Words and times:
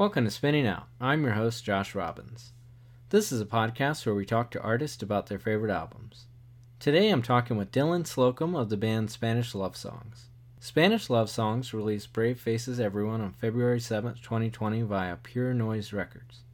Welcome 0.00 0.24
to 0.24 0.30
Spinning 0.30 0.66
Out. 0.66 0.86
I'm 0.98 1.24
your 1.24 1.34
host, 1.34 1.62
Josh 1.62 1.94
Robbins. 1.94 2.52
This 3.10 3.30
is 3.30 3.42
a 3.42 3.44
podcast 3.44 4.06
where 4.06 4.14
we 4.14 4.24
talk 4.24 4.50
to 4.52 4.62
artists 4.62 5.02
about 5.02 5.26
their 5.26 5.38
favorite 5.38 5.70
albums. 5.70 6.24
Today 6.78 7.10
I'm 7.10 7.20
talking 7.20 7.58
with 7.58 7.70
Dylan 7.70 8.06
Slocum 8.06 8.56
of 8.56 8.70
the 8.70 8.78
band 8.78 9.10
Spanish 9.10 9.54
Love 9.54 9.76
Songs. 9.76 10.30
Spanish 10.58 11.10
Love 11.10 11.28
Songs 11.28 11.74
released 11.74 12.14
Brave 12.14 12.40
Faces 12.40 12.80
Everyone 12.80 13.20
on 13.20 13.34
February 13.34 13.78
7, 13.78 14.14
2020 14.14 14.80
via 14.80 15.16
Pure 15.16 15.52
Noise 15.52 15.92
Records. 15.92 16.44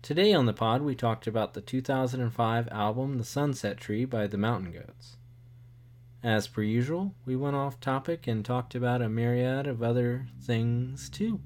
Today 0.00 0.32
on 0.32 0.46
the 0.46 0.54
pod 0.54 0.80
we 0.80 0.94
talked 0.94 1.26
about 1.26 1.52
the 1.52 1.60
2005 1.60 2.68
album 2.68 3.18
The 3.18 3.24
Sunset 3.24 3.76
Tree 3.76 4.06
by 4.06 4.26
the 4.26 4.38
Mountain 4.38 4.72
Goats. 4.72 5.18
As 6.22 6.48
per 6.48 6.62
usual, 6.62 7.12
we 7.26 7.36
went 7.36 7.54
off 7.54 7.80
topic 7.80 8.26
and 8.26 8.42
talked 8.42 8.74
about 8.74 9.02
a 9.02 9.10
myriad 9.10 9.66
of 9.66 9.82
other 9.82 10.28
things 10.40 11.10
too. 11.10 11.42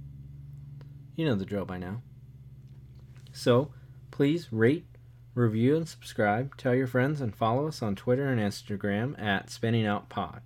You 1.14 1.26
know 1.26 1.34
the 1.34 1.44
drill 1.44 1.64
by 1.64 1.78
now. 1.78 2.02
So, 3.32 3.72
please 4.10 4.52
rate, 4.52 4.86
review, 5.34 5.76
and 5.76 5.88
subscribe. 5.88 6.56
Tell 6.56 6.74
your 6.74 6.86
friends 6.86 7.20
and 7.20 7.34
follow 7.34 7.66
us 7.68 7.82
on 7.82 7.96
Twitter 7.96 8.28
and 8.28 8.40
Instagram 8.40 9.20
at 9.20 9.50
Spinning 9.50 9.86
Out 9.86 10.08
Pod. 10.08 10.42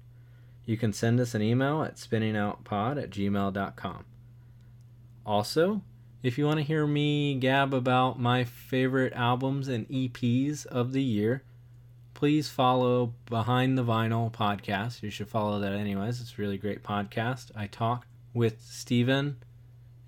You 0.65 0.77
can 0.77 0.93
send 0.93 1.21
us 1.21 1.34
an 1.34 1.43
email 1.43 1.83
at 1.84 1.97
spinningoutpod 1.97 3.01
at 3.01 3.10
gmail.com. 3.10 4.05
Also, 5.24 5.83
if 6.23 6.38
you 6.38 6.45
want 6.45 6.59
to 6.59 6.65
hear 6.65 6.87
me 6.87 7.37
gab 7.37 7.73
about 7.73 8.19
my 8.19 8.43
favorite 8.43 9.12
albums 9.12 9.69
and 9.69 9.88
EPs 9.88 10.66
of 10.66 10.93
the 10.93 11.02
year, 11.02 11.45
please 12.15 12.48
follow 12.48 13.15
Behind 13.27 13.79
the 13.79 13.85
Vinyl 13.85 14.33
podcast. 14.33 15.02
You 15.02 15.10
should 15.10 15.29
follow 15.29 15.60
that 15.60 15.73
anyways. 15.73 16.21
It's 16.21 16.37
a 16.37 16.43
really 16.43 16.59
great 16.59 16.83
podcast. 16.83 17.52
I 17.55 17.69
talk 17.69 18.07
with 18.35 18.60
Steven 18.60 19.37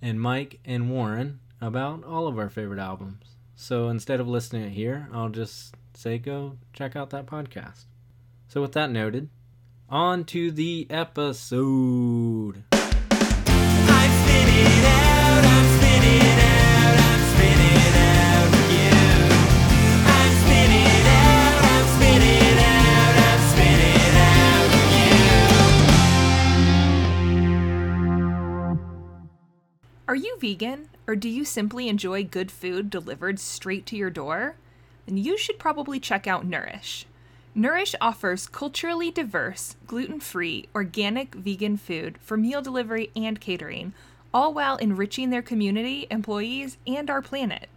and 0.00 0.20
Mike 0.20 0.60
and 0.64 0.90
Warren 0.90 1.40
about 1.60 2.04
all 2.04 2.26
of 2.26 2.38
our 2.38 2.48
favorite 2.48 2.78
albums. 2.78 3.36
So 3.56 3.88
instead 3.88 4.20
of 4.20 4.28
listening 4.28 4.62
it 4.64 4.70
here, 4.70 5.08
I'll 5.12 5.28
just 5.30 5.74
say 5.94 6.18
go 6.18 6.56
check 6.72 6.94
out 6.94 7.10
that 7.10 7.26
podcast. 7.26 7.84
So 8.48 8.62
with 8.62 8.72
that 8.72 8.90
noted, 8.90 9.28
on 9.88 10.24
to 10.26 10.50
the 10.50 10.86
episode. 10.90 12.64
Are 30.08 30.16
you 30.16 30.36
vegan, 30.40 30.88
or 31.06 31.14
do 31.16 31.28
you 31.28 31.44
simply 31.44 31.86
enjoy 31.86 32.24
good 32.24 32.50
food 32.50 32.88
delivered 32.88 33.38
straight 33.38 33.84
to 33.86 33.96
your 33.96 34.08
door? 34.08 34.56
Then 35.04 35.18
you 35.18 35.36
should 35.36 35.58
probably 35.58 36.00
check 36.00 36.26
out 36.26 36.46
Nourish. 36.46 37.04
Nourish 37.54 37.94
offers 38.00 38.46
culturally 38.46 39.10
diverse, 39.10 39.76
gluten 39.86 40.18
free, 40.18 40.66
organic 40.74 41.34
vegan 41.34 41.76
food 41.76 42.16
for 42.22 42.38
meal 42.38 42.62
delivery 42.62 43.10
and 43.14 43.38
catering, 43.38 43.92
all 44.32 44.54
while 44.54 44.78
enriching 44.78 45.28
their 45.28 45.42
community, 45.42 46.06
employees, 46.10 46.78
and 46.86 47.10
our 47.10 47.20
planet. 47.20 47.68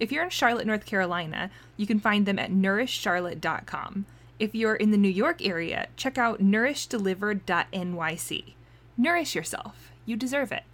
If 0.00 0.10
you're 0.10 0.24
in 0.24 0.30
Charlotte, 0.30 0.66
North 0.66 0.86
Carolina, 0.86 1.50
you 1.76 1.86
can 1.86 2.00
find 2.00 2.24
them 2.24 2.38
at 2.38 2.50
nourishcharlotte.com. 2.50 4.06
If 4.38 4.54
you're 4.54 4.76
in 4.76 4.90
the 4.90 4.96
New 4.96 5.10
York 5.10 5.44
area, 5.44 5.88
check 5.96 6.16
out 6.16 6.40
nourishdelivered.nyc. 6.40 8.54
Nourish 8.96 9.34
yourself. 9.34 9.90
You 10.06 10.16
deserve 10.16 10.50
it. 10.50 10.64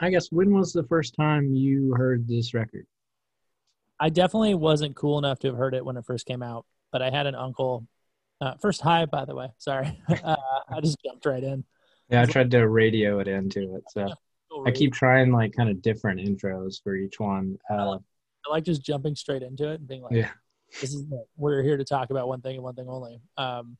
I 0.00 0.10
guess 0.10 0.30
when 0.30 0.52
was 0.54 0.72
the 0.72 0.84
first 0.84 1.14
time 1.14 1.54
you 1.54 1.94
heard 1.94 2.26
this 2.26 2.54
record? 2.54 2.86
I 4.00 4.08
definitely 4.08 4.54
wasn't 4.54 4.96
cool 4.96 5.18
enough 5.18 5.38
to 5.40 5.48
have 5.48 5.56
heard 5.56 5.74
it 5.74 5.84
when 5.84 5.96
it 5.96 6.04
first 6.04 6.26
came 6.26 6.42
out, 6.42 6.66
but 6.90 7.00
I 7.00 7.10
had 7.10 7.26
an 7.26 7.34
uncle. 7.34 7.86
Uh, 8.40 8.54
first, 8.60 8.80
hi, 8.80 9.06
by 9.06 9.24
the 9.24 9.34
way. 9.34 9.48
Sorry, 9.58 9.98
uh, 10.24 10.36
I 10.68 10.80
just 10.80 10.98
jumped 11.04 11.24
right 11.26 11.42
in. 11.42 11.64
Yeah, 12.10 12.22
I 12.22 12.26
tried 12.26 12.50
to 12.50 12.68
radio 12.68 13.20
it 13.20 13.28
into 13.28 13.76
it. 13.76 13.84
So 13.88 14.12
I 14.66 14.70
keep 14.70 14.92
trying 14.92 15.32
like 15.32 15.54
kind 15.54 15.70
of 15.70 15.80
different 15.80 16.20
intros 16.20 16.82
for 16.82 16.94
each 16.96 17.18
one. 17.18 17.58
Uh, 17.70 17.98
I 18.46 18.50
like 18.50 18.64
just 18.64 18.82
jumping 18.82 19.14
straight 19.14 19.42
into 19.42 19.70
it 19.70 19.80
and 19.80 19.88
being 19.88 20.02
like, 20.02 20.12
yeah. 20.12 20.30
"This 20.80 20.92
is 20.92 21.02
it. 21.02 21.28
we're 21.36 21.62
here 21.62 21.76
to 21.76 21.84
talk 21.84 22.10
about 22.10 22.28
one 22.28 22.40
thing 22.40 22.56
and 22.56 22.64
one 22.64 22.74
thing 22.74 22.88
only." 22.88 23.20
Um, 23.36 23.76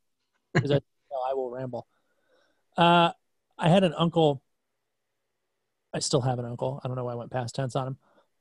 because 0.53 0.71
I, 0.71 0.75
no, 1.11 1.17
I 1.29 1.35
will 1.35 1.51
ramble. 1.51 1.87
Uh, 2.77 3.11
I 3.59 3.69
had 3.69 3.85
an 3.85 3.95
uncle. 3.97 4.43
I 5.95 6.01
still 6.01 6.21
have 6.21 6.39
an 6.39 6.45
uncle. 6.45 6.81
I 6.83 6.89
don't 6.89 6.97
know 6.97 7.05
why 7.05 7.13
I 7.13 7.17
went 7.17 7.31
past 7.31 7.55
tense 7.55 7.77
on 7.77 7.89
him. 7.89 7.97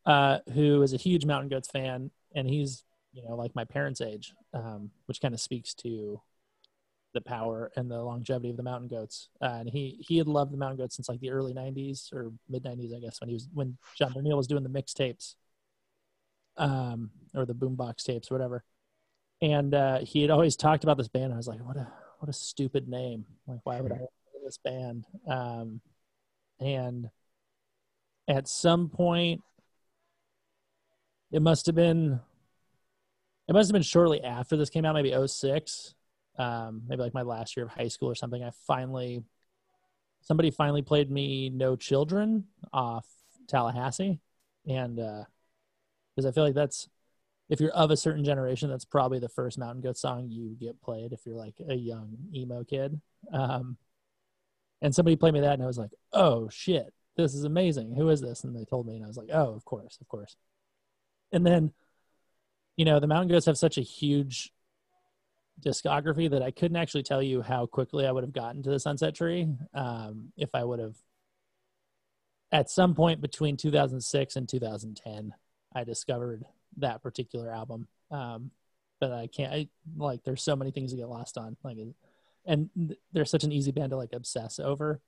Uh, 0.06 0.40
who 0.54 0.82
is 0.82 0.94
a 0.94 0.98
huge 0.98 1.26
Mountain 1.26 1.50
Goats 1.50 1.70
fan, 1.70 2.12
and 2.36 2.50
he's 2.50 2.84
you 3.14 3.24
know 3.24 3.36
like 3.36 3.56
my 3.56 3.64
parents' 3.64 4.02
age, 4.02 4.34
um, 4.54 4.92
which 5.06 5.22
kind 5.22 5.34
of 5.34 5.40
speaks 5.40 5.74
to 5.76 6.20
the 7.14 7.22
power 7.22 7.72
and 7.78 7.90
the 7.90 8.02
longevity 8.02 8.50
of 8.50 8.58
the 8.58 8.64
Mountain 8.64 8.90
Goats. 8.90 9.30
Uh, 9.42 9.58
and 9.60 9.70
he 9.70 10.04
he 10.06 10.18
had 10.18 10.28
loved 10.28 10.52
the 10.52 10.58
Mountain 10.58 10.78
Goats 10.78 10.96
since 10.96 11.08
like 11.08 11.22
the 11.22 11.30
early 11.30 11.54
'90s 11.54 12.12
or 12.12 12.34
mid 12.50 12.64
'90s, 12.64 12.94
I 12.94 13.00
guess, 13.00 13.22
when 13.22 13.30
he 13.30 13.36
was 13.36 13.48
when 13.54 13.78
John 13.96 14.12
Darnielle 14.14 14.36
was 14.36 14.48
doing 14.48 14.64
the 14.64 14.70
mixtapes, 14.70 15.36
um, 16.58 17.12
or 17.34 17.46
the 17.46 17.56
boombox 17.56 18.04
tapes, 18.04 18.30
or 18.30 18.36
whatever. 18.36 18.66
And 19.42 19.74
uh, 19.74 20.00
he 20.00 20.22
had 20.22 20.32
always 20.32 20.56
talked 20.56 20.84
about 20.84 20.98
this 20.98 21.08
band. 21.08 21.34
I 21.34 21.38
was 21.38 21.48
like, 21.48 21.66
what 21.66 21.78
a 21.78 21.88
what 22.20 22.30
a 22.30 22.34
stupid 22.34 22.90
name! 22.90 23.26
Like, 23.48 23.60
why 23.64 23.80
would 23.80 23.92
I 23.92 24.00
this 24.44 24.58
band? 24.58 25.06
Um, 25.28 25.80
and 26.60 27.10
at 28.28 28.48
some 28.48 28.90
point 28.90 29.42
it 31.32 31.42
must 31.42 31.66
have 31.66 31.76
been 31.76 32.20
it 33.48 33.54
must 33.54 33.68
have 33.70 33.74
been 33.74 33.82
shortly 33.82 34.24
after 34.24 34.56
this 34.56 34.70
came 34.70 34.86
out 34.86 34.96
maybe 34.96 35.14
06 35.28 35.96
um, 36.38 36.84
maybe 36.88 37.02
like 37.02 37.14
my 37.14 37.22
last 37.22 37.56
year 37.56 37.66
of 37.66 37.72
high 37.72 37.88
school 37.88 38.10
or 38.10 38.16
something. 38.16 38.44
I 38.44 38.52
finally 38.68 39.24
somebody 40.22 40.52
finally 40.52 40.82
played 40.82 41.12
me 41.12 41.50
no 41.50 41.76
children 41.76 42.46
off 42.72 43.06
tallahassee. 43.48 44.20
And 44.68 44.96
because 44.96 46.26
i 46.26 46.32
feel 46.32 46.46
like 46.46 46.54
that's 46.54 46.88
if 47.50 47.60
you're 47.60 47.72
of 47.72 47.92
a 47.92 47.98
certain 47.98 48.24
generation 48.24 48.70
that's 48.70 48.86
probably 48.86 49.20
the 49.20 49.28
first 49.28 49.58
mountain 49.58 49.82
goat 49.82 49.98
song 49.98 50.30
you 50.30 50.56
get 50.60 50.82
played 50.82 51.12
if 51.12 51.26
you're 51.26 51.36
like 51.36 51.56
a 51.68 51.76
young 51.76 52.18
emo 52.34 52.64
kid. 52.64 53.00
Um, 53.32 53.78
and 54.82 54.94
somebody 54.96 55.16
played 55.16 55.34
me 55.34 55.42
that 55.42 55.54
and 55.54 55.64
i 55.64 55.66
was 55.66 55.78
like 55.78 55.92
oh 56.12 56.50
shit 56.50 56.94
this 57.16 57.34
is 57.34 57.44
amazing. 57.44 57.94
Who 57.96 58.10
is 58.10 58.22
this? 58.22 58.44
And 58.44 58.56
they 58.56 58.66
told 58.66 58.88
me 58.88 58.96
and 58.96 59.04
i 59.04 59.08
was 59.08 59.18
like 59.18 59.30
oh 59.34 59.54
of 59.54 59.66
course 59.66 59.98
of 60.02 60.08
course. 60.08 60.36
And 61.32 61.46
then 61.46 61.74
you 62.78 62.86
know 62.86 63.00
the 63.00 63.08
mountain 63.08 63.30
goats 63.30 63.46
have 63.46 63.58
such 63.58 63.78
a 63.78 63.82
huge 63.82 64.52
discography 65.62 66.30
that 66.30 66.42
i 66.42 66.50
couldn't 66.50 66.78
actually 66.78 67.04
tell 67.04 67.22
you 67.22 67.42
how 67.42 67.66
quickly 67.66 68.08
i 68.08 68.12
would 68.12 68.24
have 68.24 68.34
gotten 68.34 68.64
to 68.64 68.72
the 68.72 68.80
sunset 68.80 69.14
tree 69.14 69.48
um, 69.74 70.32
if 70.36 70.50
i 70.56 70.64
would 70.64 70.80
have 70.80 70.96
at 72.52 72.70
some 72.70 72.96
point 72.96 73.22
between 73.22 73.56
2006 73.56 74.36
and 74.36 74.50
2010 74.50 75.34
i 75.76 75.84
discovered 75.84 76.44
that 76.78 77.04
particular 77.04 77.52
album. 77.52 77.88
Um, 78.10 78.52
but 79.00 79.12
i 79.12 79.28
can't 79.28 79.54
I, 79.54 79.68
like 79.96 80.24
there's 80.24 80.44
so 80.44 80.56
many 80.56 80.72
things 80.72 80.92
to 80.92 80.98
get 80.98 81.10
lost 81.10 81.38
on 81.38 81.56
like 81.64 81.78
and 82.46 82.96
they're 83.14 83.26
such 83.26 83.44
an 83.44 83.52
easy 83.52 83.72
band 83.72 83.92
to 83.92 83.98
like 83.98 84.14
obsess 84.14 84.60
over 84.60 85.00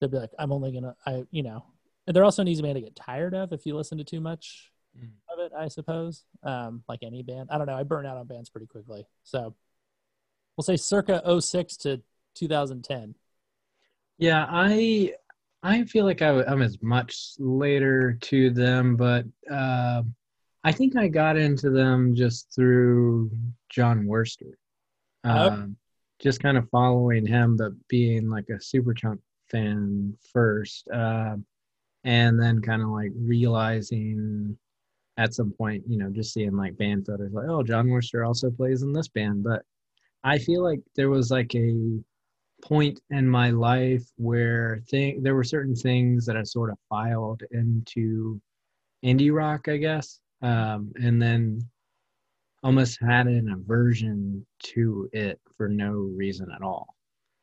they'd 0.00 0.10
be 0.10 0.18
like 0.18 0.30
i'm 0.38 0.52
only 0.52 0.72
gonna 0.72 0.94
i 1.06 1.24
you 1.30 1.42
know 1.42 1.64
and 2.06 2.16
they're 2.16 2.24
also 2.24 2.42
an 2.42 2.48
easy 2.48 2.62
band 2.62 2.74
to 2.76 2.80
get 2.80 2.96
tired 2.96 3.34
of 3.34 3.52
if 3.52 3.66
you 3.66 3.76
listen 3.76 3.98
to 3.98 4.04
too 4.04 4.20
much 4.20 4.70
Mm. 4.98 5.10
of 5.32 5.38
it, 5.38 5.52
I 5.56 5.68
suppose. 5.68 6.24
Um, 6.42 6.82
like 6.88 7.00
any 7.02 7.22
band. 7.22 7.48
I 7.52 7.58
don't 7.58 7.66
know. 7.68 7.76
I 7.76 7.82
burn 7.84 8.06
out 8.06 8.16
on 8.16 8.26
bands 8.26 8.50
pretty 8.50 8.66
quickly. 8.66 9.06
So 9.22 9.54
we'll 10.56 10.64
say 10.64 10.76
circa 10.76 11.22
06 11.40 11.76
to 11.78 12.00
2010. 12.34 13.14
Yeah, 14.18 14.46
I 14.48 15.14
I 15.62 15.84
feel 15.84 16.04
like 16.04 16.22
I, 16.22 16.42
am 16.42 16.62
as 16.62 16.78
much 16.82 17.34
later 17.38 18.14
to 18.20 18.50
them, 18.50 18.96
but 18.96 19.26
uh, 19.50 20.02
I 20.64 20.72
think 20.72 20.96
I 20.96 21.06
got 21.06 21.36
into 21.36 21.70
them 21.70 22.14
just 22.14 22.52
through 22.54 23.30
Jon 23.68 24.06
Wurster. 24.06 24.54
Oh. 25.24 25.50
Um, 25.50 25.76
just 26.18 26.42
kind 26.42 26.58
of 26.58 26.68
following 26.70 27.26
him, 27.26 27.56
but 27.56 27.72
being 27.88 28.28
like 28.28 28.48
a 28.50 28.54
Superchunk 28.54 29.20
fan 29.50 30.16
first, 30.32 30.88
uh, 30.88 31.36
and 32.04 32.40
then 32.40 32.60
kind 32.62 32.82
of 32.82 32.88
like 32.88 33.12
realizing 33.16 34.56
at 35.16 35.34
some 35.34 35.52
point, 35.52 35.82
you 35.86 35.98
know, 35.98 36.10
just 36.10 36.32
seeing 36.32 36.56
like 36.56 36.78
band 36.78 37.06
photos, 37.06 37.32
like, 37.32 37.48
oh, 37.48 37.62
Jon 37.62 37.88
Wurster 37.88 38.26
also 38.26 38.50
plays 38.50 38.82
in 38.82 38.92
this 38.92 39.08
band. 39.08 39.44
But 39.44 39.62
I 40.24 40.38
feel 40.38 40.62
like 40.62 40.80
there 40.96 41.10
was 41.10 41.30
like 41.30 41.54
a 41.54 42.00
point 42.62 43.00
in 43.10 43.28
my 43.28 43.50
life 43.50 44.04
where 44.16 44.80
thing 44.88 45.22
there 45.22 45.34
were 45.34 45.44
certain 45.44 45.74
things 45.74 46.26
that 46.26 46.36
I 46.36 46.42
sort 46.42 46.70
of 46.70 46.78
filed 46.88 47.42
into 47.50 48.40
indie 49.04 49.34
rock, 49.34 49.68
I 49.68 49.76
guess, 49.76 50.20
um, 50.42 50.92
and 50.96 51.20
then 51.20 51.60
almost 52.62 52.98
had 53.00 53.26
an 53.26 53.50
aversion 53.50 54.46
to 54.62 55.08
it 55.12 55.40
for 55.56 55.68
no 55.68 55.92
reason 55.92 56.48
at 56.54 56.62
all. 56.62 56.94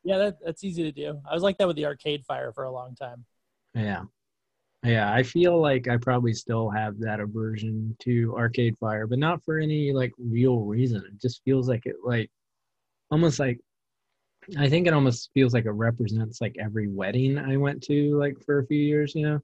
Yeah, 0.03 0.17
that, 0.17 0.37
that's 0.43 0.63
easy 0.63 0.83
to 0.83 0.91
do. 0.91 1.19
I 1.29 1.33
was 1.33 1.43
like 1.43 1.57
that 1.57 1.67
with 1.67 1.75
the 1.75 1.85
Arcade 1.85 2.25
Fire 2.25 2.51
for 2.53 2.63
a 2.63 2.71
long 2.71 2.95
time. 2.95 3.25
Yeah. 3.73 4.03
Yeah, 4.83 5.11
I 5.11 5.23
feel 5.23 5.59
like 5.59 5.87
I 5.87 5.97
probably 5.97 6.33
still 6.33 6.69
have 6.69 6.99
that 6.99 7.19
aversion 7.19 7.95
to 8.01 8.35
Arcade 8.37 8.77
Fire, 8.79 9.07
but 9.07 9.19
not 9.19 9.43
for 9.43 9.57
any 9.59 9.91
like 9.91 10.13
real 10.17 10.59
reason. 10.61 11.03
It 11.05 11.19
just 11.21 11.41
feels 11.43 11.67
like 11.67 11.85
it 11.85 11.95
like 12.05 12.29
almost 13.11 13.39
like 13.39 13.59
I 14.57 14.69
think 14.69 14.87
it 14.87 14.93
almost 14.93 15.29
feels 15.33 15.53
like 15.53 15.65
it 15.65 15.71
represents 15.71 16.39
like 16.39 16.55
every 16.59 16.87
wedding 16.87 17.37
I 17.37 17.57
went 17.57 17.83
to 17.83 18.17
like 18.17 18.37
for 18.45 18.59
a 18.59 18.67
few 18.67 18.79
years, 18.79 19.13
you 19.15 19.23
know. 19.23 19.39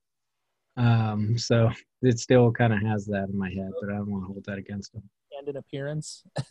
Um, 0.77 1.37
so 1.37 1.71
it 2.03 2.19
still 2.19 2.51
kind 2.51 2.71
of 2.71 2.81
has 2.81 3.05
that 3.07 3.27
in 3.29 3.37
my 3.37 3.49
head, 3.49 3.71
but 3.81 3.89
I 3.89 3.97
don't 3.97 4.11
want 4.11 4.23
to 4.23 4.27
hold 4.27 4.45
that 4.45 4.59
against 4.59 4.93
them. 4.93 5.03
And 5.37 5.49
in 5.49 5.57
appearance, 5.57 6.23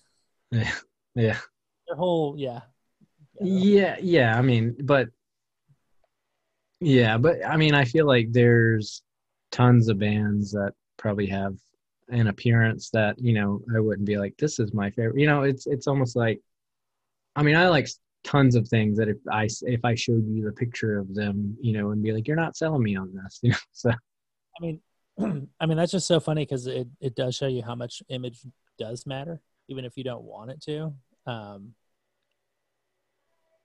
Yeah, 0.51 0.75
yeah, 1.15 1.39
their 1.87 1.97
whole 1.97 2.35
yeah. 2.37 2.61
Yeah, 3.41 3.97
yeah. 4.01 4.37
I 4.37 4.43
mean, 4.43 4.77
but 4.81 5.09
yeah, 6.81 7.17
but 7.17 7.45
I 7.47 7.57
mean, 7.57 7.75
I 7.75 7.85
feel 7.85 8.07
like 8.07 8.33
there's 8.33 9.03
tons 9.51 9.89
of 9.89 9.99
bands 9.99 10.53
that 10.53 10.73
probably 10.97 11.27
have 11.27 11.55
an 12.09 12.27
appearance 12.27 12.91
that 12.91 13.19
you 13.19 13.33
know 13.33 13.63
I 13.75 13.81
wouldn't 13.81 14.07
be 14.07 14.19
like, 14.19 14.37
this 14.37 14.59
is 14.59 14.75
my 14.75 14.91
favorite. 14.91 15.19
You 15.21 15.27
know, 15.27 15.43
it's 15.43 15.67
it's 15.67 15.87
almost 15.87 16.17
like, 16.17 16.41
I 17.37 17.43
mean, 17.43 17.57
I 17.57 17.69
like 17.69 17.89
tons 18.25 18.55
of 18.55 18.69
things 18.69 18.99
that 18.99 19.09
if 19.09 19.19
I 19.31 19.49
if 19.63 19.85
I 19.85 19.95
showed 19.95 20.27
you 20.27 20.45
the 20.45 20.53
picture 20.53 20.99
of 20.99 21.15
them, 21.15 21.57
you 21.61 21.73
know, 21.73 21.91
and 21.91 22.03
be 22.03 22.13
like, 22.13 22.27
you're 22.27 22.37
not 22.37 22.57
selling 22.57 22.83
me 22.83 22.97
on 22.97 23.13
this, 23.15 23.39
you 23.43 23.51
know. 23.51 23.57
So 23.73 23.91
I 23.91 24.61
mean, 24.61 24.81
I 25.61 25.67
mean 25.67 25.77
that's 25.77 25.93
just 25.93 26.07
so 26.07 26.21
funny 26.21 26.45
because 26.45 26.67
it 26.67 26.89
it 27.01 27.15
does 27.15 27.35
show 27.37 27.47
you 27.47 27.63
how 27.63 27.75
much 27.75 28.03
image 28.09 28.41
does 28.79 29.07
matter, 29.07 29.41
even 29.69 29.85
if 29.85 29.97
you 29.97 30.05
don't 30.05 30.25
want 30.25 30.51
it 30.51 30.61
to. 30.63 30.93
Um, 31.27 31.75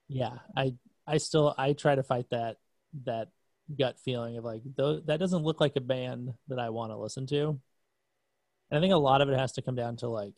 yeah, 0.08 0.38
I 0.56 0.74
I 1.06 1.18
still 1.18 1.54
I 1.58 1.72
try 1.72 1.94
to 1.94 2.02
fight 2.02 2.30
that 2.30 2.56
that 3.04 3.28
gut 3.78 3.98
feeling 4.00 4.36
of 4.38 4.44
like 4.44 4.62
though 4.76 5.00
that 5.00 5.20
doesn't 5.20 5.42
look 5.42 5.60
like 5.60 5.76
a 5.76 5.80
band 5.80 6.34
that 6.48 6.58
I 6.58 6.70
want 6.70 6.92
to 6.92 6.96
listen 6.96 7.26
to. 7.28 7.60
And 8.70 8.78
I 8.78 8.80
think 8.80 8.92
a 8.92 8.96
lot 8.98 9.20
of 9.20 9.28
it 9.28 9.38
has 9.38 9.52
to 9.52 9.62
come 9.62 9.74
down 9.74 9.96
to 9.98 10.08
like 10.08 10.34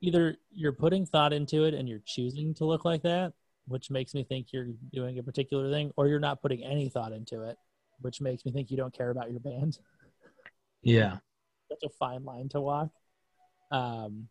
either 0.00 0.36
you're 0.50 0.72
putting 0.72 1.06
thought 1.06 1.32
into 1.32 1.64
it 1.64 1.74
and 1.74 1.88
you're 1.88 2.02
choosing 2.04 2.54
to 2.54 2.64
look 2.64 2.84
like 2.84 3.02
that, 3.02 3.32
which 3.66 3.90
makes 3.90 4.14
me 4.14 4.24
think 4.24 4.48
you're 4.52 4.68
doing 4.92 5.18
a 5.18 5.22
particular 5.22 5.70
thing, 5.70 5.92
or 5.96 6.08
you're 6.08 6.20
not 6.20 6.42
putting 6.42 6.62
any 6.64 6.88
thought 6.88 7.12
into 7.12 7.42
it, 7.42 7.56
which 8.00 8.20
makes 8.20 8.44
me 8.44 8.52
think 8.52 8.70
you 8.70 8.76
don't 8.76 8.96
care 8.96 9.10
about 9.10 9.30
your 9.30 9.40
band. 9.40 9.78
yeah, 10.82 11.18
Such 11.70 11.82
a 11.84 11.88
fine 11.98 12.24
line 12.24 12.48
to 12.50 12.60
walk. 12.60 12.90
Um, 13.70 14.28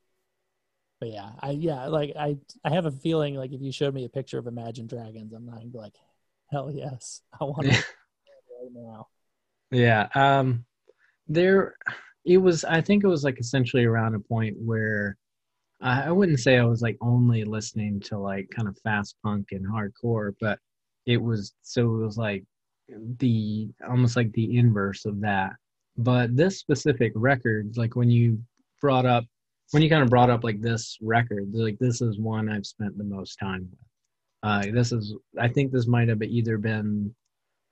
but 1.04 1.12
yeah, 1.12 1.32
I 1.42 1.52
yeah, 1.52 1.88
like 1.88 2.14
I 2.18 2.38
I 2.64 2.70
have 2.70 2.86
a 2.86 2.92
feeling 2.92 3.36
like 3.36 3.52
if 3.52 3.62
you 3.62 3.74
showed 3.74 3.94
me 3.94 4.06
a 4.06 4.10
picture 4.10 4.38
of 4.38 4.48
Imagine 4.48 4.88
Dragons, 4.88 5.34
I'm 5.34 5.46
not 5.46 5.56
gonna 5.56 5.66
be 5.66 5.78
like, 5.78 5.96
hell 6.50 6.72
yes, 6.72 7.22
I 7.42 7.44
want 7.44 7.64
to 7.64 7.72
right 7.72 8.72
now. 8.74 9.08
Yeah. 9.70 10.08
Um 10.16 10.64
there 11.28 11.76
it 12.24 12.38
was 12.38 12.64
I 12.64 12.80
think 12.80 13.04
it 13.04 13.08
was 13.08 13.26
like 13.26 13.38
essentially 13.38 13.84
around 13.84 14.16
a 14.16 14.20
point 14.22 14.56
where 14.58 15.18
I, 15.82 16.04
I 16.04 16.12
wouldn't 16.12 16.40
say 16.40 16.58
I 16.58 16.64
was 16.64 16.82
like 16.82 16.96
only 17.02 17.44
listening 17.44 18.00
to 18.06 18.18
like 18.18 18.50
kind 18.56 18.70
of 18.70 18.78
fast 18.78 19.18
punk 19.26 19.48
and 19.52 19.68
hardcore, 19.68 20.34
but 20.40 20.58
it 21.06 21.22
was 21.22 21.54
so 21.64 21.82
it 21.82 22.06
was 22.06 22.18
like 22.18 22.46
the 23.20 23.68
almost 23.90 24.16
like 24.16 24.32
the 24.32 24.58
inverse 24.58 25.04
of 25.04 25.20
that. 25.20 25.52
But 25.98 26.38
this 26.38 26.60
specific 26.60 27.12
record, 27.14 27.76
like 27.76 27.98
when 27.98 28.10
you 28.10 28.42
brought 28.80 29.06
up 29.06 29.26
when 29.72 29.82
you 29.82 29.90
kind 29.90 30.04
of 30.04 30.10
brought 30.10 30.30
up 30.30 30.44
like 30.44 30.62
this 30.62 30.98
record, 31.02 31.50
like 31.54 31.80
this 31.80 32.02
is 32.02 32.20
one 32.20 32.50
I've 32.50 32.66
spent 32.66 32.98
the 32.98 33.04
most 33.04 33.36
time 33.38 33.68
with. 33.70 33.80
Uh, 34.44 34.72
this 34.74 34.92
is 34.92 35.16
I 35.40 35.48
think 35.48 35.72
this 35.72 35.88
might 35.88 36.10
have 36.10 36.22
either 36.22 36.58
been 36.58 37.16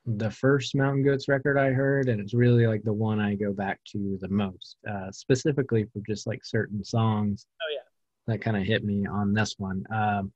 the 0.06 0.32
first 0.32 0.74
Mountain 0.76 1.04
Goats 1.04 1.28
record 1.28 1.58
I 1.58 1.72
heard, 1.72 2.10
and 2.10 2.20
it's 2.20 2.34
really 2.34 2.66
like 2.66 2.84
the 2.84 2.94
one 2.94 3.20
I 3.20 3.36
go 3.36 3.54
back 3.54 3.80
to 3.92 4.18
the 4.22 4.30
most, 4.30 4.78
uh, 4.90 5.12
specifically 5.12 5.86
for 5.94 6.02
just 6.08 6.26
like 6.26 6.44
certain 6.44 6.84
songs. 6.84 7.46
Oh, 7.62 7.74
yeah. 7.74 8.34
that 8.34 8.42
kind 8.42 8.58
of 8.58 8.64
hit 8.64 8.84
me 8.84 9.06
on 9.06 9.34
this 9.34 9.56
one. 9.58 9.86
Um, 9.94 10.32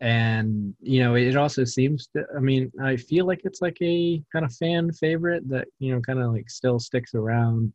and 0.00 0.74
you 0.80 1.00
know, 1.00 1.14
it 1.14 1.36
also 1.36 1.64
seems 1.64 2.08
to. 2.16 2.24
I 2.36 2.40
mean, 2.40 2.72
I 2.82 2.96
feel 2.96 3.26
like 3.26 3.42
it's 3.44 3.62
like 3.62 3.78
a 3.80 4.22
kind 4.32 4.44
of 4.44 4.54
fan 4.54 4.92
favorite 4.92 5.48
that 5.48 5.68
you 5.78 5.94
know, 5.94 6.00
kind 6.00 6.18
of 6.18 6.32
like 6.32 6.50
still 6.50 6.80
sticks 6.80 7.14
around 7.14 7.72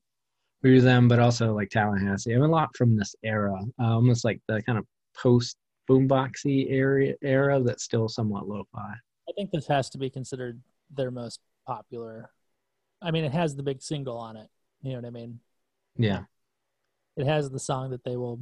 through 0.62 0.82
them, 0.82 1.08
but 1.08 1.20
also 1.20 1.54
like 1.54 1.70
Tallahassee. 1.70 2.34
I 2.34 2.36
mean, 2.36 2.46
a 2.46 2.52
lot 2.52 2.76
from 2.76 2.98
this 2.98 3.16
era, 3.24 3.60
uh, 3.80 3.94
almost 3.94 4.26
like 4.26 4.42
the 4.48 4.62
kind 4.64 4.78
of 4.78 4.86
post 5.16 5.58
boomboxy 5.90 6.72
area 6.72 7.16
era 7.22 7.60
that's 7.62 7.84
still 7.84 8.08
somewhat 8.08 8.48
lo-fi. 8.48 8.94
I 9.28 9.32
think 9.36 9.52
this 9.52 9.68
has 9.68 9.90
to 9.92 9.98
be 9.98 10.10
considered 10.10 10.62
their 10.96 11.12
most 11.12 11.40
popular. 11.66 12.30
I 13.02 13.12
mean, 13.12 13.24
it 13.24 13.32
has 13.32 13.56
the 13.56 13.64
big 13.64 13.82
single 13.82 14.18
on 14.18 14.38
it. 14.38 14.50
You 14.82 14.92
know 14.92 14.98
what 14.98 15.06
I 15.06 15.12
mean? 15.12 15.40
Yeah. 15.98 16.24
It 17.16 17.26
has 17.26 17.50
the 17.50 17.60
song 17.60 17.92
that 17.92 18.04
they 18.04 18.16
will 18.16 18.40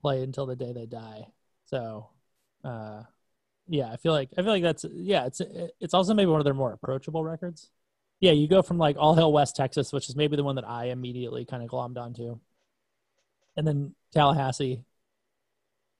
play 0.00 0.22
until 0.22 0.46
the 0.46 0.56
day 0.56 0.72
they 0.72 0.86
die. 0.86 1.26
So, 1.66 2.08
uh, 2.64 3.02
yeah, 3.68 3.90
I 3.92 3.96
feel 3.96 4.12
like 4.12 4.30
I 4.38 4.42
feel 4.42 4.52
like 4.52 4.62
that's 4.62 4.86
yeah. 4.90 5.26
It's 5.26 5.42
it's 5.78 5.92
also 5.92 6.14
maybe 6.14 6.30
one 6.30 6.40
of 6.40 6.44
their 6.44 6.54
more 6.54 6.72
approachable 6.72 7.22
records. 7.22 7.70
Yeah, 8.20 8.32
you 8.32 8.48
go 8.48 8.62
from 8.62 8.78
like 8.78 8.96
All 8.98 9.14
Hail 9.14 9.32
West 9.32 9.54
Texas, 9.56 9.92
which 9.92 10.08
is 10.08 10.16
maybe 10.16 10.36
the 10.36 10.44
one 10.44 10.56
that 10.56 10.68
I 10.68 10.86
immediately 10.86 11.44
kind 11.44 11.62
of 11.62 11.70
glommed 11.70 11.98
onto, 11.98 12.38
and 13.56 13.66
then 13.66 13.94
Tallahassee, 14.12 14.84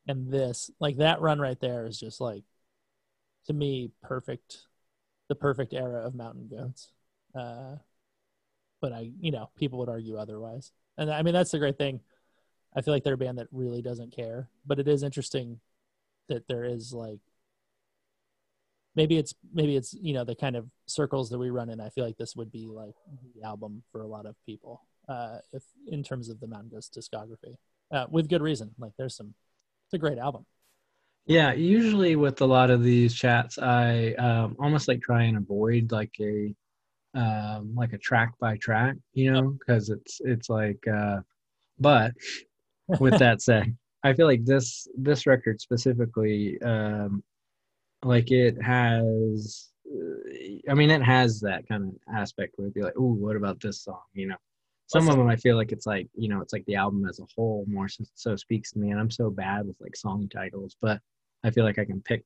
and 0.07 0.31
this. 0.33 0.71
Like 0.81 0.97
that 0.97 1.21
run 1.21 1.41
right 1.41 1.59
there 1.61 1.87
is 1.87 1.99
just 1.99 2.21
like 2.21 2.45
to 3.47 3.53
me 3.53 3.91
perfect 4.03 4.59
the 5.29 5.35
perfect 5.35 5.75
era 5.75 6.07
of 6.07 6.15
mountain 6.15 6.49
goats. 6.49 6.93
Uh 7.35 7.77
but 8.81 8.93
i 8.93 9.11
you 9.21 9.31
know 9.31 9.51
people 9.57 9.79
would 9.79 9.89
argue 9.89 10.17
otherwise. 10.17 10.73
And 10.97 11.11
i 11.11 11.23
mean 11.23 11.35
that's 11.35 11.51
the 11.51 11.59
great 11.59 11.79
thing. 11.79 12.01
I 12.75 12.83
feel 12.83 12.95
like 12.95 13.05
they're 13.05 13.15
a 13.15 13.19
band 13.19 13.39
that 13.39 13.49
really 13.53 13.83
doesn't 13.83 14.13
care 14.15 14.49
but 14.67 14.79
it 14.79 14.89
is 14.89 15.03
interesting 15.03 15.61
that 16.29 16.49
there 16.49 16.65
is 16.65 16.93
like 16.93 17.21
maybe 18.99 19.17
it's 19.17 19.33
maybe 19.55 19.77
it's 19.77 19.95
you 19.95 20.13
know 20.13 20.25
the 20.25 20.35
kind 20.35 20.57
of 20.57 20.67
circles 20.87 21.31
that 21.31 21.39
we 21.39 21.51
run 21.51 21.71
in 21.71 21.81
i 21.81 21.89
feel 21.91 22.05
like 22.05 22.17
this 22.19 22.35
would 22.37 22.51
be 22.51 22.67
like 22.67 22.97
the 23.37 23.45
album 23.47 23.83
for 23.93 24.03
a 24.03 24.07
lot 24.07 24.27
of 24.27 24.35
people 24.45 24.83
uh 25.09 25.39
if 25.53 25.63
in 25.87 26.03
terms 26.03 26.29
of 26.29 26.41
the 26.41 26.49
mountain 26.49 26.69
goats 26.69 26.91
discography 26.91 27.55
uh 27.95 28.07
with 28.11 28.29
good 28.29 28.43
reason 28.43 28.71
like 28.79 28.93
there's 28.99 29.17
some 29.17 29.33
it's 29.87 29.95
a 29.95 29.99
great 29.99 30.19
album 30.19 30.45
Yeah, 31.27 31.53
usually 31.53 32.17
with 32.17 32.41
a 32.41 32.47
lot 32.47 32.71
of 32.71 32.83
these 32.83 33.15
chats, 33.15 33.59
I 33.59 34.15
um, 34.15 34.57
almost 34.59 34.89
like 34.89 35.03
try 35.03 35.25
and 35.25 35.37
avoid 35.37 35.93
like 35.93 36.15
a 36.21 36.55
um, 37.15 37.75
like 37.77 37.93
a 37.95 37.99
track 37.99 38.33
by 38.41 38.57
track, 38.59 38.97
you 39.15 39.33
know, 39.33 39.51
because 39.59 39.91
it's 39.91 40.21
it's 40.25 40.51
like. 40.51 40.87
Uh, 40.89 41.21
but 41.81 42.13
with 43.01 43.19
that 43.19 43.43
said, 43.43 43.77
I 44.05 44.15
feel 44.15 44.27
like 44.27 44.45
this 44.45 44.89
this 44.97 45.27
record 45.27 45.61
specifically, 45.61 46.61
um, 46.63 47.23
like 48.05 48.31
it 48.31 48.61
has. 48.63 49.69
I 50.69 50.75
mean, 50.75 50.91
it 50.91 51.03
has 51.03 51.41
that 51.41 51.67
kind 51.67 51.85
of 51.85 52.15
aspect 52.15 52.55
where 52.57 52.67
it'd 52.67 52.75
be 52.75 52.83
like, 52.83 52.97
"Ooh, 52.99 53.15
what 53.15 53.37
about 53.37 53.61
this 53.61 53.83
song?" 53.83 54.03
You 54.15 54.29
know. 54.29 54.37
Some 54.87 55.07
of 55.09 55.19
them 55.19 55.29
I 55.29 55.37
feel 55.37 55.57
like 55.57 55.71
it's 55.71 55.87
like 55.87 56.09
you 56.15 56.29
know 56.29 56.41
it's 56.41 56.53
like 56.53 56.65
the 56.65 56.77
album 56.77 57.07
as 57.07 57.21
a 57.21 57.27
whole 57.37 57.65
more 57.69 57.89
so, 57.89 58.05
so 58.15 58.37
speaks 58.37 58.73
to 58.73 58.79
me, 58.79 58.91
and 58.91 58.99
I'm 58.99 59.11
so 59.11 59.31
bad 59.31 59.67
with 59.67 59.77
like 59.81 59.97
song 59.97 60.29
titles, 60.29 60.77
but 60.81 61.01
I 61.45 61.51
feel 61.51 61.65
like 61.65 61.79
I 61.79 61.85
can 61.85 62.01
pick 62.01 62.25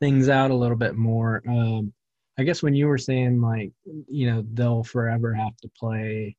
things 0.00 0.28
out 0.28 0.50
a 0.50 0.54
little 0.54 0.76
bit 0.76 0.96
more. 0.96 1.42
Um, 1.48 1.92
I 2.38 2.42
guess 2.44 2.62
when 2.62 2.74
you 2.74 2.88
were 2.88 2.98
saying 2.98 3.40
like, 3.40 3.72
you 4.08 4.30
know, 4.30 4.44
they'll 4.52 4.82
forever 4.84 5.32
have 5.32 5.56
to 5.58 5.70
play 5.78 6.36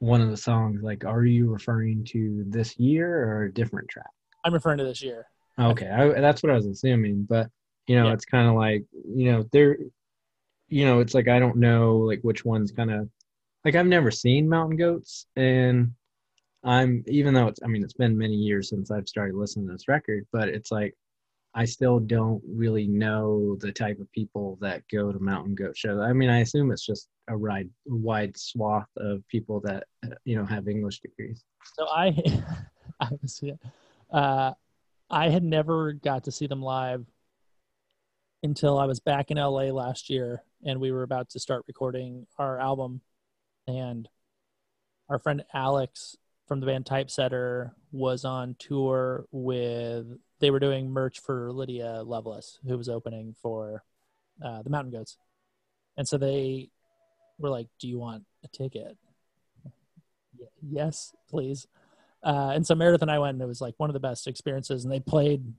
one 0.00 0.20
of 0.20 0.30
the 0.30 0.36
songs, 0.36 0.82
like, 0.82 1.04
are 1.04 1.24
you 1.24 1.50
referring 1.50 2.04
to 2.04 2.44
this 2.48 2.78
year 2.78 3.24
or 3.28 3.44
a 3.44 3.52
different 3.52 3.88
track? 3.88 4.10
i'm 4.44 4.54
referring 4.54 4.78
to 4.78 4.84
this 4.84 5.02
year 5.02 5.26
Okay, 5.58 5.88
I, 5.88 6.20
that's 6.20 6.42
what 6.42 6.50
I 6.50 6.54
was 6.54 6.66
assuming, 6.66 7.26
but 7.28 7.50
you 7.90 7.96
know, 7.96 8.06
Yeah. 8.06 8.12
it's 8.14 8.24
kind 8.24 8.48
of 8.48 8.54
like, 8.54 8.84
you 9.20 9.32
know, 9.32 9.44
they're, 9.52 9.76
you 10.68 10.84
know, 10.84 11.00
it's 11.00 11.14
like 11.14 11.26
I 11.26 11.40
don't 11.40 11.56
know 11.56 11.96
like 12.10 12.20
which 12.22 12.44
one's 12.44 12.70
kind 12.70 12.92
of 12.92 13.08
like 13.64 13.74
I've 13.74 13.86
never 13.96 14.12
seen 14.12 14.48
Mountain 14.48 14.76
Goats, 14.76 15.26
and 15.34 15.90
I'm 16.62 17.02
even 17.08 17.34
though 17.34 17.48
it's 17.48 17.60
I 17.64 17.66
mean 17.66 17.82
it's 17.82 17.98
been 18.02 18.16
many 18.16 18.34
years 18.34 18.68
since 18.70 18.92
I've 18.92 19.08
started 19.08 19.34
listening 19.34 19.66
to 19.66 19.72
this 19.72 19.88
record, 19.88 20.24
but 20.32 20.48
it's 20.48 20.70
like 20.70 20.94
I 21.52 21.64
still 21.64 21.98
don't 21.98 22.40
really 22.46 22.86
know 22.86 23.56
the 23.56 23.72
type 23.72 23.98
of 23.98 24.12
people 24.12 24.56
that 24.60 24.82
go 24.92 25.10
to 25.10 25.18
Mountain 25.18 25.56
Goat 25.56 25.76
shows. 25.76 25.98
I 26.00 26.12
mean, 26.12 26.30
I 26.30 26.40
assume 26.42 26.70
it's 26.70 26.86
just 26.86 27.08
a 27.28 27.36
wide 27.36 27.68
wide 27.86 28.36
swath 28.38 28.92
of 28.98 29.26
people 29.26 29.58
that 29.62 29.82
you 30.24 30.36
know 30.36 30.44
have 30.46 30.68
English 30.68 31.00
degrees. 31.00 31.42
So 31.74 31.88
I, 31.88 32.06
I 33.00 33.08
was, 33.20 33.40
yeah, 33.42 33.58
uh, 34.12 34.52
I 35.10 35.28
had 35.28 35.42
never 35.42 35.92
got 35.94 36.22
to 36.24 36.30
see 36.30 36.46
them 36.46 36.62
live 36.62 37.04
until 38.42 38.78
I 38.78 38.86
was 38.86 39.00
back 39.00 39.30
in 39.30 39.36
LA 39.36 39.64
last 39.64 40.10
year, 40.10 40.42
and 40.64 40.80
we 40.80 40.92
were 40.92 41.02
about 41.02 41.30
to 41.30 41.40
start 41.40 41.64
recording 41.66 42.26
our 42.38 42.58
album, 42.58 43.00
and 43.66 44.08
our 45.08 45.18
friend 45.18 45.44
Alex 45.52 46.16
from 46.46 46.60
the 46.60 46.66
band 46.66 46.86
Typesetter 46.86 47.72
was 47.92 48.24
on 48.24 48.56
tour 48.58 49.26
with 49.30 50.06
they 50.40 50.50
were 50.50 50.58
doing 50.58 50.90
merch 50.90 51.20
for 51.20 51.52
Lydia 51.52 52.02
Loveless, 52.02 52.58
who 52.66 52.78
was 52.78 52.88
opening 52.88 53.34
for 53.42 53.84
uh, 54.44 54.62
the 54.62 54.70
Mountain 54.70 54.92
Goats, 54.92 55.16
and 55.96 56.08
so 56.08 56.16
they 56.18 56.70
were 57.38 57.50
like, 57.50 57.68
"Do 57.78 57.88
you 57.88 57.98
want 57.98 58.24
a 58.44 58.48
ticket?" 58.48 58.96
Yes, 60.62 61.14
please. 61.28 61.66
Uh, 62.22 62.52
and 62.54 62.66
so 62.66 62.74
Meredith 62.74 63.02
and 63.02 63.10
I 63.10 63.18
went, 63.18 63.34
and 63.34 63.42
it 63.42 63.46
was 63.46 63.60
like 63.60 63.74
one 63.78 63.90
of 63.90 63.94
the 63.94 64.00
best 64.00 64.26
experiences. 64.26 64.84
And 64.84 64.92
they 64.92 65.00
played 65.00 65.54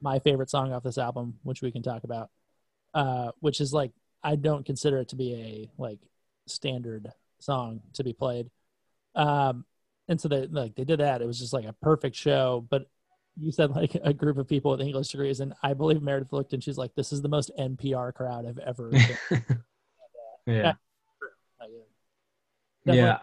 my 0.00 0.18
favorite 0.18 0.50
song 0.50 0.72
off 0.72 0.82
this 0.82 0.98
album, 0.98 1.38
which 1.42 1.62
we 1.62 1.72
can 1.72 1.82
talk 1.82 2.04
about, 2.04 2.30
uh, 2.94 3.32
which 3.40 3.60
is 3.60 3.72
like 3.72 3.92
I 4.22 4.36
don't 4.36 4.66
consider 4.66 4.98
it 4.98 5.08
to 5.10 5.16
be 5.16 5.34
a 5.34 5.70
like 5.80 5.98
standard 6.46 7.12
song 7.38 7.80
to 7.94 8.04
be 8.04 8.12
played. 8.12 8.50
Um, 9.14 9.64
and 10.08 10.20
so 10.20 10.28
they 10.28 10.46
like 10.46 10.74
they 10.74 10.84
did 10.84 11.00
that. 11.00 11.22
It 11.22 11.26
was 11.26 11.38
just 11.38 11.52
like 11.52 11.64
a 11.64 11.72
perfect 11.74 12.16
show. 12.16 12.66
But 12.68 12.88
you 13.38 13.52
said 13.52 13.70
like 13.70 13.96
a 14.02 14.12
group 14.12 14.38
of 14.38 14.48
people 14.48 14.70
with 14.70 14.80
English 14.80 15.08
degrees, 15.08 15.40
and 15.40 15.54
I 15.62 15.74
believe 15.74 16.02
Meredith 16.02 16.32
looked 16.32 16.52
and 16.52 16.62
she's 16.62 16.78
like, 16.78 16.94
"This 16.94 17.12
is 17.12 17.22
the 17.22 17.28
most 17.28 17.50
NPR 17.58 18.14
crowd 18.14 18.46
I've 18.46 18.58
ever." 18.58 18.90
been." 18.90 19.02
yeah. 20.46 20.74
Like, 21.60 21.70
Yeah. 22.84 23.18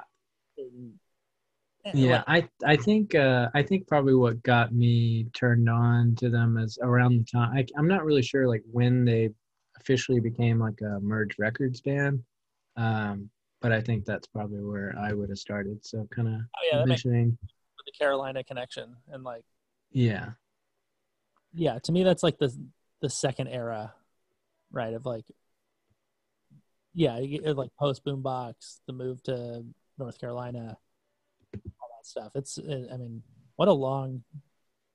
Yeah, 1.94 2.24
I 2.28 2.48
I 2.66 2.76
think 2.78 3.14
uh, 3.14 3.50
I 3.54 3.62
think 3.62 3.88
probably 3.88 4.16
what 4.16 4.42
got 4.44 4.74
me 4.74 5.26
turned 5.34 5.70
on 5.70 6.16
to 6.16 6.30
them 6.30 6.58
is 6.58 6.78
around 6.82 7.18
the 7.20 7.26
time 7.26 7.58
I, 7.58 7.66
I'm 7.78 7.88
not 7.88 8.06
really 8.06 8.22
sure 8.22 8.48
like 8.48 8.64
when 8.72 9.06
they 9.06 9.30
officially 9.80 10.20
became 10.20 10.60
like 10.60 10.80
a 10.82 11.00
merge 11.02 11.38
records 11.38 11.82
band, 11.82 12.24
um, 12.78 13.30
but 13.62 13.72
I 13.72 13.82
think 13.82 14.06
that's 14.06 14.28
probably 14.28 14.64
where 14.64 14.96
I 14.98 15.14
would 15.14 15.30
have 15.30 15.38
started. 15.38 15.86
So 15.86 16.08
kind 16.16 16.28
of 16.30 16.36
Oh 16.36 16.70
yeah, 16.72 16.86
makes 16.86 17.04
the 17.04 17.92
Carolina 17.98 18.44
connection 18.44 18.96
and 19.12 19.24
like 19.24 19.44
yeah, 19.92 20.32
yeah, 21.54 21.80
to 21.84 21.92
me 21.92 22.04
that's 22.04 22.24
like 22.24 22.38
the 22.40 22.56
the 23.02 23.10
second 23.10 23.50
era, 23.50 23.94
right? 24.72 24.94
Of 24.94 25.06
like 25.06 25.26
yeah, 26.94 27.20
like 27.54 27.72
post 27.80 28.06
boombox, 28.06 28.80
the 28.88 28.94
move 28.94 29.22
to 29.24 29.64
North 29.98 30.20
Carolina, 30.20 30.78
that 32.04 32.08
stuff. 32.08 32.32
It's 32.36 32.58
uh, 32.58 32.88
I 32.94 32.98
mean, 32.98 33.22
what 33.56 33.68
a 33.68 33.74
long, 33.74 34.24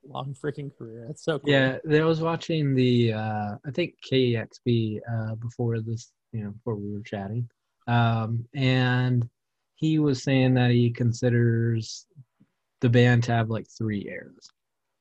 long 0.07 0.33
freaking 0.33 0.75
career. 0.75 1.07
It's 1.09 1.23
so 1.23 1.39
cool. 1.39 1.51
yeah. 1.51 1.77
I 1.91 2.03
was 2.03 2.21
watching 2.21 2.75
the 2.75 3.13
uh, 3.13 3.55
I 3.65 3.71
think 3.73 3.95
KEXP 4.09 4.99
uh, 5.11 5.35
before 5.35 5.79
this, 5.81 6.11
you 6.31 6.43
know, 6.43 6.51
before 6.51 6.75
we 6.75 6.91
were 6.91 7.01
chatting, 7.01 7.49
um, 7.87 8.45
and 8.53 9.27
he 9.75 9.99
was 9.99 10.23
saying 10.23 10.53
that 10.55 10.71
he 10.71 10.91
considers 10.91 12.05
the 12.81 12.89
band 12.89 13.23
to 13.23 13.31
have 13.31 13.49
like 13.49 13.67
three 13.67 14.07
eras. 14.09 14.49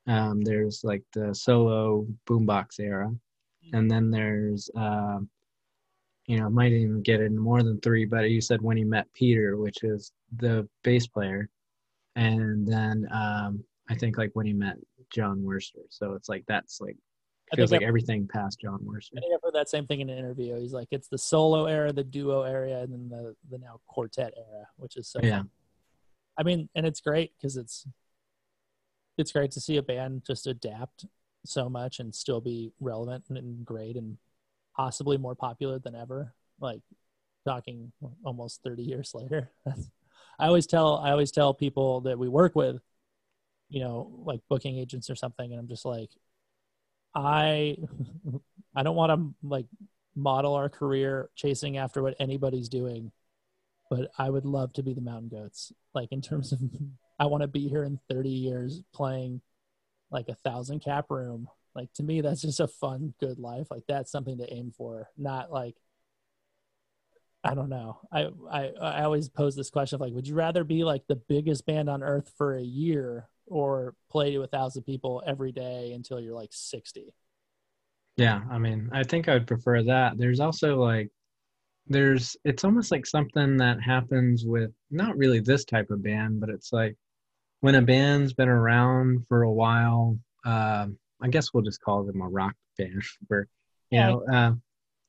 Um, 0.06 0.40
there's 0.40 0.82
like 0.84 1.02
the 1.12 1.34
solo 1.34 2.06
boombox 2.26 2.80
era, 2.80 3.12
and 3.72 3.90
then 3.90 4.10
there's, 4.10 4.70
um, 4.74 5.28
you 6.26 6.38
know, 6.38 6.48
might 6.48 6.72
even 6.72 7.02
get 7.02 7.20
into 7.20 7.40
more 7.40 7.62
than 7.62 7.80
three, 7.80 8.06
but 8.06 8.30
you 8.30 8.40
said 8.40 8.62
when 8.62 8.76
he 8.76 8.84
met 8.84 9.12
Peter, 9.14 9.56
which 9.58 9.82
is 9.82 10.12
the 10.36 10.66
bass 10.82 11.06
player, 11.06 11.48
and 12.18 12.66
then 12.66 13.06
um, 13.12 13.64
I 13.88 13.94
think 13.94 14.18
like 14.18 14.30
when 14.34 14.46
he 14.46 14.52
met 14.52 14.76
Jon 15.10 15.42
Wurster. 15.42 15.84
So 15.90 16.14
it's 16.14 16.28
like 16.28 16.44
that's 16.46 16.80
like 16.80 16.96
feels 17.54 17.70
like 17.70 17.78
I've- 17.78 17.86
everything 17.86 18.28
past 18.28 18.60
Jon 18.60 18.80
Wurster. 18.80 19.16
I 19.16 19.20
think 19.20 19.34
I've 19.34 19.42
heard 19.42 19.54
that 19.54 19.68
same 19.68 19.86
thing 19.86 20.00
in 20.00 20.10
an 20.10 20.18
interview. 20.18 20.58
He's 20.60 20.72
like, 20.72 20.88
it's 20.90 21.08
the 21.08 21.18
solo 21.18 21.66
era, 21.66 21.92
the 21.92 22.04
duo 22.04 22.42
era, 22.42 22.80
and 22.80 22.92
then 22.92 23.08
the 23.08 23.34
the 23.50 23.58
now 23.58 23.80
quartet 23.86 24.34
era, 24.36 24.66
which 24.76 24.96
is 24.96 25.08
so. 25.08 25.20
Yeah. 25.22 25.38
fun. 25.38 25.50
I 26.38 26.42
mean, 26.44 26.68
and 26.74 26.86
it's 26.86 27.00
great 27.00 27.32
because 27.36 27.56
it's 27.56 27.86
it's 29.16 29.32
great 29.32 29.50
to 29.52 29.60
see 29.60 29.76
a 29.76 29.82
band 29.82 30.22
just 30.26 30.46
adapt 30.46 31.04
so 31.44 31.68
much 31.68 31.98
and 31.98 32.14
still 32.14 32.40
be 32.40 32.72
relevant 32.80 33.24
and, 33.28 33.38
and 33.38 33.64
great 33.64 33.96
and 33.96 34.18
possibly 34.76 35.16
more 35.16 35.34
popular 35.34 35.78
than 35.78 35.94
ever. 35.96 36.34
Like 36.60 36.82
talking 37.46 37.92
almost 38.24 38.62
30 38.62 38.82
years 38.82 39.12
later. 39.14 39.50
That's, 39.66 39.90
I 40.38 40.46
always 40.46 40.66
tell 40.66 40.98
I 40.98 41.10
always 41.10 41.30
tell 41.32 41.54
people 41.54 42.02
that 42.02 42.18
we 42.18 42.28
work 42.28 42.54
with, 42.54 42.80
you 43.68 43.80
know, 43.80 44.10
like 44.24 44.40
booking 44.48 44.78
agents 44.78 45.10
or 45.10 45.16
something, 45.16 45.50
and 45.50 45.60
I'm 45.60 45.68
just 45.68 45.84
like, 45.84 46.10
I 47.14 47.76
I 48.74 48.82
don't 48.82 48.96
want 48.96 49.12
to 49.12 49.48
like 49.48 49.66
model 50.14 50.54
our 50.54 50.68
career 50.68 51.30
chasing 51.34 51.78
after 51.78 52.02
what 52.02 52.16
anybody's 52.20 52.68
doing, 52.68 53.12
but 53.90 54.10
I 54.18 54.30
would 54.30 54.44
love 54.44 54.72
to 54.74 54.82
be 54.82 54.94
the 54.94 55.00
Mountain 55.00 55.28
Goats. 55.30 55.72
Like 55.94 56.12
in 56.12 56.20
terms 56.20 56.52
of, 56.52 56.60
I 57.18 57.26
want 57.26 57.42
to 57.42 57.48
be 57.48 57.68
here 57.68 57.84
in 57.84 57.98
30 58.08 58.28
years 58.30 58.82
playing 58.94 59.40
like 60.10 60.28
a 60.28 60.34
thousand 60.34 60.80
cap 60.80 61.06
room. 61.10 61.48
Like 61.74 61.92
to 61.94 62.02
me, 62.02 62.20
that's 62.20 62.42
just 62.42 62.60
a 62.60 62.68
fun, 62.68 63.14
good 63.20 63.38
life. 63.38 63.68
Like 63.70 63.84
that's 63.88 64.10
something 64.10 64.38
to 64.38 64.52
aim 64.52 64.72
for, 64.76 65.08
not 65.16 65.52
like. 65.52 65.76
I 67.44 67.54
don't 67.54 67.68
know. 67.68 68.00
I, 68.10 68.28
I 68.50 68.66
I 68.80 69.02
always 69.04 69.28
pose 69.28 69.54
this 69.54 69.70
question 69.70 69.96
of 69.96 70.00
like, 70.00 70.12
would 70.12 70.26
you 70.26 70.34
rather 70.34 70.64
be 70.64 70.84
like 70.84 71.06
the 71.06 71.16
biggest 71.16 71.66
band 71.66 71.88
on 71.88 72.02
earth 72.02 72.32
for 72.36 72.56
a 72.56 72.62
year 72.62 73.28
or 73.46 73.94
play 74.10 74.32
to 74.32 74.42
a 74.42 74.46
thousand 74.46 74.82
people 74.82 75.22
every 75.26 75.52
day 75.52 75.92
until 75.92 76.20
you're 76.20 76.34
like 76.34 76.50
60? 76.52 77.14
Yeah, 78.16 78.42
I 78.50 78.58
mean, 78.58 78.90
I 78.92 79.04
think 79.04 79.28
I 79.28 79.34
would 79.34 79.46
prefer 79.46 79.82
that. 79.84 80.18
There's 80.18 80.40
also 80.40 80.76
like, 80.76 81.08
there's, 81.86 82.36
it's 82.44 82.64
almost 82.64 82.90
like 82.90 83.06
something 83.06 83.56
that 83.58 83.80
happens 83.80 84.44
with 84.44 84.72
not 84.90 85.16
really 85.16 85.40
this 85.40 85.64
type 85.64 85.90
of 85.90 86.02
band, 86.02 86.40
but 86.40 86.50
it's 86.50 86.72
like 86.72 86.96
when 87.60 87.76
a 87.76 87.82
band's 87.82 88.32
been 88.32 88.48
around 88.48 89.24
for 89.28 89.42
a 89.42 89.52
while, 89.52 90.18
um, 90.44 90.98
I 91.22 91.28
guess 91.28 91.54
we'll 91.54 91.62
just 91.62 91.80
call 91.80 92.02
them 92.02 92.20
a 92.20 92.28
rock 92.28 92.54
band, 92.76 93.02
for, 93.28 93.46
you 93.90 94.00
know, 94.00 94.24
uh, 94.32 94.52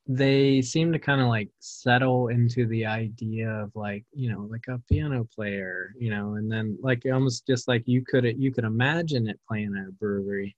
they 0.10 0.62
seem 0.62 0.92
to 0.92 1.00
kind 1.00 1.22
of 1.22 1.28
like 1.28 1.50
settle 1.60 2.28
into 2.28 2.66
the 2.66 2.86
idea 2.86 3.50
of 3.50 3.72
like, 3.76 4.04
you 4.12 4.30
know, 4.32 4.48
like 4.50 4.66
a 4.68 4.82
piano 4.92 5.26
player, 5.34 5.94
you 5.98 6.10
know, 6.10 6.34
and 6.34 6.52
then 6.52 6.78
like 6.82 7.04
almost 7.06 7.46
just 7.48 7.68
like 7.68 7.84
you 7.86 8.04
could, 8.04 8.26
you 8.38 8.52
could 8.52 8.66
imagine 8.66 9.30
it 9.30 9.40
playing 9.48 9.76
at 9.78 9.88
a 9.88 9.92
brewery 9.92 10.56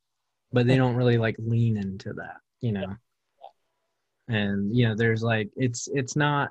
but 0.54 0.68
they 0.68 0.76
don't 0.76 0.96
really 0.96 1.18
like 1.18 1.36
lean 1.40 1.78
into 1.78 2.12
that 2.14 2.38
you 2.62 2.72
know? 2.72 2.96
And 4.28 4.76
you 4.76 4.88
know 4.88 4.96
there's 4.96 5.24
like 5.24 5.50
it's 5.58 5.90
it's 5.94 6.16
not 6.16 6.50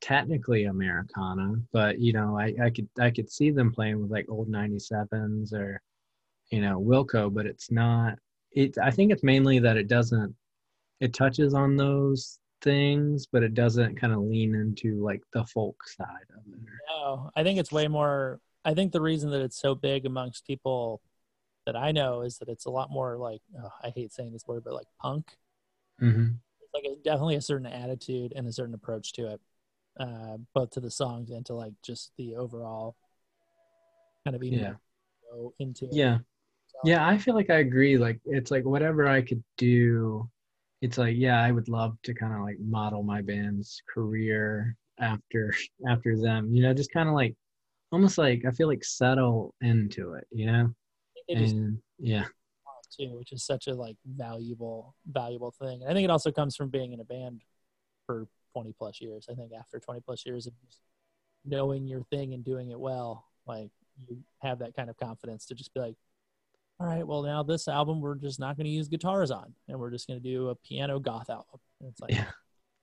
technically 0.00 0.64
americana 0.64 1.54
but 1.72 2.00
you 2.00 2.12
know 2.14 2.36
i 2.36 2.54
i 2.60 2.70
could 2.70 2.88
i 2.98 3.10
could 3.10 3.30
see 3.30 3.50
them 3.50 3.70
playing 3.70 4.00
with 4.00 4.10
like 4.10 4.24
old 4.30 4.48
97s 4.50 5.52
or 5.52 5.80
you 6.50 6.62
know 6.62 6.80
wilco 6.80 7.32
but 7.32 7.44
it's 7.44 7.70
not 7.70 8.18
it 8.50 8.78
i 8.78 8.90
think 8.90 9.12
it's 9.12 9.22
mainly 9.22 9.58
that 9.58 9.76
it 9.76 9.86
doesn't 9.86 10.34
it 11.00 11.12
touches 11.12 11.52
on 11.52 11.76
those 11.76 12.39
things 12.62 13.26
but 13.26 13.42
it 13.42 13.54
doesn't 13.54 13.96
kind 14.00 14.12
of 14.12 14.20
lean 14.20 14.54
into 14.54 15.02
like 15.02 15.22
the 15.32 15.44
folk 15.46 15.76
side 15.88 16.26
of 16.36 16.42
it 16.52 16.60
No, 16.88 17.30
I 17.36 17.42
think 17.42 17.58
it's 17.58 17.72
way 17.72 17.88
more. 17.88 18.40
I 18.64 18.74
think 18.74 18.92
the 18.92 19.00
reason 19.00 19.30
that 19.30 19.40
it's 19.42 19.58
so 19.60 19.74
big 19.74 20.06
amongst 20.06 20.46
people 20.46 21.00
that 21.66 21.76
I 21.76 21.92
know 21.92 22.22
is 22.22 22.38
that 22.38 22.48
it's 22.48 22.66
a 22.66 22.70
lot 22.70 22.90
more 22.90 23.16
like 23.16 23.40
oh, 23.62 23.70
I 23.82 23.90
hate 23.90 24.12
saying 24.12 24.32
this 24.32 24.46
word, 24.46 24.64
but 24.64 24.74
like 24.74 24.86
punk. 25.00 25.26
mm-hmm. 26.00 26.28
It's 26.62 26.74
like 26.74 26.84
it's 26.84 27.02
definitely 27.02 27.36
a 27.36 27.40
certain 27.42 27.66
attitude 27.66 28.32
and 28.36 28.46
a 28.46 28.52
certain 28.52 28.74
approach 28.74 29.12
to 29.14 29.32
it, 29.32 29.40
uh, 29.98 30.36
both 30.54 30.70
to 30.70 30.80
the 30.80 30.90
songs 30.90 31.30
and 31.30 31.44
to 31.46 31.54
like 31.54 31.72
just 31.82 32.12
the 32.18 32.36
overall 32.36 32.96
kind 34.24 34.36
of 34.36 34.42
Yeah. 34.42 34.74
go 35.32 35.54
into 35.58 35.86
it. 35.86 35.94
yeah 35.94 36.18
So, 36.68 36.78
Yeah, 36.84 37.06
I 37.06 37.18
feel 37.18 37.34
like 37.34 37.50
I 37.50 37.56
agree. 37.58 37.96
Like 37.98 38.20
it's 38.24 38.50
like 38.50 38.64
whatever 38.64 39.06
I 39.08 39.22
could 39.22 39.42
do, 39.56 40.28
it's 40.80 40.98
like 40.98 41.16
yeah, 41.16 41.42
I 41.42 41.50
would 41.50 41.68
love 41.68 41.96
to 42.04 42.14
kind 42.14 42.34
of 42.34 42.40
like 42.40 42.58
model 42.60 43.02
my 43.02 43.22
band's 43.22 43.82
career 43.92 44.76
after 44.98 45.54
after 45.88 46.16
them. 46.16 46.54
You 46.54 46.62
know, 46.62 46.74
just 46.74 46.92
kind 46.92 47.08
of 47.08 47.14
like 47.14 47.34
almost 47.92 48.18
like 48.18 48.44
I 48.46 48.50
feel 48.50 48.68
like 48.68 48.84
settle 48.84 49.54
into 49.60 50.14
it. 50.14 50.26
You 50.30 50.46
know, 50.46 50.74
I 51.16 51.20
think 51.26 51.38
they 51.38 51.44
and 51.44 51.78
yeah, 51.98 52.24
too, 52.90 53.16
which 53.16 53.32
is 53.32 53.44
such 53.44 53.66
a 53.66 53.74
like 53.74 53.96
valuable 54.06 54.94
valuable 55.10 55.50
thing. 55.50 55.82
And 55.82 55.90
I 55.90 55.94
think 55.94 56.04
it 56.04 56.10
also 56.10 56.30
comes 56.30 56.56
from 56.56 56.68
being 56.68 56.92
in 56.92 57.00
a 57.00 57.04
band 57.04 57.42
for 58.06 58.26
20 58.52 58.72
plus 58.78 59.00
years. 59.00 59.26
I 59.30 59.34
think 59.34 59.52
after 59.58 59.78
20 59.78 60.00
plus 60.00 60.24
years 60.26 60.46
of 60.46 60.52
just 60.66 60.80
knowing 61.44 61.86
your 61.86 62.02
thing 62.04 62.34
and 62.34 62.44
doing 62.44 62.70
it 62.70 62.80
well, 62.80 63.26
like 63.46 63.70
you 64.08 64.18
have 64.40 64.58
that 64.60 64.74
kind 64.74 64.90
of 64.90 64.96
confidence 64.96 65.46
to 65.46 65.54
just 65.54 65.72
be 65.74 65.80
like, 65.80 65.96
all 66.80 66.86
right, 66.86 67.06
well 67.06 67.22
now 67.22 67.42
this 67.42 67.68
album 67.68 68.00
we're 68.00 68.14
just 68.14 68.40
not 68.40 68.56
going 68.56 68.64
to 68.64 68.72
use 68.72 68.88
guitars 68.88 69.30
on, 69.30 69.54
and 69.68 69.78
we're 69.78 69.90
just 69.90 70.08
going 70.08 70.20
to 70.20 70.28
do 70.28 70.48
a 70.48 70.54
piano 70.54 70.98
goth 70.98 71.28
album. 71.30 71.60
And 71.80 71.90
it's 71.90 72.00
like, 72.00 72.14
Yeah. 72.14 72.24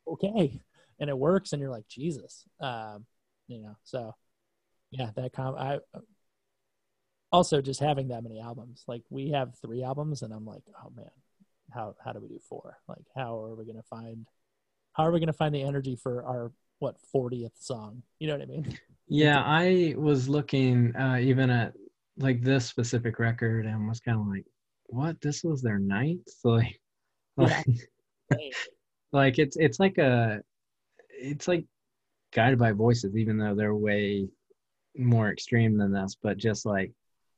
okay, 0.08 0.60
and 1.00 1.10
it 1.10 1.18
works, 1.18 1.51
and 1.51 1.62
you're 1.62 1.72
like, 1.72 1.88
Jesus, 1.88 2.46
um, 2.62 3.06
you 3.48 3.62
know. 3.62 3.75
So 3.84 4.13
yeah, 4.92 5.10
that 5.16 5.34
com 5.34 5.56
I 5.58 5.80
also 7.32 7.62
just 7.62 7.80
having 7.80 8.10
that 8.10 8.24
many 8.24 8.39
albums 8.39 8.84
like 8.88 9.04
we 9.10 9.32
have 9.32 9.54
three 9.62 9.84
albums 9.84 10.22
and 10.22 10.34
i'm 10.34 10.46
like 10.46 10.63
oh 10.84 10.92
man 10.96 11.10
how 11.74 11.94
how 12.04 12.13
do 12.13 12.20
we 12.20 12.27
do 12.27 12.39
four 12.48 12.77
like 12.88 13.06
how 13.16 13.38
are 13.44 13.56
we 13.56 13.66
going 13.66 13.75
to 13.75 13.84
find 13.84 14.25
how 14.94 15.06
are 15.06 15.12
we 15.12 15.20
going 15.20 15.27
to 15.27 15.34
find 15.34 15.54
the 15.54 15.62
energy 15.62 15.96
for 15.96 16.25
our 16.25 16.51
what 16.80 16.96
40th 17.13 17.51
song 17.60 18.04
you 18.20 18.27
know 18.27 18.34
what 18.34 18.44
i 18.44 18.46
mean 18.46 18.77
yeah. 19.10 19.42
I 19.42 19.96
was 19.98 20.27
looking 20.27 20.96
uh, 20.96 21.18
even 21.22 21.50
at 21.50 21.74
like 22.17 22.41
this 22.41 22.65
specific 22.65 23.19
record 23.19 23.65
and 23.65 23.88
was 23.88 24.00
kind 24.00 24.19
of 24.19 24.27
like 24.27 24.45
what? 24.88 25.19
This 25.21 25.43
was 25.43 25.62
their 25.62 25.79
ninth? 25.79 26.27
Like, 26.43 26.79
Yeah. 27.38 27.63
like, 28.31 28.53
like 29.12 29.39
it's 29.39 29.57
it's 29.57 29.79
like 29.79 29.97
a 29.97 30.41
it's 31.09 31.47
like 31.47 31.65
guided 32.33 32.59
by 32.59 32.71
voices 32.71 33.15
even 33.15 33.38
though 33.38 33.55
they're 33.55 33.75
way 33.75 34.27
more 34.97 35.31
extreme 35.31 35.77
than 35.77 35.91
this 35.93 36.17
but 36.21 36.38
just 36.38 36.65
like 36.65 36.91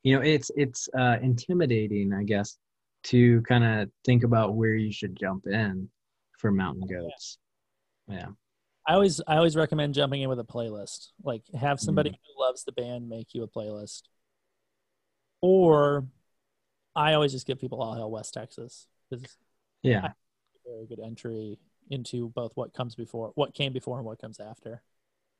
you 0.04 0.16
know 0.16 0.22
it's 0.22 0.50
it's 0.56 0.88
uh 0.98 1.18
intimidating 1.22 2.14
i 2.14 2.24
guess 2.24 2.58
to 3.04 3.42
kind 3.44 3.64
of 3.64 3.90
think 4.06 4.24
about 4.24 4.56
where 4.56 4.74
you 4.76 4.92
should 4.92 5.16
jump 5.18 5.46
in 5.48 5.88
for 6.38 6.52
mountain 6.52 6.88
goats 6.88 7.38
yeah 8.08 8.28
I 8.88 8.94
always 8.94 9.22
I 9.28 9.36
always 9.36 9.56
recommend 9.56 9.94
jumping 9.94 10.22
in 10.24 10.30
with 10.30 10.40
a 10.40 10.44
playlist. 10.44 11.10
Like 11.24 11.44
have 11.54 11.80
somebody 11.80 12.10
Mm. 12.10 12.16
who 12.26 12.44
loves 12.44 12.64
the 12.64 12.72
band 12.72 13.08
make 13.08 13.36
you 13.36 13.44
a 13.44 13.48
playlist. 13.48 14.04
Or 15.42 16.06
I 16.96 17.14
always 17.14 17.32
just 17.32 17.48
give 17.48 17.60
people 17.60 17.82
all 17.82 17.96
hail 17.96 18.12
West 18.12 18.34
Texas 18.34 18.88
yeah 19.84 20.10
very 20.66 20.86
good 20.86 21.00
entry 21.00 21.58
into 21.90 22.30
both 22.30 22.52
what 22.56 22.74
comes 22.74 22.96
before 22.96 23.32
what 23.36 23.54
came 23.54 23.74
before 23.74 23.98
and 23.98 24.06
what 24.06 24.20
comes 24.22 24.40
after. 24.40 24.82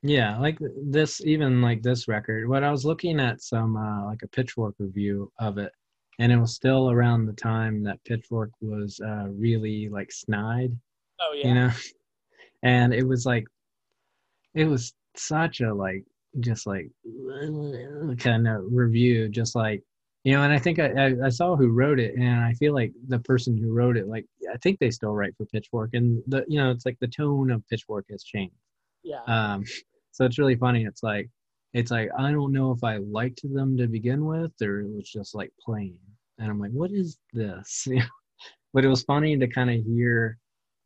Yeah, 0.02 0.38
like 0.38 0.58
this, 0.82 1.22
even 1.26 1.62
like 1.62 1.82
this 1.82 2.08
record. 2.08 2.48
What 2.48 2.64
I 2.64 2.72
was 2.72 2.86
looking 2.86 3.20
at 3.20 3.42
some 3.42 3.76
uh, 3.76 4.06
like 4.06 4.22
a 4.24 4.28
Pitchfork 4.28 4.76
review 4.80 5.32
of 5.40 5.58
it, 5.58 5.74
and 6.20 6.32
it 6.32 6.38
was 6.38 6.56
still 6.56 6.90
around 6.90 7.26
the 7.26 7.34
time 7.34 7.84
that 7.84 8.04
Pitchfork 8.06 8.52
was 8.62 9.00
uh, 9.04 9.28
really 9.30 9.90
like 9.90 10.12
snide, 10.12 10.72
Oh 11.20 11.34
yeah. 11.34 11.48
you 11.50 11.54
know, 11.54 11.72
and 12.64 12.94
it 12.94 13.04
was 13.04 13.26
like, 13.26 13.46
it 14.54 14.66
was 14.66 14.94
such 15.16 15.62
a 15.62 15.74
like 15.74 16.06
just 16.40 16.66
like 16.66 16.90
kind 18.20 18.48
of 18.48 18.64
review, 18.72 19.28
just 19.30 19.56
like 19.56 19.84
you 20.24 20.34
know. 20.34 20.44
And 20.44 20.54
I 20.54 20.60
think 20.60 20.80
I, 20.80 20.88
I 20.88 21.26
I 21.26 21.30
saw 21.30 21.56
who 21.56 21.70
wrote 21.70 22.00
it, 22.00 22.16
and 22.16 22.40
I 22.42 22.54
feel 22.54 22.74
like 22.74 22.94
the 23.08 23.20
person 23.20 23.58
who 23.58 23.74
wrote 23.74 23.98
it, 23.98 24.08
like 24.08 24.26
I 24.54 24.58
think 24.58 24.80
they 24.80 24.92
still 24.92 25.14
write 25.14 25.36
for 25.38 25.46
Pitchfork, 25.46 25.92
and 25.94 26.22
the 26.28 26.46
you 26.48 26.60
know 26.60 26.72
it's 26.72 26.86
like 26.86 26.98
the 27.00 27.08
tone 27.08 27.52
of 27.52 27.68
Pitchfork 27.70 28.06
has 28.10 28.24
changed. 28.24 28.56
Yeah. 29.04 29.24
Um, 29.28 29.66
so 30.12 30.26
it's 30.26 30.38
really 30.38 30.56
funny. 30.56 30.86
It's 30.86 31.04
like, 31.04 31.30
it's 31.74 31.92
like 31.92 32.10
I 32.18 32.32
don't 32.32 32.52
know 32.52 32.72
if 32.72 32.84
I 32.84 32.98
liked 32.98 33.42
them 33.44 33.78
to 33.78 33.88
begin 33.88 34.26
with, 34.26 34.52
or 34.62 34.82
it 34.82 34.90
was 34.90 35.10
just 35.10 35.36
like 35.36 35.52
plain. 35.64 35.98
And 36.38 36.50
I'm 36.50 36.60
like, 36.60 36.72
what 36.72 36.92
is 36.92 37.18
this? 37.34 37.88
but 38.74 38.86
it 38.86 38.88
was 38.88 39.04
funny 39.04 39.38
to 39.38 39.48
kind 39.48 39.70
of 39.70 39.86
hear 39.86 40.38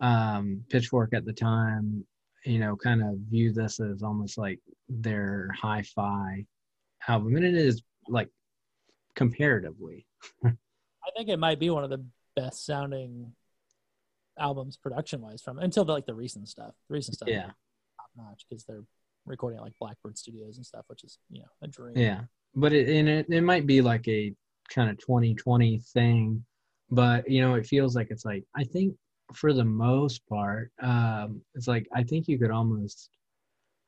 um, 0.01 0.63
Pitchfork 0.69 1.13
at 1.13 1.25
the 1.25 1.33
time, 1.33 2.05
you 2.45 2.59
know, 2.59 2.75
kind 2.75 3.01
of 3.01 3.15
view 3.29 3.53
this 3.53 3.79
as 3.79 4.03
almost 4.03 4.37
like 4.37 4.59
their 4.89 5.49
hi-fi 5.59 6.45
album, 7.07 7.35
and 7.35 7.45
it 7.45 7.55
is 7.55 7.81
like 8.07 8.29
comparatively. 9.15 10.05
I 10.45 10.51
think 11.15 11.29
it 11.29 11.37
might 11.37 11.59
be 11.59 11.69
one 11.69 11.83
of 11.83 11.89
the 11.89 12.03
best 12.35 12.65
sounding 12.65 13.33
albums 14.39 14.77
production 14.77 15.21
wise 15.21 15.41
from 15.41 15.59
until 15.59 15.85
the, 15.85 15.91
like 15.91 16.05
the 16.05 16.13
recent 16.15 16.47
stuff. 16.47 16.73
The 16.89 16.93
recent 16.95 17.15
stuff 17.15 17.29
Yeah. 17.29 17.47
top 17.47 18.09
notch 18.15 18.45
because 18.49 18.63
they're 18.65 18.83
recording 19.25 19.57
at 19.59 19.63
like 19.63 19.73
Blackbird 19.79 20.17
Studios 20.17 20.57
and 20.57 20.65
stuff, 20.65 20.85
which 20.87 21.03
is 21.03 21.19
you 21.29 21.41
know 21.41 21.47
a 21.61 21.67
dream. 21.67 21.97
Yeah, 21.97 22.21
but 22.55 22.73
it 22.73 22.89
and 22.89 23.07
it, 23.07 23.25
it 23.29 23.41
might 23.41 23.67
be 23.67 23.81
like 23.81 24.07
a 24.07 24.33
kind 24.69 24.89
of 24.89 24.97
2020 24.97 25.79
thing, 25.79 26.43
but 26.89 27.29
you 27.29 27.41
know, 27.41 27.53
it 27.55 27.65
feels 27.65 27.95
like 27.95 28.07
it's 28.09 28.25
like 28.25 28.43
I 28.55 28.63
think 28.63 28.95
for 29.33 29.53
the 29.53 29.63
most 29.65 30.25
part, 30.27 30.71
um, 30.81 31.41
it's 31.55 31.67
like 31.67 31.87
I 31.93 32.03
think 32.03 32.27
you 32.27 32.39
could 32.39 32.51
almost 32.51 33.09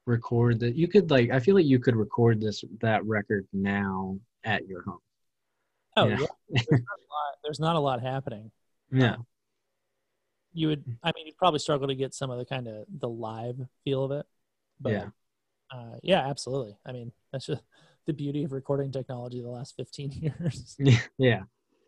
record 0.05 0.59
that. 0.59 0.75
You 0.75 0.87
could 0.87 1.09
like 1.09 1.31
I 1.31 1.39
feel 1.39 1.55
like 1.55 1.65
you 1.65 1.79
could 1.79 1.95
record 1.95 2.39
this 2.39 2.63
that 2.81 3.03
record 3.05 3.47
now 3.53 4.19
at 4.43 4.67
your 4.67 4.83
home. 4.83 4.99
Oh 5.97 6.07
Yeah. 6.07 6.17
yeah. 6.19 6.27
There's, 6.69 6.81
not 6.87 6.99
a 6.99 7.07
lot, 7.11 7.35
there's 7.43 7.59
not 7.59 7.75
a 7.75 7.79
lot 7.79 8.01
happening. 8.01 8.51
Yeah, 8.91 9.17
You 10.53 10.69
would, 10.69 10.85
I 11.03 11.11
mean, 11.15 11.25
you'd 11.27 11.37
probably 11.37 11.59
struggle 11.59 11.87
to 11.87 11.95
get 11.95 12.13
some 12.13 12.31
of 12.31 12.37
the 12.37 12.45
kind 12.45 12.67
of 12.67 12.85
the 12.89 13.09
live 13.09 13.57
feel 13.83 14.05
of 14.05 14.11
it. 14.11 14.25
But 14.79 14.91
Yeah. 14.93 15.05
uh, 15.71 15.97
yeah, 16.01 16.27
absolutely. 16.27 16.77
I 16.85 16.91
mean, 16.93 17.11
that's 17.31 17.45
just 17.47 17.61
the 18.05 18.13
beauty 18.13 18.43
of 18.43 18.53
recording 18.53 18.91
technology 18.91 19.41
the 19.41 19.49
last 19.49 19.75
15 19.75 20.11
years. 20.39 20.77
yeah. 21.17 21.43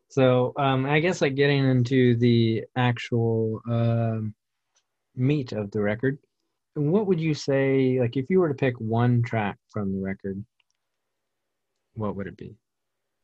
So 0.10 0.54
um, 0.58 0.86
I 0.86 1.00
guess 1.00 1.22
like 1.22 1.36
getting 1.36 1.66
into 1.70 2.16
the 2.18 2.66
actual 2.76 3.62
um, 3.70 4.34
meat 5.16 5.52
of 5.54 5.72
the 5.72 5.82
record, 5.82 6.18
what 6.76 7.08
would 7.08 7.20
you 7.20 7.34
say? 7.34 8.00
Like, 8.00 8.18
if 8.18 8.30
you 8.30 8.40
were 8.40 8.50
to 8.50 8.54
pick 8.56 8.80
one 8.80 9.22
track 9.24 9.58
from 9.70 9.94
the 9.94 10.00
record, 10.06 10.44
what 11.96 12.16
would 12.16 12.28
it 12.28 12.38
be? 12.38 12.56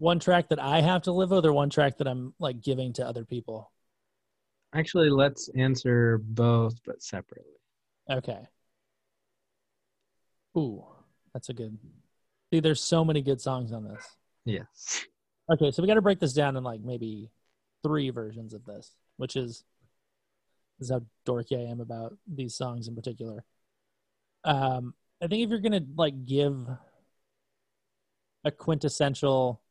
One 0.03 0.19
track 0.19 0.49
that 0.49 0.59
I 0.59 0.81
have 0.81 1.03
to 1.03 1.13
live 1.13 1.31
with, 1.31 1.45
or 1.45 1.53
one 1.53 1.69
track 1.69 1.97
that 1.97 2.07
I'm 2.07 2.33
like 2.37 2.61
giving 2.61 2.91
to 2.93 3.07
other 3.07 3.23
people. 3.23 3.71
Actually, 4.75 5.09
let's 5.09 5.49
answer 5.55 6.19
both, 6.21 6.75
but 6.85 7.01
separately. 7.01 7.53
Okay. 8.11 8.41
Ooh, 10.57 10.83
that's 11.33 11.47
a 11.47 11.53
good. 11.53 11.77
See, 12.51 12.59
there's 12.59 12.81
so 12.81 13.05
many 13.05 13.21
good 13.21 13.39
songs 13.39 13.71
on 13.71 13.85
this. 13.85 14.05
Yes. 14.43 15.05
Okay, 15.49 15.71
so 15.71 15.81
we 15.81 15.87
got 15.87 15.95
to 15.95 16.01
break 16.01 16.19
this 16.19 16.33
down 16.33 16.57
in 16.57 16.63
like 16.63 16.81
maybe 16.81 17.31
three 17.81 18.09
versions 18.09 18.53
of 18.53 18.65
this, 18.65 18.91
which 19.15 19.37
is 19.37 19.63
this 20.79 20.89
is 20.89 20.91
how 20.91 21.01
dorky 21.25 21.57
I 21.57 21.71
am 21.71 21.79
about 21.79 22.17
these 22.27 22.55
songs 22.55 22.89
in 22.89 22.95
particular. 22.95 23.45
Um, 24.43 24.95
I 25.21 25.27
think 25.27 25.43
if 25.43 25.49
you're 25.49 25.59
gonna 25.59 25.85
like 25.95 26.25
give 26.25 26.67
a 28.43 28.51
quintessential, 28.51 29.62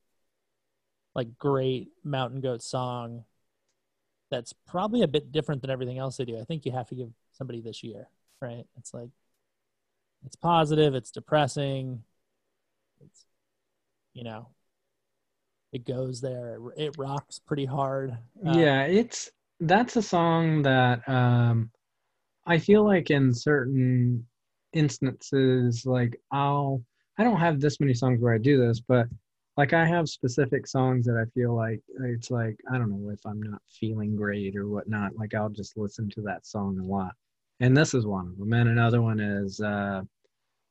like 1.14 1.38
great 1.38 1.88
Mountain 2.04 2.40
Goat 2.40 2.62
song, 2.62 3.24
that's 4.30 4.52
probably 4.66 5.02
a 5.02 5.08
bit 5.08 5.30
different 5.32 5.60
than 5.60 5.70
everything 5.70 5.98
else 5.98 6.16
they 6.16 6.24
do. 6.24 6.38
I 6.38 6.44
think 6.44 6.64
you 6.64 6.72
have 6.72 6.88
to 6.88 6.94
give 6.94 7.10
somebody 7.32 7.60
this 7.60 7.82
year, 7.82 8.08
right? 8.40 8.64
It's 8.78 8.94
like 8.94 9.10
it's 10.24 10.36
positive, 10.36 10.94
it's 10.94 11.10
depressing, 11.10 12.02
it's 13.04 13.24
you 14.14 14.24
know 14.24 14.48
it 15.72 15.86
goes 15.86 16.20
there 16.20 16.58
it, 16.76 16.94
rocks 16.98 17.38
pretty 17.38 17.64
hard 17.64 18.16
Uh, 18.46 18.52
yeah, 18.54 18.82
it's 18.84 19.30
that's 19.60 19.96
a 19.96 20.02
song 20.02 20.62
that 20.62 21.08
um, 21.08 21.70
I 22.46 22.58
feel 22.58 22.84
like 22.84 23.10
in 23.10 23.32
certain 23.34 24.26
instances, 24.72 25.86
like 25.86 26.20
I'll 26.32 26.82
I 27.18 27.24
don't 27.24 27.38
have 27.40 27.60
this 27.60 27.80
many 27.80 27.94
songs 27.94 28.20
where 28.20 28.34
I 28.34 28.38
do 28.38 28.58
this, 28.66 28.80
but 28.80 29.06
like 29.56 29.72
I 29.72 29.84
have 29.84 30.08
specific 30.08 30.66
songs 30.66 31.06
that 31.06 31.16
I 31.16 31.28
feel 31.38 31.54
like 31.54 31.80
it's 32.04 32.30
like 32.30 32.56
I 32.72 32.78
don't 32.78 32.90
know 32.90 33.10
if 33.10 33.20
I'm 33.26 33.42
not 33.42 33.60
feeling 33.68 34.16
great 34.16 34.56
or 34.56 34.68
whatnot. 34.68 35.16
Like 35.16 35.34
I'll 35.34 35.50
just 35.50 35.76
listen 35.76 36.08
to 36.10 36.22
that 36.22 36.46
song 36.46 36.78
a 36.78 36.84
lot, 36.84 37.14
and 37.60 37.76
this 37.76 37.94
is 37.94 38.06
one 38.06 38.28
of 38.28 38.38
them. 38.38 38.52
And 38.52 38.70
another 38.70 39.02
one 39.02 39.20
is 39.20 39.60
uh, 39.60 40.02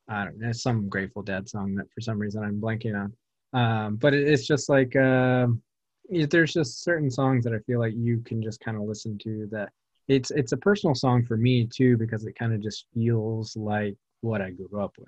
I 0.08 0.26
don't 0.26 0.40
know 0.40 0.52
some 0.52 0.90
Grateful 0.90 1.22
Dead 1.24 1.48
song 1.48 1.76
that 1.76 1.92
for 1.94 2.02
some 2.02 2.20
reason 2.20 2.44
I'm 2.44 2.60
blanking 2.60 2.96
on. 3.00 3.14
Um, 3.54 3.96
but 3.98 4.14
it, 4.14 4.28
it's 4.28 4.48
just 4.48 4.70
like 4.70 4.96
yeah, 4.96 6.26
there's 6.30 6.54
just 6.54 6.84
certain 6.84 7.10
songs 7.10 7.44
that 7.46 7.54
I 7.54 7.60
feel 7.60 7.80
like 7.80 7.94
you 7.96 8.20
can 8.22 8.42
just 8.42 8.60
kind 8.60 8.78
of 8.78 8.84
listen 8.84 9.18
to 9.20 9.48
that 9.52 9.72
it's 10.08 10.32
it's 10.32 10.52
a 10.52 10.58
personal 10.58 10.96
song 10.96 11.24
for 11.26 11.38
me 11.38 11.66
too 11.66 11.98
because 11.98 12.26
it 12.26 12.38
kind 12.38 12.54
of 12.54 12.62
just 12.62 12.86
feels 12.94 13.56
like 13.56 13.96
what 14.22 14.42
I 14.42 14.52
grew 14.52 14.82
up 14.82 14.94
with. 14.98 15.08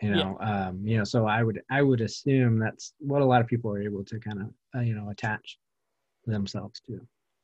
You 0.00 0.10
Yeah. 0.10 0.24
know, 0.24 0.38
um, 0.40 0.86
you 0.86 0.98
know, 0.98 1.04
so 1.04 1.26
I 1.26 1.42
would 1.42 1.62
I 1.70 1.82
would 1.82 2.00
assume 2.00 2.58
that's 2.58 2.94
what 2.98 3.22
a 3.22 3.24
lot 3.24 3.40
of 3.40 3.46
people 3.46 3.72
are 3.72 3.82
able 3.82 4.04
to 4.04 4.18
kind 4.18 4.40
of 4.42 4.48
uh, 4.74 4.80
you 4.82 4.94
know 4.94 5.08
attach 5.10 5.58
themselves 6.26 6.80
to. 6.86 7.00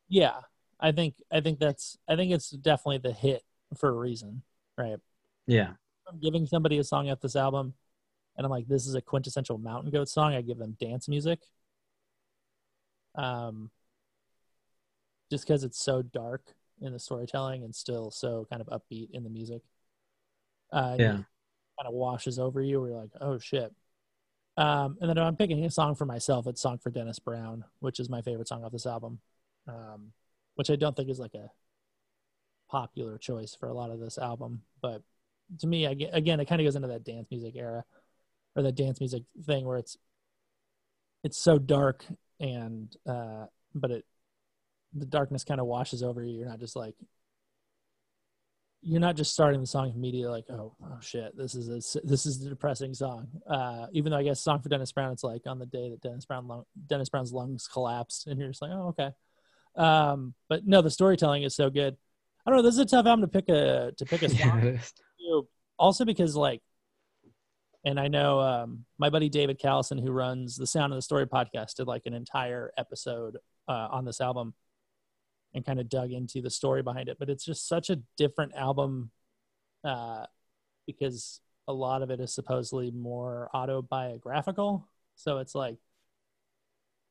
yeah. 0.09 0.41
I 0.83 0.91
think 0.91 1.13
i 1.31 1.39
think 1.41 1.59
that's 1.59 1.95
i 2.09 2.15
think 2.15 2.31
it's 2.31 2.49
definitely 2.49 2.97
the 2.97 3.13
hit 3.13 3.43
for 3.77 3.89
a 3.89 3.93
reason 3.93 4.41
right? 4.77 4.97
Yeah, 5.47 5.73
i'm 6.07 6.19
giving 6.19 6.45
somebody 6.45 6.77
a 6.77 6.83
song 6.83 7.09
at 7.09 7.21
this 7.21 7.35
album 7.35 7.73
and 8.37 8.45
i'm 8.45 8.51
like 8.51 8.67
this 8.67 8.87
is 8.87 8.95
a 8.95 9.01
quintessential 9.01 9.57
mountain 9.57 9.91
goat 9.91 10.09
song. 10.09 10.33
I 10.33 10.41
give 10.41 10.57
them 10.57 10.77
dance 10.79 11.07
music. 11.07 11.39
Um 13.15 13.71
just 15.29 15.45
because 15.45 15.63
it's 15.63 15.81
so 15.83 16.01
dark 16.01 16.53
in 16.81 16.93
the 16.93 16.99
storytelling 16.99 17.63
and 17.63 17.73
still 17.75 18.11
so 18.11 18.45
kind 18.49 18.61
of 18.61 18.67
upbeat 18.67 19.11
in 19.11 19.23
the 19.23 19.29
music. 19.29 19.61
Uh 20.71 20.97
yeah, 20.97 21.17
kind 21.81 21.87
of 21.87 21.97
washes 21.97 22.37
over 22.37 22.61
you 22.61 22.79
where 22.79 22.89
you're 22.91 22.99
like, 23.01 23.11
oh 23.19 23.39
shit. 23.39 23.73
Um, 24.57 24.97
and 25.01 25.09
then 25.09 25.17
I'm 25.17 25.35
picking 25.35 25.63
a 25.65 25.71
song 25.71 25.95
for 25.95 26.05
myself, 26.05 26.45
it's 26.45 26.61
Song 26.61 26.77
for 26.77 26.91
Dennis 26.91 27.17
Brown, 27.19 27.63
which 27.79 27.99
is 27.99 28.09
my 28.09 28.21
favorite 28.21 28.47
song 28.47 28.63
off 28.63 28.71
this 28.71 28.85
album. 28.85 29.19
Um, 29.67 30.11
which 30.55 30.69
I 30.69 30.75
don't 30.75 30.95
think 30.95 31.09
is 31.09 31.19
like 31.19 31.33
a 31.33 31.49
popular 32.69 33.17
choice 33.17 33.55
for 33.55 33.69
a 33.69 33.73
lot 33.73 33.89
of 33.89 33.99
this 33.99 34.17
album. 34.17 34.61
But 34.81 35.01
to 35.59 35.67
me, 35.67 35.87
I, 35.87 35.93
get- 35.93 36.13
again, 36.13 36.39
it 36.39 36.47
kind 36.47 36.61
of 36.61 36.65
goes 36.65 36.75
into 36.75 36.89
that 36.89 37.03
dance 37.03 37.27
music 37.31 37.55
era 37.55 37.83
or 38.55 38.63
that 38.63 38.75
dance 38.75 38.99
music 38.99 39.23
thing 39.45 39.65
where 39.65 39.77
it's 39.77 39.97
it's 41.23 41.37
so 41.37 41.57
dark 41.57 42.05
and 42.39 42.95
uh, 43.07 43.45
but 43.73 43.91
it 43.91 44.05
the 44.93 45.05
darkness 45.05 45.43
kind 45.43 45.61
of 45.61 45.67
washes 45.67 46.03
over 46.03 46.23
you. 46.23 46.37
You're 46.37 46.49
not 46.49 46.59
just 46.59 46.75
like 46.75 46.95
you're 48.83 48.99
not 48.99 49.15
just 49.15 49.31
starting 49.31 49.61
the 49.61 49.67
song 49.67 49.91
immediately 49.95 50.31
like 50.31 50.45
oh, 50.49 50.73
oh 50.83 50.97
shit 51.01 51.35
this 51.37 51.53
is 51.53 51.67
a 51.67 52.01
this 52.05 52.25
is 52.25 52.43
a 52.45 52.49
depressing 52.49 52.93
song 52.93 53.27
uh 53.47 53.85
even 53.91 54.11
though 54.11 54.17
i 54.17 54.23
guess 54.23 54.41
song 54.41 54.59
for 54.59 54.69
dennis 54.69 54.91
brown 54.91 55.11
it's 55.11 55.23
like 55.23 55.45
on 55.45 55.59
the 55.59 55.65
day 55.65 55.89
that 55.89 56.01
dennis 56.01 56.25
brown 56.25 56.47
lung, 56.47 56.63
dennis 56.87 57.09
brown's 57.09 57.31
lungs 57.31 57.67
collapsed 57.67 58.27
and 58.27 58.39
you're 58.39 58.49
just 58.49 58.61
like 58.61 58.71
oh 58.73 58.87
okay 58.87 59.11
um 59.75 60.33
but 60.49 60.65
no 60.65 60.81
the 60.81 60.89
storytelling 60.89 61.43
is 61.43 61.55
so 61.55 61.69
good 61.69 61.95
i 62.45 62.49
don't 62.49 62.57
know 62.57 62.63
this 62.63 62.73
is 62.73 62.79
a 62.79 62.85
tough 62.85 63.05
album 63.05 63.21
to 63.21 63.27
pick 63.27 63.49
a 63.49 63.91
to 63.97 64.05
pick 64.05 64.23
a 64.23 64.29
song 64.37 64.59
it 64.59 64.75
is. 64.75 64.93
too. 65.19 65.47
also 65.77 66.03
because 66.03 66.35
like 66.35 66.61
and 67.85 67.99
i 67.99 68.07
know 68.07 68.39
um, 68.39 68.85
my 68.97 69.09
buddy 69.09 69.29
david 69.29 69.59
callison 69.59 70.01
who 70.01 70.11
runs 70.11 70.55
the 70.55 70.67
sound 70.67 70.91
of 70.91 70.97
the 70.97 71.01
story 71.03 71.27
podcast 71.27 71.75
did 71.75 71.87
like 71.87 72.03
an 72.05 72.13
entire 72.13 72.71
episode 72.77 73.37
uh, 73.67 73.87
on 73.91 74.05
this 74.05 74.19
album 74.19 74.53
and 75.53 75.65
kind 75.65 75.79
of 75.79 75.89
dug 75.89 76.11
into 76.11 76.41
the 76.41 76.49
story 76.49 76.81
behind 76.81 77.09
it 77.09 77.17
but 77.19 77.29
it's 77.29 77.45
just 77.45 77.67
such 77.67 77.89
a 77.89 77.99
different 78.17 78.53
album 78.55 79.11
uh, 79.83 80.25
because 80.85 81.41
a 81.67 81.73
lot 81.73 82.01
of 82.01 82.09
it 82.11 82.19
is 82.19 82.33
supposedly 82.33 82.91
more 82.91 83.49
autobiographical. 83.53 84.87
So 85.15 85.37
it's 85.37 85.55
like 85.55 85.77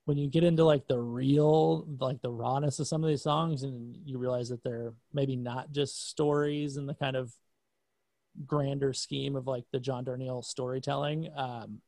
when 0.04 0.18
you 0.18 0.28
get 0.28 0.44
into 0.44 0.64
like 0.64 0.86
the 0.88 0.98
real 0.98 1.86
like 1.98 2.20
the 2.20 2.30
rawness 2.30 2.78
of 2.78 2.88
some 2.88 3.04
of 3.04 3.08
these 3.08 3.22
songs 3.22 3.62
and 3.62 3.96
you 4.04 4.18
realize 4.18 4.48
that 4.48 4.64
they're 4.64 4.92
maybe 5.12 5.36
not 5.36 5.72
just 5.72 6.08
stories 6.08 6.76
and 6.76 6.88
the 6.88 6.94
kind 6.94 7.16
of 7.16 7.32
grander 8.46 8.92
scheme 8.92 9.36
of 9.36 9.46
like 9.46 9.64
the 9.72 9.80
John 9.80 10.04
Darnielle 10.04 10.44
storytelling, 10.44 11.28
um, 11.36 11.80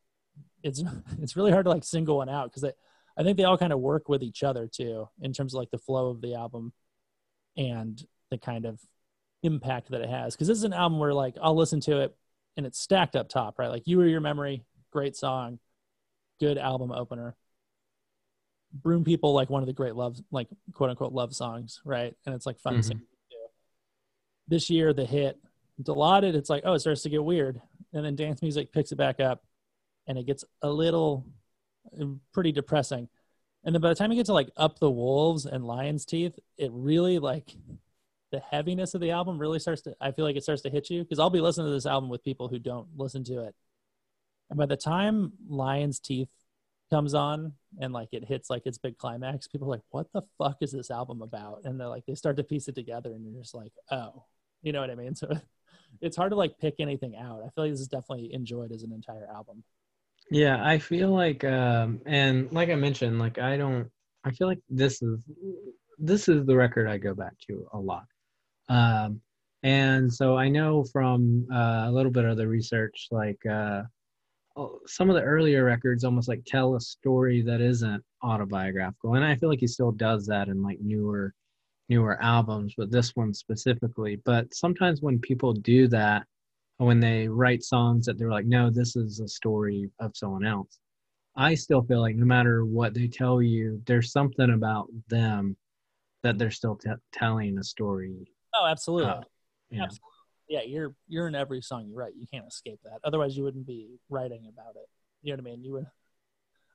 it's 0.63 0.83
it's 1.21 1.37
really 1.37 1.53
hard 1.53 1.67
to 1.67 1.71
like 1.71 1.85
single 1.85 2.19
one 2.19 2.29
out 2.29 2.51
because 2.51 2.73
I 3.17 3.23
think 3.23 3.37
they 3.37 3.45
all 3.45 3.59
kind 3.59 3.73
of 3.73 3.81
work 3.81 4.09
with 4.09 4.23
each 4.23 4.43
other 4.43 4.67
too 4.67 5.09
in 5.21 5.33
terms 5.33 5.55
of 5.55 5.59
like 5.59 5.71
the 5.71 5.79
flow 5.79 6.09
of 6.11 6.21
the 6.21 6.35
album 6.35 6.73
and 7.57 8.03
the 8.31 8.39
kind 8.39 8.65
of 8.65 8.81
impact 9.43 9.91
that 9.91 10.01
it 10.01 10.09
has. 10.09 10.35
Because 10.35 10.49
this 10.49 10.59
is 10.59 10.65
an 10.65 10.73
album 10.73 10.99
where 10.99 11.13
like 11.15 11.37
I'll 11.43 11.57
listen 11.57 11.81
to 11.83 12.01
it 12.01 12.17
and 12.57 12.67
it's 12.67 12.81
stacked 12.81 13.17
up 13.17 13.29
top, 13.29 13.59
right? 13.59 13.69
Like 13.69 13.87
"You 13.87 14.01
or 14.01 14.07
Your 14.07 14.21
Memory," 14.21 14.65
great 14.91 15.17
song, 15.17 15.59
good 16.41 16.59
album 16.59 16.91
opener. 16.93 17.37
Broom 18.73 19.05
People, 19.05 19.35
like 19.35 19.51
one 19.51 19.63
of 19.63 19.67
the 19.67 19.73
great 19.75 19.95
love, 19.95 20.19
like 20.31 20.49
quote 20.73 20.91
unquote 20.91 21.13
love 21.13 21.35
songs, 21.35 21.81
right? 21.85 22.15
And 22.25 22.35
it's 22.35 22.47
like 22.47 22.59
fun 22.59 22.75
to 22.75 22.81
Mhm. 22.81 22.85
sing. 22.85 23.01
This 24.49 24.71
year, 24.71 24.93
the 24.93 25.05
hit 25.05 25.39
Dilaudid, 25.81 26.35
it's 26.35 26.51
like, 26.51 26.63
oh, 26.67 26.75
it 26.75 26.81
starts 26.81 27.03
to 27.03 27.09
get 27.09 27.25
weird. 27.25 27.61
And 27.93 28.05
then 28.05 28.17
dance 28.17 28.43
music 28.43 28.73
picks 28.73 28.93
it 28.93 28.97
back 28.97 29.21
up 29.21 29.45
and 30.07 30.19
it 30.19 30.25
gets 30.27 30.45
a 30.63 30.71
little 30.71 31.25
pretty 32.33 32.53
depressing. 32.53 33.09
And 33.65 33.75
then 33.75 33.81
by 33.83 33.89
the 33.89 33.95
time 33.95 34.11
you 34.11 34.17
get 34.17 34.27
to 34.27 34.33
like 34.33 34.51
Up 34.57 34.79
the 34.79 34.91
Wolves 34.91 35.47
and 35.47 35.65
Lion's 35.65 36.05
Teeth, 36.05 36.39
it 36.59 36.71
really 36.73 37.19
like 37.19 37.55
the 38.33 38.41
heaviness 38.41 38.95
of 38.95 39.01
the 39.01 39.11
album 39.11 39.39
really 39.39 39.59
starts 39.59 39.83
to, 39.83 39.95
I 40.01 40.11
feel 40.11 40.25
like 40.25 40.37
it 40.37 40.43
starts 40.43 40.63
to 40.63 40.71
hit 40.71 40.91
you 40.91 41.03
because 41.03 41.19
I'll 41.19 41.31
be 41.31 41.41
listening 41.41 41.69
to 41.69 41.73
this 41.73 41.87
album 41.87 42.11
with 42.11 42.25
people 42.25 42.49
who 42.49 42.59
don't 42.59 42.89
listen 42.97 43.23
to 43.25 43.45
it. 43.45 43.55
And 44.51 44.59
by 44.59 44.67
the 44.67 44.77
time 44.77 45.33
Lion's 45.49 46.01
Teeth 46.01 46.29
comes 46.91 47.15
on 47.15 47.53
and 47.79 47.93
like 47.93 48.09
it 48.13 48.25
hits 48.25 48.51
like 48.51 48.67
its 48.67 48.79
big 48.79 48.99
climax, 48.99 49.47
people 49.47 49.69
are 49.69 49.77
like, 49.77 49.83
what 49.91 50.13
the 50.13 50.23
fuck 50.39 50.57
is 50.61 50.73
this 50.73 50.91
album 50.91 51.23
about? 51.23 51.61
And 51.65 51.79
they're 51.79 51.89
like, 51.89 52.05
they 52.07 52.15
start 52.15 52.37
to 52.39 52.45
piece 52.45 52.69
it 52.69 52.75
together 52.75 53.13
and 53.13 53.25
you're 53.25 53.41
just 53.41 53.55
like, 53.55 53.73
oh, 53.91 54.25
you 54.63 54.73
know 54.73 54.81
what 54.81 54.91
I 54.91 54.95
mean? 54.95 55.15
So 55.23 55.29
it's 56.01 56.17
hard 56.17 56.31
to 56.31 56.37
like 56.37 56.59
pick 56.59 56.77
anything 56.79 57.17
out. 57.17 57.43
I 57.45 57.51
feel 57.51 57.65
like 57.65 57.71
this 57.71 57.81
is 57.81 57.89
definitely 57.89 58.33
enjoyed 58.33 58.73
as 58.73 58.83
an 58.83 58.93
entire 58.93 59.27
album. 59.27 59.63
Yeah, 60.33 60.65
I 60.67 60.79
feel 60.79 61.11
like 61.11 61.45
um 61.45 62.01
and 62.07 62.51
like 62.53 62.71
I 62.71 62.75
mentioned, 62.75 63.19
like 63.19 63.39
I 63.39 63.57
don't 63.59 63.91
I 64.25 64.31
feel 64.31 64.49
like 64.49 64.61
this 64.71 65.03
is 65.03 65.21
this 65.99 66.27
is 66.29 66.47
the 66.47 66.57
record 66.57 66.89
I 66.89 66.97
go 66.99 67.15
back 67.15 67.35
to 67.49 67.67
a 67.75 67.79
lot. 67.79 68.07
Um 68.69 69.21
and 69.65 70.13
so 70.13 70.37
I 70.39 70.49
know 70.49 70.85
from 70.85 71.47
uh, 71.53 71.85
a 71.89 71.93
little 71.93 72.13
bit 72.13 72.25
of 72.25 72.37
the 72.39 72.49
research 72.49 73.09
like 73.11 73.45
uh 73.47 73.83
oh, 74.57 74.81
some 74.87 75.11
of 75.11 75.17
the 75.17 75.23
earlier 75.23 75.65
records 75.65 76.05
almost 76.05 76.29
like 76.29 76.45
tell 76.47 76.77
a 76.77 76.81
story 76.81 77.43
that 77.43 77.61
isn't 77.63 78.05
autobiographical 78.23 79.15
and 79.17 79.25
I 79.25 79.37
feel 79.37 79.51
like 79.51 79.61
he 79.61 79.69
still 79.69 79.93
does 79.93 80.27
that 80.29 80.49
in 80.49 80.63
like 80.63 80.81
newer 80.81 81.35
newer 81.91 82.23
albums, 82.23 82.75
but 82.79 82.91
this 82.91 83.17
one 83.17 83.35
specifically. 83.35 84.17
But 84.25 84.55
sometimes 84.55 85.03
when 85.03 85.19
people 85.21 85.53
do 85.55 85.89
that, 85.89 86.27
when 86.85 87.01
they 87.01 87.29
write 87.29 87.63
songs 87.63 88.07
that 88.07 88.19
they're 88.19 88.31
like, 88.31 88.47
no, 88.47 88.71
this 88.71 88.97
is 88.97 89.21
a 89.21 89.29
story 89.29 89.91
of 90.01 90.17
someone 90.17 90.45
else. 90.45 90.79
I 91.37 91.55
still 91.55 91.83
feel 91.83 92.01
like 92.01 92.17
no 92.17 92.27
matter 92.27 92.65
what 92.65 92.95
they 92.95 93.07
tell 93.07 93.41
you, 93.41 93.81
there's 93.87 94.13
something 94.13 94.51
about 94.51 94.89
them 95.09 95.57
that 96.23 96.39
they're 96.39 96.51
still 96.51 96.77
t- 96.77 96.91
telling 97.13 97.59
a 97.59 97.65
story. 97.65 98.29
Oh, 98.55 98.67
absolutely. 98.67 99.13
you 99.71 99.79
know? 99.79 99.85
Absolutely. 99.85 100.09
Yeah, 100.49 100.63
you're 100.67 100.95
you're 101.09 101.29
in 101.29 101.35
every 101.35 101.63
song 101.63 101.87
you 101.87 101.95
write. 101.95 102.13
You 102.15 102.27
can't 102.31 102.47
escape 102.47 102.81
that. 102.85 102.99
Otherwise, 103.05 103.37
you 103.37 103.43
wouldn't 103.45 103.67
be 103.67 103.99
writing 104.11 104.47
about 104.53 104.77
it. 104.77 104.87
You 105.23 105.33
know 105.33 105.43
what 105.43 105.51
I 105.51 105.55
mean? 105.55 105.65
You 105.65 105.73
would. 105.73 105.87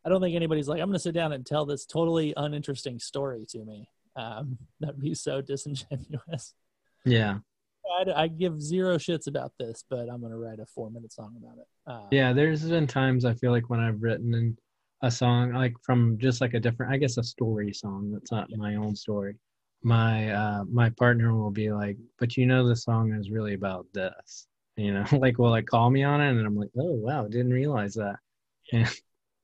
I 0.03 0.09
don't 0.09 0.21
think 0.21 0.35
anybody's 0.35 0.67
like, 0.67 0.79
I'm 0.79 0.87
going 0.87 0.93
to 0.93 0.99
sit 0.99 1.13
down 1.13 1.33
and 1.33 1.45
tell 1.45 1.65
this 1.65 1.85
totally 1.85 2.33
uninteresting 2.35 2.97
story 2.97 3.45
to 3.49 3.59
me. 3.59 3.89
Um, 4.15 4.57
that'd 4.79 4.99
be 4.99 5.13
so 5.13 5.41
disingenuous. 5.41 6.53
Yeah. 7.05 7.39
I'd, 7.99 8.09
I'd 8.09 8.39
give 8.39 8.61
zero 8.61 8.97
shits 8.97 9.27
about 9.27 9.53
this, 9.59 9.83
but 9.89 10.09
I'm 10.09 10.19
going 10.19 10.31
to 10.31 10.37
write 10.37 10.59
a 10.59 10.65
four 10.65 10.89
minute 10.89 11.11
song 11.13 11.35
about 11.41 11.57
it. 11.57 11.67
Uh, 11.85 12.07
Yeah, 12.11 12.33
there's 12.33 12.63
been 12.67 12.87
times 12.87 13.25
I 13.25 13.33
feel 13.33 13.51
like 13.51 13.69
when 13.69 13.79
I've 13.79 14.01
written 14.01 14.57
a 15.03 15.11
song 15.11 15.53
like 15.53 15.75
from 15.83 16.17
just 16.17 16.41
like 16.41 16.55
a 16.55 16.59
different 16.59 16.91
I 16.91 16.97
guess 16.97 17.17
a 17.17 17.23
story 17.23 17.71
song 17.71 18.11
that's 18.11 18.31
not 18.31 18.49
my 18.57 18.75
own 18.75 18.95
story. 18.95 19.35
My 19.83 20.31
uh 20.31 20.63
my 20.65 20.89
partner 20.89 21.35
will 21.35 21.51
be 21.51 21.71
like, 21.71 21.97
But 22.19 22.35
you 22.37 22.45
know 22.45 22.67
the 22.67 22.75
song 22.75 23.13
is 23.13 23.29
really 23.29 23.53
about 23.53 23.85
this. 23.93 24.47
You 24.75 24.93
know, 24.93 25.05
like 25.19 25.37
will 25.37 25.51
like 25.51 25.65
call 25.65 25.89
me 25.89 26.03
on 26.03 26.21
it 26.21 26.29
and 26.29 26.45
I'm 26.45 26.55
like, 26.55 26.71
Oh 26.77 26.93
wow, 26.93 27.27
didn't 27.27 27.53
realize 27.53 27.93
that. 27.95 28.17
yeah, 28.71 28.89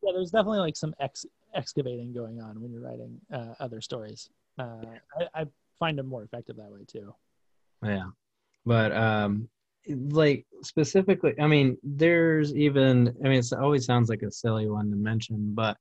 there's 0.01 0.31
definitely 0.31 0.59
like 0.59 0.75
some 0.75 0.93
ex- 0.99 1.25
excavating 1.53 2.13
going 2.13 2.41
on 2.41 2.61
when 2.61 2.71
you're 2.71 2.81
writing 2.81 3.19
uh, 3.31 3.53
other 3.59 3.79
stories. 3.79 4.29
Uh, 4.57 4.85
I, 5.19 5.41
I 5.41 5.45
find 5.79 5.97
them 5.97 6.07
more 6.07 6.23
effective 6.23 6.57
that 6.57 6.71
way 6.71 6.81
too. 6.87 7.13
Yeah. 7.83 8.09
But 8.65 8.95
um 8.95 9.49
like 9.87 10.45
specifically 10.61 11.33
I 11.39 11.47
mean 11.47 11.77
there's 11.83 12.55
even 12.55 13.13
I 13.23 13.27
mean 13.27 13.39
it 13.39 13.53
always 13.53 13.85
sounds 13.85 14.09
like 14.09 14.21
a 14.23 14.31
silly 14.31 14.69
one 14.69 14.89
to 14.89 14.95
mention, 14.95 15.53
but 15.53 15.77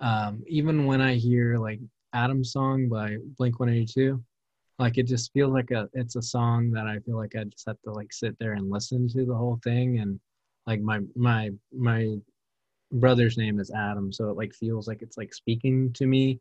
um 0.00 0.42
even 0.46 0.86
when 0.86 1.00
I 1.00 1.14
hear 1.14 1.58
like 1.58 1.80
Adam's 2.12 2.52
song 2.52 2.88
by 2.88 3.16
Blink 3.38 3.58
182, 3.58 4.22
like 4.78 4.98
it 4.98 5.04
just 5.04 5.32
feels 5.32 5.52
like 5.52 5.70
a 5.70 5.88
it's 5.94 6.16
a 6.16 6.22
song 6.22 6.70
that 6.72 6.86
I 6.86 6.98
feel 7.00 7.16
like 7.16 7.34
I 7.36 7.44
just 7.44 7.66
have 7.66 7.80
to 7.84 7.92
like 7.92 8.12
sit 8.12 8.36
there 8.38 8.52
and 8.54 8.70
listen 8.70 9.08
to 9.08 9.24
the 9.24 9.34
whole 9.34 9.58
thing 9.64 9.98
and 10.00 10.20
like 10.66 10.80
my 10.80 11.00
my 11.16 11.50
my 11.72 12.16
brother's 12.92 13.38
name 13.38 13.58
is 13.60 13.70
Adam, 13.70 14.12
so 14.12 14.28
it 14.28 14.36
like 14.36 14.54
feels 14.54 14.86
like 14.86 15.02
it's 15.02 15.16
like 15.16 15.32
speaking 15.34 15.92
to 15.94 16.06
me. 16.06 16.40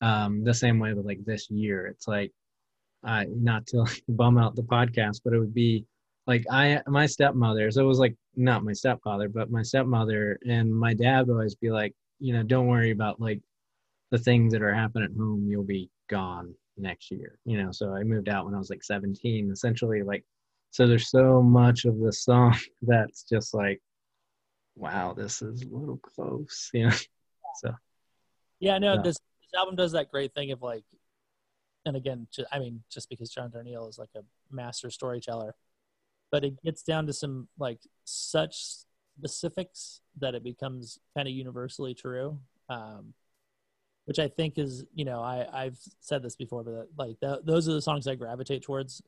Um 0.00 0.42
the 0.44 0.54
same 0.54 0.78
way 0.80 0.94
with 0.94 1.06
like 1.06 1.24
this 1.24 1.50
year. 1.50 1.86
It's 1.86 2.08
like 2.08 2.32
uh, 3.04 3.24
not 3.28 3.66
to 3.68 3.78
like, 3.82 4.02
bum 4.08 4.38
out 4.38 4.56
the 4.56 4.62
podcast, 4.62 5.20
but 5.24 5.32
it 5.32 5.38
would 5.38 5.54
be 5.54 5.84
like 6.26 6.44
I 6.50 6.80
my 6.86 7.06
stepmother. 7.06 7.70
So 7.70 7.82
it 7.82 7.88
was 7.88 7.98
like 7.98 8.16
not 8.36 8.64
my 8.64 8.72
stepfather, 8.72 9.28
but 9.28 9.50
my 9.50 9.62
stepmother 9.62 10.38
and 10.46 10.74
my 10.74 10.94
dad 10.94 11.26
would 11.26 11.34
always 11.34 11.54
be 11.54 11.70
like, 11.70 11.94
you 12.20 12.32
know, 12.32 12.42
don't 12.42 12.68
worry 12.68 12.90
about 12.92 13.20
like 13.20 13.40
the 14.10 14.18
things 14.18 14.52
that 14.52 14.62
are 14.62 14.74
happening 14.74 15.08
at 15.10 15.16
home. 15.18 15.46
You'll 15.48 15.64
be 15.64 15.90
gone 16.08 16.54
next 16.76 17.10
year. 17.10 17.38
You 17.44 17.62
know, 17.62 17.72
so 17.72 17.94
I 17.94 18.04
moved 18.04 18.28
out 18.28 18.44
when 18.44 18.54
I 18.54 18.58
was 18.58 18.70
like 18.70 18.84
17. 18.84 19.50
Essentially, 19.50 20.02
like, 20.02 20.24
so 20.70 20.86
there's 20.86 21.10
so 21.10 21.42
much 21.42 21.84
of 21.84 21.98
the 21.98 22.12
song 22.12 22.56
that's 22.82 23.24
just 23.24 23.54
like, 23.54 23.80
wow, 24.76 25.12
this 25.12 25.42
is 25.42 25.62
a 25.62 25.74
little 25.74 25.98
close. 25.98 26.70
You 26.74 26.88
know, 26.88 26.96
so 27.56 27.74
Yeah, 28.60 28.78
no, 28.78 28.94
Yeah. 28.94 29.02
this, 29.02 29.16
this 29.16 29.58
album 29.58 29.76
does 29.76 29.92
that 29.92 30.10
great 30.10 30.34
thing 30.34 30.52
of 30.52 30.62
like, 30.62 30.84
and 31.84 31.96
again, 31.96 32.26
I 32.52 32.58
mean, 32.58 32.82
just 32.90 33.08
because 33.08 33.30
John 33.30 33.50
Darnielle 33.50 33.88
is 33.88 33.98
like 33.98 34.10
a 34.16 34.22
master 34.50 34.90
storyteller, 34.90 35.54
but 36.30 36.44
it 36.44 36.62
gets 36.62 36.82
down 36.82 37.06
to 37.06 37.12
some 37.12 37.48
like 37.58 37.80
such 38.04 38.56
specifics 39.18 40.00
that 40.18 40.34
it 40.34 40.44
becomes 40.44 40.98
kind 41.16 41.28
of 41.28 41.34
universally 41.34 41.94
true. 41.94 42.38
Um, 42.68 43.14
which 44.04 44.18
I 44.18 44.28
think 44.28 44.58
is, 44.58 44.84
you 44.94 45.04
know, 45.04 45.22
I 45.22 45.46
I've 45.52 45.78
said 46.00 46.22
this 46.22 46.36
before, 46.36 46.64
but 46.64 46.88
like 46.98 47.20
th- 47.20 47.44
those 47.44 47.68
are 47.68 47.72
the 47.72 47.82
songs 47.82 48.06
I 48.06 48.14
gravitate 48.14 48.62
towards. 48.62 49.02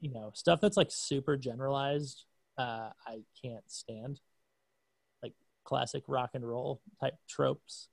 You 0.00 0.12
know, 0.12 0.32
stuff 0.34 0.60
that's 0.60 0.76
like 0.76 0.90
super 0.90 1.36
generalized, 1.36 2.24
uh, 2.58 2.90
I 3.06 3.20
can't 3.42 3.64
stand. 3.68 4.20
Like 5.22 5.34
classic 5.64 6.02
rock 6.08 6.30
and 6.34 6.46
roll 6.46 6.80
type 7.00 7.14
tropes 7.28 7.88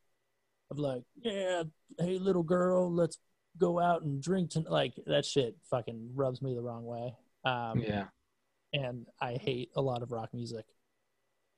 of 0.71 0.79
like, 0.79 1.03
yeah, 1.21 1.63
hey 1.99 2.17
little 2.17 2.43
girl, 2.43 2.91
let's 2.91 3.17
go 3.57 3.79
out 3.79 4.01
and 4.03 4.21
drink 4.21 4.51
tonight. 4.51 4.69
Like 4.71 4.93
that 5.07 5.25
shit 5.25 5.55
fucking 5.69 6.11
rubs 6.15 6.41
me 6.41 6.53
the 6.53 6.61
wrong 6.61 6.85
way. 6.85 7.15
Um, 7.45 7.79
yeah, 7.79 8.05
and 8.73 9.05
I 9.19 9.33
hate 9.33 9.71
a 9.75 9.81
lot 9.81 10.01
of 10.03 10.11
rock 10.11 10.33
music. 10.33 10.65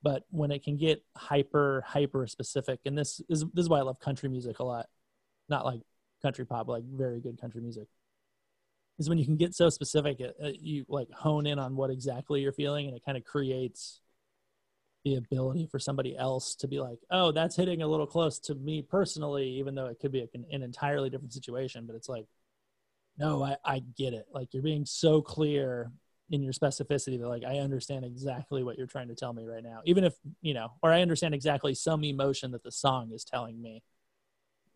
But 0.01 0.23
when 0.31 0.51
it 0.51 0.63
can 0.63 0.75
get 0.77 1.01
hyper, 1.15 1.83
hyper 1.87 2.27
specific, 2.27 2.81
and 2.85 2.97
this 2.97 3.21
is 3.29 3.45
this 3.53 3.63
is 3.63 3.69
why 3.69 3.79
I 3.79 3.83
love 3.83 3.99
country 3.99 4.29
music 4.29 4.59
a 4.59 4.63
lot. 4.63 4.87
Not 5.49 5.65
like 5.65 5.81
country 6.21 6.45
pop, 6.45 6.67
like 6.67 6.83
very 6.83 7.19
good 7.19 7.39
country 7.39 7.61
music. 7.61 7.87
is 8.99 9.09
when 9.09 9.17
you 9.17 9.25
can 9.25 9.35
get 9.37 9.53
so 9.55 9.69
specific, 9.69 10.19
it, 10.19 10.35
it- 10.39 10.59
you 10.61 10.85
like 10.89 11.09
hone 11.11 11.45
in 11.45 11.59
on 11.59 11.75
what 11.75 11.89
exactly 11.89 12.41
you're 12.41 12.51
feeling, 12.53 12.87
and 12.87 12.95
it 12.95 13.03
kind 13.05 13.17
of 13.17 13.23
creates 13.23 13.99
the 15.03 15.15
ability 15.15 15.67
for 15.67 15.79
somebody 15.79 16.17
else 16.17 16.55
to 16.55 16.67
be 16.67 16.79
like, 16.79 16.99
"Oh, 17.11 17.31
that's 17.31 17.55
hitting 17.55 17.81
a 17.81 17.87
little 17.87 18.07
close 18.07 18.39
to 18.41 18.55
me 18.55 18.81
personally," 18.81 19.47
even 19.59 19.75
though 19.75 19.87
it 19.87 19.99
could 19.99 20.11
be 20.11 20.21
an, 20.33 20.45
an 20.51 20.63
entirely 20.63 21.09
different 21.09 21.33
situation. 21.33 21.85
But 21.85 21.95
it's 21.95 22.09
like, 22.09 22.27
no, 23.17 23.43
I, 23.43 23.57
I 23.65 23.79
get 23.97 24.13
it. 24.13 24.27
Like 24.31 24.53
you're 24.53 24.63
being 24.63 24.85
so 24.85 25.21
clear 25.21 25.91
in 26.31 26.41
your 26.41 26.53
specificity 26.53 27.19
that 27.19 27.27
like 27.27 27.43
I 27.43 27.59
understand 27.59 28.05
exactly 28.05 28.63
what 28.63 28.77
you're 28.77 28.87
trying 28.87 29.09
to 29.09 29.15
tell 29.15 29.33
me 29.33 29.45
right 29.45 29.63
now, 29.63 29.81
even 29.85 30.03
if 30.03 30.15
you 30.41 30.53
know, 30.53 30.73
or 30.81 30.91
I 30.91 31.01
understand 31.01 31.33
exactly 31.33 31.75
some 31.75 32.03
emotion 32.03 32.51
that 32.51 32.63
the 32.63 32.71
song 32.71 33.11
is 33.11 33.23
telling 33.23 33.61
me 33.61 33.83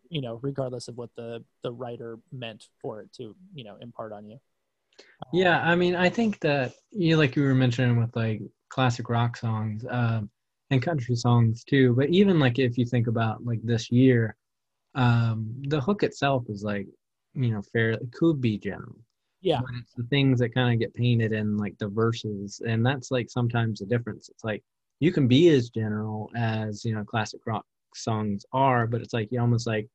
you 0.09 0.21
know 0.21 0.39
regardless 0.41 0.87
of 0.87 0.97
what 0.97 1.09
the 1.15 1.43
the 1.63 1.71
writer 1.71 2.17
meant 2.31 2.67
for 2.81 3.01
it 3.01 3.11
to 3.13 3.35
you 3.53 3.63
know 3.63 3.77
impart 3.81 4.11
on 4.11 4.25
you 4.25 4.39
Yeah, 5.33 5.59
I 5.61 5.75
mean, 5.75 5.95
I 5.95 6.09
think 6.09 6.39
that 6.39 6.73
you 6.91 7.17
like 7.17 7.35
you 7.35 7.43
were 7.43 7.55
mentioning 7.55 7.99
with 7.99 8.15
like 8.15 8.41
classic 8.69 9.09
rock 9.09 9.37
songs 9.37 9.85
um, 9.89 10.29
and 10.69 10.81
country 10.81 11.15
songs 11.15 11.63
too. 11.63 11.93
But 11.95 12.09
even 12.09 12.39
like 12.39 12.59
if 12.59 12.77
you 12.77 12.85
think 12.85 13.07
about 13.07 13.45
like 13.45 13.59
this 13.63 13.91
year, 13.91 14.35
um, 14.95 15.53
the 15.67 15.81
hook 15.81 16.03
itself 16.03 16.45
is 16.49 16.63
like 16.63 16.87
you 17.33 17.51
know 17.51 17.61
fairly 17.73 18.07
could 18.13 18.41
be 18.41 18.57
general, 18.57 18.95
yeah 19.41 19.59
but 19.61 19.69
it's 19.81 19.93
the 19.93 20.03
things 20.05 20.39
that 20.39 20.53
kind 20.53 20.73
of 20.73 20.79
get 20.79 20.93
painted 20.93 21.33
in 21.33 21.57
like 21.57 21.77
the 21.79 21.87
verses, 21.89 22.61
and 22.65 22.85
that's 22.85 23.11
like 23.11 23.29
sometimes 23.29 23.79
the 23.79 23.85
difference. 23.85 24.29
It's 24.29 24.43
like 24.43 24.63
you 24.99 25.11
can 25.11 25.27
be 25.27 25.49
as 25.49 25.69
general 25.69 26.29
as 26.35 26.85
you 26.85 26.95
know 26.95 27.03
classic 27.03 27.41
rock 27.45 27.65
songs 27.95 28.45
are, 28.53 28.87
but 28.87 29.01
it's 29.01 29.13
like 29.13 29.29
you 29.31 29.41
almost 29.41 29.67
like 29.67 29.87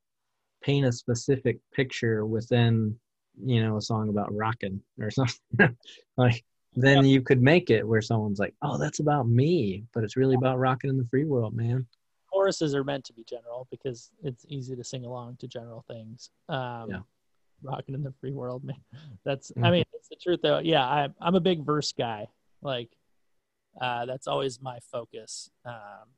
paint 0.62 0.86
a 0.86 0.92
specific 0.92 1.58
picture 1.74 2.26
within 2.26 2.96
you 3.40 3.62
know 3.62 3.76
a 3.76 3.80
song 3.80 4.08
about 4.08 4.34
rocking 4.34 4.80
or 5.00 5.10
something. 5.10 5.38
Like 6.16 6.44
then 6.74 7.04
you 7.06 7.22
could 7.22 7.40
make 7.42 7.70
it 7.70 7.86
where 7.86 8.02
someone's 8.02 8.38
like 8.38 8.54
oh 8.62 8.76
that's 8.78 9.00
about 9.00 9.28
me 9.28 9.84
but 9.94 10.04
it's 10.04 10.16
really 10.16 10.34
about 10.34 10.58
rocking 10.58 10.90
in 10.90 10.98
the 10.98 11.06
free 11.06 11.24
world 11.24 11.54
man. 11.54 11.86
Choruses 12.30 12.74
are 12.74 12.84
meant 12.84 13.04
to 13.04 13.12
be 13.12 13.24
general 13.24 13.66
because 13.70 14.10
it's 14.22 14.44
easy 14.48 14.74
to 14.76 14.84
sing 14.84 15.04
along 15.04 15.36
to 15.40 15.48
general 15.48 15.84
things. 15.88 16.30
Um 16.48 16.90
Yeah. 16.90 17.00
rocking 17.62 17.94
in 17.94 18.02
the 18.02 18.12
free 18.20 18.32
world 18.32 18.64
man. 18.64 18.80
That's 19.24 19.52
i 19.56 19.60
Mhm. 19.60 19.72
mean 19.72 19.84
it's 19.94 20.08
the 20.08 20.16
truth 20.16 20.40
though. 20.42 20.58
Yeah 20.58 20.84
I, 20.84 21.08
i'm 21.20 21.34
a 21.34 21.40
big 21.40 21.64
verse 21.64 21.92
guy. 21.92 22.28
Like 22.60 22.90
uh 23.80 24.04
that's 24.04 24.26
always 24.26 24.60
my 24.60 24.78
focus 24.90 25.50
um 25.64 26.08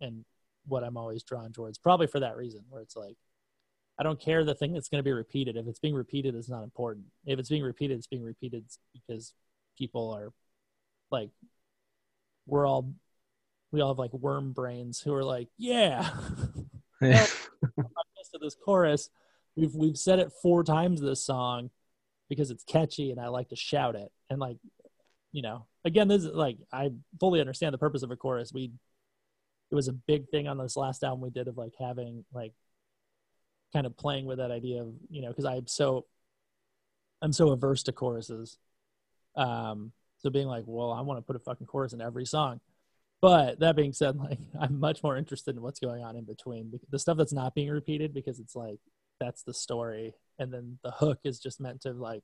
and 0.00 0.24
what 0.66 0.84
i'm 0.84 0.96
always 0.96 1.22
drawn 1.24 1.52
towards 1.52 1.78
probably 1.78 2.06
for 2.06 2.20
that 2.20 2.36
reason 2.36 2.62
where 2.70 2.80
it's 2.80 2.96
like 2.96 3.16
I 3.98 4.02
don't 4.02 4.20
care 4.20 4.44
the 4.44 4.54
thing 4.54 4.72
that's 4.72 4.88
going 4.88 4.98
to 4.98 5.04
be 5.04 5.12
repeated. 5.12 5.56
If 5.56 5.66
it's 5.66 5.78
being 5.78 5.94
repeated, 5.94 6.34
it's 6.34 6.48
not 6.48 6.64
important. 6.64 7.06
If 7.26 7.38
it's 7.38 7.48
being 7.48 7.62
repeated, 7.62 7.98
it's 7.98 8.06
being 8.06 8.24
repeated 8.24 8.64
because 8.92 9.32
people 9.78 10.12
are 10.12 10.32
like, 11.10 11.30
we're 12.46 12.66
all, 12.66 12.92
we 13.70 13.80
all 13.80 13.88
have 13.88 13.98
like 13.98 14.12
worm 14.12 14.52
brains 14.52 15.00
who 15.00 15.14
are 15.14 15.24
like, 15.24 15.48
yeah, 15.56 16.10
yeah 17.00 17.26
to 18.34 18.38
this 18.40 18.54
chorus. 18.54 19.08
We've 19.56 19.74
we've 19.74 19.98
said 19.98 20.18
it 20.18 20.32
four 20.42 20.64
times 20.64 21.00
this 21.00 21.24
song 21.24 21.70
because 22.28 22.50
it's 22.50 22.64
catchy 22.64 23.10
and 23.10 23.20
I 23.20 23.28
like 23.28 23.48
to 23.50 23.56
shout 23.56 23.94
it. 23.94 24.10
And 24.28 24.38
like, 24.38 24.58
you 25.32 25.42
know, 25.42 25.66
again, 25.84 26.08
this 26.08 26.24
is 26.24 26.32
like 26.32 26.58
I 26.72 26.90
fully 27.20 27.40
understand 27.40 27.72
the 27.72 27.78
purpose 27.78 28.02
of 28.02 28.10
a 28.10 28.16
chorus. 28.16 28.52
We 28.52 28.72
it 29.70 29.74
was 29.74 29.88
a 29.88 29.92
big 29.92 30.28
thing 30.28 30.46
on 30.48 30.58
this 30.58 30.76
last 30.76 31.02
album 31.02 31.20
we 31.20 31.30
did 31.30 31.48
of 31.48 31.56
like 31.56 31.72
having 31.78 32.24
like 32.32 32.52
kind 33.74 33.86
of 33.86 33.96
playing 33.96 34.24
with 34.24 34.38
that 34.38 34.50
idea 34.50 34.80
of 34.80 34.94
you 35.10 35.20
know 35.20 35.28
because 35.28 35.44
I'm 35.44 35.66
so 35.66 36.06
I'm 37.20 37.32
so 37.32 37.50
averse 37.50 37.82
to 37.84 37.92
choruses. 37.92 38.56
Um, 39.36 39.92
so 40.18 40.30
being 40.30 40.46
like, 40.46 40.64
well, 40.66 40.92
I 40.92 41.00
want 41.00 41.18
to 41.18 41.22
put 41.22 41.36
a 41.36 41.40
fucking 41.40 41.66
chorus 41.66 41.92
in 41.92 42.00
every 42.00 42.24
song. 42.24 42.60
But 43.20 43.60
that 43.60 43.76
being 43.76 43.92
said, 43.92 44.16
like 44.18 44.38
I'm 44.58 44.78
much 44.78 45.02
more 45.02 45.18
interested 45.18 45.56
in 45.56 45.62
what's 45.62 45.80
going 45.80 46.02
on 46.02 46.16
in 46.16 46.24
between 46.24 46.78
the 46.90 46.98
stuff 46.98 47.18
that's 47.18 47.32
not 47.32 47.54
being 47.54 47.70
repeated 47.70 48.14
because 48.14 48.38
it's 48.38 48.56
like 48.56 48.78
that's 49.20 49.42
the 49.42 49.54
story, 49.54 50.14
and 50.38 50.52
then 50.52 50.78
the 50.82 50.92
hook 50.92 51.18
is 51.24 51.40
just 51.40 51.60
meant 51.60 51.82
to 51.82 51.92
like 51.92 52.22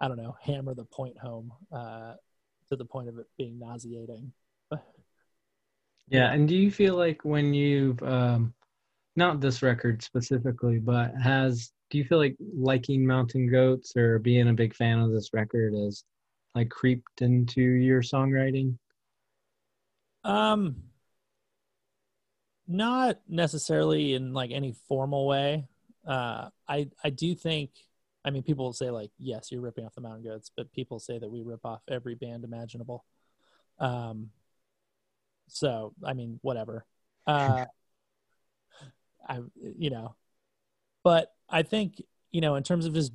I 0.00 0.08
don't 0.08 0.16
know 0.16 0.36
hammer 0.40 0.74
the 0.74 0.84
point 0.84 1.18
home 1.18 1.52
uh, 1.70 2.14
to 2.70 2.76
the 2.76 2.84
point 2.84 3.08
of 3.08 3.18
it 3.18 3.26
being 3.36 3.58
nauseating. 3.58 4.32
yeah 6.08 6.32
and 6.32 6.48
do 6.48 6.56
you 6.56 6.70
feel 6.70 6.96
like 6.96 7.24
when 7.24 7.54
you've 7.54 8.02
um 8.02 8.52
not 9.16 9.40
this 9.40 9.62
record 9.62 10.02
specifically 10.02 10.78
but 10.78 11.12
has 11.20 11.72
do 11.90 11.98
you 11.98 12.04
feel 12.04 12.18
like 12.18 12.36
liking 12.56 13.06
mountain 13.06 13.50
goats 13.50 13.96
or 13.96 14.18
being 14.18 14.48
a 14.48 14.54
big 14.54 14.74
fan 14.74 14.98
of 14.98 15.10
this 15.12 15.30
record 15.32 15.74
has 15.74 16.04
like 16.54 16.70
creeped 16.70 17.20
into 17.22 17.60
your 17.62 18.02
songwriting 18.02 18.76
Um, 20.24 20.76
not 22.68 23.20
necessarily 23.28 24.14
in 24.14 24.32
like 24.32 24.50
any 24.50 24.74
formal 24.88 25.26
way. 25.26 25.66
Uh, 26.06 26.48
I 26.68 26.88
I 27.04 27.10
do 27.10 27.34
think. 27.34 27.70
I 28.24 28.30
mean, 28.30 28.44
people 28.44 28.64
will 28.64 28.72
say 28.72 28.90
like, 28.90 29.10
"Yes, 29.18 29.50
you're 29.50 29.60
ripping 29.60 29.84
off 29.84 29.94
the 29.94 30.00
Mountain 30.00 30.24
Goats," 30.24 30.50
but 30.56 30.72
people 30.72 31.00
say 31.00 31.18
that 31.18 31.28
we 31.28 31.42
rip 31.42 31.64
off 31.64 31.82
every 31.88 32.14
band 32.14 32.44
imaginable. 32.44 33.04
Um, 33.78 34.30
so 35.48 35.94
I 36.04 36.14
mean, 36.14 36.38
whatever. 36.42 36.86
Uh, 37.26 37.66
I 39.28 39.40
you 39.78 39.90
know, 39.90 40.14
but 41.04 41.32
I 41.48 41.62
think 41.62 42.02
you 42.30 42.40
know, 42.40 42.54
in 42.54 42.62
terms 42.62 42.86
of 42.86 42.94
just 42.94 43.12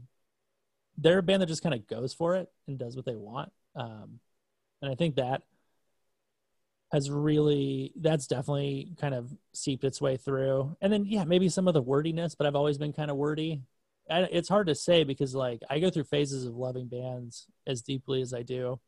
they're 0.98 1.20
a 1.20 1.24
band 1.24 1.42
that 1.42 1.48
just 1.48 1.64
kind 1.64 1.76
of 1.76 1.88
goes 1.88 2.14
for 2.14 2.36
it 2.36 2.50
and 2.68 2.78
does 2.78 2.96
what 2.96 3.06
they 3.06 3.16
want. 3.16 3.52
Um, 3.76 4.20
and 4.82 4.92
I 4.92 4.96
think 4.96 5.16
that 5.16 5.44
has 6.92 7.12
really 7.12 7.92
that's 7.98 8.28
definitely 8.28 8.94
kind 9.00 9.14
of 9.14 9.34
seeped 9.54 9.84
its 9.84 10.02
way 10.02 10.18
through. 10.18 10.76
And 10.82 10.92
then 10.92 11.06
yeah 11.06 11.26
maybe 11.26 11.50
some 11.50 11.68
of 11.68 11.74
the 11.74 11.82
wordiness 11.82 12.36
but 12.36 12.48
i've 12.48 12.56
always 12.56 12.78
been 12.78 12.94
kind 12.94 13.12
of 13.12 13.18
wordy 13.18 13.62
it's 14.10 14.48
hard 14.48 14.68
to 14.68 14.76
say 14.76 15.04
because 15.04 15.36
like 15.36 15.62
i 15.70 15.80
go 15.80 15.90
through 15.90 16.06
phases 16.06 16.46
of 16.46 16.56
loving 16.56 16.88
bands 16.88 17.48
as 17.66 17.82
deeply 17.82 18.22
as 18.22 18.34
i 18.34 18.42
do. 18.42 18.80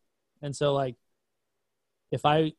And 0.42 0.56
so 0.56 0.74
like 0.74 0.96
if 2.12 2.26
i 2.26 2.54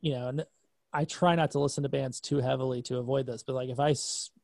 you 0.00 0.12
know 0.12 0.44
i 0.92 1.04
try 1.04 1.34
not 1.34 1.50
to 1.50 1.58
listen 1.58 1.82
to 1.82 1.88
bands 1.88 2.20
too 2.20 2.38
heavily 2.38 2.82
to 2.82 2.98
avoid 2.98 3.26
this 3.26 3.42
but 3.42 3.54
like 3.54 3.68
if 3.68 3.80
I 3.80 3.94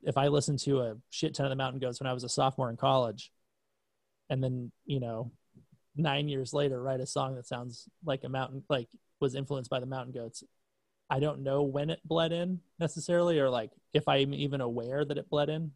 if 0.03 0.17
i 0.17 0.29
listen 0.29 0.57
to 0.59 0.81
a 0.81 0.97
shit 1.11 1.35
ton 1.35 1.47
of 1.47 1.51
the 1.51 1.57
mountain 1.57 1.81
goats 1.81 2.01
when 2.01 2.07
i 2.07 2.13
was 2.13 2.25
a 2.25 2.29
sophomore 2.29 2.71
in 2.71 2.77
college 2.77 3.33
and 4.31 4.43
then 4.43 4.71
you 4.85 5.01
know 5.01 5.31
nine 5.97 6.29
years 6.29 6.53
later 6.53 6.83
write 6.83 7.01
a 7.01 7.07
song 7.07 7.37
that 7.37 7.47
sounds 7.47 7.89
like 8.05 8.25
a 8.25 8.29
mountain 8.29 8.63
like 8.69 8.89
was 9.21 9.35
influenced 9.35 9.71
by 9.71 9.81
the 9.81 9.87
mountain 9.87 10.13
goats 10.13 10.43
i 11.09 11.21
don't 11.21 11.43
know 11.43 11.63
when 11.63 11.91
it 11.91 12.01
bled 12.05 12.33
in 12.33 12.61
necessarily 12.79 13.39
or 13.39 13.49
like 13.49 13.71
if 13.93 14.09
i'm 14.09 14.35
even 14.35 14.61
aware 14.61 15.05
that 15.05 15.19
it 15.19 15.31
bled 15.31 15.49
in 15.49 15.71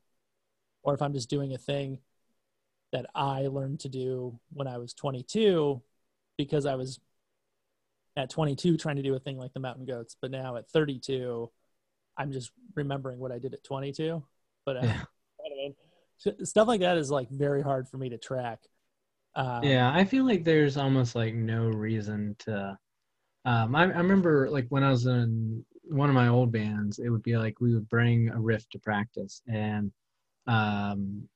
or 0.82 0.94
if 0.94 1.02
i'm 1.02 1.12
just 1.12 1.30
doing 1.30 1.54
a 1.54 1.58
thing 1.58 1.98
that 2.92 3.06
i 3.14 3.46
learned 3.46 3.80
to 3.80 3.88
do 3.88 4.38
when 4.52 4.66
i 4.66 4.76
was 4.76 4.92
22 4.92 5.80
because 6.36 6.66
i 6.66 6.74
was 6.74 6.98
at 8.18 8.30
22 8.30 8.76
trying 8.76 8.96
to 8.96 9.02
do 9.02 9.14
a 9.14 9.18
thing 9.20 9.38
like 9.38 9.52
the 9.52 9.60
mountain 9.60 9.84
goats 9.86 10.16
but 10.20 10.30
now 10.30 10.56
at 10.56 10.68
32 10.70 11.50
i'm 12.16 12.32
just 12.32 12.50
remembering 12.74 13.18
what 13.18 13.32
i 13.32 13.38
did 13.38 13.54
at 13.54 13.62
22 13.64 14.22
but 14.66 14.76
uh, 14.76 14.80
Yeah. 14.82 14.86
you 14.86 14.90
know 14.94 15.04
what 15.36 15.52
I 15.52 15.56
mean? 15.56 16.44
Stuff 16.44 16.68
like 16.68 16.80
that 16.80 16.98
is 16.98 17.10
like 17.10 17.30
very 17.30 17.62
hard 17.62 17.88
for 17.88 17.96
me 17.96 18.08
to 18.10 18.18
track 18.18 18.60
um, 19.36 19.64
yeah 19.64 19.92
i 19.94 20.04
feel 20.04 20.26
like 20.26 20.44
there's 20.44 20.76
almost 20.76 21.14
like 21.14 21.34
no 21.34 21.66
reason 21.68 22.34
to 22.40 22.76
um 23.44 23.74
I, 23.76 23.82
I 23.82 23.98
remember 23.98 24.50
like 24.50 24.66
when 24.68 24.82
i 24.82 24.90
was 24.90 25.06
in 25.06 25.64
one 25.84 26.08
of 26.08 26.14
my 26.14 26.28
old 26.28 26.50
bands 26.52 26.98
it 26.98 27.08
would 27.08 27.22
be 27.22 27.36
like 27.36 27.60
we 27.60 27.72
would 27.72 27.88
bring 27.88 28.30
a 28.30 28.38
riff 28.38 28.68
to 28.70 28.78
practice 28.80 29.42
and 29.46 29.92
um 30.46 31.28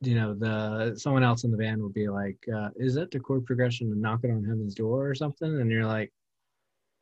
you 0.00 0.14
know 0.14 0.34
the 0.34 0.96
someone 0.96 1.22
else 1.22 1.44
in 1.44 1.50
the 1.50 1.56
band 1.58 1.82
would 1.82 1.92
be 1.92 2.08
like 2.08 2.38
uh, 2.54 2.70
is 2.76 2.94
that 2.94 3.10
the 3.10 3.20
chord 3.20 3.44
progression 3.44 3.90
to 3.90 3.98
knock 3.98 4.20
it 4.22 4.30
on 4.30 4.44
heaven's 4.44 4.74
door 4.74 5.06
or 5.06 5.14
something 5.14 5.60
and 5.60 5.70
you're 5.70 5.86
like 5.86 6.12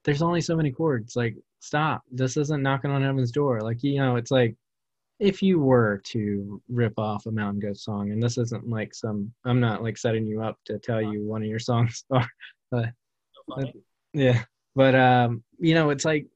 there's 0.09 0.23
only 0.23 0.41
so 0.41 0.57
many 0.57 0.71
chords. 0.71 1.17
Like 1.17 1.37
stop. 1.61 2.03
This 2.11 2.39
isn't 2.39 2.63
knocking 2.63 2.91
on 2.91 3.03
heaven's 3.03 3.31
door. 3.31 3.61
Like 3.61 3.83
you 3.83 3.99
know 4.01 4.17
it's 4.17 4.31
like 4.31 4.57
if 5.19 5.43
you 5.43 5.59
were 5.61 6.01
to 6.05 6.63
rip 6.71 6.99
off 6.99 7.27
a 7.27 7.31
mountain 7.31 7.61
goat 7.61 7.77
song 7.77 8.11
and 8.13 8.23
this 8.23 8.39
isn't 8.39 8.69
like 8.69 8.95
some 8.95 9.33
i'm 9.45 9.59
not 9.59 9.83
like 9.83 9.99
setting 9.99 10.25
you 10.29 10.41
up 10.41 10.57
to 10.65 10.79
tell 10.79 11.03
you 11.03 11.25
one 11.25 11.43
of 11.43 11.49
your 11.49 11.59
songs 11.59 12.05
are 12.13 12.25
so 12.73 12.85
funny. 13.53 13.75
yeah. 14.15 14.45
But 14.77 14.95
um 14.95 15.43
you 15.59 15.75
know 15.75 15.91
it's 15.91 16.05
like 16.07 16.27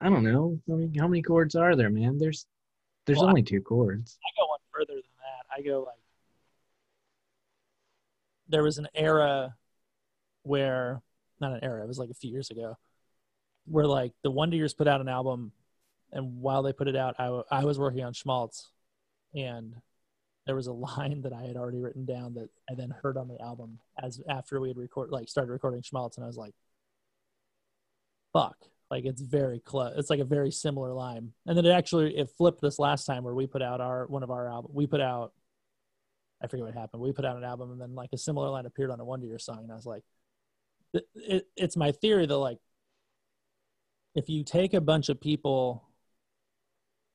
i 0.00 0.08
don't 0.08 0.24
know. 0.24 0.58
I 0.70 0.72
mean 0.76 0.94
how 0.94 1.08
many 1.08 1.20
chords 1.22 1.56
are 1.56 1.76
there 1.76 1.90
man? 1.90 2.16
There's 2.18 2.46
there's 3.04 3.18
Well, 3.18 3.26
I- 3.26 3.30
only 3.30 3.42
two 3.42 3.60
chords. 3.60 4.18
I 4.24 4.30
go 4.40 4.46
one 4.48 4.58
further 4.72 4.94
than 4.94 5.12
that. 5.18 5.58
I 5.58 5.62
go 5.62 5.82
like 5.82 5.96
there 8.48 8.62
was 8.62 8.78
an 8.78 8.88
era 8.94 9.54
where 10.44 11.02
not 11.40 11.52
an 11.52 11.60
era, 11.64 11.82
it 11.82 11.88
was 11.88 11.98
like 11.98 12.10
a 12.10 12.14
few 12.14 12.30
years 12.30 12.50
ago, 12.50 12.76
where 13.70 13.86
like 13.86 14.12
the 14.22 14.30
Wonder 14.30 14.56
Years 14.56 14.74
put 14.74 14.88
out 14.88 15.00
an 15.00 15.08
album, 15.08 15.52
and 16.12 16.40
while 16.40 16.62
they 16.62 16.72
put 16.72 16.88
it 16.88 16.96
out, 16.96 17.14
I, 17.18 17.24
w- 17.26 17.44
I 17.50 17.64
was 17.64 17.78
working 17.78 18.04
on 18.04 18.12
Schmaltz, 18.12 18.68
and 19.34 19.74
there 20.46 20.56
was 20.56 20.66
a 20.66 20.72
line 20.72 21.22
that 21.22 21.32
I 21.32 21.42
had 21.42 21.56
already 21.56 21.78
written 21.78 22.04
down 22.04 22.34
that 22.34 22.48
I 22.68 22.74
then 22.74 22.90
heard 22.90 23.16
on 23.16 23.28
the 23.28 23.40
album 23.40 23.78
as 24.02 24.20
after 24.28 24.60
we 24.60 24.68
had 24.68 24.76
record 24.76 25.10
like 25.10 25.28
started 25.28 25.52
recording 25.52 25.82
Schmaltz, 25.82 26.16
and 26.16 26.24
I 26.24 26.26
was 26.26 26.36
like, 26.36 26.54
"Fuck!" 28.32 28.56
Like 28.90 29.04
it's 29.04 29.22
very 29.22 29.60
close. 29.60 29.94
It's 29.96 30.10
like 30.10 30.18
a 30.18 30.24
very 30.24 30.50
similar 30.50 30.92
line, 30.92 31.32
and 31.46 31.56
then 31.56 31.64
it 31.64 31.70
actually 31.70 32.16
it 32.16 32.30
flipped 32.36 32.60
this 32.60 32.78
last 32.78 33.04
time 33.04 33.22
where 33.22 33.34
we 33.34 33.46
put 33.46 33.62
out 33.62 33.80
our 33.80 34.06
one 34.06 34.24
of 34.24 34.30
our 34.32 34.48
album. 34.48 34.72
We 34.74 34.88
put 34.88 35.00
out, 35.00 35.32
I 36.42 36.48
forget 36.48 36.66
what 36.66 36.74
happened. 36.74 37.00
We 37.02 37.12
put 37.12 37.24
out 37.24 37.36
an 37.36 37.44
album, 37.44 37.70
and 37.70 37.80
then 37.80 37.94
like 37.94 38.10
a 38.12 38.18
similar 38.18 38.48
line 38.48 38.66
appeared 38.66 38.90
on 38.90 38.98
a 38.98 39.04
Wonder 39.04 39.26
Year 39.26 39.38
song, 39.38 39.60
and 39.62 39.70
I 39.70 39.76
was 39.76 39.86
like, 39.86 40.02
it, 40.92 41.06
it, 41.14 41.46
"It's 41.56 41.76
my 41.76 41.92
theory 41.92 42.26
that 42.26 42.36
like, 42.36 42.58
if 44.14 44.28
you 44.28 44.44
take 44.44 44.74
a 44.74 44.80
bunch 44.80 45.08
of 45.08 45.20
people, 45.20 45.84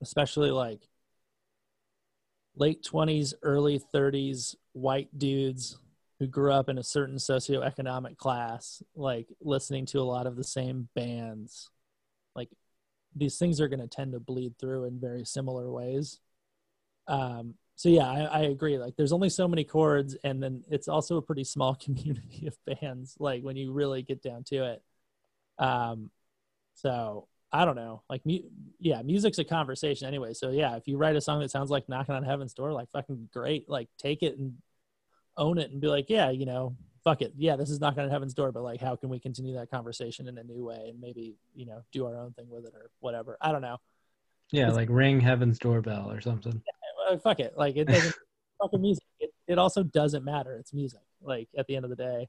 especially 0.01 0.51
like." 0.51 0.87
late 2.55 2.83
20s, 2.83 3.33
early 3.43 3.79
30s 3.93 4.55
white 4.73 5.09
dudes 5.17 5.77
who 6.19 6.27
grew 6.27 6.51
up 6.51 6.69
in 6.69 6.77
a 6.77 6.83
certain 6.83 7.17
socioeconomic 7.17 8.17
class, 8.17 8.81
like 8.95 9.27
listening 9.41 9.85
to 9.85 9.99
a 9.99 10.03
lot 10.03 10.27
of 10.27 10.35
the 10.35 10.43
same 10.43 10.87
bands. 10.95 11.69
Like 12.35 12.49
these 13.15 13.37
things 13.37 13.59
are 13.59 13.67
going 13.67 13.81
to 13.81 13.87
tend 13.87 14.13
to 14.13 14.19
bleed 14.19 14.57
through 14.57 14.85
in 14.85 14.99
very 14.99 15.25
similar 15.25 15.69
ways. 15.71 16.19
Um, 17.07 17.55
so 17.75 17.89
yeah, 17.89 18.09
I, 18.09 18.21
I 18.23 18.39
agree. 18.43 18.77
Like 18.77 18.95
there's 18.95 19.11
only 19.11 19.29
so 19.29 19.47
many 19.47 19.65
chords, 19.65 20.15
and 20.23 20.41
then 20.41 20.63
it's 20.69 20.87
also 20.87 21.17
a 21.17 21.21
pretty 21.21 21.43
small 21.43 21.75
community 21.83 22.47
of 22.47 22.57
bands. 22.65 23.15
Like 23.19 23.43
when 23.43 23.57
you 23.57 23.73
really 23.73 24.01
get 24.01 24.21
down 24.21 24.43
to 24.45 24.65
it. 24.73 24.81
Um, 25.57 26.11
so 26.75 27.27
I 27.51 27.65
don't 27.65 27.75
know. 27.75 28.03
Like, 28.09 28.25
mu- 28.25 28.49
yeah, 28.79 29.01
music's 29.01 29.39
a 29.39 29.43
conversation 29.43 30.07
anyway. 30.07 30.33
So 30.33 30.51
yeah, 30.51 30.75
if 30.75 30.87
you 30.87 30.97
write 30.97 31.15
a 31.15 31.21
song 31.21 31.39
that 31.39 31.51
sounds 31.51 31.69
like 31.69 31.89
knocking 31.89 32.13
on 32.13 32.23
heaven's 32.23 32.53
door, 32.53 32.71
like 32.71 32.91
fucking 32.91 33.29
great. 33.33 33.69
Like 33.69 33.89
take 33.97 34.23
it 34.23 34.37
and 34.37 34.55
own 35.37 35.57
it 35.57 35.71
and 35.71 35.81
be 35.81 35.87
like, 35.87 36.09
yeah, 36.09 36.29
you 36.29 36.45
know, 36.45 36.75
fuck 37.03 37.21
it. 37.21 37.33
Yeah, 37.37 37.55
this 37.55 37.69
is 37.69 37.79
knocking 37.79 38.03
on 38.03 38.09
heaven's 38.09 38.33
door, 38.33 38.51
but 38.51 38.63
like, 38.63 38.81
how 38.81 38.95
can 38.95 39.09
we 39.09 39.19
continue 39.19 39.55
that 39.55 39.71
conversation 39.71 40.27
in 40.27 40.37
a 40.37 40.43
new 40.43 40.65
way 40.65 40.87
and 40.89 40.99
maybe 40.99 41.35
you 41.53 41.65
know 41.65 41.81
do 41.91 42.05
our 42.05 42.17
own 42.17 42.33
thing 42.33 42.49
with 42.49 42.65
it 42.65 42.73
or 42.73 42.89
whatever. 42.99 43.37
I 43.41 43.51
don't 43.51 43.61
know. 43.61 43.77
Yeah, 44.51 44.71
like 44.71 44.89
ring 44.91 45.19
heaven's 45.19 45.57
doorbell 45.57 46.11
or 46.11 46.21
something. 46.21 46.61
Uh, 47.09 47.17
fuck 47.17 47.39
it. 47.39 47.53
Like 47.57 47.77
it 47.77 47.85
doesn't 47.85 48.15
fucking 48.61 48.81
music. 48.81 49.03
It, 49.19 49.31
it 49.47 49.57
also 49.57 49.83
doesn't 49.83 50.25
matter. 50.25 50.55
It's 50.57 50.73
music. 50.73 51.01
Like 51.21 51.47
at 51.57 51.67
the 51.67 51.75
end 51.75 51.85
of 51.85 51.89
the 51.89 51.95
day, 51.95 52.27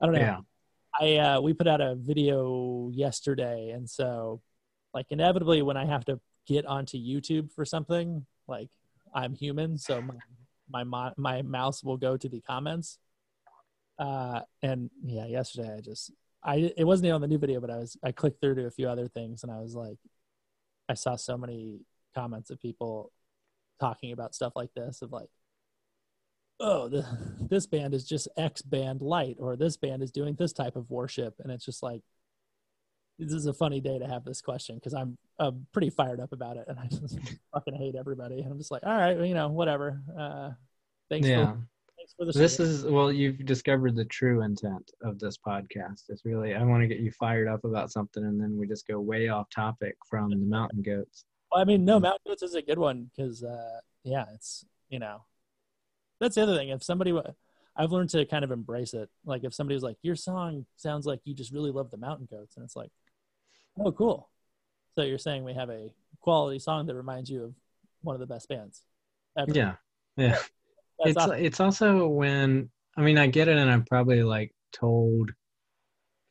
I 0.00 0.06
don't 0.06 0.14
know. 0.14 0.20
Yeah. 0.20 0.38
I 1.00 1.16
uh, 1.16 1.40
we 1.40 1.52
put 1.52 1.66
out 1.66 1.80
a 1.80 1.94
video 1.94 2.90
yesterday, 2.92 3.70
and 3.70 3.88
so 3.88 4.40
like 4.92 5.06
inevitably 5.10 5.62
when 5.62 5.76
I 5.76 5.86
have 5.86 6.04
to 6.06 6.20
get 6.46 6.66
onto 6.66 6.96
YouTube 6.98 7.52
for 7.52 7.64
something, 7.64 8.26
like 8.46 8.68
I'm 9.14 9.34
human, 9.34 9.78
so 9.78 10.02
my 10.70 10.84
my 10.84 11.12
my 11.16 11.42
mouse 11.42 11.82
will 11.82 11.96
go 11.96 12.16
to 12.16 12.28
the 12.28 12.40
comments. 12.40 12.98
Uh, 13.98 14.40
and 14.62 14.90
yeah, 15.04 15.26
yesterday 15.26 15.74
I 15.76 15.80
just 15.80 16.12
I 16.42 16.72
it 16.76 16.84
wasn't 16.84 17.06
even 17.06 17.16
on 17.16 17.20
the 17.20 17.28
new 17.28 17.38
video, 17.38 17.60
but 17.60 17.70
I 17.70 17.78
was 17.78 17.96
I 18.02 18.12
clicked 18.12 18.40
through 18.40 18.56
to 18.56 18.66
a 18.66 18.70
few 18.70 18.88
other 18.88 19.08
things, 19.08 19.42
and 19.42 19.50
I 19.52 19.60
was 19.60 19.74
like, 19.74 19.98
I 20.88 20.94
saw 20.94 21.16
so 21.16 21.36
many 21.36 21.80
comments 22.14 22.50
of 22.50 22.60
people 22.60 23.10
talking 23.80 24.12
about 24.12 24.34
stuff 24.34 24.52
like 24.54 24.72
this 24.74 25.02
of 25.02 25.10
like 25.10 25.28
oh 26.60 26.88
the, 26.88 27.04
this 27.50 27.66
band 27.66 27.94
is 27.94 28.04
just 28.06 28.28
x 28.36 28.62
band 28.62 29.00
light 29.00 29.36
or 29.38 29.56
this 29.56 29.76
band 29.76 30.02
is 30.02 30.10
doing 30.10 30.34
this 30.36 30.52
type 30.52 30.76
of 30.76 30.90
worship 30.90 31.34
and 31.40 31.50
it's 31.52 31.64
just 31.64 31.82
like 31.82 32.02
this 33.18 33.32
is 33.32 33.46
a 33.46 33.52
funny 33.52 33.80
day 33.80 33.98
to 33.98 34.06
have 34.06 34.24
this 34.24 34.40
question 34.40 34.74
because 34.74 34.92
I'm, 34.92 35.16
I'm 35.38 35.66
pretty 35.72 35.90
fired 35.90 36.18
up 36.20 36.32
about 36.32 36.56
it 36.56 36.64
and 36.68 36.78
i 36.78 36.86
just 36.90 37.18
fucking 37.52 37.74
hate 37.74 37.94
everybody 37.94 38.40
and 38.40 38.50
i'm 38.50 38.58
just 38.58 38.70
like 38.70 38.82
all 38.84 38.96
right 38.96 39.16
well, 39.16 39.26
you 39.26 39.34
know 39.34 39.48
whatever 39.48 40.00
uh 40.18 40.50
thanks 41.10 41.28
Yeah. 41.28 41.52
for 41.52 41.58
thanks 41.96 42.14
for 42.18 42.24
the 42.26 42.32
This 42.32 42.58
is 42.60 42.84
well, 42.84 43.12
you've 43.12 43.44
discovered 43.46 43.94
the 43.96 44.04
true 44.06 44.42
intent 44.42 44.90
of 45.02 45.18
this 45.18 45.38
podcast. 45.38 46.02
It's 46.08 46.24
really 46.24 46.54
I 46.54 46.62
want 46.64 46.82
to 46.82 46.88
get 46.88 46.98
you 46.98 47.10
fired 47.12 47.48
up 47.48 47.64
about 47.64 47.90
something, 47.92 48.22
and 48.24 48.38
then 48.40 48.58
we 48.58 48.66
just 48.66 48.86
go 48.86 49.00
way 49.00 49.28
off 49.28 49.48
topic 49.48 49.96
from 50.10 50.28
the 50.30 50.36
mountain 50.36 50.82
goats. 50.82 51.24
Well, 51.50 51.62
I 51.62 51.64
mean, 51.64 51.84
no, 51.84 51.98
Mountain 52.00 52.20
Goats 52.26 52.42
is 52.42 52.54
a 52.56 52.62
good 52.62 52.78
one 52.78 53.10
because, 53.16 53.42
uh, 53.44 53.78
yeah, 54.02 54.24
it's 54.34 54.66
you 54.90 54.98
know, 54.98 55.24
that's 56.24 56.34
the 56.36 56.42
other 56.42 56.56
thing. 56.56 56.70
If 56.70 56.82
somebody, 56.82 57.12
I've 57.76 57.92
learned 57.92 58.10
to 58.10 58.24
kind 58.24 58.44
of 58.44 58.50
embrace 58.50 58.94
it. 58.94 59.10
Like 59.24 59.44
if 59.44 59.52
somebody 59.52 59.74
was 59.74 59.82
like, 59.82 59.96
"Your 60.02 60.16
song 60.16 60.64
sounds 60.76 61.06
like 61.06 61.20
you 61.24 61.34
just 61.34 61.52
really 61.52 61.70
love 61.70 61.90
the 61.90 61.96
Mountain 61.98 62.28
Goats," 62.30 62.56
and 62.56 62.64
it's 62.64 62.76
like, 62.76 62.90
"Oh, 63.78 63.92
cool." 63.92 64.30
So 64.94 65.02
you're 65.02 65.18
saying 65.18 65.44
we 65.44 65.54
have 65.54 65.70
a 65.70 65.90
quality 66.20 66.58
song 66.58 66.86
that 66.86 66.94
reminds 66.94 67.28
you 67.28 67.44
of 67.44 67.54
one 68.02 68.14
of 68.14 68.20
the 68.20 68.26
best 68.26 68.48
bands. 68.48 68.82
ever. 69.36 69.50
Yeah, 69.52 69.74
yeah. 70.16 70.30
That's 70.98 71.10
it's 71.10 71.16
awesome. 71.18 71.44
it's 71.44 71.60
also 71.60 72.08
when 72.08 72.70
I 72.96 73.02
mean 73.02 73.18
I 73.18 73.26
get 73.26 73.48
it, 73.48 73.56
and 73.56 73.70
I'm 73.70 73.84
probably 73.84 74.22
like 74.22 74.52
told. 74.72 75.32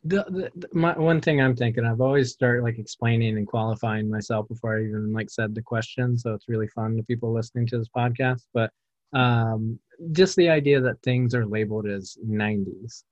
The, 0.05 0.23
the, 0.27 0.51
the- 0.55 0.69
my 0.73 0.97
one 0.97 1.21
thing 1.21 1.39
I'm 1.41 1.55
thinking, 1.55 1.85
I've 1.85 2.01
always 2.01 2.33
started 2.33 2.63
like 2.63 2.77
explaining 2.77 3.37
and 3.37 3.47
qualifying 3.47 4.09
myself 4.09 4.49
before 4.49 4.77
I 4.77 4.83
even 4.83 5.13
like 5.13 5.29
said 5.29 5.55
the 5.55 5.61
question, 5.61 6.17
so 6.17 6.33
it's 6.33 6.49
really 6.49 6.67
fun 6.67 6.97
to 6.97 7.03
people 7.03 7.31
listening 7.33 7.67
to 7.67 7.77
this 7.77 7.87
podcast. 7.95 8.41
But 8.53 8.69
um, 9.13 9.79
just 10.11 10.35
the 10.35 10.49
idea 10.49 10.81
that 10.81 11.01
things 11.01 11.33
are 11.35 11.45
labeled 11.45 11.87
as 11.87 12.17
90s, 12.25 13.03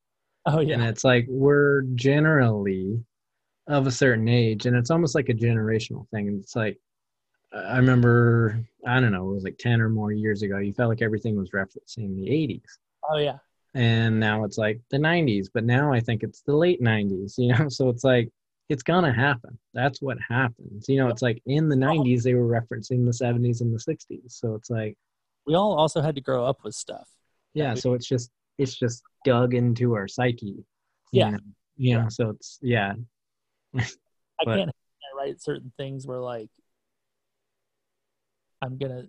oh 0.46 0.60
yeah. 0.60 0.76
and 0.76 0.84
it's 0.84 1.04
like 1.04 1.26
we're 1.30 1.82
generally 1.96 3.04
of 3.68 3.88
a 3.88 3.92
certain 3.92 4.28
age, 4.28 4.66
and 4.66 4.76
it's 4.76 4.92
almost 4.92 5.16
like 5.16 5.30
a 5.30 5.34
generational 5.34 6.08
thing. 6.10 6.28
And 6.28 6.42
it's 6.42 6.56
like 6.56 6.78
I 7.54 7.78
remember, 7.78 8.64
I 8.88 9.00
don't 9.00 9.12
know, 9.12 9.30
it 9.30 9.34
was 9.34 9.44
like 9.44 9.58
10 9.58 9.82
or 9.82 9.90
more 9.90 10.12
years 10.12 10.42
ago, 10.42 10.58
you 10.60 10.74
felt 10.74 10.90
like 10.90 11.02
everything 11.02 11.36
was 11.36 11.50
referencing 11.52 12.16
the 12.16 12.30
80s. 12.30 12.78
oh 13.10 13.18
yeah, 13.18 13.38
And 13.74 14.20
now 14.20 14.46
it's 14.46 14.58
like 14.58 14.80
the 14.90 14.98
90s, 14.98 15.50
but 15.54 15.66
now 15.66 15.92
I 15.92 16.00
think 16.00 16.24
it's 16.24 16.42
the 16.42 16.56
late 16.56 16.82
90s, 16.82 17.38
you 17.38 17.54
know? 17.54 17.68
So 17.70 17.90
it's 17.90 18.04
like, 18.04 18.30
it's 18.70 18.84
gonna 18.84 19.12
happen. 19.12 19.60
That's 19.74 20.02
what 20.02 20.18
happens. 20.26 20.88
You 20.88 20.98
know, 20.98 21.10
it's 21.10 21.22
like 21.22 21.42
in 21.46 21.68
the 21.68 21.76
90s, 21.76 22.24
they 22.24 22.36
were 22.36 22.48
referencing 22.48 23.06
the 23.06 23.12
70s 23.12 23.60
and 23.60 23.74
the 23.74 23.80
60s. 23.80 24.32
So 24.32 24.56
it's 24.56 24.70
like, 24.70 24.98
we 25.48 25.56
all 25.56 25.74
also 25.78 26.02
had 26.02 26.16
to 26.16 26.22
grow 26.22 26.46
up 26.46 26.64
with 26.64 26.76
stuff. 26.76 27.08
yeah, 27.54 27.74
so 27.74 27.94
it's 27.94 28.08
just, 28.08 28.30
it's 28.58 28.76
just 28.78 29.04
dug 29.26 29.54
into 29.54 29.94
our 29.96 30.08
psyche. 30.08 30.64
Yeah. 31.12 31.32
know? 31.32 31.40
You 31.78 32.00
know, 32.00 32.10
so 32.10 32.30
it's, 32.30 32.60
yeah. 32.62 32.94
I 33.78 33.84
But- 34.46 34.58
can't 34.58 34.72
write 35.18 35.42
certain 35.42 35.72
things 35.78 36.06
where 36.08 36.20
like 36.20 36.50
I'm 38.62 38.78
gonna 38.78 39.06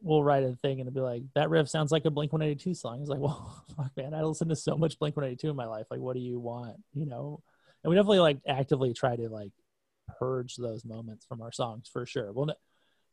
we'll 0.00 0.24
write 0.24 0.42
a 0.42 0.56
thing 0.62 0.80
and 0.80 0.88
it'll 0.88 0.92
be 0.94 1.00
like 1.00 1.22
that 1.34 1.50
riff 1.50 1.68
sounds 1.68 1.92
like 1.92 2.04
a 2.04 2.10
Blink 2.10 2.32
182 2.32 2.74
song. 2.74 3.00
It's 3.00 3.10
like, 3.10 3.20
well, 3.26 3.64
fuck, 3.76 3.90
man, 3.96 4.14
I 4.14 4.22
listen 4.22 4.48
to 4.48 4.56
so 4.56 4.76
much 4.76 4.98
Blink 4.98 5.16
182 5.16 5.50
in 5.50 5.56
my 5.56 5.66
life. 5.66 5.86
Like, 5.90 6.00
what 6.00 6.14
do 6.14 6.20
you 6.20 6.38
want? 6.40 6.76
You 6.94 7.06
know, 7.06 7.40
and 7.84 7.90
we 7.90 7.96
definitely 7.96 8.20
like 8.20 8.38
actively 8.46 8.92
try 8.92 9.14
to 9.16 9.28
like 9.28 9.52
purge 10.18 10.56
those 10.56 10.84
moments 10.84 11.24
from 11.26 11.42
our 11.42 11.52
songs 11.52 11.88
for 11.92 12.06
sure. 12.06 12.32
Well, 12.32 12.54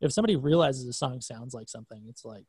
if 0.00 0.12
somebody 0.12 0.36
realizes 0.36 0.86
a 0.86 0.92
song 0.92 1.20
sounds 1.20 1.54
like 1.54 1.68
something, 1.68 2.02
it's 2.08 2.24
like, 2.24 2.44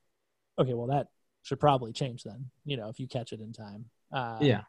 okay, 0.60 0.74
well 0.74 0.88
that 0.88 1.08
should 1.44 1.60
probably 1.60 1.92
change 1.92 2.24
then. 2.24 2.52
You 2.66 2.78
know, 2.78 2.90
if 2.90 3.00
you 3.00 3.08
catch 3.08 3.34
it 3.34 3.40
in 3.42 3.54
time. 3.54 3.86
Uh, 4.12 4.38
Yeah. 4.42 4.62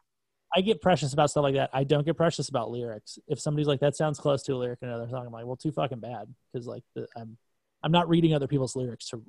I 0.55 0.61
get 0.61 0.81
precious 0.81 1.13
about 1.13 1.31
stuff 1.31 1.41
like 1.43 1.55
that. 1.55 1.71
I 1.73 1.83
don't 1.83 2.05
get 2.05 2.15
precious 2.15 2.47
about 2.47 2.69
lyrics. 2.69 3.17
If 3.27 3.39
somebody's 3.39 3.65
like, 3.67 3.79
"That 3.79 3.95
sounds 3.95 4.19
close 4.19 4.43
to 4.43 4.53
a 4.53 4.57
lyric 4.57 4.79
in 4.83 4.87
another 4.87 5.09
song," 5.09 5.25
I'm 5.25 5.31
like, 5.33 5.47
"Well, 5.47 5.55
too 5.55 5.71
fucking 5.71 5.99
bad," 5.99 6.31
because 6.51 6.67
like 6.67 6.83
the, 6.93 7.07
I'm, 7.17 7.37
I'm 7.81 7.91
not 7.91 8.07
reading 8.07 8.35
other 8.35 8.47
people's 8.47 8.75
lyrics 8.75 9.09
to 9.09 9.23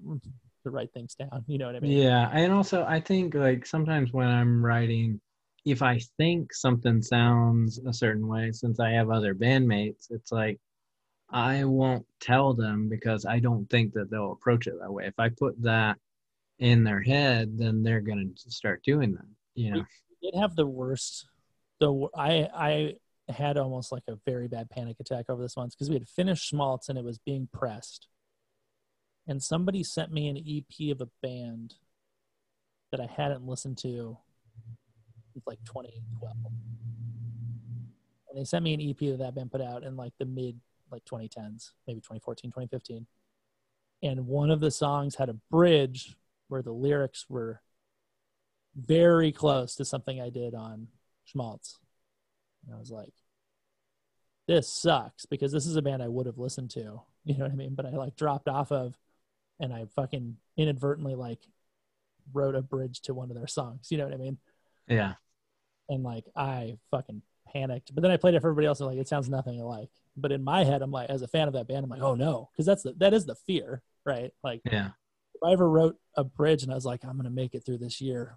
to 0.65 0.71
write 0.71 0.93
things 0.93 1.15
down. 1.15 1.43
You 1.47 1.57
know 1.57 1.67
what 1.67 1.77
I 1.77 1.81
mean? 1.81 1.93
Yeah, 1.93 2.29
and 2.31 2.53
also 2.53 2.85
I 2.85 3.01
think 3.01 3.35
like 3.35 3.65
sometimes 3.65 4.13
when 4.13 4.29
I'm 4.29 4.63
writing, 4.63 5.19
if 5.65 5.81
I 5.81 5.99
think 6.19 6.53
something 6.53 7.01
sounds 7.01 7.79
a 7.79 7.93
certain 7.93 8.27
way, 8.29 8.53
since 8.53 8.79
I 8.79 8.91
have 8.91 9.09
other 9.11 9.35
bandmates, 9.35 10.11
it's 10.11 10.31
like 10.31 10.61
I 11.31 11.65
won't 11.65 12.07
tell 12.21 12.55
them 12.55 12.89
because 12.89 13.25
I 13.27 13.39
don't 13.39 13.69
think 13.69 13.95
that 13.95 14.11
they'll 14.11 14.33
approach 14.33 14.67
it 14.67 14.75
that 14.81 14.93
way. 14.93 15.07
If 15.07 15.19
I 15.19 15.31
put 15.31 15.61
that 15.63 15.99
in 16.59 16.85
their 16.85 17.01
head, 17.01 17.59
then 17.59 17.83
they're 17.83 18.01
gonna 18.01 18.31
start 18.37 18.83
doing 18.85 19.13
that. 19.13 19.27
You 19.55 19.73
know? 19.73 19.85
We 20.23 20.31
did 20.31 20.39
have 20.39 20.57
the 20.57 20.67
worst. 20.67 21.27
The 21.81 22.09
I 22.17 22.49
I 23.29 23.33
had 23.33 23.57
almost 23.57 23.91
like 23.91 24.05
a 24.09 24.19
very 24.27 24.49
bad 24.49 24.71
panic 24.71 24.97
attack 25.01 25.27
over 25.29 25.43
this 25.43 25.57
once 25.57 25.75
because 25.75 25.89
we 25.89 25.97
had 25.97 26.09
finished 26.09 26.47
Schmaltz 26.47 26.89
and 26.89 26.99
it 26.99 27.05
was 27.05 27.19
being 27.19 27.49
pressed, 27.53 28.07
and 29.27 29.43
somebody 29.43 29.83
sent 29.83 30.13
me 30.13 30.29
an 30.29 30.37
EP 30.37 30.93
of 30.93 31.01
a 31.01 31.09
band 31.23 31.75
that 32.91 33.01
I 33.01 33.07
hadn't 33.07 33.47
listened 33.47 33.79
to 33.79 34.17
since 35.33 35.47
like 35.47 35.59
2012. 35.65 36.37
And 38.29 38.39
they 38.39 38.45
sent 38.45 38.65
me 38.65 38.75
an 38.75 38.81
EP 38.81 38.99
that 39.11 39.19
that 39.19 39.35
band 39.35 39.51
put 39.51 39.61
out 39.61 39.83
in 39.83 39.97
like 39.97 40.13
the 40.19 40.27
mid 40.27 40.61
like 40.95 41.05
2010s, 41.05 41.73
maybe 41.87 42.01
2014, 42.01 42.51
2015. 42.51 43.07
And 44.03 44.27
one 44.27 44.51
of 44.51 44.61
the 44.61 44.71
songs 44.71 45.17
had 45.17 45.29
a 45.29 45.37
bridge 45.51 46.17
where 46.49 46.63
the 46.63 46.73
lyrics 46.73 47.27
were 47.29 47.61
very 48.77 49.33
close 49.33 49.75
to 49.77 49.85
something 49.85 50.21
I 50.21 50.31
did 50.31 50.55
on 50.55 50.89
Schmaltz. 51.25 51.79
And 52.67 52.75
I 52.75 52.79
was 52.79 52.91
like, 52.91 53.15
this 54.47 54.69
sucks 54.69 55.27
because 55.27 55.53
this 55.53 55.67
is 55.67 55.77
a 55.77 55.83
band 55.83 56.03
I 56.03 56.09
would 56.09 56.27
have 56.27 56.39
listened 56.39 56.71
to. 56.73 57.03
You 57.27 57.39
know 57.39 57.45
what 57.45 57.53
I 57.53 57.57
mean? 57.57 57.75
But 57.75 57.87
I 57.87 57.91
like 57.93 58.17
dropped 58.17 58.49
off 58.49 58.71
of 58.71 58.99
and 59.59 59.73
I 59.73 59.87
fucking 59.97 60.37
inadvertently 60.59 61.15
like 61.15 61.39
wrote 62.35 62.55
a 62.55 62.61
bridge 62.61 63.01
to 63.05 63.15
one 63.15 63.31
of 63.31 63.35
their 63.35 63.47
songs. 63.47 63.91
You 63.91 63.97
know 63.97 64.05
what 64.05 64.13
I 64.13 64.19
mean? 64.19 64.37
Yeah. 64.87 65.15
And 65.89 66.03
like 66.03 66.27
I 66.37 66.77
fucking 66.91 67.23
panicked. 67.51 67.95
But 67.95 68.03
then 68.03 68.11
I 68.11 68.19
played 68.19 68.35
it 68.35 68.43
for 68.43 68.49
everybody 68.49 68.67
else 68.67 68.81
and 68.81 68.91
like 68.91 68.99
it 68.99 69.09
sounds 69.09 69.31
nothing 69.31 69.59
alike. 69.59 69.89
But 70.17 70.33
in 70.33 70.45
my 70.45 70.65
head, 70.65 70.81
I'm 70.83 70.91
like, 70.93 71.11
as 71.11 71.23
a 71.23 71.29
fan 71.29 71.49
of 71.49 71.55
that 71.55 71.67
band, 71.69 71.85
I'm 71.85 71.91
like, 71.91 72.03
oh 72.03 72.15
no, 72.15 72.49
because 72.53 72.67
that's 72.67 72.83
the 72.83 72.93
that 72.99 73.13
is 73.15 73.27
the 73.27 73.35
fear, 73.35 73.83
right? 74.05 74.33
Like 74.43 74.61
Yeah. 74.65 74.91
if 75.35 75.43
I 75.43 75.53
ever 75.53 75.69
wrote 75.69 75.97
a 76.17 76.23
bridge 76.25 76.63
and 76.63 76.71
I 76.71 76.75
was 76.77 76.85
like, 76.87 77.05
I'm 77.05 77.17
gonna 77.17 77.31
make 77.31 77.55
it 77.55 77.65
through 77.67 77.79
this 77.79 78.01
year, 78.01 78.37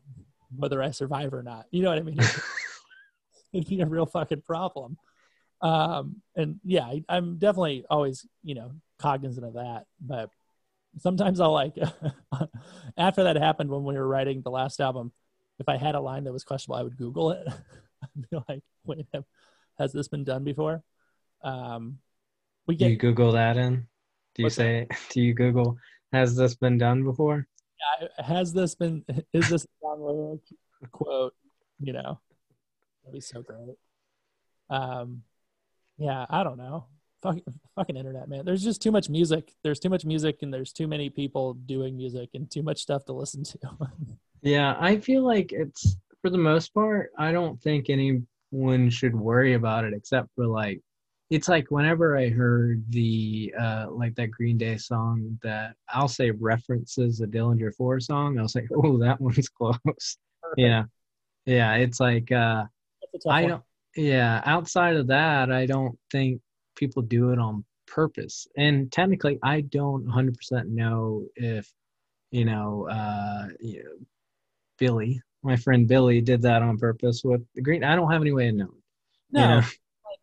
whether 0.55 0.81
I 0.81 0.91
survive 0.91 1.33
or 1.33 1.43
not. 1.43 1.65
You 1.71 1.83
know 1.83 1.89
what 1.89 1.99
I 1.99 2.01
mean? 2.01 2.17
It'd 3.53 3.67
be 3.69 3.81
a 3.81 3.85
real 3.85 4.05
fucking 4.05 4.41
problem. 4.41 4.97
Um, 5.61 6.21
and 6.35 6.59
yeah, 6.63 6.83
I, 6.85 7.03
I'm 7.09 7.37
definitely 7.37 7.85
always, 7.89 8.25
you 8.43 8.55
know, 8.55 8.71
cognizant 8.99 9.45
of 9.45 9.53
that. 9.53 9.85
But 10.01 10.29
sometimes 10.99 11.39
I'll 11.39 11.53
like, 11.53 11.75
after 12.97 13.23
that 13.23 13.35
happened 13.37 13.69
when 13.69 13.83
we 13.83 13.95
were 13.95 14.07
writing 14.07 14.41
the 14.41 14.51
last 14.51 14.79
album, 14.79 15.11
if 15.59 15.67
I 15.69 15.77
had 15.77 15.95
a 15.95 15.99
line 15.99 16.25
that 16.25 16.33
was 16.33 16.43
questionable, 16.43 16.79
I 16.79 16.83
would 16.83 16.97
Google 16.97 17.31
it. 17.31 17.47
I'd 18.03 18.29
be 18.29 18.37
like, 18.47 18.63
wait, 18.85 19.07
have- 19.13 19.25
has 19.79 19.93
this 19.93 20.07
been 20.07 20.23
done 20.23 20.43
before? 20.43 20.83
Um, 21.47 21.99
we 22.67 22.75
Do 22.75 22.87
you 22.87 22.97
Google 22.97 23.31
that 23.33 23.57
in? 23.57 23.87
Do 24.35 24.41
you 24.41 24.45
What's 24.45 24.55
that? 24.57 24.63
say, 24.63 24.87
do 25.11 25.21
you 25.21 25.33
Google, 25.33 25.77
has 26.11 26.35
this 26.35 26.55
been 26.55 26.77
done 26.77 27.03
before? 27.03 27.47
has 28.17 28.53
this 28.53 28.75
been 28.75 29.05
is 29.33 29.49
this 29.49 29.65
a 29.83 30.37
quote 30.91 31.33
you 31.79 31.93
know 31.93 32.19
that'd 33.03 33.13
be 33.13 33.21
so 33.21 33.41
great 33.41 33.77
um 34.69 35.21
yeah 35.97 36.25
i 36.29 36.43
don't 36.43 36.57
know 36.57 36.85
fucking 37.21 37.43
fucking 37.75 37.95
internet 37.95 38.27
man 38.27 38.43
there's 38.43 38.63
just 38.63 38.81
too 38.81 38.91
much 38.91 39.09
music 39.09 39.53
there's 39.63 39.79
too 39.79 39.89
much 39.89 40.05
music 40.05 40.39
and 40.41 40.51
there's 40.53 40.73
too 40.73 40.87
many 40.87 41.09
people 41.09 41.53
doing 41.53 41.95
music 41.95 42.29
and 42.33 42.49
too 42.49 42.63
much 42.63 42.79
stuff 42.79 43.05
to 43.05 43.13
listen 43.13 43.43
to 43.43 43.57
Yeah, 44.41 44.75
I 44.79 44.97
feel 44.97 45.23
like 45.25 45.51
it's 45.51 45.97
for 46.21 46.29
the 46.29 46.37
most 46.37 46.73
part, 46.73 47.11
I 47.17 47.31
don't 47.31 47.61
think 47.61 47.89
anyone 47.89 48.89
should 48.89 49.15
worry 49.15 49.53
about 49.53 49.83
it 49.85 49.93
except 49.93 50.29
for 50.35 50.45
like 50.47 50.81
it's 51.29 51.49
like 51.49 51.69
whenever 51.71 52.17
I 52.17 52.29
heard 52.29 52.83
the 52.89 53.53
uh 53.59 53.87
like 53.89 54.15
that 54.15 54.31
Green 54.31 54.57
Day 54.57 54.77
song 54.77 55.37
that 55.43 55.75
I'll 55.89 56.07
say 56.07 56.31
references 56.31 57.21
a 57.21 57.27
Dillinger 57.27 57.73
4 57.75 57.99
song, 57.99 58.39
I 58.39 58.41
was 58.41 58.55
like, 58.55 58.67
oh 58.75 58.97
that 58.99 59.19
one's 59.19 59.49
close. 59.49 60.17
Yeah. 60.55 60.83
Yeah, 61.45 61.75
it's 61.75 61.99
like 61.99 62.31
uh 62.31 62.63
That's 63.13 63.25
a 63.25 63.29
tough 63.29 63.35
I 63.35 63.41
one. 63.41 63.49
don't 63.49 63.63
yeah, 63.95 64.41
outside 64.45 64.95
of 64.95 65.07
that, 65.07 65.51
I 65.51 65.65
don't 65.65 65.97
think 66.11 66.39
people 66.75 67.01
do 67.01 67.31
it 67.31 67.39
on 67.39 67.65
purpose. 67.87 68.47
And 68.55 68.91
technically 68.91 69.39
I 69.43 69.61
don't 69.61 70.05
100% 70.05 70.67
know 70.67 71.25
if 71.35 71.71
you 72.31 72.45
know 72.45 72.87
uh 72.89 73.47
you 73.59 73.83
know, 73.83 74.05
Billy, 74.77 75.21
my 75.43 75.57
friend 75.57 75.87
Billy 75.87 76.21
did 76.21 76.41
that 76.43 76.61
on 76.61 76.77
purpose 76.77 77.23
with 77.23 77.41
the 77.55 77.61
green. 77.61 77.83
I 77.83 77.95
don't 77.95 78.11
have 78.11 78.21
any 78.21 78.31
way 78.31 78.47
of 78.49 78.55
knowing. 78.55 78.81
no 79.31 79.41
you 79.41 79.47
know? 79.47 79.61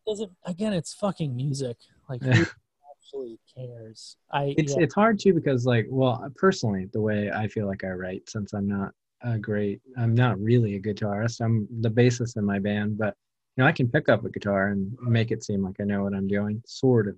Doesn't 0.05 0.31
again 0.45 0.73
it's 0.73 0.93
fucking 0.93 1.35
music. 1.35 1.77
Like 2.09 2.23
who 2.23 2.45
actually 2.91 3.39
cares? 3.55 4.17
I 4.31 4.55
It's 4.57 4.75
yeah, 4.75 4.83
it's 4.83 4.95
hard 4.95 5.19
too 5.19 5.33
because 5.33 5.65
like 5.65 5.87
well 5.89 6.27
personally 6.35 6.87
the 6.93 7.01
way 7.01 7.31
I 7.31 7.47
feel 7.47 7.67
like 7.67 7.83
I 7.83 7.89
write 7.89 8.29
since 8.29 8.53
I'm 8.53 8.67
not 8.67 8.91
a 9.21 9.37
great 9.37 9.81
I'm 9.97 10.13
not 10.13 10.39
really 10.39 10.75
a 10.75 10.79
guitarist 10.79 11.41
I'm 11.41 11.67
the 11.81 11.89
bassist 11.89 12.37
in 12.37 12.45
my 12.45 12.59
band 12.59 12.97
but 12.97 13.15
you 13.55 13.63
know 13.63 13.67
I 13.67 13.71
can 13.71 13.89
pick 13.89 14.09
up 14.09 14.25
a 14.25 14.29
guitar 14.29 14.67
and 14.67 14.95
make 15.01 15.31
it 15.31 15.43
seem 15.43 15.63
like 15.63 15.77
I 15.79 15.83
know 15.83 16.03
what 16.03 16.13
I'm 16.13 16.27
doing 16.27 16.61
sort 16.65 17.07
of. 17.07 17.15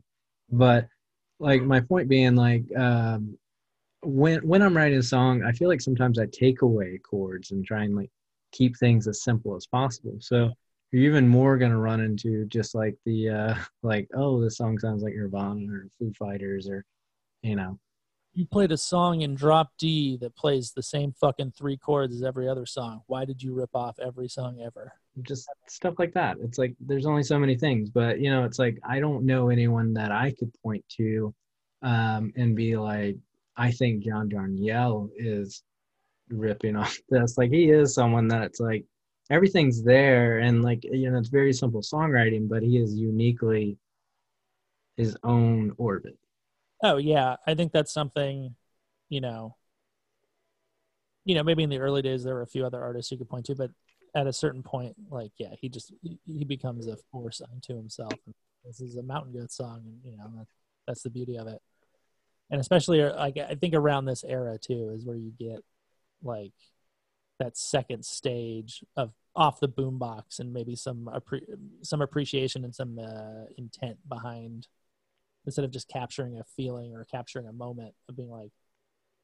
But 0.49 0.87
like 1.39 1.61
my 1.63 1.81
point 1.81 2.07
being 2.09 2.35
like 2.35 2.63
um 2.77 3.37
when 4.03 4.47
when 4.47 4.61
I'm 4.61 4.77
writing 4.77 4.99
a 4.99 5.03
song 5.03 5.43
I 5.43 5.51
feel 5.51 5.67
like 5.67 5.81
sometimes 5.81 6.19
I 6.19 6.27
take 6.27 6.61
away 6.61 6.99
chords 6.99 7.51
and 7.51 7.65
try 7.65 7.83
and 7.83 7.95
like 7.95 8.11
keep 8.51 8.77
things 8.77 9.07
as 9.07 9.23
simple 9.23 9.55
as 9.55 9.65
possible. 9.67 10.15
So 10.19 10.53
you're 10.91 11.03
even 11.03 11.27
more 11.27 11.57
going 11.57 11.71
to 11.71 11.77
run 11.77 12.01
into 12.01 12.45
just 12.45 12.75
like 12.75 12.95
the 13.05 13.29
uh 13.29 13.55
like 13.83 14.07
oh 14.15 14.41
this 14.41 14.57
song 14.57 14.77
sounds 14.79 15.03
like 15.03 15.13
nirvana 15.13 15.71
or 15.71 15.87
foo 15.97 16.11
fighters 16.17 16.69
or 16.69 16.83
you 17.41 17.55
know. 17.55 17.79
You 18.33 18.45
played 18.45 18.71
a 18.71 18.77
song 18.77 19.21
in 19.21 19.33
drop 19.33 19.71
d 19.79 20.15
that 20.17 20.35
plays 20.35 20.71
the 20.71 20.83
same 20.83 21.11
fucking 21.19 21.53
three 21.57 21.75
chords 21.75 22.13
as 22.13 22.21
every 22.21 22.47
other 22.47 22.67
song. 22.67 23.01
Why 23.07 23.25
did 23.25 23.41
you 23.41 23.51
rip 23.51 23.71
off 23.73 23.97
every 23.99 24.27
song 24.27 24.59
ever? 24.63 24.93
Just 25.23 25.49
stuff 25.67 25.95
like 25.97 26.13
that. 26.13 26.37
It's 26.43 26.59
like 26.59 26.75
there's 26.79 27.07
only 27.07 27.23
so 27.23 27.39
many 27.39 27.57
things 27.57 27.89
but 27.89 28.19
you 28.19 28.29
know 28.29 28.43
it's 28.43 28.59
like 28.59 28.77
i 28.87 28.99
don't 28.99 29.25
know 29.25 29.49
anyone 29.49 29.93
that 29.93 30.11
i 30.11 30.33
could 30.37 30.51
point 30.61 30.85
to 30.97 31.33
um 31.81 32.31
and 32.35 32.55
be 32.55 32.75
like 32.77 33.15
i 33.55 33.71
think 33.71 34.03
john 34.03 34.29
darnielle 34.29 35.09
is 35.15 35.63
ripping 36.29 36.75
off 36.75 36.97
this. 37.09 37.37
Like 37.37 37.51
he 37.51 37.69
is 37.69 37.93
someone 37.93 38.27
that's 38.27 38.59
like 38.59 38.85
everything's 39.29 39.83
there 39.83 40.39
and 40.39 40.63
like 40.63 40.83
you 40.83 41.09
know 41.09 41.17
it's 41.17 41.29
very 41.29 41.53
simple 41.53 41.81
songwriting 41.81 42.47
but 42.47 42.63
he 42.63 42.77
is 42.77 42.95
uniquely 42.95 43.77
his 44.95 45.15
own 45.23 45.73
orbit 45.77 46.17
Oh 46.83 46.97
yeah, 46.97 47.37
I 47.45 47.55
think 47.55 47.71
that's 47.71 47.91
something, 47.91 48.55
you 49.09 49.21
know. 49.21 49.55
You 51.25 51.35
know, 51.35 51.43
maybe 51.43 51.63
in 51.63 51.69
the 51.69 51.79
early 51.79 52.01
days 52.01 52.23
there 52.23 52.35
were 52.35 52.41
a 52.41 52.47
few 52.47 52.65
other 52.65 52.81
artists 52.81 53.11
you 53.11 53.17
could 53.17 53.29
point 53.29 53.45
to, 53.47 53.55
but 53.55 53.71
at 54.15 54.27
a 54.27 54.33
certain 54.33 54.63
point, 54.63 54.95
like 55.09 55.31
yeah, 55.37 55.53
he 55.59 55.69
just 55.69 55.91
he- 56.01 56.45
becomes 56.45 56.87
a 56.87 56.95
force 57.11 57.41
unto 57.41 57.75
himself. 57.75 58.13
And 58.25 58.35
this 58.63 58.79
is 58.79 58.95
a 58.95 59.03
Mountain 59.03 59.33
Goat 59.33 59.51
song, 59.51 59.81
and 59.85 59.99
you 60.03 60.17
know 60.17 60.31
that, 60.37 60.47
that's 60.85 61.03
the 61.03 61.09
beauty 61.09 61.37
of 61.37 61.47
it. 61.47 61.61
And 62.49 62.61
especially 62.61 63.03
like 63.03 63.37
I 63.37 63.55
think 63.55 63.73
around 63.73 64.05
this 64.05 64.23
era 64.23 64.57
too 64.57 64.91
is 64.95 65.03
where 65.03 65.17
you 65.17 65.33
get 65.37 65.63
like 66.23 66.53
that 67.39 67.57
second 67.57 68.05
stage 68.05 68.83
of 68.95 69.11
off 69.35 69.59
the 69.59 69.69
boombox 69.69 70.39
and 70.39 70.51
maybe 70.51 70.75
some 70.75 71.09
appre- 71.13 71.57
some 71.81 72.01
appreciation 72.01 72.63
and 72.63 72.73
some 72.73 72.97
uh, 72.99 73.45
intent 73.57 73.97
behind 74.09 74.67
instead 75.45 75.63
of 75.63 75.71
just 75.71 75.87
capturing 75.87 76.37
a 76.37 76.43
feeling 76.43 76.95
or 76.95 77.05
capturing 77.05 77.47
a 77.47 77.53
moment 77.53 77.93
of 78.09 78.17
being 78.17 78.31
like 78.31 78.51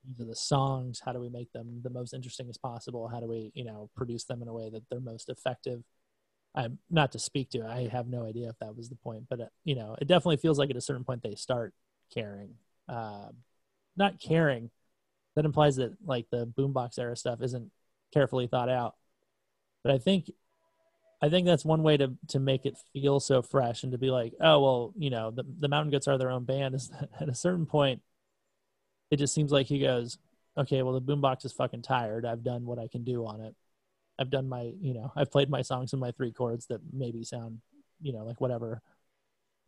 these 0.05 0.19
are 0.19 0.29
the 0.29 0.35
songs. 0.35 1.01
How 1.03 1.13
do 1.13 1.19
we 1.19 1.29
make 1.29 1.51
them 1.53 1.79
the 1.81 1.89
most 1.89 2.13
interesting 2.13 2.49
as 2.49 2.57
possible? 2.57 3.07
How 3.07 3.19
do 3.19 3.27
we 3.27 3.51
you 3.53 3.63
know 3.63 3.89
produce 3.95 4.25
them 4.25 4.41
in 4.41 4.47
a 4.47 4.53
way 4.53 4.69
that 4.69 4.83
they're 4.89 4.99
most 4.99 5.29
effective? 5.29 5.83
I'm 6.55 6.77
not 6.91 7.11
to 7.13 7.19
speak 7.19 7.49
to 7.49 7.65
i 7.65 7.87
have 7.87 8.07
no 8.07 8.25
idea 8.25 8.47
if 8.47 8.59
that 8.59 8.77
was 8.77 8.87
the 8.87 8.95
point 8.95 9.23
but 9.27 9.41
uh, 9.41 9.45
you 9.63 9.73
know 9.73 9.95
it 9.99 10.07
definitely 10.07 10.37
feels 10.37 10.59
like 10.59 10.69
at 10.69 10.75
a 10.75 10.81
certain 10.81 11.03
point 11.03 11.23
they 11.23 11.33
start 11.33 11.73
caring. 12.13 12.55
Um, 12.87 13.37
not 13.95 14.19
caring. 14.19 14.69
That 15.35 15.45
implies 15.45 15.77
that 15.77 15.93
like 16.05 16.27
the 16.31 16.45
boombox 16.45 16.99
era 16.99 17.15
stuff 17.15 17.41
isn't 17.41 17.71
carefully 18.13 18.47
thought 18.47 18.69
out 18.69 18.95
but 19.83 19.91
i 19.91 19.97
think 19.97 20.29
I 21.23 21.29
think 21.29 21.47
that's 21.47 21.63
one 21.63 21.83
way 21.83 21.95
to 21.95 22.13
to 22.27 22.39
make 22.41 22.65
it 22.65 22.77
feel 22.91 23.21
so 23.21 23.41
fresh 23.41 23.83
and 23.83 23.93
to 23.93 23.97
be 23.97 24.11
like, 24.11 24.33
oh 24.41 24.59
well, 24.59 24.93
you 24.97 25.09
know, 25.09 25.31
the 25.31 25.45
the 25.59 25.69
Mountain 25.69 25.91
Goats 25.91 26.05
are 26.09 26.17
their 26.17 26.29
own 26.29 26.43
band. 26.43 26.75
Is 26.75 26.91
at 27.19 27.29
a 27.29 27.33
certain 27.33 27.65
point, 27.65 28.01
it 29.09 29.17
just 29.17 29.33
seems 29.33 29.49
like 29.49 29.67
he 29.67 29.79
goes, 29.79 30.17
okay, 30.57 30.81
well 30.81 30.99
the 30.99 31.01
boombox 31.01 31.45
is 31.45 31.53
fucking 31.53 31.81
tired. 31.81 32.25
I've 32.25 32.43
done 32.43 32.65
what 32.65 32.77
I 32.77 32.89
can 32.89 33.05
do 33.05 33.25
on 33.25 33.39
it. 33.39 33.55
I've 34.19 34.29
done 34.29 34.49
my, 34.49 34.73
you 34.81 34.93
know, 34.93 35.13
I've 35.15 35.31
played 35.31 35.49
my 35.49 35.61
songs 35.61 35.93
in 35.93 35.99
my 35.99 36.11
three 36.11 36.33
chords 36.33 36.65
that 36.67 36.81
maybe 36.91 37.23
sound, 37.23 37.59
you 38.01 38.11
know, 38.11 38.25
like 38.25 38.41
whatever. 38.41 38.81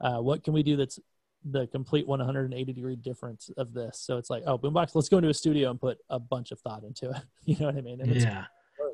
Uh, 0.02 0.20
what 0.20 0.44
can 0.44 0.54
we 0.54 0.62
do 0.62 0.76
that's 0.76 1.00
the 1.50 1.68
complete 1.68 2.08
180 2.08 2.74
degree 2.74 2.96
difference 2.96 3.50
of 3.58 3.74
this? 3.74 4.00
So 4.00 4.18
it's 4.18 4.30
like, 4.30 4.44
oh, 4.46 4.58
boombox, 4.58 4.96
let's 4.96 5.10
go 5.10 5.18
into 5.18 5.30
a 5.30 5.34
studio 5.34 5.70
and 5.70 5.80
put 5.80 5.98
a 6.10 6.20
bunch 6.20 6.52
of 6.52 6.60
thought 6.60 6.84
into 6.84 7.12
it. 7.12 7.22
You 7.46 7.56
know 7.60 7.68
what 7.68 7.76
I 7.76 7.82
mean? 7.82 8.02
And 8.02 8.16
yeah 8.16 8.46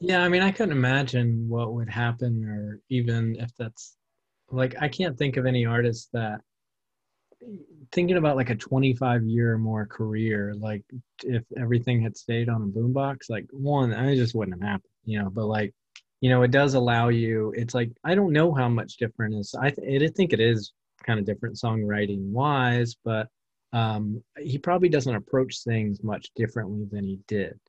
yeah 0.02 0.24
i 0.24 0.28
mean 0.28 0.42
i 0.42 0.52
couldn't 0.52 0.76
imagine 0.76 1.48
what 1.48 1.74
would 1.74 1.90
happen 1.90 2.44
or 2.44 2.80
even 2.90 3.36
if 3.40 3.52
that's 3.58 3.96
like 4.50 4.76
i 4.82 4.88
can't 4.88 5.18
think 5.18 5.38
of 5.38 5.46
any 5.46 5.66
artist 5.66 6.10
that 6.12 6.42
thinking 7.92 8.18
about 8.18 8.36
like 8.36 8.50
a 8.50 8.56
25 8.56 9.24
year 9.24 9.54
or 9.54 9.58
more 9.58 9.86
career 9.86 10.54
like 10.60 10.84
if 11.24 11.44
everything 11.58 12.02
had 12.02 12.18
stayed 12.18 12.50
on 12.50 12.64
a 12.64 12.80
boombox 12.80 13.30
like 13.30 13.46
one 13.52 13.94
i 13.94 14.16
just 14.16 14.36
wouldn't 14.36 14.60
have 14.60 14.68
happened 14.68 14.94
you 15.06 15.20
know 15.20 15.30
but 15.30 15.46
like 15.46 15.74
you 16.20 16.30
know 16.30 16.44
it 16.44 16.52
does 16.52 16.74
allow 16.74 17.10
you 17.10 17.54
it's 17.56 17.74
like 17.74 17.92
i 18.04 18.14
don't 18.14 18.34
know 18.34 18.54
how 18.54 18.68
much 18.68 18.98
different 18.98 19.36
is 19.36 19.56
i, 19.60 19.70
th- 19.70 20.04
I 20.04 20.08
think 20.16 20.34
it 20.34 20.40
is 20.40 20.74
kind 21.04 21.20
of 21.20 21.26
different 21.26 21.56
songwriting 21.56 22.32
wise 22.32 22.96
but 23.04 23.28
um 23.74 24.22
he 24.40 24.58
probably 24.58 24.90
doesn't 24.90 25.16
approach 25.16 25.64
things 25.64 26.04
much 26.04 26.32
differently 26.36 26.86
than 26.92 27.04
he 27.04 27.20
did 27.28 27.60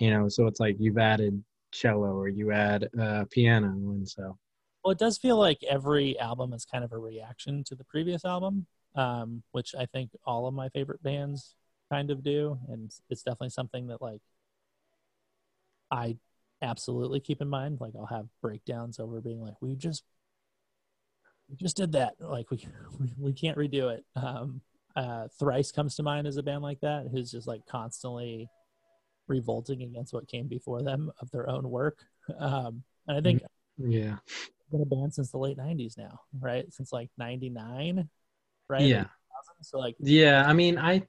you 0.00 0.10
know 0.10 0.28
so 0.28 0.46
it's 0.46 0.60
like 0.60 0.76
you've 0.78 0.98
added 0.98 1.42
cello 1.72 2.08
or 2.08 2.28
you 2.28 2.52
add 2.52 2.88
uh, 3.00 3.24
piano 3.30 3.68
and 3.68 4.08
so 4.08 4.36
Well, 4.84 4.92
it 4.92 4.98
does 4.98 5.18
feel 5.18 5.36
like 5.36 5.62
every 5.64 6.18
album 6.18 6.52
is 6.52 6.64
kind 6.64 6.84
of 6.84 6.92
a 6.92 6.98
reaction 6.98 7.64
to 7.64 7.74
the 7.74 7.84
previous 7.84 8.24
album, 8.24 8.66
um, 8.94 9.42
which 9.52 9.74
I 9.74 9.86
think 9.86 10.10
all 10.24 10.46
of 10.46 10.54
my 10.54 10.68
favorite 10.68 11.02
bands 11.02 11.54
kind 11.90 12.10
of 12.10 12.22
do, 12.22 12.58
and 12.68 12.92
it's 13.10 13.22
definitely 13.22 13.50
something 13.50 13.88
that 13.88 14.00
like 14.02 14.22
I 15.90 16.16
absolutely 16.62 17.20
keep 17.20 17.40
in 17.40 17.48
mind. 17.48 17.80
Like 17.80 17.94
I'll 17.96 18.06
have 18.06 18.28
breakdowns 18.42 18.98
over 18.98 19.20
being 19.20 19.40
like, 19.40 19.54
we 19.60 19.76
just 19.76 20.04
we 21.48 21.56
just 21.56 21.76
did 21.76 21.92
that, 21.92 22.14
like 22.20 22.50
we 22.50 22.66
we, 23.18 23.32
can't 23.32 23.58
redo 23.58 23.92
it. 23.94 24.04
Um, 24.16 24.60
Uh, 24.96 25.28
Thrice 25.38 25.72
comes 25.72 25.94
to 25.96 26.02
mind 26.02 26.26
as 26.26 26.38
a 26.38 26.42
band 26.42 26.62
like 26.62 26.80
that, 26.80 27.06
who's 27.12 27.30
just 27.30 27.46
like 27.46 27.66
constantly 27.66 28.48
revolting 29.28 29.82
against 29.82 30.12
what 30.14 30.28
came 30.28 30.46
before 30.48 30.82
them 30.82 31.10
of 31.20 31.30
their 31.30 31.48
own 31.48 31.68
work. 31.68 31.98
Um, 32.38 32.82
and 33.06 33.18
I 33.18 33.20
think 33.20 33.42
Yeah. 33.78 34.16
been 34.70 34.82
a 34.82 34.86
band 34.86 35.14
since 35.14 35.30
the 35.30 35.38
late 35.38 35.58
'90s 35.58 35.96
now, 35.96 36.20
right? 36.40 36.72
Since 36.72 36.92
like 36.92 37.10
'99, 37.18 38.08
right? 38.68 38.82
Yeah. 38.82 39.04
So 39.62 39.78
like, 39.78 39.96
Yeah, 40.00 40.44
I 40.46 40.52
mean, 40.52 40.78
I, 40.78 41.02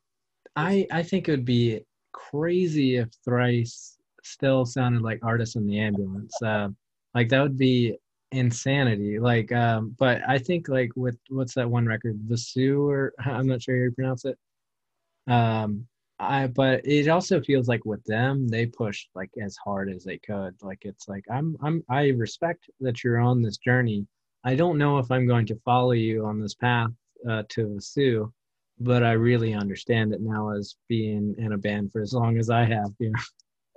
I, 0.56 0.88
I 0.92 1.04
think 1.04 1.28
it 1.28 1.32
would 1.32 1.46
be 1.46 1.82
crazy 2.12 2.98
if 2.98 3.10
Thrice 3.26 3.98
still 4.24 4.66
sounded 4.66 5.02
like 5.02 5.20
artists 5.24 5.56
in 5.56 5.66
the 5.66 5.80
ambulance. 5.80 6.42
Uh, 6.42 6.70
like 7.14 7.30
that 7.30 7.42
would 7.42 7.58
be 7.58 7.98
insanity. 8.32 9.20
Like, 9.20 9.52
um, 9.52 9.96
but 9.98 10.22
I 10.28 10.38
think 10.38 10.70
like 10.70 10.92
with 10.96 11.18
what's 11.30 11.54
that 11.56 11.70
one 11.70 11.86
record, 11.86 12.20
Vheissu, 12.28 12.88
or 12.88 13.14
I'm 13.20 13.48
not 13.48 13.62
sure 13.62 13.76
how 13.76 13.84
you 13.84 13.92
pronounce 13.92 14.26
it. 14.26 14.38
Um, 15.28 15.88
I, 16.20 16.48
but 16.48 16.82
it 16.84 17.08
also 17.10 17.42
feels 17.42 17.68
like 17.68 17.86
with 17.86 18.04
them, 18.06 18.48
they 18.48 18.66
pushed 18.66 19.10
like 19.14 19.30
as 19.42 19.56
hard 19.58 19.90
as 19.92 20.04
they 20.04 20.18
could. 20.18 20.56
Like 20.64 20.80
it's 20.82 21.08
like 21.08 21.26
I'm, 21.32 21.56
I'm, 21.62 21.84
I 21.90 22.08
respect 22.10 22.70
that 22.80 23.04
you're 23.04 23.20
on 23.20 23.42
this 23.42 23.58
journey. 23.58 24.08
I 24.44 24.56
don't 24.56 24.78
know 24.78 24.98
if 24.98 25.12
I'm 25.12 25.28
going 25.28 25.46
to 25.48 25.60
follow 25.66 25.92
you 25.92 26.26
on 26.26 26.40
this 26.42 26.56
path 26.56 26.90
uh, 27.30 27.44
to 27.50 27.68
Vheissu 27.68 28.32
but 28.80 29.04
I 29.04 29.14
really 29.14 29.54
understand 29.54 30.14
it 30.14 30.22
now 30.22 30.52
as 30.52 30.76
being 30.88 31.36
in 31.38 31.54
a 31.54 31.58
band 31.58 31.92
for 31.92 32.02
as 32.02 32.14
long 32.14 32.38
as 32.38 32.50
I 32.50 32.66
have. 32.66 32.92
Know? 33.00 33.12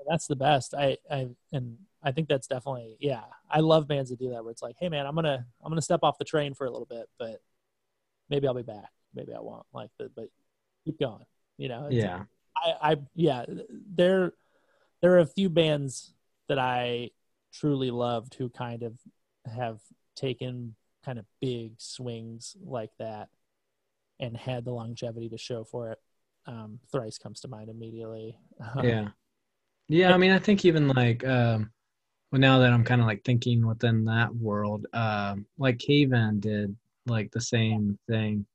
that's 0.09 0.27
the 0.27 0.37
best. 0.37 0.75
I, 0.75 0.97
I, 1.11 1.29
and 1.53 1.77
I 2.03 2.13
think 2.13 2.29
that's 2.29 2.47
definitely, 2.47 2.97
yeah. 2.99 3.25
I 3.51 3.61
love 3.61 3.87
bands 3.87 4.11
that 4.11 4.19
do 4.19 4.31
that 4.31 4.43
where 4.43 4.51
it's 4.51 4.63
like, 4.63 4.77
hey 4.79 4.89
man, 4.89 5.07
I'm 5.07 5.15
gonna, 5.15 5.45
I'm 5.63 5.71
gonna 5.71 5.83
step 5.83 6.01
off 6.03 6.19
the 6.19 6.25
train 6.25 6.55
for 6.55 6.67
a 6.67 6.71
little 6.71 6.87
bit, 6.87 7.09
but 7.19 7.41
maybe 8.29 8.47
I'll 8.47 8.55
be 8.55 8.63
back. 8.63 8.91
Maybe 9.15 9.35
I 9.35 9.41
won't. 9.41 9.67
Like, 9.75 9.91
the, 9.99 10.11
but 10.15 10.29
keep 10.85 10.99
going. 10.99 11.25
You 11.59 11.69
know? 11.69 11.89
Yeah, 11.91 12.23
I, 12.57 12.93
I, 12.93 12.97
yeah. 13.15 13.45
There, 13.95 14.33
there 15.03 15.13
are 15.13 15.19
a 15.19 15.27
few 15.27 15.51
bands 15.51 16.15
that 16.49 16.59
I 16.59 17.11
truly 17.53 17.91
loved 17.91 18.35
who 18.35 18.49
kind 18.49 18.83
of 18.83 18.99
have 19.45 19.81
taken 20.17 20.75
kind 21.05 21.19
of 21.19 21.25
big 21.41 21.73
swings 21.79 22.57
like 22.63 22.91
that 22.99 23.29
and 24.19 24.37
had 24.37 24.65
the 24.65 24.73
longevity 24.73 25.29
to 25.31 25.39
show 25.39 25.65
for 25.65 25.91
it. 25.93 25.99
Um, 26.47 26.79
Thrice 26.93 27.19
comes 27.19 27.41
to 27.41 27.49
mind 27.49 27.69
immediately. 27.69 28.39
Yeah, 28.83 29.09
yeah. 29.89 30.15
I 30.15 30.19
mean, 30.19 30.31
I 30.31 30.39
think 30.39 30.65
even 30.65 30.89
like, 30.89 31.27
um, 31.27 31.71
well, 32.31 32.41
now 32.41 32.59
that 32.61 32.73
I'm 32.73 32.85
kind 32.85 33.01
of 33.01 33.07
like 33.07 33.25
thinking 33.25 33.67
within 33.67 34.05
that 34.05 34.35
world, 34.35 34.87
um, 34.93 35.47
like 35.59 35.79
Cave 35.79 36.13
In 36.13 36.41
did 36.41 36.77
like 37.07 37.31
the 37.33 37.41
same 37.41 37.99
thing, 38.09 38.47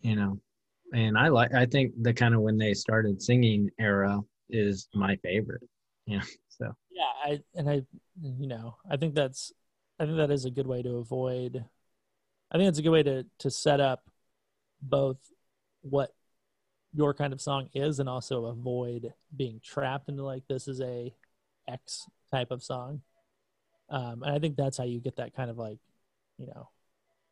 you 0.00 0.16
know, 0.16 0.38
and 0.92 1.18
I 1.18 1.28
like, 1.28 1.52
I 1.54 1.66
think 1.66 1.92
the 2.00 2.14
kind 2.14 2.34
of 2.34 2.40
when 2.40 2.58
they 2.58 2.74
started 2.74 3.20
singing 3.22 3.70
era 3.78 4.20
is 4.48 4.88
my 4.94 5.16
favorite. 5.16 5.62
Yeah, 6.06 6.22
so 6.48 6.74
yeah 6.98 7.12
i 7.24 7.40
and 7.54 7.70
i 7.70 7.82
you 8.20 8.46
know 8.48 8.76
i 8.90 8.96
think 8.96 9.14
that's 9.14 9.52
i 10.00 10.04
think 10.04 10.16
that 10.16 10.30
is 10.30 10.44
a 10.44 10.50
good 10.50 10.66
way 10.66 10.82
to 10.82 10.96
avoid 10.96 11.64
i 12.50 12.56
think 12.58 12.68
it's 12.68 12.78
a 12.78 12.82
good 12.82 12.90
way 12.90 13.02
to 13.02 13.24
to 13.38 13.50
set 13.50 13.80
up 13.80 14.10
both 14.82 15.16
what 15.82 16.14
your 16.92 17.14
kind 17.14 17.32
of 17.32 17.40
song 17.40 17.68
is 17.74 18.00
and 18.00 18.08
also 18.08 18.46
avoid 18.46 19.12
being 19.36 19.60
trapped 19.62 20.08
into 20.08 20.24
like 20.24 20.42
this 20.48 20.66
is 20.66 20.80
a 20.80 21.14
x 21.68 22.06
type 22.32 22.50
of 22.50 22.62
song. 22.62 23.02
Um 23.90 24.22
and 24.22 24.34
i 24.34 24.38
think 24.38 24.56
that's 24.56 24.76
how 24.76 24.84
you 24.84 25.00
get 25.00 25.16
that 25.16 25.34
kind 25.34 25.50
of 25.50 25.56
like 25.56 25.78
you 26.38 26.46
know 26.46 26.68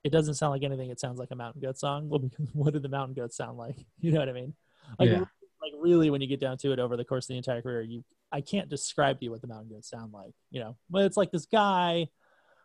it 0.05 0.11
doesn't 0.11 0.35
sound 0.35 0.53
like 0.53 0.63
anything 0.63 0.89
it 0.89 1.01
sounds 1.01 1.19
like 1.19 1.31
a 1.33 1.37
mountain 1.37 1.61
goat 1.61 1.79
song 1.79 2.09
well 2.09 2.21
because 2.21 2.49
what 2.55 2.73
do 2.73 2.79
the 2.79 2.89
mountain 2.89 3.15
goats 3.15 3.37
sound 3.37 3.59
like? 3.59 3.77
You 4.01 4.13
know 4.13 4.21
what 4.21 4.29
i 4.29 4.33
mean? 4.33 4.55
Like 4.99 5.11
Yeah. 5.11 5.19
like 5.19 5.73
really 5.81 6.11
when 6.11 6.21
you 6.21 6.27
get 6.29 6.41
down 6.41 6.57
to 6.59 6.73
it 6.73 6.79
over 6.79 6.97
the 6.97 7.05
course 7.05 7.25
of 7.25 7.29
the 7.29 7.37
entire 7.37 7.61
career 7.61 7.83
you 7.83 8.05
i 8.33 8.41
can't 8.41 8.69
describe 8.69 9.19
to 9.19 9.25
you 9.25 9.31
what 9.33 9.41
the 9.43 9.49
mountain 9.49 9.69
goats 9.69 9.91
sound 9.91 10.13
like 10.13 10.33
you 10.51 10.61
know? 10.61 10.77
But 10.89 11.05
it's 11.05 11.17
like 11.17 11.31
this 11.31 11.47
guy 11.47 12.09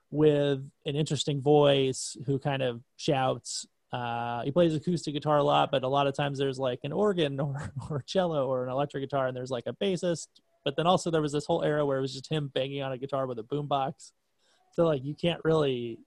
with 0.10 0.60
an 0.86 0.96
interesting 0.96 1.42
voice 1.42 2.16
who 2.26 2.38
kind 2.40 2.62
of 2.62 2.82
shouts 2.98 3.66
uh, 3.92 4.42
he 4.44 4.52
plays 4.52 4.74
acoustic 4.74 5.14
guitar 5.14 5.38
a 5.38 5.44
lot 5.44 5.70
but 5.70 5.84
a 5.84 5.88
lot 5.88 6.08
of 6.08 6.16
times 6.16 6.38
there's 6.40 6.60
like 6.60 6.80
an 6.84 6.94
organ 6.94 7.40
or, 7.48 7.74
or 7.90 8.02
cello 8.06 8.48
or 8.48 8.64
an 8.64 8.72
electric 8.72 9.04
guitar 9.04 9.28
and 9.28 9.36
there's 9.36 9.52
like 9.52 9.66
a 9.68 9.74
bassist 9.74 10.28
but 10.64 10.76
then 10.76 10.88
also 10.88 11.10
there 11.12 11.22
was 11.22 11.32
this 11.32 11.46
whole 11.46 11.64
era 11.64 11.86
where 11.86 11.98
it 11.98 12.02
was 12.02 12.14
just 12.14 12.30
him 12.30 12.52
banging 12.54 12.82
on 12.82 12.92
a 12.92 12.98
guitar 12.98 13.28
with 13.28 13.40
a 13.40 13.44
boombox 13.44 14.12
so 14.74 14.86
like 14.86 15.04
you 15.04 15.14
can't 15.14 15.42
really 15.44 16.00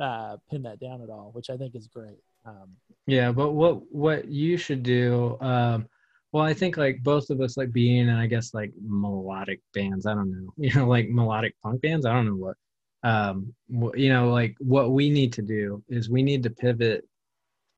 uh, 0.00 0.36
pin 0.50 0.62
that 0.62 0.80
down 0.80 1.00
at 1.02 1.10
all 1.10 1.30
which 1.32 1.50
i 1.50 1.56
think 1.56 1.74
is 1.74 1.86
great 1.86 2.18
um, 2.46 2.76
Yeah, 3.06 3.32
but 3.32 3.52
what 3.52 3.92
what 3.92 4.28
you 4.28 4.56
should 4.56 4.82
do, 4.82 5.36
um, 5.40 5.86
well, 6.32 6.44
I 6.44 6.54
think 6.54 6.76
like 6.76 7.02
both 7.02 7.30
of 7.30 7.40
us 7.40 7.56
like 7.56 7.72
being 7.72 8.08
and 8.08 8.18
I 8.18 8.26
guess 8.26 8.54
like 8.54 8.72
melodic 8.80 9.60
bands. 9.74 10.06
I 10.06 10.14
don't 10.14 10.30
know, 10.30 10.52
you 10.56 10.74
know, 10.74 10.86
like 10.86 11.08
melodic 11.08 11.54
punk 11.62 11.82
bands. 11.82 12.06
I 12.06 12.12
don't 12.12 12.26
know 12.26 12.36
what, 12.36 12.56
um, 13.02 13.52
wh- 13.68 13.96
you 13.98 14.10
know, 14.12 14.30
like 14.30 14.56
what 14.58 14.92
we 14.92 15.10
need 15.10 15.32
to 15.34 15.42
do 15.42 15.82
is 15.88 16.08
we 16.08 16.22
need 16.22 16.42
to 16.44 16.50
pivot 16.50 17.06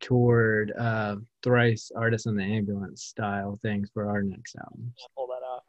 toward 0.00 0.72
uh, 0.78 1.16
thrice 1.42 1.90
artists 1.96 2.26
in 2.26 2.36
the 2.36 2.42
ambulance 2.42 3.04
style 3.04 3.58
things 3.62 3.88
for 3.94 4.08
our 4.10 4.22
next 4.22 4.56
album. 4.56 4.92
can't 4.98 5.12
pull 5.16 5.28
that 5.28 5.44
off. 5.46 5.62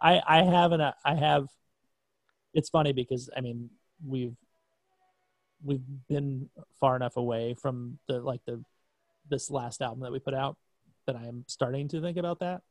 I 0.00 0.20
I 0.26 0.42
haven't. 0.42 0.80
I 0.80 1.14
have. 1.14 1.48
It's 2.54 2.68
funny 2.68 2.92
because 2.92 3.30
I 3.36 3.40
mean 3.40 3.70
we've 4.06 4.36
we've 5.62 5.82
been 6.08 6.48
far 6.80 6.96
enough 6.96 7.16
away 7.16 7.54
from 7.54 7.98
the 8.08 8.20
like 8.20 8.40
the 8.46 8.64
this 9.28 9.50
last 9.50 9.82
album 9.82 10.00
that 10.00 10.12
we 10.12 10.18
put 10.18 10.34
out 10.34 10.56
that 11.06 11.16
I 11.16 11.26
am 11.26 11.44
starting 11.46 11.88
to 11.88 12.00
think 12.00 12.16
about 12.16 12.40
that. 12.40 12.62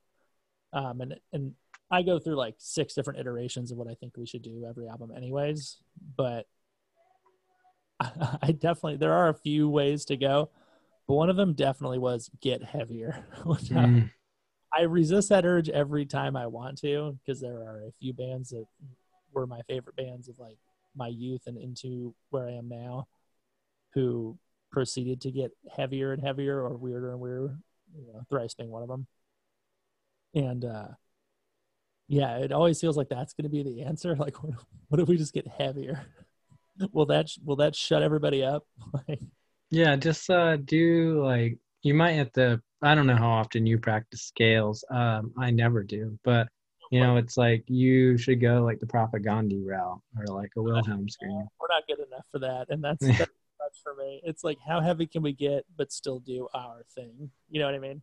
Um, 0.74 1.02
and 1.02 1.16
and 1.34 1.54
I 1.92 2.04
go 2.04 2.20
through 2.20 2.36
like 2.36 2.56
six 2.58 2.94
different 2.94 3.20
iterations 3.20 3.72
of 3.72 3.78
what 3.78 3.88
I 3.88 3.96
think 3.96 4.18
we 4.18 4.26
should 4.26 4.44
do 4.44 4.66
every 4.68 4.88
album, 4.88 5.12
anyways. 5.16 5.78
But 6.16 6.48
I, 8.00 8.38
I 8.42 8.52
definitely 8.52 8.98
there 8.98 9.14
are 9.14 9.30
a 9.30 9.34
few 9.34 9.70
ways 9.70 10.06
to 10.06 10.18
go, 10.18 10.50
but 11.08 11.16
one 11.16 11.30
of 11.30 11.36
them 11.36 11.54
definitely 11.54 12.00
was 12.00 12.30
get 12.42 12.64
heavier. 12.64 13.26
which 13.46 13.72
Mm, 13.88 14.10
I 14.74 14.82
resist 14.82 15.30
that 15.30 15.46
urge 15.46 15.70
every 15.70 16.06
time 16.06 16.36
I 16.36 16.48
want 16.48 16.78
to 16.80 17.18
because 17.20 17.42
there 17.42 17.58
are 17.58 17.84
a 17.88 17.92
few 18.00 18.14
bands 18.14 18.50
that 18.50 18.66
were 19.34 19.48
my 19.48 19.62
favorite 19.68 19.96
bands 19.96 20.28
of 20.28 20.38
like 20.40 20.58
my 20.96 21.08
youth 21.08 21.42
and 21.48 21.58
into 21.58 22.14
where 22.30 22.48
I 22.48 22.54
am 22.54 22.70
now 22.70 23.08
who 23.94 24.38
proceeded 24.72 25.22
to 25.22 25.32
get 25.32 25.52
heavier 25.76 26.14
and 26.14 26.24
heavier 26.24 26.60
or 26.60 26.78
weirder 26.78 27.12
and 27.12 27.20
weirder, 27.20 27.58
you 27.96 28.14
know, 28.14 28.22
thrice 28.30 28.54
being 28.54 28.70
one 28.70 28.84
of 28.84 28.90
them. 28.90 29.08
And 30.36 30.66
uh 30.66 30.88
yeah, 32.10 32.38
it 32.38 32.52
always 32.52 32.82
feels 32.82 32.98
like 32.98 33.08
that's 33.08 33.34
going 33.34 33.44
to 33.44 33.50
be 33.50 33.64
the 33.64 33.84
answer. 33.84 34.16
Like, 34.20 34.44
what, 34.44 34.56
what 34.90 35.00
if 35.00 35.08
we 35.08 35.16
just 35.16 35.34
get 35.34 35.48
heavier? 35.48 36.02
will 36.92 37.06
that 37.06 37.30
will 37.46 37.58
that 37.58 37.76
shut 37.76 38.04
everybody 38.04 38.44
up? 38.44 38.66
yeah, 39.70 39.96
just 39.96 40.30
uh, 40.30 40.58
do 40.58 41.24
like 41.24 41.58
you 41.84 41.94
might 41.94 42.14
have 42.14 42.32
to. 42.34 42.62
I 42.82 42.96
don't 42.96 43.08
know 43.08 43.16
how 43.16 43.30
often 43.30 43.66
you 43.66 43.78
practice 43.78 44.24
scales. 44.24 44.84
Um, 44.90 45.34
I 45.38 45.52
never 45.52 45.84
do, 45.84 46.18
but 46.24 46.48
you 46.92 47.00
know, 47.02 47.18
it's 47.18 47.38
like 47.38 47.64
you 47.68 48.18
should 48.18 48.42
go 48.42 48.64
like 48.64 48.80
the 48.80 48.88
Propagandhi 48.88 49.64
route 49.64 50.02
or 50.18 50.26
like 50.34 50.50
a 50.58 50.62
Wilhelm 50.62 51.08
scream. 51.10 51.48
we're 51.62 51.68
not 51.70 51.86
good 51.88 52.00
enough 52.00 52.26
for 52.32 52.40
that 52.40 52.68
and 52.70 52.84
that's, 52.84 53.06
that's 53.18 53.80
for 53.84 53.94
me 53.96 54.22
it's 54.24 54.44
like 54.44 54.58
how 54.68 54.80
heavy 54.82 55.06
can 55.06 55.22
we 55.22 55.32
get 55.34 55.66
but 55.78 55.92
still 55.92 56.20
do 56.20 56.48
our 56.54 56.84
thing 56.96 57.30
you 57.50 57.60
know 57.60 57.66
what 57.66 57.76
i 57.76 57.80
mean 57.80 58.02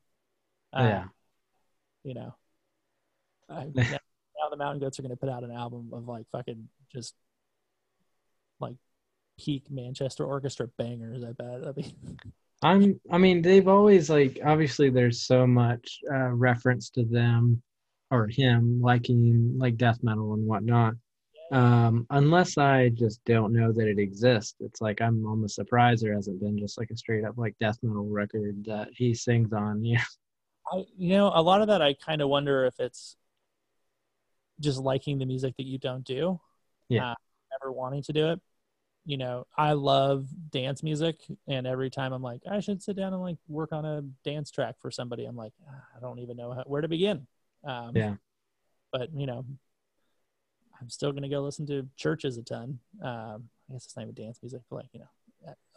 Uh, 0.72 0.82
Yeah. 0.82 1.04
you 2.04 2.14
know 2.14 2.34
I, 3.48 3.64
now, 3.74 3.84
now 3.90 4.48
the 4.50 4.56
mountain 4.56 4.80
goats 4.80 4.98
are 4.98 5.02
going 5.02 5.10
to 5.10 5.16
put 5.16 5.28
out 5.30 5.42
an 5.42 5.50
album 5.50 5.90
of 5.92 6.06
like 6.06 6.26
fucking 6.30 6.68
just 6.92 7.14
like 8.60 8.76
peak 9.38 9.64
manchester 9.70 10.24
orchestra 10.24 10.68
bangers 10.78 11.24
i 11.24 11.32
bet 11.32 11.66
i 11.66 11.72
mean 11.76 12.18
I'm. 12.62 13.00
I 13.10 13.18
mean, 13.18 13.42
they've 13.42 13.68
always 13.68 14.08
like. 14.10 14.38
Obviously, 14.44 14.90
there's 14.90 15.26
so 15.26 15.46
much 15.46 16.00
uh, 16.10 16.30
reference 16.30 16.90
to 16.90 17.04
them 17.04 17.62
or 18.10 18.28
him 18.28 18.80
liking 18.80 19.54
like 19.58 19.76
death 19.76 19.98
metal 20.02 20.34
and 20.34 20.46
whatnot. 20.46 20.94
Um, 21.52 22.06
unless 22.10 22.58
I 22.58 22.88
just 22.88 23.24
don't 23.24 23.52
know 23.52 23.72
that 23.72 23.86
it 23.86 23.98
exists, 23.98 24.56
it's 24.60 24.80
like 24.80 25.00
I'm 25.00 25.24
almost 25.26 25.54
surprised 25.54 26.04
there 26.04 26.14
hasn't 26.14 26.40
been 26.40 26.58
just 26.58 26.76
like 26.76 26.90
a 26.90 26.96
straight 26.96 27.24
up 27.24 27.34
like 27.36 27.54
death 27.60 27.78
metal 27.82 28.08
record 28.08 28.64
that 28.66 28.88
he 28.92 29.14
sings 29.14 29.52
on. 29.52 29.84
Yeah. 29.84 30.02
I, 30.72 30.84
you 30.96 31.10
know, 31.10 31.30
a 31.32 31.42
lot 31.42 31.60
of 31.60 31.68
that 31.68 31.82
I 31.82 31.94
kind 31.94 32.20
of 32.20 32.28
wonder 32.28 32.66
if 32.66 32.74
it's 32.80 33.16
just 34.58 34.80
liking 34.80 35.18
the 35.18 35.26
music 35.26 35.54
that 35.58 35.66
you 35.66 35.78
don't 35.78 36.04
do. 36.04 36.40
Yeah. 36.88 37.12
Uh, 37.12 37.14
never 37.60 37.72
wanting 37.72 38.02
to 38.04 38.12
do 38.12 38.30
it. 38.30 38.40
You 39.06 39.16
know, 39.16 39.46
I 39.56 39.72
love 39.72 40.26
dance 40.50 40.82
music, 40.82 41.20
and 41.46 41.66
every 41.66 41.90
time 41.90 42.12
I'm 42.12 42.22
like, 42.22 42.42
I 42.50 42.60
should 42.60 42.82
sit 42.82 42.96
down 42.96 43.12
and 43.12 43.22
like 43.22 43.38
work 43.48 43.72
on 43.72 43.84
a 43.84 44.02
dance 44.24 44.50
track 44.50 44.74
for 44.80 44.90
somebody, 44.90 45.24
I'm 45.24 45.36
like, 45.36 45.52
"Ah, 45.68 45.84
I 45.96 46.00
don't 46.00 46.18
even 46.18 46.36
know 46.36 46.52
how, 46.52 46.64
where 46.66 46.82
to 46.82 46.88
begin. 46.88 47.26
Um, 47.64 47.96
Yeah. 47.96 48.16
But 48.92 49.10
you 49.14 49.26
know, 49.26 49.44
I'm 50.80 50.90
still 50.90 51.12
gonna 51.12 51.28
go 51.28 51.40
listen 51.40 51.66
to 51.68 51.88
CHVRCHES 51.96 52.38
a 52.38 52.42
ton. 52.42 52.78
Um, 53.00 53.48
I 53.68 53.74
guess 53.74 53.84
it's 53.84 53.96
not 53.96 54.02
even 54.02 54.14
dance 54.14 54.38
music, 54.42 54.62
but 54.68 54.76
like 54.76 54.88
you 54.92 55.00
know, 55.00 55.08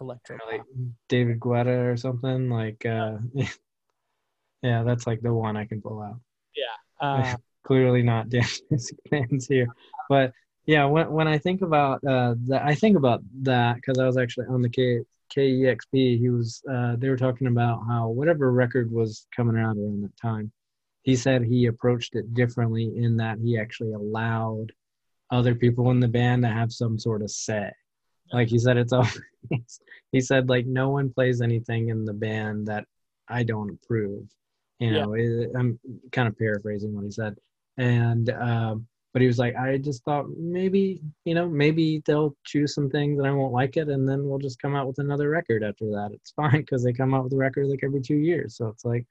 electro. 0.01 0.37
like 0.51 0.61
David 1.07 1.39
Guetta 1.39 1.91
or 1.91 1.97
something 1.97 2.49
like 2.49 2.85
uh 2.85 3.17
yeah 4.61 4.83
that's 4.83 5.05
like 5.07 5.21
the 5.21 5.33
one 5.33 5.57
I 5.57 5.65
can 5.65 5.81
pull 5.81 6.01
out 6.01 6.19
Yeah. 6.55 7.05
Uh, 7.05 7.35
clearly 7.63 8.01
not 8.01 8.29
dance 8.29 8.61
music 8.69 8.97
fans 9.09 9.47
here 9.47 9.67
but 10.07 10.33
yeah 10.73 10.85
when, 10.93 11.07
when 11.17 11.27
I 11.35 11.37
think 11.45 11.59
about 11.69 11.97
uh 12.13 12.35
that 12.49 12.61
I 12.71 12.75
think 12.81 12.95
about 13.01 13.19
that 13.51 13.73
because 13.77 13.97
I 13.99 14.05
was 14.05 14.17
actually 14.17 14.47
on 14.55 14.61
the 14.61 14.69
K 14.77 14.99
KEXP 15.35 15.93
he 16.23 16.29
was 16.37 16.61
uh 16.75 16.93
they 16.99 17.09
were 17.09 17.23
talking 17.25 17.47
about 17.47 17.77
how 17.89 18.03
whatever 18.19 18.51
record 18.63 18.87
was 18.99 19.11
coming 19.35 19.57
out 19.63 19.77
around 19.77 20.03
that 20.03 20.17
time 20.29 20.51
he 21.09 21.15
said 21.15 21.39
he 21.43 21.59
approached 21.67 22.13
it 22.19 22.33
differently 22.41 22.85
in 23.05 23.17
that 23.17 23.37
he 23.43 23.57
actually 23.63 23.93
allowed 23.93 24.67
other 25.31 25.55
people 25.63 25.89
in 25.91 25.99
the 25.99 26.07
band 26.19 26.43
to 26.43 26.49
have 26.49 26.71
some 26.71 26.97
sort 26.97 27.21
of 27.21 27.29
say. 27.31 27.69
Like 28.33 28.47
he 28.49 28.59
said 28.59 28.77
it's 28.77 28.93
all 28.93 29.07
he 30.11 30.21
said 30.21 30.49
like 30.49 30.65
no 30.67 30.89
one 30.89 31.11
plays 31.17 31.41
anything 31.41 31.89
in 31.89 32.05
the 32.05 32.13
band 32.27 32.67
that 32.67 32.85
i 33.27 33.41
don't 33.43 33.71
approve. 33.75 34.25
You 34.79 34.91
Yeah. 34.91 35.05
know 35.05 35.13
it- 35.13 35.51
i'm 35.57 35.79
kind 36.11 36.27
of 36.27 36.37
paraphrasing 36.37 36.93
what 36.93 37.05
he 37.05 37.11
said. 37.21 37.33
And 37.77 38.29
um 38.29 38.87
but 39.13 39.21
he 39.21 39.27
was 39.27 39.37
like 39.37 39.55
i 39.55 39.77
just 39.77 40.03
thought 40.03 40.25
maybe 40.37 41.01
you 41.25 41.33
know 41.33 41.47
maybe 41.47 42.01
they'll 42.05 42.35
choose 42.45 42.73
some 42.73 42.89
things 42.89 43.19
and 43.19 43.27
i 43.27 43.31
won't 43.31 43.53
like 43.53 43.77
it 43.77 43.89
and 43.89 44.07
then 44.07 44.27
we'll 44.27 44.39
just 44.39 44.61
come 44.61 44.75
out 44.75 44.87
with 44.87 44.99
another 44.99 45.29
record 45.29 45.63
after 45.63 45.85
that 45.85 46.09
it's 46.13 46.31
fine 46.35 46.59
because 46.59 46.83
they 46.83 46.93
come 46.93 47.13
out 47.13 47.23
with 47.23 47.33
a 47.33 47.37
record 47.37 47.67
like 47.67 47.83
every 47.83 48.01
two 48.01 48.17
years 48.17 48.57
so 48.57 48.67
it's 48.67 48.85
like 48.85 49.05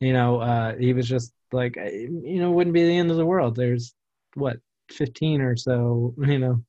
you 0.00 0.12
know 0.12 0.40
uh 0.40 0.74
he 0.76 0.92
was 0.92 1.08
just 1.08 1.32
like 1.52 1.76
you 1.76 2.40
know 2.40 2.50
it 2.50 2.54
wouldn't 2.54 2.74
be 2.74 2.86
the 2.86 2.96
end 2.96 3.10
of 3.10 3.16
the 3.16 3.26
world 3.26 3.56
there's 3.56 3.94
what 4.34 4.58
15 4.90 5.40
or 5.40 5.56
so 5.56 6.14
you 6.26 6.38
know 6.38 6.62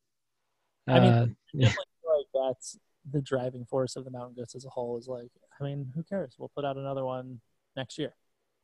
I 0.89 0.99
mean, 0.99 1.09
uh, 1.09 1.27
yeah. 1.53 1.67
like 1.67 2.25
that's 2.33 2.77
the 3.09 3.21
driving 3.21 3.65
force 3.65 3.95
of 3.95 4.05
the 4.05 4.11
Mountain 4.11 4.35
Goats 4.35 4.55
as 4.55 4.65
a 4.65 4.69
whole. 4.69 4.97
Is 4.97 5.07
like, 5.07 5.29
I 5.59 5.63
mean, 5.63 5.91
who 5.95 6.03
cares? 6.03 6.35
We'll 6.37 6.51
put 6.55 6.65
out 6.65 6.77
another 6.77 7.05
one 7.05 7.39
next 7.75 7.97
year. 7.97 8.13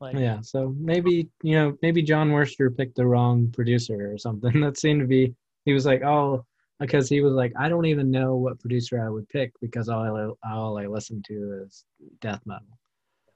Like, 0.00 0.16
Yeah, 0.16 0.40
so 0.42 0.74
maybe 0.78 1.28
you 1.42 1.54
know 1.56 1.76
maybe 1.82 2.02
Jon 2.02 2.30
Wurster 2.30 2.74
picked 2.74 2.96
the 2.96 3.06
wrong 3.06 3.50
producer 3.50 4.12
or 4.12 4.18
something. 4.18 4.52
That 4.60 4.78
seemed 4.78 5.00
to 5.00 5.06
be 5.06 5.34
he 5.64 5.72
was 5.72 5.86
like 5.86 6.02
oh 6.02 6.44
because 6.78 7.08
he 7.08 7.22
was 7.22 7.32
like 7.32 7.52
I 7.58 7.68
don't 7.68 7.86
even 7.86 8.10
know 8.10 8.36
what 8.36 8.60
producer 8.60 9.04
I 9.04 9.08
would 9.08 9.28
pick 9.28 9.52
because 9.60 9.88
all 9.88 10.36
I 10.44 10.50
all 10.52 10.78
I 10.78 10.86
listen 10.86 11.22
to 11.28 11.62
is 11.64 11.84
death 12.20 12.42
metal. 12.44 12.78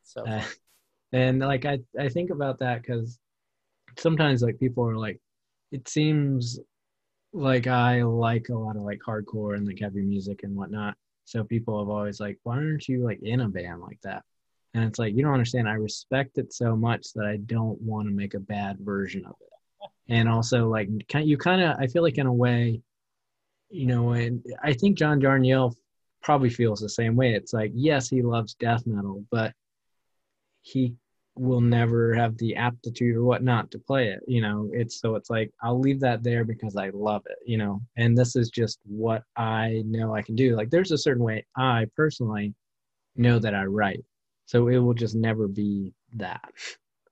so 0.03 0.27
Uh, 0.27 0.45
and 1.13 1.41
like 1.41 1.65
I 1.65 1.79
I 1.99 2.09
think 2.09 2.31
about 2.31 2.59
that 2.59 2.83
because 2.83 3.19
sometimes 3.99 4.43
like 4.43 4.59
people 4.61 4.87
are 4.87 4.97
like 4.97 5.21
it 5.73 5.89
seems 5.89 6.59
like 7.33 7.67
I 7.67 8.03
like 8.03 8.49
a 8.49 8.55
lot 8.55 8.77
of 8.77 8.83
like 8.83 9.01
hardcore 9.07 9.57
and 9.57 9.67
like 9.67 9.81
heavy 9.81 10.03
music 10.03 10.43
and 10.43 10.57
whatnot. 10.57 10.97
So 11.25 11.45
people 11.45 11.79
have 11.79 11.89
always 11.89 12.19
like, 12.21 12.39
why 12.43 12.57
aren't 12.57 12.89
you 12.89 13.05
like 13.05 13.21
in 13.23 13.41
a 13.41 13.49
band 13.49 13.81
like 13.81 14.01
that? 14.03 14.25
And 14.75 14.85
it's 14.85 14.99
like 14.99 15.15
you 15.15 15.23
don't 15.23 15.33
understand. 15.33 15.69
I 15.69 15.75
respect 15.75 16.39
it 16.39 16.53
so 16.53 16.77
much 16.77 17.13
that 17.15 17.27
I 17.27 17.39
don't 17.39 17.81
want 17.81 18.09
to 18.09 18.15
make 18.15 18.35
a 18.35 18.41
bad 18.41 18.79
version 18.81 19.25
of 19.27 19.35
it. 19.41 19.91
And 20.09 20.29
also 20.29 20.69
like 20.69 20.89
you 21.15 21.37
kind 21.37 21.63
of 21.63 21.77
I 21.79 21.87
feel 21.87 22.03
like 22.03 22.19
in 22.19 22.27
a 22.27 22.33
way, 22.33 22.81
you 23.69 23.87
know, 23.87 24.11
and 24.11 24.45
I 24.63 24.73
think 24.73 24.97
John 24.97 25.21
Darnielle 25.21 25.75
probably 26.23 26.51
feels 26.51 26.81
the 26.81 26.89
same 26.89 27.17
way. 27.17 27.35
It's 27.35 27.53
like 27.53 27.73
yes, 27.75 28.09
he 28.09 28.23
loves 28.23 28.55
death 28.55 28.87
metal, 28.87 29.25
but 29.31 29.55
he 30.63 30.95
will 31.37 31.61
never 31.61 32.13
have 32.15 32.37
the 32.39 32.57
aptitude 32.57 33.17
or 33.17 33.25
whatnot 33.25 33.71
to 33.71 33.79
play 33.79 34.09
it 34.09 34.21
you 34.27 34.43
know 34.43 34.69
it's 34.73 35.01
so 35.01 35.15
it's 35.15 35.31
like 35.31 35.51
i'll 35.63 35.79
leave 35.79 36.01
that 36.01 36.23
there 36.23 36.45
because 36.45 36.77
i 36.77 36.91
love 36.91 37.23
it 37.27 37.39
you 37.47 37.57
know 37.57 37.81
and 37.97 38.17
this 38.19 38.37
is 38.37 38.51
just 38.51 38.79
what 38.85 39.23
i 39.37 39.83
know 39.87 40.15
i 40.15 40.21
can 40.21 40.35
do 40.35 40.57
like 40.57 40.71
there's 40.71 40.91
a 40.91 40.99
certain 40.99 41.23
way 41.23 41.45
i 41.57 41.87
personally 41.97 42.53
know 43.17 43.39
that 43.39 43.55
i 43.55 43.65
write 43.65 44.05
so 44.51 44.67
it 44.67 44.79
will 44.79 44.95
just 44.95 45.15
never 45.15 45.47
be 45.47 45.93
that 46.15 46.51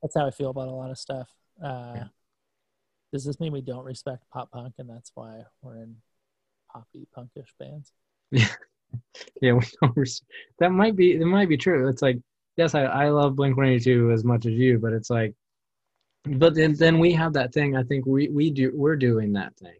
that's 0.03 0.16
how 0.16 0.26
I 0.26 0.30
feel 0.32 0.51
about 0.51 0.66
a 0.68 0.72
lot 0.72 0.91
of 0.91 0.99
stuff. 0.99 1.28
Uh, 1.62 1.93
Yeah. 1.95 2.05
Does 3.12 3.24
this 3.24 3.39
mean 3.41 3.53
we 3.53 3.61
don't 3.62 3.84
respect 3.84 4.22
pop 4.32 4.51
punk, 4.51 4.74
and 4.78 4.89
that's 4.91 5.12
why 5.14 5.43
we're 5.62 5.76
in 5.76 5.97
poppy 6.72 7.07
punkish 7.16 7.53
bands? 7.61 7.93
yeah 8.30 8.47
yeah. 9.43 9.53
we 9.53 9.64
don't 9.80 9.97
res- 9.97 10.22
that 10.59 10.70
might 10.72 10.97
be 10.97 11.12
it 11.12 11.24
might 11.24 11.49
be 11.49 11.57
true 11.57 11.89
it's 11.89 12.03
like 12.03 12.18
yes 12.57 12.74
i, 12.74 12.82
I 12.82 13.09
love 13.09 13.36
blink 13.36 13.57
182 13.57 14.11
as 14.12 14.24
much 14.24 14.45
as 14.47 14.53
you 14.53 14.78
but 14.78 14.93
it's 14.93 15.09
like 15.11 15.34
but 16.26 16.55
then 16.55 16.74
then 16.74 16.99
we 16.99 17.12
have 17.12 17.32
that 17.34 17.53
thing 17.55 17.74
i 17.76 17.82
think 17.82 18.05
we 18.05 18.28
we 18.28 18.51
do 18.51 18.70
we're 18.74 18.97
doing 18.97 19.32
that 19.34 19.57
thing 19.57 19.78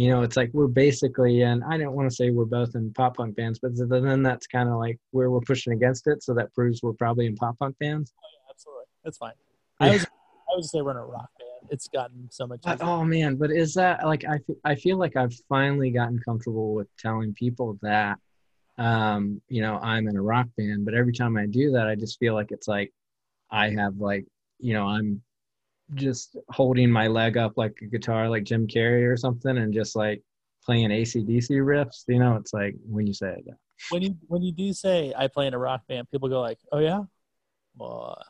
you 0.00 0.08
know 0.10 0.22
it's 0.22 0.36
like 0.36 0.50
we're 0.52 0.66
basically 0.66 1.42
and 1.42 1.62
i 1.64 1.76
don't 1.76 1.94
want 1.94 2.08
to 2.08 2.14
say 2.14 2.30
we're 2.30 2.44
both 2.44 2.74
in 2.74 2.92
pop 2.94 3.16
punk 3.16 3.34
bands 3.36 3.58
but 3.58 3.72
then 3.76 4.22
that's 4.22 4.46
kind 4.46 4.68
of 4.68 4.76
like 4.76 4.98
where 5.10 5.30
we're 5.30 5.40
pushing 5.40 5.72
against 5.72 6.06
it 6.06 6.22
so 6.22 6.32
that 6.32 6.52
proves 6.54 6.82
we're 6.82 6.92
probably 6.92 7.26
in 7.26 7.34
pop 7.36 7.58
punk 7.58 7.76
bands 7.78 8.12
Absolutely, 8.60 8.84
that's 9.04 9.18
fine. 9.18 9.32
Yeah. 9.80 9.86
I 9.86 9.90
was 9.92 10.04
I 10.04 10.56
was 10.56 10.70
say 10.70 10.82
we're 10.82 10.90
in 10.90 10.96
a 10.98 11.04
rock 11.04 11.30
band. 11.38 11.70
It's 11.70 11.88
gotten 11.88 12.28
so 12.30 12.46
much. 12.46 12.60
Easier. 12.66 12.78
oh 12.82 13.04
man, 13.04 13.36
but 13.36 13.50
is 13.50 13.74
that 13.74 14.04
like 14.04 14.24
I 14.24 14.38
I 14.64 14.74
feel 14.74 14.98
like 14.98 15.16
I've 15.16 15.34
finally 15.48 15.90
gotten 15.90 16.18
comfortable 16.18 16.74
with 16.74 16.88
telling 16.98 17.32
people 17.32 17.78
that 17.82 18.18
um 18.76 19.40
you 19.48 19.62
know 19.62 19.78
I'm 19.78 20.08
in 20.08 20.16
a 20.16 20.22
rock 20.22 20.48
band, 20.56 20.84
but 20.84 20.94
every 20.94 21.12
time 21.12 21.36
I 21.36 21.46
do 21.46 21.72
that 21.72 21.86
I 21.86 21.94
just 21.94 22.18
feel 22.18 22.34
like 22.34 22.50
it's 22.50 22.68
like 22.68 22.92
I 23.50 23.70
have 23.70 23.96
like 23.96 24.26
you 24.58 24.74
know 24.74 24.86
I'm 24.86 25.22
just 25.94 26.36
holding 26.50 26.90
my 26.90 27.06
leg 27.06 27.36
up 27.36 27.52
like 27.56 27.78
a 27.82 27.86
guitar 27.86 28.28
like 28.28 28.44
Jim 28.44 28.66
Carrey 28.66 29.10
or 29.10 29.16
something 29.16 29.58
and 29.58 29.72
just 29.74 29.96
like 29.96 30.22
playing 30.64 30.90
ACDC 30.90 31.50
riffs, 31.50 32.04
you 32.08 32.18
know, 32.18 32.36
it's 32.36 32.52
like 32.52 32.74
when 32.86 33.06
you 33.06 33.14
say 33.14 33.34
it. 33.46 33.54
when 33.90 34.02
you 34.02 34.16
when 34.28 34.42
you 34.42 34.52
do 34.52 34.72
say 34.72 35.12
I 35.16 35.28
play 35.28 35.46
in 35.46 35.54
a 35.54 35.58
rock 35.58 35.86
band, 35.88 36.10
people 36.10 36.28
go 36.28 36.40
like, 36.40 36.58
"Oh 36.72 36.78
yeah, 36.78 37.02
well, 37.76 38.16
uh, 38.20 38.24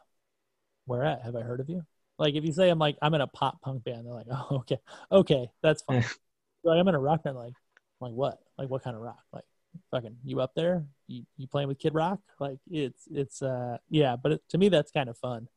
where 0.87 1.05
at? 1.05 1.23
Have 1.23 1.37
I 1.37 1.43
heard 1.43 1.61
of 1.61 1.69
you?" 1.69 1.83
Like 2.19 2.35
if 2.35 2.45
you 2.45 2.53
say 2.53 2.71
I'm 2.71 2.79
like 2.79 2.97
I'm 3.03 3.15
in 3.15 3.21
a 3.21 3.27
pop 3.27 3.61
punk 3.63 3.85
band, 3.85 4.07
they're 4.07 4.15
like, 4.15 4.27
"Oh 4.33 4.59
okay, 4.61 4.79
okay, 5.11 5.51
that's 5.63 5.83
fine." 5.83 6.05
like 6.65 6.79
I'm 6.79 6.89
in 6.89 6.95
a 6.95 7.01
rock 7.01 7.25
band, 7.25 7.37
like 7.37 7.55
like 8.01 8.13
what? 8.13 8.39
Like 8.59 8.71
what 8.71 8.83
kind 8.83 8.97
of 8.97 9.03
rock? 9.03 9.23
Like 9.33 9.45
fucking 9.91 10.17
you 10.25 10.41
up 10.41 10.53
there? 10.55 10.85
You 11.09 11.25
you 11.37 11.47
playing 11.47 11.69
with 11.69 11.79
Kid 11.79 11.95
Rock? 11.95 12.21
Like 12.39 12.59
it's 12.71 13.09
it's 13.11 13.43
uh 13.43 13.79
yeah, 13.91 14.17
but 14.17 14.33
it, 14.33 14.43
to 14.51 14.59
me 14.59 14.69
that's 14.69 14.91
kind 14.93 15.09
of 15.09 15.19
fun. 15.19 15.49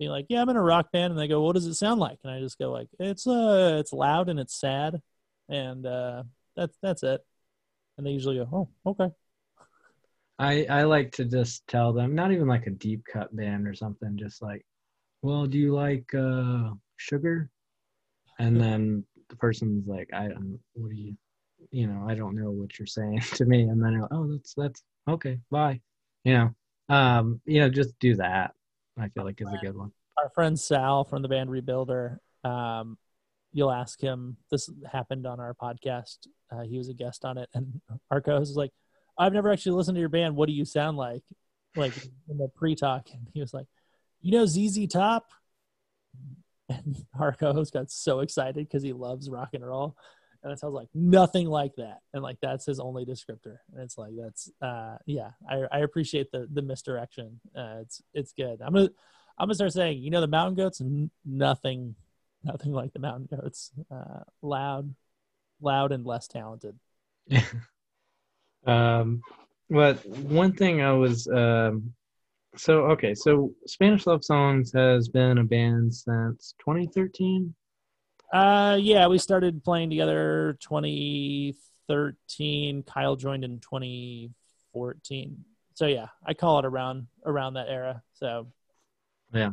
Being 0.00 0.10
like, 0.10 0.26
yeah, 0.30 0.42
I'm 0.42 0.48
in 0.48 0.56
a 0.56 0.62
rock 0.62 0.90
band, 0.92 1.12
and 1.12 1.20
they 1.20 1.28
go, 1.28 1.42
"What 1.42 1.54
does 1.54 1.66
it 1.66 1.74
sound 1.74 2.00
like?" 2.00 2.18
And 2.24 2.32
I 2.32 2.40
just 2.40 2.58
go 2.58 2.72
like, 2.72 2.88
"It's 2.98 3.26
uh, 3.26 3.76
it's 3.78 3.92
loud 3.92 4.28
and 4.28 4.40
it's 4.40 4.58
sad, 4.58 5.00
and 5.48 5.86
uh, 5.86 6.24
that's 6.56 6.76
that's 6.82 7.02
it." 7.04 7.24
And 7.98 8.06
they 8.06 8.10
usually 8.10 8.36
go, 8.36 8.48
"Oh, 8.84 8.90
okay." 8.90 9.14
I 10.38 10.64
I 10.70 10.82
like 10.84 11.12
to 11.12 11.26
just 11.26 11.66
tell 11.68 11.92
them, 11.92 12.14
not 12.14 12.32
even 12.32 12.48
like 12.48 12.66
a 12.66 12.70
deep 12.70 13.04
cut 13.04 13.34
band 13.36 13.68
or 13.68 13.74
something, 13.74 14.16
just 14.16 14.40
like, 14.42 14.64
well, 15.22 15.46
do 15.46 15.58
you 15.58 15.74
like 15.74 16.12
uh 16.14 16.70
sugar? 16.96 17.50
And 18.38 18.58
then 18.58 19.04
the 19.28 19.36
person's 19.36 19.86
like, 19.86 20.08
I 20.14 20.28
don't 20.28 20.58
what 20.72 20.90
do 20.90 20.96
you 20.96 21.16
you 21.70 21.86
know, 21.86 22.06
I 22.08 22.14
don't 22.14 22.36
know 22.36 22.50
what 22.50 22.78
you're 22.78 22.86
saying 22.86 23.20
to 23.34 23.44
me. 23.44 23.62
And 23.64 23.82
then, 23.84 24.02
oh, 24.10 24.32
that's 24.32 24.54
that's 24.54 24.82
okay, 25.08 25.38
bye. 25.50 25.80
You 26.24 26.32
know, 26.34 26.54
um, 26.94 27.40
you 27.44 27.60
know, 27.60 27.68
just 27.68 27.98
do 27.98 28.16
that. 28.16 28.54
I 29.00 29.08
feel 29.08 29.24
like 29.24 29.40
is 29.40 29.52
a 29.52 29.64
good 29.64 29.76
one. 29.76 29.92
our 30.18 30.28
friend 30.30 30.58
Sal 30.58 31.04
from 31.04 31.22
the 31.22 31.28
band 31.28 31.50
Rebuilder, 31.50 32.18
um, 32.44 32.98
you'll 33.52 33.72
ask 33.72 34.00
him. 34.00 34.36
This 34.50 34.70
happened 34.90 35.26
on 35.26 35.40
our 35.40 35.54
podcast. 35.54 36.18
Uh, 36.50 36.62
he 36.62 36.78
was 36.78 36.88
a 36.88 36.94
guest 36.94 37.24
on 37.24 37.38
it, 37.38 37.48
and 37.54 37.80
our 38.10 38.20
co-host 38.20 38.50
was 38.50 38.56
like, 38.56 38.72
"I've 39.18 39.32
never 39.32 39.50
actually 39.50 39.72
listened 39.72 39.96
to 39.96 40.00
your 40.00 40.08
band. 40.08 40.36
What 40.36 40.46
do 40.46 40.52
you 40.52 40.64
sound 40.64 40.96
like?" 40.96 41.22
Like 41.76 41.96
in 42.28 42.38
the 42.38 42.48
pre-talk, 42.48 43.08
and 43.12 43.28
he 43.32 43.40
was 43.40 43.54
like, 43.54 43.66
"You 44.20 44.32
know 44.32 44.46
ZZ 44.46 44.86
Top." 44.86 45.30
And 46.68 47.04
our 47.18 47.32
co-host 47.32 47.72
got 47.72 47.90
so 47.90 48.20
excited 48.20 48.54
because 48.54 48.82
he 48.82 48.92
loves 48.92 49.28
rock 49.28 49.50
and 49.54 49.66
roll, 49.66 49.96
and 50.42 50.52
it 50.52 50.58
sounds 50.58 50.74
like 50.74 50.88
nothing 50.94 51.46
like 51.48 51.74
that. 51.76 51.98
And 52.12 52.22
like 52.22 52.38
that's 52.40 52.66
his 52.66 52.80
only 52.80 53.04
descriptor. 53.04 53.58
And 53.72 53.82
it's 53.82 53.98
like 53.98 54.12
that's 54.18 54.50
uh, 54.62 54.96
yeah. 55.06 55.30
I 55.48 55.64
I 55.70 55.78
appreciate 55.80 56.30
the 56.32 56.48
the 56.50 56.62
misdirection. 56.62 57.40
Uh, 57.56 57.78
it's 57.82 58.02
it's 58.14 58.32
good. 58.32 58.60
I'm 58.62 58.72
gonna 58.72 58.88
I'm 59.38 59.46
gonna 59.46 59.54
start 59.54 59.72
saying, 59.72 60.02
you 60.02 60.10
know, 60.10 60.20
the 60.20 60.26
mountain 60.26 60.54
goats, 60.54 60.80
n- 60.80 61.10
nothing, 61.24 61.94
nothing 62.44 62.72
like 62.72 62.92
the 62.92 62.98
mountain 62.98 63.28
goats. 63.30 63.70
Uh, 63.90 64.20
loud, 64.42 64.94
loud, 65.60 65.92
and 65.92 66.04
less 66.04 66.28
talented. 66.28 66.78
um, 68.66 69.22
but 69.68 70.04
one 70.06 70.52
thing 70.52 70.82
I 70.82 70.92
was 70.92 71.28
um, 71.28 71.92
so 72.56 72.80
okay. 72.86 73.14
So 73.14 73.52
Spanish 73.66 74.06
Love 74.06 74.24
Songs 74.24 74.72
has 74.72 75.08
been 75.08 75.38
a 75.38 75.44
band 75.44 75.94
since 75.94 76.54
2013. 76.60 77.54
Uh, 78.32 78.78
yeah, 78.80 79.06
we 79.08 79.18
started 79.18 79.64
playing 79.64 79.90
together 79.90 80.56
2013. 80.60 82.82
Kyle 82.84 83.16
joined 83.16 83.44
in 83.44 83.58
2014. 83.60 85.44
So 85.74 85.86
yeah, 85.86 86.06
I 86.24 86.34
call 86.34 86.60
it 86.60 86.64
around 86.64 87.06
around 87.24 87.54
that 87.54 87.68
era. 87.68 88.02
So 88.14 88.46
Yeah. 89.32 89.50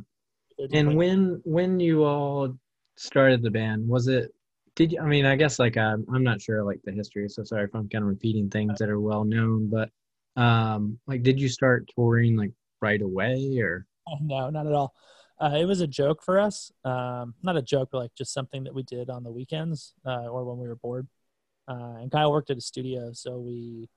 And 0.71 0.95
when 0.95 1.41
when 1.45 1.79
you 1.79 2.03
all 2.03 2.55
started 2.95 3.41
the 3.41 3.51
band, 3.51 3.87
was 3.87 4.07
it 4.07 4.33
Did 4.75 4.91
you, 4.91 4.99
I 5.01 5.05
mean, 5.05 5.25
I 5.25 5.35
guess 5.35 5.59
like 5.59 5.77
I'm, 5.77 6.05
I'm 6.13 6.23
not 6.23 6.41
sure 6.41 6.63
like 6.63 6.81
the 6.83 6.91
history, 6.91 7.29
so 7.29 7.43
sorry 7.43 7.65
if 7.65 7.75
I'm 7.75 7.89
kind 7.89 8.03
of 8.03 8.09
repeating 8.09 8.49
things 8.49 8.77
that 8.79 8.89
are 8.89 8.99
well 8.99 9.23
known, 9.23 9.69
but 9.69 9.89
um, 10.35 10.99
like, 11.07 11.23
did 11.23 11.39
you 11.39 11.49
start 11.49 11.89
touring 11.95 12.35
like 12.35 12.51
right 12.81 13.01
away 13.01 13.57
or? 13.59 13.85
no, 14.21 14.49
not 14.49 14.67
at 14.67 14.73
all. 14.73 14.93
Uh, 15.39 15.57
it 15.59 15.65
was 15.65 15.81
a 15.81 15.87
joke 15.87 16.23
for 16.23 16.39
us. 16.39 16.71
Um, 16.83 17.35
not 17.43 17.57
a 17.57 17.61
joke, 17.61 17.89
but 17.91 17.99
like 17.99 18.15
just 18.15 18.33
something 18.33 18.63
that 18.63 18.73
we 18.73 18.83
did 18.83 19.09
on 19.09 19.23
the 19.23 19.31
weekends 19.31 19.93
uh, 20.05 20.27
or 20.27 20.43
when 20.45 20.57
we 20.57 20.67
were 20.67 20.75
bored. 20.75 21.07
Uh, 21.67 21.97
and 21.99 22.11
Kyle 22.11 22.31
worked 22.31 22.49
at 22.49 22.57
a 22.57 22.61
studio, 22.61 23.11
so 23.13 23.37
we 23.39 23.89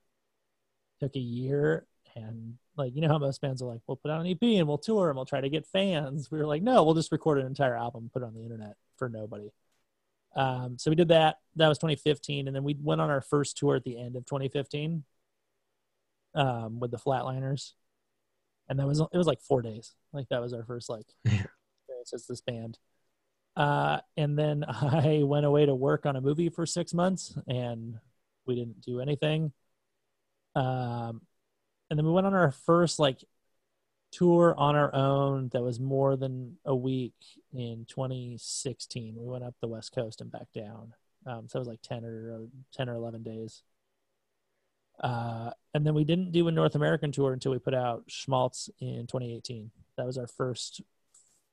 took 0.99 1.15
a 1.15 1.19
year 1.19 1.87
and 2.15 2.57
like 2.77 2.93
you 2.95 3.01
know 3.01 3.07
how 3.07 3.17
most 3.17 3.41
bands 3.41 3.61
are 3.61 3.71
like, 3.71 3.81
we'll 3.87 3.97
put 3.97 4.11
out 4.11 4.21
an 4.21 4.27
EP 4.27 4.41
and 4.41 4.67
we'll 4.67 4.77
tour 4.77 5.09
and 5.09 5.15
we'll 5.15 5.25
try 5.25 5.41
to 5.41 5.49
get 5.49 5.65
fans. 5.65 6.29
We 6.31 6.37
were 6.37 6.45
like, 6.45 6.61
no, 6.61 6.83
we'll 6.83 6.95
just 6.95 7.11
record 7.11 7.39
an 7.39 7.47
entire 7.47 7.75
album, 7.75 8.09
put 8.11 8.21
it 8.21 8.25
on 8.25 8.33
the 8.33 8.43
internet 8.43 8.75
for 8.97 9.09
nobody. 9.09 9.51
Um, 10.35 10.77
so 10.77 10.89
we 10.91 10.95
did 10.95 11.09
that. 11.09 11.39
That 11.55 11.67
was 11.67 11.77
2015, 11.77 12.47
and 12.47 12.55
then 12.55 12.63
we 12.63 12.77
went 12.81 13.01
on 13.01 13.09
our 13.09 13.21
first 13.21 13.57
tour 13.57 13.75
at 13.75 13.83
the 13.83 13.99
end 13.99 14.15
of 14.15 14.25
2015 14.25 15.03
um, 16.35 16.79
with 16.79 16.91
the 16.91 16.97
Flatliners, 16.97 17.73
and 18.71 18.79
that 18.79 18.87
was 18.87 19.01
it 19.01 19.17
was 19.17 19.27
like 19.27 19.41
four 19.41 19.61
days. 19.61 19.93
Like 20.13 20.29
that 20.29 20.41
was 20.41 20.53
our 20.53 20.63
first 20.63 20.89
like 20.89 21.05
experience 21.25 22.13
as 22.13 22.25
this 22.25 22.39
band. 22.39 22.79
Uh, 23.57 23.99
and 24.15 24.39
then 24.39 24.63
I 24.67 25.23
went 25.25 25.45
away 25.45 25.65
to 25.65 25.75
work 25.75 26.05
on 26.05 26.15
a 26.15 26.21
movie 26.21 26.49
for 26.49 26.65
six 26.65 26.93
months, 26.93 27.37
and 27.47 27.99
we 28.45 28.55
didn't 28.55 28.81
do 28.81 29.01
anything. 29.01 29.51
Um, 30.55 31.21
and 31.89 31.99
then 31.99 32.05
we 32.05 32.13
went 32.13 32.27
on 32.27 32.33
our 32.33 32.51
first 32.51 32.97
like 32.97 33.25
tour 34.13 34.55
on 34.57 34.77
our 34.77 34.93
own 34.95 35.49
that 35.49 35.61
was 35.61 35.79
more 35.79 36.15
than 36.15 36.57
a 36.63 36.75
week 36.75 37.13
in 37.53 37.85
2016. 37.89 39.15
We 39.17 39.27
went 39.27 39.43
up 39.43 39.55
the 39.59 39.67
West 39.67 39.93
Coast 39.93 40.21
and 40.21 40.31
back 40.31 40.47
down. 40.55 40.93
Um, 41.25 41.49
so 41.49 41.57
it 41.57 41.59
was 41.59 41.67
like 41.67 41.81
10 41.81 42.05
or 42.05 42.47
10 42.73 42.87
or 42.87 42.95
11 42.95 43.21
days. 43.23 43.63
Uh, 45.01 45.49
and 45.73 45.85
then 45.85 45.93
we 45.93 46.03
didn't 46.03 46.31
do 46.31 46.47
a 46.47 46.51
North 46.51 46.75
American 46.75 47.11
tour 47.11 47.33
until 47.33 47.51
we 47.51 47.59
put 47.59 47.73
out 47.73 48.03
Schmaltz 48.07 48.69
in 48.79 49.07
2018. 49.07 49.71
That 49.97 50.05
was 50.05 50.17
our 50.17 50.27
first 50.27 50.81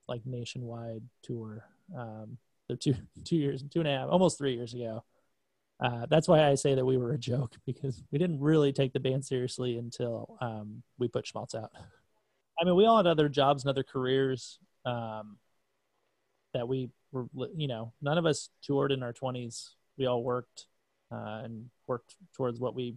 like 0.06 0.22
nationwide 0.24 1.02
tour. 1.22 1.64
Um, 1.96 2.38
so 2.68 2.76
two 2.76 2.94
two 3.24 3.36
years, 3.36 3.64
two 3.70 3.80
and 3.80 3.88
a 3.88 3.92
half, 3.92 4.08
almost 4.10 4.38
three 4.38 4.54
years 4.54 4.74
ago. 4.74 5.04
Uh, 5.80 6.06
that's 6.10 6.26
why 6.26 6.48
I 6.48 6.56
say 6.56 6.74
that 6.74 6.84
we 6.84 6.96
were 6.96 7.12
a 7.12 7.18
joke 7.18 7.54
because 7.66 8.02
we 8.10 8.18
didn't 8.18 8.40
really 8.40 8.72
take 8.72 8.92
the 8.92 9.00
band 9.00 9.24
seriously 9.24 9.78
until 9.78 10.36
um, 10.40 10.82
we 10.98 11.08
put 11.08 11.26
Schmaltz 11.26 11.54
out. 11.54 11.70
I 12.60 12.64
mean, 12.64 12.74
we 12.74 12.86
all 12.86 12.96
had 12.96 13.06
other 13.06 13.28
jobs 13.28 13.62
and 13.62 13.70
other 13.70 13.84
careers 13.84 14.58
um, 14.84 15.36
that 16.52 16.66
we 16.66 16.90
were, 17.12 17.26
you 17.56 17.68
know, 17.68 17.92
none 18.02 18.18
of 18.18 18.26
us 18.26 18.50
toured 18.62 18.90
in 18.90 19.04
our 19.04 19.12
20s. 19.12 19.70
We 19.96 20.06
all 20.06 20.24
worked 20.24 20.66
uh, 21.12 21.42
and 21.44 21.70
worked 21.86 22.16
towards 22.34 22.58
what 22.58 22.74
we 22.74 22.96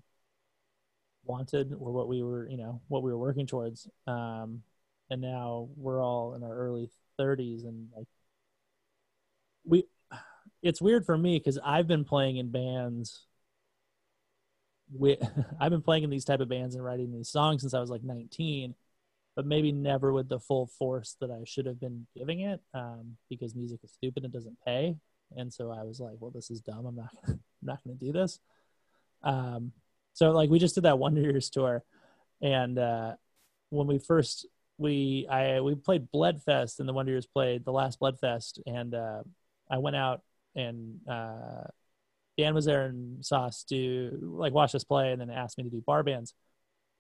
wanted 1.24 1.74
or 1.74 1.92
what 1.92 2.08
we 2.08 2.24
were, 2.24 2.48
you 2.50 2.58
know, 2.58 2.82
what 2.88 3.04
we 3.04 3.12
were 3.12 3.18
working 3.18 3.48
towards. 3.48 3.88
Um, 4.08 4.64
and 5.10 5.22
now 5.22 5.70
we're 5.76 6.02
all 6.02 6.36
in 6.36 6.44
our 6.44 6.56
early 6.56 6.90
30s 7.20 7.66
and 7.66 7.90
like 7.96 8.08
we 9.64 9.86
it's 10.62 10.82
weird 10.82 11.06
for 11.06 11.18
me 11.18 11.38
because 11.38 11.60
I've 11.64 11.88
been 11.88 12.06
playing 12.06 12.38
in 12.38 12.52
bands. 12.52 13.26
With, 14.92 15.20
I've 15.60 15.72
been 15.72 15.82
playing 15.82 16.04
in 16.04 16.10
these 16.10 16.26
type 16.26 16.40
of 16.40 16.50
bands 16.50 16.76
and 16.76 16.84
writing 16.84 17.12
these 17.12 17.30
songs 17.30 17.62
since 17.62 17.74
I 17.74 17.80
was 17.80 17.90
like 17.90 18.04
19, 18.04 18.76
but 19.36 19.46
maybe 19.46 19.72
never 19.72 20.14
with 20.14 20.30
the 20.30 20.40
full 20.40 20.68
force 20.68 21.16
that 21.20 21.32
I 21.32 21.44
should 21.46 21.66
have 21.66 21.80
been 21.80 22.06
giving 22.16 22.42
it 22.42 22.62
um, 22.74 23.18
because 23.30 23.56
music 23.56 23.80
is 23.84 23.92
stupid 23.92 24.24
and 24.24 24.34
doesn't 24.34 24.58
pay. 24.66 24.96
And 25.36 25.52
so 25.52 25.72
I 25.72 25.84
was 25.84 26.00
like, 26.00 26.16
well, 26.20 26.32
this 26.32 26.52
is 26.52 26.62
dumb. 26.62 26.86
I'm 26.86 26.96
not, 26.96 27.10
I'm 27.28 27.40
not 27.64 27.84
going 27.84 27.98
to 27.98 28.06
do 28.06 28.12
this. 28.12 28.40
Um, 29.24 29.72
so 30.14 30.32
like 30.32 30.50
we 30.50 30.60
just 30.60 30.76
did 30.76 30.86
that 30.86 31.00
Wonder 31.00 31.22
Years 31.22 31.50
tour, 31.50 31.84
and 32.42 32.78
uh, 32.78 33.14
when 33.70 33.88
we 33.88 34.00
first 34.00 34.48
we 34.78 35.28
I 35.30 35.62
we 35.62 35.76
played 35.76 36.12
Bled 36.12 36.42
Fest 36.42 36.80
and 36.80 36.90
the 36.90 36.94
Wonder 36.94 37.12
Years 37.12 37.28
played 37.28 37.66
the 37.66 37.72
last 37.72 38.00
Bled 38.00 38.20
Fest, 38.20 38.62
and 38.66 38.94
uh, 38.94 39.24
I 39.70 39.78
went 39.78 39.96
out 39.96 40.22
and 40.56 41.00
uh, 41.08 41.64
Dan 42.38 42.54
was 42.54 42.66
there 42.66 42.86
and 42.86 43.24
saw 43.26 43.46
us 43.46 43.64
do 43.68 44.18
like 44.22 44.54
watch 44.54 44.76
us 44.76 44.84
play, 44.84 45.12
and 45.12 45.22
then 45.22 45.30
asked 45.30 45.58
me 45.58 45.64
to 45.64 45.70
do 45.70 45.84
bar 45.86 46.04
bands. 46.04 46.34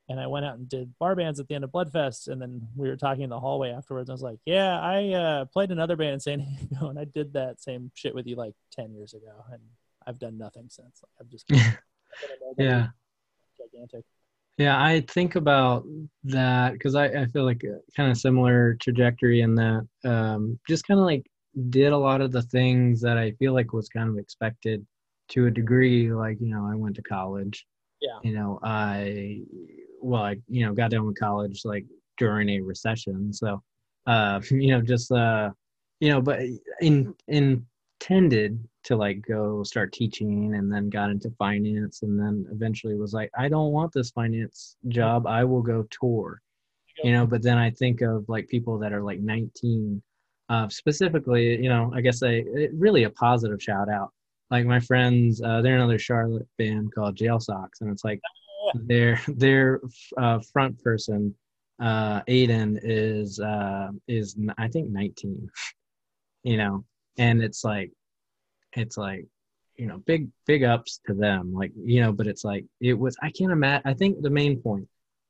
And 0.10 0.20
I 0.20 0.28
went 0.28 0.46
out 0.46 0.58
and 0.58 0.68
did 0.68 0.94
bar 1.00 1.16
bands 1.16 1.40
at 1.40 1.48
the 1.48 1.56
end 1.56 1.64
of 1.64 1.72
Bled 1.72 1.92
Fest, 1.92 2.28
and 2.28 2.42
then 2.42 2.68
we 2.76 2.90
were 2.90 2.98
talking 2.98 3.24
in 3.24 3.30
the 3.30 3.40
hallway 3.40 3.72
afterwards. 3.72 4.10
I 4.10 4.14
was 4.14 4.22
like, 4.22 4.40
"Yeah, 4.46 4.80
I 4.80 5.10
uh, 5.14 5.46
played 5.46 5.72
another 5.72 5.96
band 5.96 6.14
in 6.16 6.20
San 6.20 6.40
Diego, 6.70 6.90
and 6.90 7.00
I 7.00 7.06
did 7.06 7.34
that 7.34 7.62
same 7.62 7.92
shit 7.94 8.14
with 8.14 8.28
you 8.28 8.36
like 8.36 8.54
ten 8.72 8.94
years 8.94 9.14
ago, 9.14 9.46
and 9.52 9.62
I've 10.06 10.20
done 10.20 10.38
nothing 10.38 10.68
since. 10.70 11.02
Like, 11.02 11.12
I've 11.20 11.30
just 11.30 11.46
yeah. 12.58 12.88
Gigantic. 13.72 14.06
Yeah, 14.58 14.82
I 14.82 15.02
think 15.02 15.36
about 15.36 15.86
that 16.26 16.74
because 16.74 16.96
I, 16.96 17.06
I 17.06 17.26
feel 17.28 17.46
like 17.46 17.64
kind 17.96 18.12
of 18.12 18.18
similar 18.18 18.76
trajectory 18.76 19.42
in 19.42 19.56
that 19.56 19.88
um, 20.04 20.60
just 20.68 20.86
kind 20.86 21.00
of 21.00 21.06
like 21.06 21.26
did 21.70 21.94
a 21.94 21.98
lot 21.98 22.22
of 22.22 22.32
the 22.32 22.44
things 22.44 23.02
that 23.02 23.18
I 23.18 23.32
feel 23.32 23.54
like 23.54 23.74
was 23.74 23.90
kind 23.90 24.10
of 24.10 24.18
expected 24.18 24.86
to 25.30 25.48
a 25.48 25.52
degree. 25.52 26.14
Like, 26.14 26.38
you 26.40 26.54
know, 26.54 26.68
I 26.72 26.76
went 26.76 26.96
to 26.98 27.02
college. 27.02 27.66
Yeah. 28.02 28.20
You 28.24 28.34
know, 28.34 28.60
I, 28.64 29.42
well, 30.02 30.24
I, 30.24 30.36
you 30.48 30.66
know, 30.66 30.74
got 30.74 30.92
done 30.92 31.06
with 31.06 31.20
college 31.20 31.62
like 31.66 31.86
during 32.18 32.50
a 32.50 32.60
recession. 32.60 33.34
So, 33.34 33.62
uh, 34.06 34.42
you 34.52 34.68
know, 34.68 34.82
just, 34.82 35.12
uh, 35.12 35.52
you 36.00 36.10
know, 36.10 36.22
but 36.22 36.42
in, 36.82 37.14
in, 37.28 37.66
intended 38.02 38.68
to 38.84 38.96
like 38.96 39.22
go 39.22 39.64
start 39.64 39.94
teaching 39.94 40.56
and 40.56 40.72
then 40.72 40.90
got 40.90 41.12
into 41.12 41.30
finance 41.38 42.02
and 42.02 42.20
then 42.20 42.46
eventually 42.52 42.96
was 42.96 43.14
like 43.14 43.30
i 43.38 43.48
don't 43.48 43.72
want 43.72 43.92
this 43.94 44.12
finance 44.12 44.76
job. 44.88 45.28
I 45.28 45.44
will 45.44 45.62
go 45.62 45.86
tour. 45.92 46.42
You 47.04 47.14
know 47.14 47.26
but 47.26 47.42
then 47.42 47.58
i 47.58 47.70
think 47.70 48.02
of 48.02 48.28
like 48.28 48.48
people 48.48 48.78
that 48.80 48.94
are 48.94 49.02
like 49.02 49.20
19 49.20 50.02
uh, 50.50 50.68
specifically 50.70 51.62
you 51.62 51.70
know 51.70 51.92
i 51.96 52.02
guess 52.02 52.22
a 52.24 52.44
really 52.74 53.04
a 53.04 53.10
positive 53.12 53.62
shout 53.62 53.90
out. 53.90 54.12
Like 54.50 54.66
my 54.66 54.80
friends 54.80 55.42
uh, 55.42 55.62
they're 55.62 55.76
another 55.76 56.00
charlotte 56.00 56.48
band 56.58 56.94
called 56.94 57.16
jail 57.16 57.40
socks 57.40 57.82
and 57.82 57.92
it's 57.92 58.04
like 58.04 58.20
their 58.74 59.20
their 59.28 59.80
uh, 60.18 60.40
front 60.52 60.82
person 60.84 61.34
uh 61.82 62.22
aiden 62.24 62.80
is 62.84 63.40
uh 63.40 63.90
is 64.08 64.38
i 64.60 64.68
think 64.68 64.90
19 64.90 65.50
you 66.44 66.58
know 66.58 66.84
and 67.18 67.42
it's 67.42 67.64
like 67.64 67.92
it's 68.74 68.98
like 68.98 69.26
you 69.76 69.88
know 69.88 69.98
big 70.06 70.30
big 70.46 70.64
ups 70.64 71.00
to 71.08 71.14
them 71.14 71.54
like 71.54 71.72
you 71.76 72.02
know 72.02 72.12
but 72.12 72.28
it's 72.28 72.44
like 72.44 72.66
it 72.80 72.94
was 72.94 73.16
i 73.22 73.30
can't 73.32 73.52
imagine 73.52 73.82
i 73.86 73.94
think 73.94 74.22
the 74.22 74.30
main 74.30 74.62
point 74.62 74.88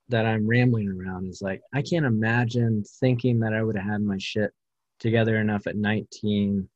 that 0.10 0.26
i'm 0.26 0.48
rambling 0.48 0.90
around 0.90 1.28
is 1.28 1.42
like 1.42 1.62
i 1.74 1.82
can't 1.82 2.06
imagine 2.06 2.84
thinking 3.00 3.40
that 3.40 3.54
i 3.54 3.64
would 3.64 3.78
have 3.78 3.90
had 3.90 4.02
my 4.02 4.18
shit 4.18 4.52
together 5.00 5.38
enough 5.38 5.68
at 5.68 5.76
19 5.76 6.68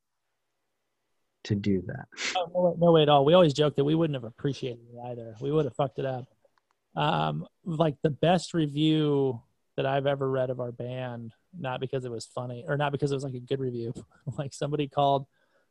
to 1.43 1.55
do 1.55 1.83
that 1.85 2.05
Oh, 2.35 2.49
no, 2.53 2.61
way, 2.61 2.73
no 2.79 2.91
way 2.91 3.01
at 3.03 3.09
all. 3.09 3.23
We 3.23 3.33
always 3.33 3.53
joke 3.53 3.75
that 3.75 3.83
we 3.83 3.93
wouldn't 3.95 4.15
have 4.15 4.23
appreciated 4.23 4.79
it 4.91 4.99
either. 5.11 5.35
We 5.39 5.51
would 5.51 5.65
have 5.65 5.75
fucked 5.75 5.99
it 5.99 6.05
up. 6.05 6.25
Um, 6.95 7.45
like 7.65 7.95
the 8.01 8.09
best 8.09 8.53
review 8.53 9.41
that 9.77 9.85
I've 9.85 10.07
ever 10.07 10.29
read 10.29 10.49
of 10.49 10.59
our 10.59 10.71
band, 10.71 11.33
not 11.59 11.79
because 11.79 12.05
it 12.05 12.11
was 12.11 12.25
funny 12.25 12.65
or 12.67 12.77
not 12.77 12.91
because 12.91 13.11
it 13.11 13.15
was 13.15 13.23
like 13.23 13.33
a 13.33 13.39
good 13.39 13.59
review. 13.59 13.93
like 14.37 14.53
somebody 14.53 14.87
called 14.87 15.25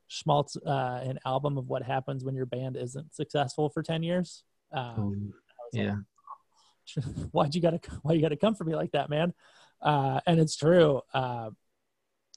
Schmaltz 0.09 0.57
uh, 0.57 1.01
an 1.03 1.18
album 1.24 1.59
of 1.59 1.68
what 1.68 1.82
happens 1.82 2.24
when 2.24 2.35
your 2.35 2.47
band 2.47 2.76
isn't 2.76 3.14
successful 3.14 3.68
for 3.68 3.82
10 3.82 4.03
years. 4.03 4.45
Um, 4.72 5.32
I 5.72 5.76
like, 5.76 5.87
yeah 5.87 5.97
why'd 7.32 7.55
you 7.55 7.61
gotta 7.61 7.80
why 8.03 8.12
you 8.12 8.20
gotta 8.20 8.37
come 8.37 8.55
for 8.55 8.64
me 8.64 8.74
like 8.74 8.93
that 8.93 9.09
man 9.09 9.32
uh 9.82 10.20
and 10.26 10.39
it's 10.39 10.57
true 10.57 11.01
uh 11.12 11.51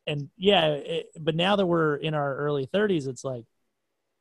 and 0.06 0.30
yeah 0.38 0.68
it, 0.68 1.08
but 1.20 1.36
now 1.36 1.56
that 1.56 1.66
we're 1.66 1.96
in 1.96 2.14
our 2.14 2.36
early 2.38 2.66
30s 2.68 3.08
it's 3.08 3.24
like 3.24 3.46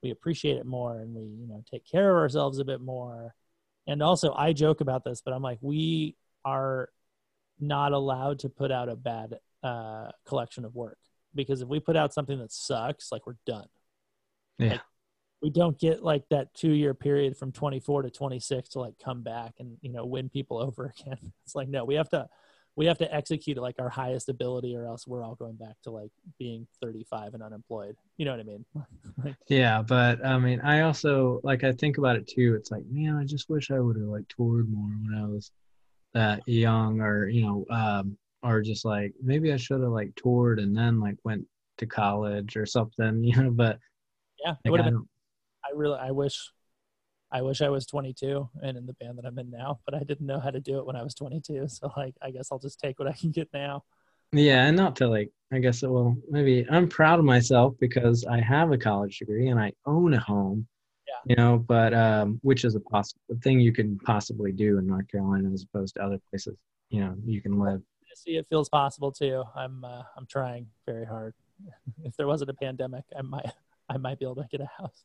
we 0.03 0.11
appreciate 0.11 0.57
it 0.57 0.67
more 0.67 0.99
and 0.99 1.15
we 1.15 1.25
you 1.25 1.47
know 1.47 1.63
take 1.71 1.85
care 1.89 2.11
of 2.11 2.17
ourselves 2.17 2.59
a 2.59 2.65
bit 2.65 2.81
more 2.81 3.35
and 3.87 4.03
also 4.03 4.33
i 4.35 4.53
joke 4.53 4.81
about 4.81 5.05
this 5.05 5.23
but 5.25 5.33
i'm 5.33 5.43
like 5.43 5.59
we 5.61 6.17
are 6.45 6.89
not 7.61 7.93
allowed 7.93 8.41
to 8.41 8.49
put 8.49 8.71
out 8.71 8.89
a 8.89 8.97
bad 8.97 9.39
uh 9.63 10.11
collection 10.27 10.65
of 10.65 10.75
work. 10.75 10.99
Because 11.35 11.61
if 11.61 11.69
we 11.69 11.81
put 11.81 11.97
out 11.97 12.15
something 12.15 12.39
that 12.39 12.53
sucks 12.53 13.13
like 13.13 13.27
we're 13.27 13.37
done. 13.47 13.67
Yeah. 14.59 14.73
Like, 14.73 14.81
we 15.43 15.51
don't 15.51 15.79
get 15.79 16.03
like 16.03 16.25
that 16.31 16.55
two 16.55 16.73
year 16.73 16.95
period 16.95 17.37
from 17.37 17.53
24 17.53 18.03
to 18.03 18.11
26 18.11 18.71
to 18.71 18.81
like 18.81 18.95
come 19.03 19.23
back 19.23 19.55
and 19.59 19.77
you 19.83 19.93
know 19.93 20.07
win 20.07 20.29
people 20.29 20.59
over 20.63 20.95
again. 20.99 21.19
It's 21.45 21.55
like 21.55 21.69
no 21.69 21.85
we 21.85 21.95
have 21.95 22.09
to 22.11 22.27
we 22.77 22.87
have 22.87 22.99
to 22.99 23.15
execute 23.15 23.57
like 23.57 23.77
our 23.79 23.89
highest 23.89 24.29
ability 24.29 24.77
or 24.77 24.87
else 24.87 25.07
we're 25.07 25.25
all 25.25 25.35
going 25.35 25.57
back 25.57 25.77
to 25.83 25.91
like 25.91 26.11
being 26.39 26.67
35 26.83 27.33
and 27.33 27.43
unemployed. 27.43 27.97
You 28.19 28.27
know 28.27 28.33
what 28.33 28.41
i 28.41 28.45
mean? 28.45 28.65
Like, 29.25 29.37
Yeah, 29.49 29.81
but 29.81 30.25
I 30.25 30.39
mean, 30.39 30.61
I 30.61 30.83
also 30.83 31.41
like 31.43 31.65
I 31.65 31.73
think 31.73 31.97
about 31.97 32.17
it 32.17 32.29
too. 32.29 32.55
It's 32.55 32.71
like, 32.71 32.85
man, 32.91 33.17
I 33.17 33.25
just 33.25 33.49
wish 33.49 33.71
I 33.71 33.81
would 33.81 33.97
have 33.97 34.07
like 34.07 34.29
toured 34.29 34.71
more 34.71 34.91
when 34.91 35.19
I 35.19 35.27
was 35.27 35.51
that 36.17 36.43
young, 36.49 37.01
or 37.03 37.29
you 37.29 37.43
know, 37.43 37.67
um, 37.71 38.19
or 38.43 38.63
just 38.63 38.85
like 38.85 39.15
maybe 39.23 39.53
I 39.53 39.59
should 39.59 39.83
have 39.83 39.93
like 39.93 40.15
toured 40.17 40.61
and 40.61 40.77
then 40.77 41.01
like 41.01 41.17
went 41.25 41.47
to 41.79 41.87
college 41.87 42.57
or 42.57 42.67
something, 42.67 43.25
you 43.25 43.37
know. 43.43 43.51
But 43.53 43.79
Yeah, 44.45 44.53
it 44.53 44.57
Like, 44.65 44.73
would 44.73 44.81
have 44.81 44.87
been. 44.87 45.09
I 45.65 45.71
really, 45.75 45.99
I 45.99 46.11
wish, 46.13 46.51
I 47.33 47.43
wish 47.43 47.63
I 47.63 47.69
was 47.71 47.87
22 47.87 48.49
and 48.63 48.79
in 48.79 48.87
the 48.87 48.95
band 48.95 49.19
that 49.19 49.27
I'm 49.27 49.39
in 49.39 49.51
now, 49.51 49.81
but 49.87 49.95
I 49.95 50.01
didn't 50.05 50.27
know 50.27 50.41
how 50.41 50.51
to 50.51 50.61
do 50.61 50.79
it 50.79 50.87
when 50.87 50.97
I 50.97 51.03
was 51.03 51.15
22. 51.15 51.69
So 51.69 51.93
like, 51.97 52.15
I 52.23 52.31
guess 52.33 52.49
I'll 52.53 52.59
just 52.61 52.81
take 52.81 52.99
what 52.99 53.09
I 53.09 53.15
can 53.15 53.33
get 53.33 53.49
now. 53.55 53.85
Yeah, 54.33 54.67
and 54.67 54.77
not 54.77 54.97
to 54.97 55.09
like, 55.09 55.31
I 55.53 55.59
guess, 55.59 55.83
well, 55.83 56.17
maybe 56.31 56.67
I'm 56.71 56.89
proud 56.89 57.19
of 57.19 57.25
myself 57.25 57.75
because 57.81 58.25
I 58.27 58.41
have 58.41 58.73
a 58.73 58.79
college 58.79 59.19
degree 59.19 59.49
and 59.49 59.59
I 59.61 59.73
own 59.87 60.15
a 60.15 60.21
home. 60.21 60.67
You 61.29 61.35
know, 61.35 61.59
but 61.59 61.93
um, 61.93 62.39
which 62.43 62.65
is 62.65 62.77
a 62.77 62.81
possible 62.81 63.21
thing 63.43 63.59
you 63.59 63.73
can 63.73 63.99
possibly 63.99 64.53
do 64.53 64.79
in 64.79 64.87
North 64.87 65.09
Carolina 65.11 65.51
as 65.53 65.65
opposed 65.65 65.95
to 65.97 66.03
other 66.03 66.21
places. 66.31 66.57
You 66.91 67.01
know, 67.01 67.17
you 67.25 67.43
can 67.43 67.59
live. 67.59 67.83
See, 68.15 68.37
it 68.37 68.47
feels 68.49 68.69
possible 68.69 69.13
too. 69.13 69.43
I'm, 69.55 69.85
uh, 69.85 70.03
I'm 70.17 70.27
trying 70.27 70.69
very 70.87 71.05
hard. 71.05 71.35
if 72.05 72.17
there 72.17 72.27
wasn't 72.27 72.51
a 72.51 72.55
pandemic, 72.55 73.05
I 73.19 73.23
might, 73.23 73.51
I 73.89 73.97
might 73.99 74.19
be 74.19 74.25
able 74.25 74.37
to 74.37 74.47
get 74.51 74.61
a 74.61 74.71
house. 74.79 75.05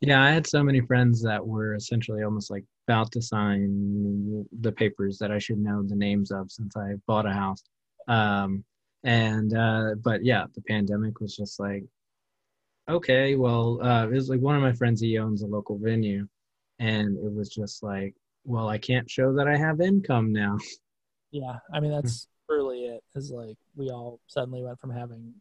Yeah, 0.00 0.22
I 0.22 0.30
had 0.30 0.46
so 0.46 0.62
many 0.62 0.80
friends 0.80 1.22
that 1.22 1.46
were 1.46 1.74
essentially 1.74 2.22
almost 2.22 2.50
like 2.50 2.64
about 2.88 3.12
to 3.12 3.22
sign 3.22 4.46
the 4.60 4.72
papers 4.72 5.18
that 5.18 5.30
I 5.30 5.38
should 5.38 5.58
know 5.58 5.82
the 5.82 5.94
names 5.94 6.30
of 6.30 6.50
since 6.50 6.74
I 6.74 6.94
bought 7.06 7.26
a 7.26 7.32
house. 7.32 7.62
Um, 8.08 8.64
and 9.04 9.54
uh, 9.54 9.94
but 10.02 10.24
yeah, 10.24 10.46
the 10.54 10.62
pandemic 10.62 11.20
was 11.20 11.36
just 11.36 11.60
like, 11.60 11.84
okay, 12.88 13.34
well, 13.36 13.80
uh, 13.82 14.04
it 14.06 14.12
was 14.12 14.28
like 14.28 14.40
one 14.40 14.56
of 14.56 14.62
my 14.62 14.72
friends. 14.72 15.00
He 15.00 15.18
owns 15.18 15.42
a 15.42 15.46
local 15.46 15.78
venue, 15.78 16.26
and 16.78 17.16
it 17.18 17.32
was 17.32 17.48
just 17.48 17.82
like, 17.82 18.14
well, 18.44 18.68
I 18.68 18.78
can't 18.78 19.10
show 19.10 19.34
that 19.34 19.48
I 19.48 19.56
have 19.56 19.80
income 19.80 20.32
now. 20.32 20.58
Yeah, 21.32 21.58
I 21.72 21.78
mean 21.78 21.92
that's 21.92 22.26
really 22.48 22.86
it. 22.86 23.04
Is 23.14 23.30
like 23.30 23.56
we 23.76 23.90
all 23.90 24.18
suddenly 24.26 24.64
went 24.64 24.80
from 24.80 24.90
having 24.90 25.32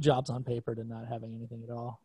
jobs 0.00 0.30
on 0.30 0.42
paper 0.42 0.74
to 0.74 0.82
not 0.82 1.06
having 1.06 1.32
anything 1.32 1.62
at 1.62 1.72
all, 1.72 2.00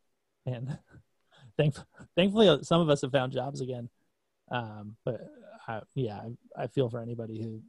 and 0.45 0.77
thank, 1.57 1.75
thankfully 2.15 2.59
some 2.61 2.79
of 2.79 2.91
us 2.91 3.01
have 3.01 3.11
found 3.11 3.31
jobs 3.31 3.59
again. 3.59 3.89
Um, 4.51 4.97
but 5.03 5.21
I, 5.67 5.81
yeah, 5.95 6.17
I, 6.17 6.63
I 6.63 6.67
feel 6.67 6.89
for 6.89 7.01
anybody 7.01 7.41
who 7.41 7.63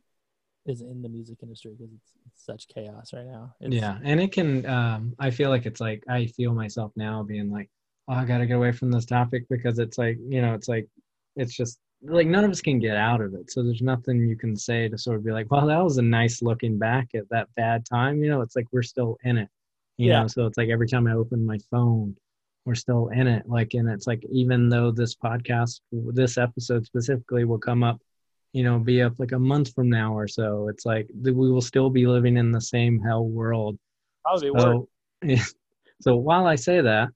is 0.67 0.81
in 0.81 1.03
the 1.03 1.09
music 1.09 1.39
industry 1.43 1.73
because 1.77 1.93
it's, 1.93 2.13
it's 2.27 2.45
such 2.45 2.69
chaos 2.69 3.13
right 3.13 3.27
now. 3.27 3.55
It's, 3.61 3.75
yeah, 3.75 3.99
and 4.03 4.21
it 4.21 4.33
can. 4.33 4.65
Um, 4.67 5.15
I 5.19 5.31
feel 5.31 5.51
like 5.51 5.67
it's 5.67 5.81
like 5.81 6.03
I 6.09 6.27
feel 6.27 6.55
myself 6.55 6.93
now 6.97 7.23
being 7.23 7.51
like, 7.51 7.71
oh, 8.09 8.15
I 8.15 8.25
gotta 8.25 8.47
get 8.47 8.57
away 8.57 8.73
from 8.73 8.91
this 8.91 9.05
topic 9.07 9.45
because 9.51 9.79
it's 9.79 9.99
like 9.99 10.19
you 10.29 10.41
know, 10.43 10.55
it's 10.55 10.69
like 10.69 10.89
it's 11.37 11.55
just 11.55 11.79
like 12.03 12.27
none 12.27 12.45
of 12.45 12.51
us 12.51 12.61
can 12.61 12.79
get 12.79 12.97
out 12.97 13.21
of 13.21 13.35
it. 13.35 13.51
So 13.51 13.63
there's 13.63 13.83
nothing 13.83 14.27
you 14.29 14.37
can 14.37 14.57
say 14.57 14.89
to 14.89 14.99
sort 14.99 15.17
of 15.17 15.25
be 15.25 15.33
like, 15.33 15.51
well, 15.51 15.67
that 15.67 15.83
was 15.83 15.99
a 15.99 16.03
nice 16.03 16.43
looking 16.43 16.79
back 16.79 17.09
at 17.15 17.29
that 17.31 17.49
bad 17.57 17.85
time. 17.87 18.23
You 18.23 18.31
know, 18.31 18.41
it's 18.43 18.57
like 18.57 18.67
we're 18.73 18.83
still 18.83 19.17
in 19.25 19.39
it. 19.39 19.49
You 19.97 20.11
Yeah. 20.11 20.23
know, 20.23 20.29
so 20.29 20.47
it's 20.47 20.59
like 20.59 20.69
every 20.71 20.89
time 20.89 21.07
I 21.07 21.13
open 21.15 21.47
my 21.47 21.59
phone, 21.71 22.17
we're 22.67 22.75
still 22.75 23.09
in 23.09 23.27
it. 23.27 23.49
Like, 23.49 23.75
and 23.75 23.89
it's 23.89 24.07
like 24.07 24.25
even 24.31 24.69
though 24.69 24.91
this 24.91 25.15
podcast, 25.15 25.81
this 25.93 26.37
episode 26.39 26.85
specifically, 26.87 27.45
will 27.45 27.59
come 27.59 27.83
up 27.83 28.01
you 28.55 28.63
know, 28.63 28.79
be 28.79 29.03
up 29.03 29.15
like 29.19 29.33
a 29.33 29.39
month 29.39 29.75
from 29.75 29.91
now 29.91 30.17
or 30.17 30.29
so. 30.29 30.69
It's 30.69 30.87
like 30.87 31.11
we 31.23 31.33
will 31.33 31.61
still 31.61 31.91
be 31.91 32.07
living 32.07 32.37
in 32.37 32.53
the 32.53 32.61
same 32.61 33.01
hell 33.01 33.27
world. 33.27 33.77
probably. 34.23 34.87
So, 35.27 35.43
so 36.01 36.17
while 36.17 36.47
I 36.47 36.55
say 36.55 36.81
that, 36.81 37.09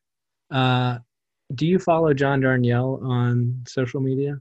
uh, 0.50 0.98
do 1.54 1.64
you 1.64 1.78
follow 1.78 2.12
John 2.12 2.40
Darnielle 2.40 3.00
on 3.04 3.62
social 3.68 4.00
media? 4.00 4.40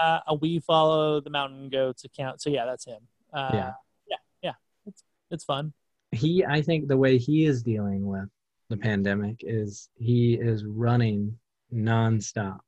Uh, 0.00 0.20
we 0.40 0.60
follow 0.60 1.20
the 1.20 1.30
Mountain 1.30 1.70
Goats 1.70 2.04
account, 2.04 2.40
so 2.40 2.50
yeah, 2.50 2.64
that's 2.66 2.84
him. 2.84 3.00
Uh, 3.32 3.50
Yeah. 3.52 3.72
yeah, 4.08 4.16
yeah, 4.42 4.52
it's 4.86 5.02
it's 5.32 5.44
fun. 5.44 5.72
He, 6.12 6.44
I 6.44 6.62
think 6.62 6.86
the 6.86 6.96
way 6.96 7.18
he 7.18 7.46
is 7.46 7.64
dealing 7.64 8.06
with 8.06 8.28
the 8.68 8.76
pandemic 8.76 9.40
is 9.40 9.88
he 9.96 10.34
is 10.34 10.64
running 10.64 11.36
nonstop. 11.74 12.60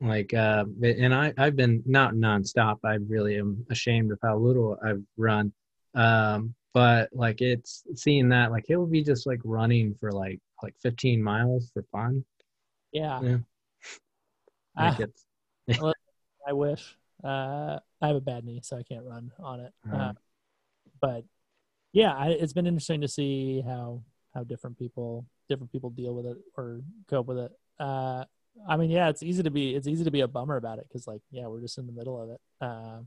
Like, 0.00 0.32
uh, 0.32 0.64
and 0.82 1.14
I, 1.14 1.34
I've 1.36 1.56
been 1.56 1.82
not 1.86 2.14
nonstop. 2.14 2.78
I 2.84 2.94
really 2.94 3.38
am 3.38 3.66
ashamed 3.70 4.12
of 4.12 4.18
how 4.22 4.38
little 4.38 4.78
I've 4.84 5.02
run. 5.16 5.52
Um, 5.94 6.54
but 6.72 7.10
like 7.12 7.40
it's 7.40 7.82
seeing 7.96 8.28
that 8.30 8.50
like 8.52 8.64
he'll 8.66 8.86
be 8.86 9.02
just 9.02 9.26
like 9.26 9.40
running 9.44 9.94
for 10.00 10.12
like 10.12 10.38
like 10.62 10.74
15 10.82 11.22
miles 11.22 11.70
for 11.74 11.84
fun. 11.92 12.24
Yeah, 12.92 13.20
Yeah. 13.22 13.38
Ah, 14.76 14.96
Like 14.98 15.00
it's 15.68 15.94
I 16.46 16.52
wish. 16.52 16.96
Uh, 17.22 17.78
I 18.00 18.06
have 18.06 18.16
a 18.16 18.20
bad 18.20 18.44
knee, 18.44 18.60
so 18.62 18.76
I 18.78 18.82
can't 18.82 19.04
run 19.04 19.30
on 19.38 19.60
it. 19.60 19.72
Uh, 19.92 19.98
Right. 19.98 20.16
but 21.00 21.24
yeah, 21.92 22.14
I, 22.14 22.28
it's 22.30 22.52
been 22.52 22.66
interesting 22.66 23.00
to 23.02 23.08
see 23.08 23.62
how 23.62 24.02
how 24.34 24.44
different 24.44 24.78
people 24.78 25.26
different 25.48 25.72
people 25.72 25.90
deal 25.90 26.14
with 26.14 26.26
it 26.26 26.38
or 26.56 26.80
cope 27.08 27.26
with 27.26 27.38
it. 27.38 27.52
Uh, 27.78 28.24
I 28.68 28.76
mean, 28.76 28.90
yeah, 28.90 29.08
it's 29.08 29.22
easy 29.22 29.42
to 29.42 29.50
be 29.50 29.74
it's 29.74 29.86
easy 29.86 30.04
to 30.04 30.10
be 30.10 30.20
a 30.20 30.28
bummer 30.28 30.56
about 30.56 30.78
it 30.78 30.86
because 30.88 31.06
like 31.06 31.22
yeah, 31.30 31.46
we're 31.46 31.60
just 31.60 31.78
in 31.78 31.86
the 31.86 31.92
middle 31.92 32.20
of 32.20 32.30
it. 32.30 32.40
Uh, 32.60 33.00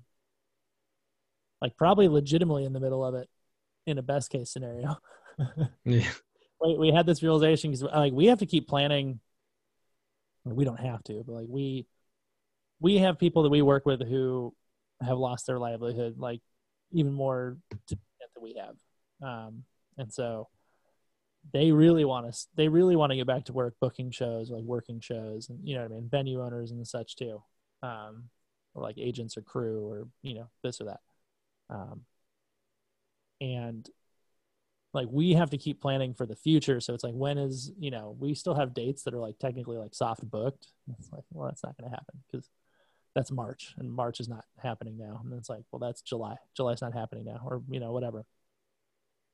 like 1.62 1.78
probably 1.78 2.08
legitimately 2.08 2.66
in 2.66 2.74
the 2.74 2.80
middle 2.80 3.06
of 3.06 3.16
it 3.16 3.30
in 3.86 3.98
a 3.98 4.02
best 4.04 4.30
case 4.30 4.52
scenario. 4.52 4.98
yeah. 5.86 6.10
we, 6.62 6.78
we 6.78 6.92
had 6.92 7.06
this 7.06 7.24
realization 7.24 7.72
because 7.72 7.84
like 7.84 8.14
we 8.14 8.28
have 8.28 8.40
to 8.40 8.46
keep 8.46 8.68
planning 8.68 9.20
we 10.46 10.66
don't 10.66 10.80
have 10.80 11.02
to 11.04 11.24
but 11.26 11.34
like 11.34 11.48
we 11.48 11.86
we 12.80 12.98
have 12.98 13.18
people 13.18 13.44
that 13.44 13.50
we 13.50 13.62
work 13.62 13.86
with 13.86 14.06
who 14.06 14.54
have 15.02 15.18
lost 15.18 15.48
their 15.48 15.58
livelihood 15.58 16.16
like 16.18 16.42
even 16.92 17.14
more 17.14 17.58
to 17.88 17.96
the 18.36 18.42
we 18.42 18.56
have 18.56 18.76
um 19.28 19.64
and 19.98 20.12
so 20.12 20.50
they 21.52 21.72
really 21.72 22.06
want 22.06 22.32
to 22.32 22.40
they 22.56 22.68
really 22.68 22.96
want 22.96 23.12
to 23.12 23.16
get 23.18 23.28
back 23.28 23.44
to 23.46 23.54
work 23.54 23.76
booking 23.82 24.12
shows 24.12 24.50
like 24.50 24.64
working 24.64 25.00
shows 25.00 25.50
and 25.50 25.60
you 25.64 25.76
know 25.76 25.82
what 25.82 25.92
i 25.92 25.96
mean 25.96 26.08
venue 26.10 26.42
owners 26.42 26.72
and 26.72 26.88
such 26.88 27.16
too 27.16 27.42
um 27.84 28.30
or 28.74 28.82
like 28.82 28.98
agents 28.98 29.38
or 29.38 29.42
crew 29.42 29.86
or 29.88 30.08
you 30.22 30.36
know 30.36 30.50
this 30.64 30.82
or 30.82 30.86
that. 30.86 31.02
Um 31.70 32.02
and 33.42 33.88
like 34.94 35.08
we 35.12 35.34
have 35.34 35.50
to 35.50 35.58
keep 35.58 35.82
planning 35.82 36.14
for 36.14 36.26
the 36.26 36.36
future. 36.36 36.80
So 36.80 36.94
it's 36.94 37.04
like 37.04 37.14
when 37.14 37.38
is 37.38 37.72
you 37.80 37.92
know 37.92 38.16
we 38.20 38.34
still 38.34 38.56
have 38.56 38.74
dates 38.74 39.04
that 39.04 39.14
are 39.14 39.20
like 39.20 39.40
technically 39.40 39.78
like 39.78 39.94
soft 39.94 40.30
booked. 40.30 40.68
It's 41.00 41.12
like 41.12 41.24
well 41.32 41.48
that's 41.48 41.64
not 41.64 41.78
going 41.78 41.90
to 41.90 41.96
happen 41.96 42.20
because 42.32 42.50
that's 43.16 43.32
march 43.32 43.76
and 43.78 43.92
march 43.92 44.20
is 44.20 44.30
not 44.30 44.46
happening 44.58 44.98
now. 44.98 45.22
And 45.24 45.34
it's 45.34 45.50
like 45.50 45.64
well 45.72 45.80
that's 45.80 46.02
july. 46.02 46.38
July's 46.56 46.82
not 46.82 46.94
happening 46.94 47.26
now 47.26 47.42
or 47.46 47.62
you 47.70 47.80
know 47.80 47.92
whatever 47.92 48.26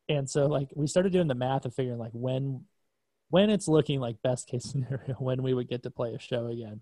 and 0.09 0.29
so 0.29 0.47
like 0.47 0.69
we 0.75 0.87
started 0.87 1.13
doing 1.13 1.27
the 1.27 1.35
math 1.35 1.65
of 1.65 1.73
figuring 1.73 1.99
like 1.99 2.11
when 2.13 2.65
when 3.29 3.49
it's 3.49 3.67
looking 3.67 3.99
like 3.99 4.21
best 4.21 4.47
case 4.47 4.63
scenario 4.71 5.15
when 5.19 5.41
we 5.41 5.53
would 5.53 5.69
get 5.69 5.83
to 5.83 5.91
play 5.91 6.13
a 6.13 6.19
show 6.19 6.47
again 6.47 6.81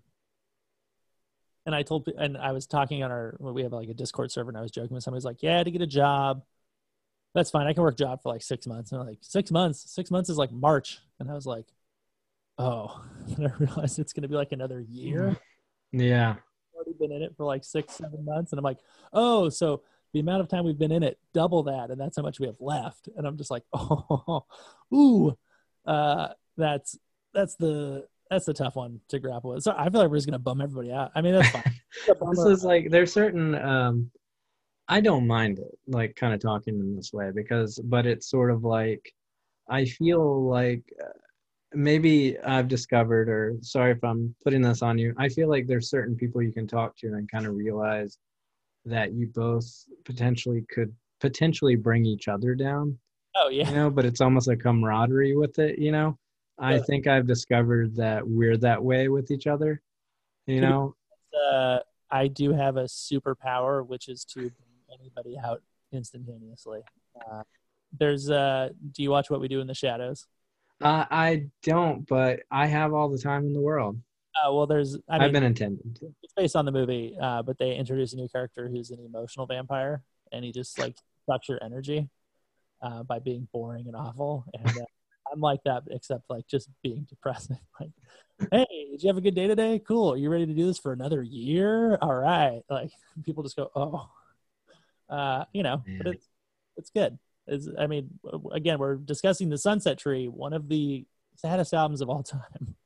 and 1.66 1.74
i 1.74 1.82
told 1.82 2.08
and 2.18 2.36
i 2.36 2.50
was 2.50 2.66
talking 2.66 3.04
on 3.04 3.12
our 3.12 3.36
we 3.38 3.62
have 3.62 3.72
like 3.72 3.88
a 3.88 3.94
discord 3.94 4.32
server 4.32 4.50
and 4.50 4.58
i 4.58 4.62
was 4.62 4.72
joking 4.72 4.94
with 4.94 5.04
somebody 5.04 5.18
who's 5.18 5.24
like 5.24 5.42
yeah 5.42 5.62
to 5.62 5.70
get 5.70 5.82
a 5.82 5.86
job 5.86 6.42
that's 7.34 7.50
fine. 7.50 7.66
I 7.66 7.72
can 7.72 7.82
work 7.82 7.94
a 7.94 7.96
job 7.96 8.22
for 8.22 8.32
like 8.32 8.42
six 8.42 8.66
months. 8.66 8.92
And 8.92 9.00
I'm 9.00 9.06
like, 9.06 9.18
six 9.20 9.50
months? 9.50 9.84
Six 9.90 10.10
months 10.10 10.30
is 10.30 10.36
like 10.36 10.50
March. 10.50 11.00
And 11.20 11.30
I 11.30 11.34
was 11.34 11.46
like, 11.46 11.66
oh. 12.58 13.04
And 13.36 13.46
I 13.46 13.52
realized 13.58 13.98
it's 13.98 14.12
going 14.12 14.22
to 14.22 14.28
be 14.28 14.34
like 14.34 14.52
another 14.52 14.80
year. 14.80 15.36
Yeah. 15.92 16.30
I've 16.30 16.74
already 16.74 16.94
been 16.98 17.12
in 17.12 17.22
it 17.22 17.34
for 17.36 17.44
like 17.44 17.64
six, 17.64 17.94
seven 17.94 18.24
months. 18.24 18.52
And 18.52 18.58
I'm 18.58 18.64
like, 18.64 18.78
oh, 19.12 19.48
so 19.48 19.82
the 20.12 20.20
amount 20.20 20.40
of 20.40 20.48
time 20.48 20.64
we've 20.64 20.78
been 20.78 20.92
in 20.92 21.02
it, 21.02 21.18
double 21.34 21.64
that. 21.64 21.90
And 21.90 22.00
that's 22.00 22.16
how 22.16 22.22
much 22.22 22.40
we 22.40 22.46
have 22.46 22.60
left. 22.60 23.08
And 23.16 23.26
I'm 23.26 23.36
just 23.36 23.50
like, 23.50 23.64
oh, 23.72 24.44
ooh, 24.92 25.36
uh, 25.86 26.28
that's, 26.56 26.98
that's 27.34 27.56
the, 27.56 28.06
that's 28.30 28.46
the 28.46 28.54
tough 28.54 28.76
one 28.76 29.00
to 29.08 29.18
grapple 29.18 29.54
with. 29.54 29.62
So 29.62 29.74
I 29.76 29.88
feel 29.88 30.00
like 30.00 30.10
we're 30.10 30.16
just 30.16 30.26
going 30.26 30.32
to 30.32 30.38
bum 30.38 30.60
everybody 30.60 30.92
out. 30.92 31.12
I 31.14 31.20
mean, 31.20 31.34
that's 31.34 31.48
fine. 31.48 31.62
This 32.30 32.44
is 32.44 32.64
like 32.64 32.90
there's 32.90 33.12
certain 33.12 33.54
um 33.54 34.10
i 34.88 35.00
don't 35.00 35.26
mind 35.26 35.58
it 35.58 35.78
like 35.86 36.16
kind 36.16 36.34
of 36.34 36.40
talking 36.40 36.78
in 36.78 36.96
this 36.96 37.12
way 37.12 37.30
because 37.34 37.78
but 37.84 38.06
it's 38.06 38.28
sort 38.28 38.50
of 38.50 38.64
like 38.64 39.12
i 39.68 39.84
feel 39.84 40.48
like 40.48 40.82
uh, 41.02 41.18
maybe 41.74 42.38
i've 42.40 42.68
discovered 42.68 43.28
or 43.28 43.56
sorry 43.60 43.92
if 43.92 44.02
i'm 44.02 44.34
putting 44.42 44.62
this 44.62 44.82
on 44.82 44.98
you 44.98 45.14
i 45.18 45.28
feel 45.28 45.48
like 45.48 45.66
there's 45.66 45.90
certain 45.90 46.16
people 46.16 46.42
you 46.42 46.52
can 46.52 46.66
talk 46.66 46.96
to 46.96 47.08
and 47.08 47.30
kind 47.30 47.46
of 47.46 47.54
realize 47.54 48.18
that 48.88 49.12
you 49.12 49.26
both 49.34 49.84
potentially 50.04 50.64
could 50.72 50.92
potentially 51.20 51.76
bring 51.76 52.04
each 52.04 52.28
other 52.28 52.54
down 52.54 52.96
oh, 53.36 53.48
yeah. 53.48 53.68
you 53.68 53.74
know 53.76 53.90
but 53.90 54.04
it's 54.04 54.20
almost 54.20 54.48
a 54.48 54.56
camaraderie 54.56 55.36
with 55.36 55.58
it 55.58 55.78
you 55.78 55.92
know 55.92 56.16
i 56.58 56.74
Yeah. 56.74 56.82
think 56.82 57.06
i've 57.06 57.26
discovered 57.26 57.94
that 57.96 58.26
we're 58.26 58.56
that 58.58 58.82
way 58.82 59.08
with 59.08 59.30
each 59.30 59.46
other 59.46 59.80
you 60.46 60.60
know 60.60 60.94
uh, 61.52 61.78
I 62.10 62.26
do 62.28 62.52
have 62.54 62.78
a 62.78 62.84
superpower, 62.84 63.86
which 63.86 64.08
is 64.08 64.24
to 64.32 64.40
bring 64.40 64.98
anybody 64.98 65.36
out 65.44 65.60
instantaneously. 65.92 66.80
Uh, 67.20 67.42
there's, 67.96 68.30
uh, 68.30 68.70
do 68.92 69.02
you 69.02 69.10
watch 69.10 69.28
What 69.28 69.40
We 69.40 69.48
Do 69.48 69.60
in 69.60 69.66
the 69.66 69.74
Shadows? 69.74 70.26
Uh, 70.80 71.04
I 71.10 71.48
don't, 71.62 72.06
but 72.08 72.40
I 72.50 72.66
have 72.66 72.94
all 72.94 73.10
the 73.10 73.18
time 73.18 73.44
in 73.44 73.52
the 73.52 73.60
world. 73.60 73.98
Uh, 74.44 74.52
well, 74.52 74.66
there's, 74.66 74.96
I 75.08 75.14
I 75.14 75.18
mean, 75.18 75.22
have 75.22 75.32
been 75.32 75.42
intending 75.42 75.94
to. 75.94 76.14
it's 76.22 76.32
based 76.34 76.56
on 76.56 76.64
the 76.64 76.72
movie, 76.72 77.16
uh, 77.20 77.42
but 77.42 77.58
they 77.58 77.74
introduce 77.74 78.12
a 78.12 78.16
new 78.16 78.28
character 78.28 78.68
who's 78.68 78.90
an 78.90 78.98
emotional 79.04 79.46
vampire, 79.46 80.02
and 80.32 80.44
he 80.44 80.52
just 80.52 80.78
like 80.78 80.96
sucks 81.26 81.48
your 81.48 81.62
energy 81.62 82.08
uh, 82.82 83.02
by 83.02 83.18
being 83.18 83.48
boring 83.52 83.86
and 83.86 83.96
awful. 83.96 84.44
And 84.54 84.68
uh, 84.68 84.84
I'm 85.32 85.40
like 85.40 85.60
that, 85.64 85.84
except 85.90 86.24
like 86.28 86.46
just 86.46 86.68
being 86.82 87.06
depressing. 87.08 87.58
Like, 87.80 87.90
hey, 88.52 88.88
did 88.92 89.02
you 89.02 89.08
have 89.08 89.16
a 89.16 89.20
good 89.20 89.34
day 89.34 89.48
today? 89.48 89.80
Cool. 89.80 90.12
Are 90.12 90.16
you 90.16 90.30
ready 90.30 90.46
to 90.46 90.54
do 90.54 90.66
this 90.66 90.78
for 90.78 90.92
another 90.92 91.22
year? 91.22 91.98
All 92.00 92.14
right. 92.14 92.60
Like 92.70 92.90
people 93.24 93.42
just 93.42 93.56
go, 93.56 93.68
oh, 93.74 94.08
uh, 95.10 95.44
you 95.52 95.64
know, 95.64 95.82
but 95.98 96.06
it's 96.06 96.28
it's 96.76 96.90
good. 96.90 97.18
It's, 97.48 97.68
I 97.78 97.88
mean, 97.88 98.10
again, 98.52 98.78
we're 98.78 98.94
discussing 98.94 99.48
the 99.48 99.58
Sunset 99.58 99.98
Tree, 99.98 100.28
one 100.28 100.52
of 100.52 100.68
the 100.68 101.04
saddest 101.34 101.74
albums 101.74 102.00
of 102.00 102.10
all 102.10 102.22
time. 102.22 102.76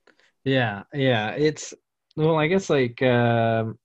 Yeah, 0.44 0.82
yeah. 0.92 1.30
It's 1.30 1.74
well, 2.16 2.36
I 2.36 2.46
guess 2.46 2.68
like 2.70 3.00
um 3.02 3.78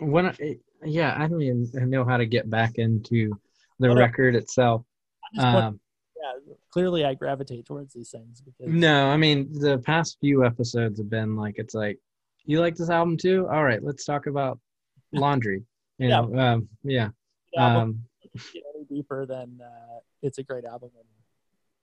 when 0.00 0.26
I, 0.26 0.56
yeah, 0.84 1.14
I 1.18 1.26
don't 1.28 1.42
even 1.42 1.68
know 1.90 2.04
how 2.04 2.16
to 2.16 2.26
get 2.26 2.48
back 2.50 2.76
into 2.76 3.38
the 3.78 3.94
record 3.94 4.34
itself. 4.34 4.82
I 5.24 5.28
just 5.36 5.46
want- 5.54 5.64
Um, 5.66 5.80
yeah, 6.16 6.54
clearly 6.70 7.04
I 7.04 7.14
gravitate 7.14 7.64
towards 7.66 7.94
these 7.94 8.10
things 8.10 8.40
because 8.40 8.68
no, 8.72 9.08
I 9.10 9.16
mean 9.16 9.52
the 9.52 9.78
past 9.78 10.18
few 10.20 10.44
episodes 10.44 10.98
have 10.98 11.08
been 11.10 11.36
like 11.36 11.54
it's 11.58 11.74
like 11.74 11.98
you 12.44 12.60
like 12.60 12.74
this 12.76 12.90
album 12.90 13.16
too. 13.16 13.48
All 13.48 13.64
right, 13.64 13.82
let's 13.82 14.04
talk 14.04 14.26
about 14.26 14.58
laundry. 15.12 15.62
You 15.98 16.08
Yeah. 16.08 16.20
know, 16.22 16.38
um, 16.38 16.68
yeah. 16.82 17.10
Um, 17.56 18.04
get 18.52 18.62
any 18.74 18.84
deeper 18.84 19.26
than 19.26 19.60
uh, 19.62 19.98
it's 20.22 20.38
a 20.38 20.42
great 20.42 20.64
album 20.64 20.90
and 20.96 21.06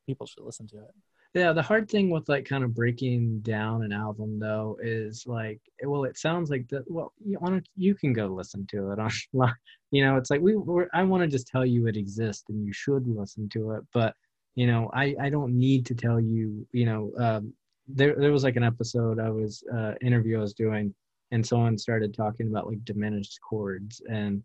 people 0.05 0.25
should 0.25 0.43
listen 0.43 0.67
to 0.67 0.77
it. 0.77 0.93
Yeah, 1.33 1.53
the 1.53 1.61
hard 1.61 1.89
thing 1.89 2.09
with 2.09 2.27
like 2.29 2.45
kind 2.45 2.63
of 2.63 2.73
breaking 2.73 3.41
down 3.41 3.83
an 3.83 3.91
album 3.91 4.39
though 4.39 4.77
is 4.81 5.25
like, 5.27 5.59
well, 5.83 6.05
it 6.05 6.17
sounds 6.17 6.49
like 6.49 6.67
that. 6.69 6.89
Well, 6.89 7.13
you 7.23 7.37
want 7.39 7.67
you 7.75 7.95
can 7.95 8.13
go 8.13 8.27
listen 8.27 8.65
to 8.71 8.91
it 8.91 8.99
on, 9.33 9.53
you 9.91 10.03
know, 10.03 10.17
it's 10.17 10.29
like 10.29 10.41
we. 10.41 10.55
We're, 10.55 10.87
I 10.93 11.03
want 11.03 11.23
to 11.23 11.27
just 11.27 11.47
tell 11.47 11.65
you 11.65 11.87
it 11.87 11.97
exists 11.97 12.45
and 12.49 12.65
you 12.65 12.73
should 12.73 13.07
listen 13.07 13.49
to 13.49 13.71
it, 13.71 13.83
but 13.93 14.15
you 14.55 14.67
know, 14.67 14.89
I 14.93 15.15
I 15.21 15.29
don't 15.29 15.57
need 15.57 15.85
to 15.87 15.95
tell 15.95 16.19
you. 16.19 16.65
You 16.71 16.85
know, 16.85 17.11
um, 17.19 17.53
there 17.87 18.15
there 18.17 18.31
was 18.31 18.43
like 18.43 18.55
an 18.55 18.63
episode 18.63 19.19
I 19.19 19.29
was 19.29 19.63
uh, 19.73 19.93
interview 20.01 20.37
I 20.37 20.41
was 20.41 20.53
doing, 20.53 20.93
and 21.31 21.45
someone 21.45 21.77
started 21.77 22.13
talking 22.13 22.47
about 22.47 22.67
like 22.67 22.83
diminished 22.85 23.39
chords, 23.47 24.01
and 24.09 24.43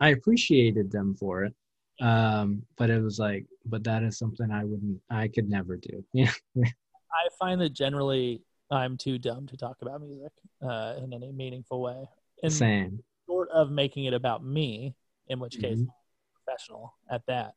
I 0.00 0.10
appreciated 0.10 0.90
them 0.90 1.14
for 1.14 1.44
it 1.44 1.54
um 2.00 2.62
but 2.76 2.90
it 2.90 3.02
was 3.02 3.18
like 3.18 3.46
but 3.64 3.82
that 3.82 4.02
is 4.02 4.18
something 4.18 4.50
i 4.50 4.64
wouldn't 4.64 5.00
i 5.10 5.28
could 5.28 5.48
never 5.48 5.76
do 5.76 6.04
yeah 6.12 6.30
I 6.56 7.28
find 7.38 7.60
that 7.62 7.72
generally 7.72 8.42
I'm 8.70 8.98
too 8.98 9.16
dumb 9.16 9.46
to 9.46 9.56
talk 9.56 9.76
about 9.80 10.02
music 10.02 10.32
uh, 10.60 10.94
in 11.02 11.12
any 11.14 11.32
meaningful 11.32 11.80
way. 11.80 12.04
And 12.42 12.52
same 12.52 12.98
short 13.26 13.48
of 13.50 13.70
making 13.70 14.04
it 14.04 14.12
about 14.12 14.44
me, 14.44 14.94
in 15.28 15.38
which 15.38 15.58
case 15.58 15.78
Mhm. 15.78 15.86
I'm 15.86 16.42
professional 16.44 16.94
at 17.08 17.22
that. 17.26 17.54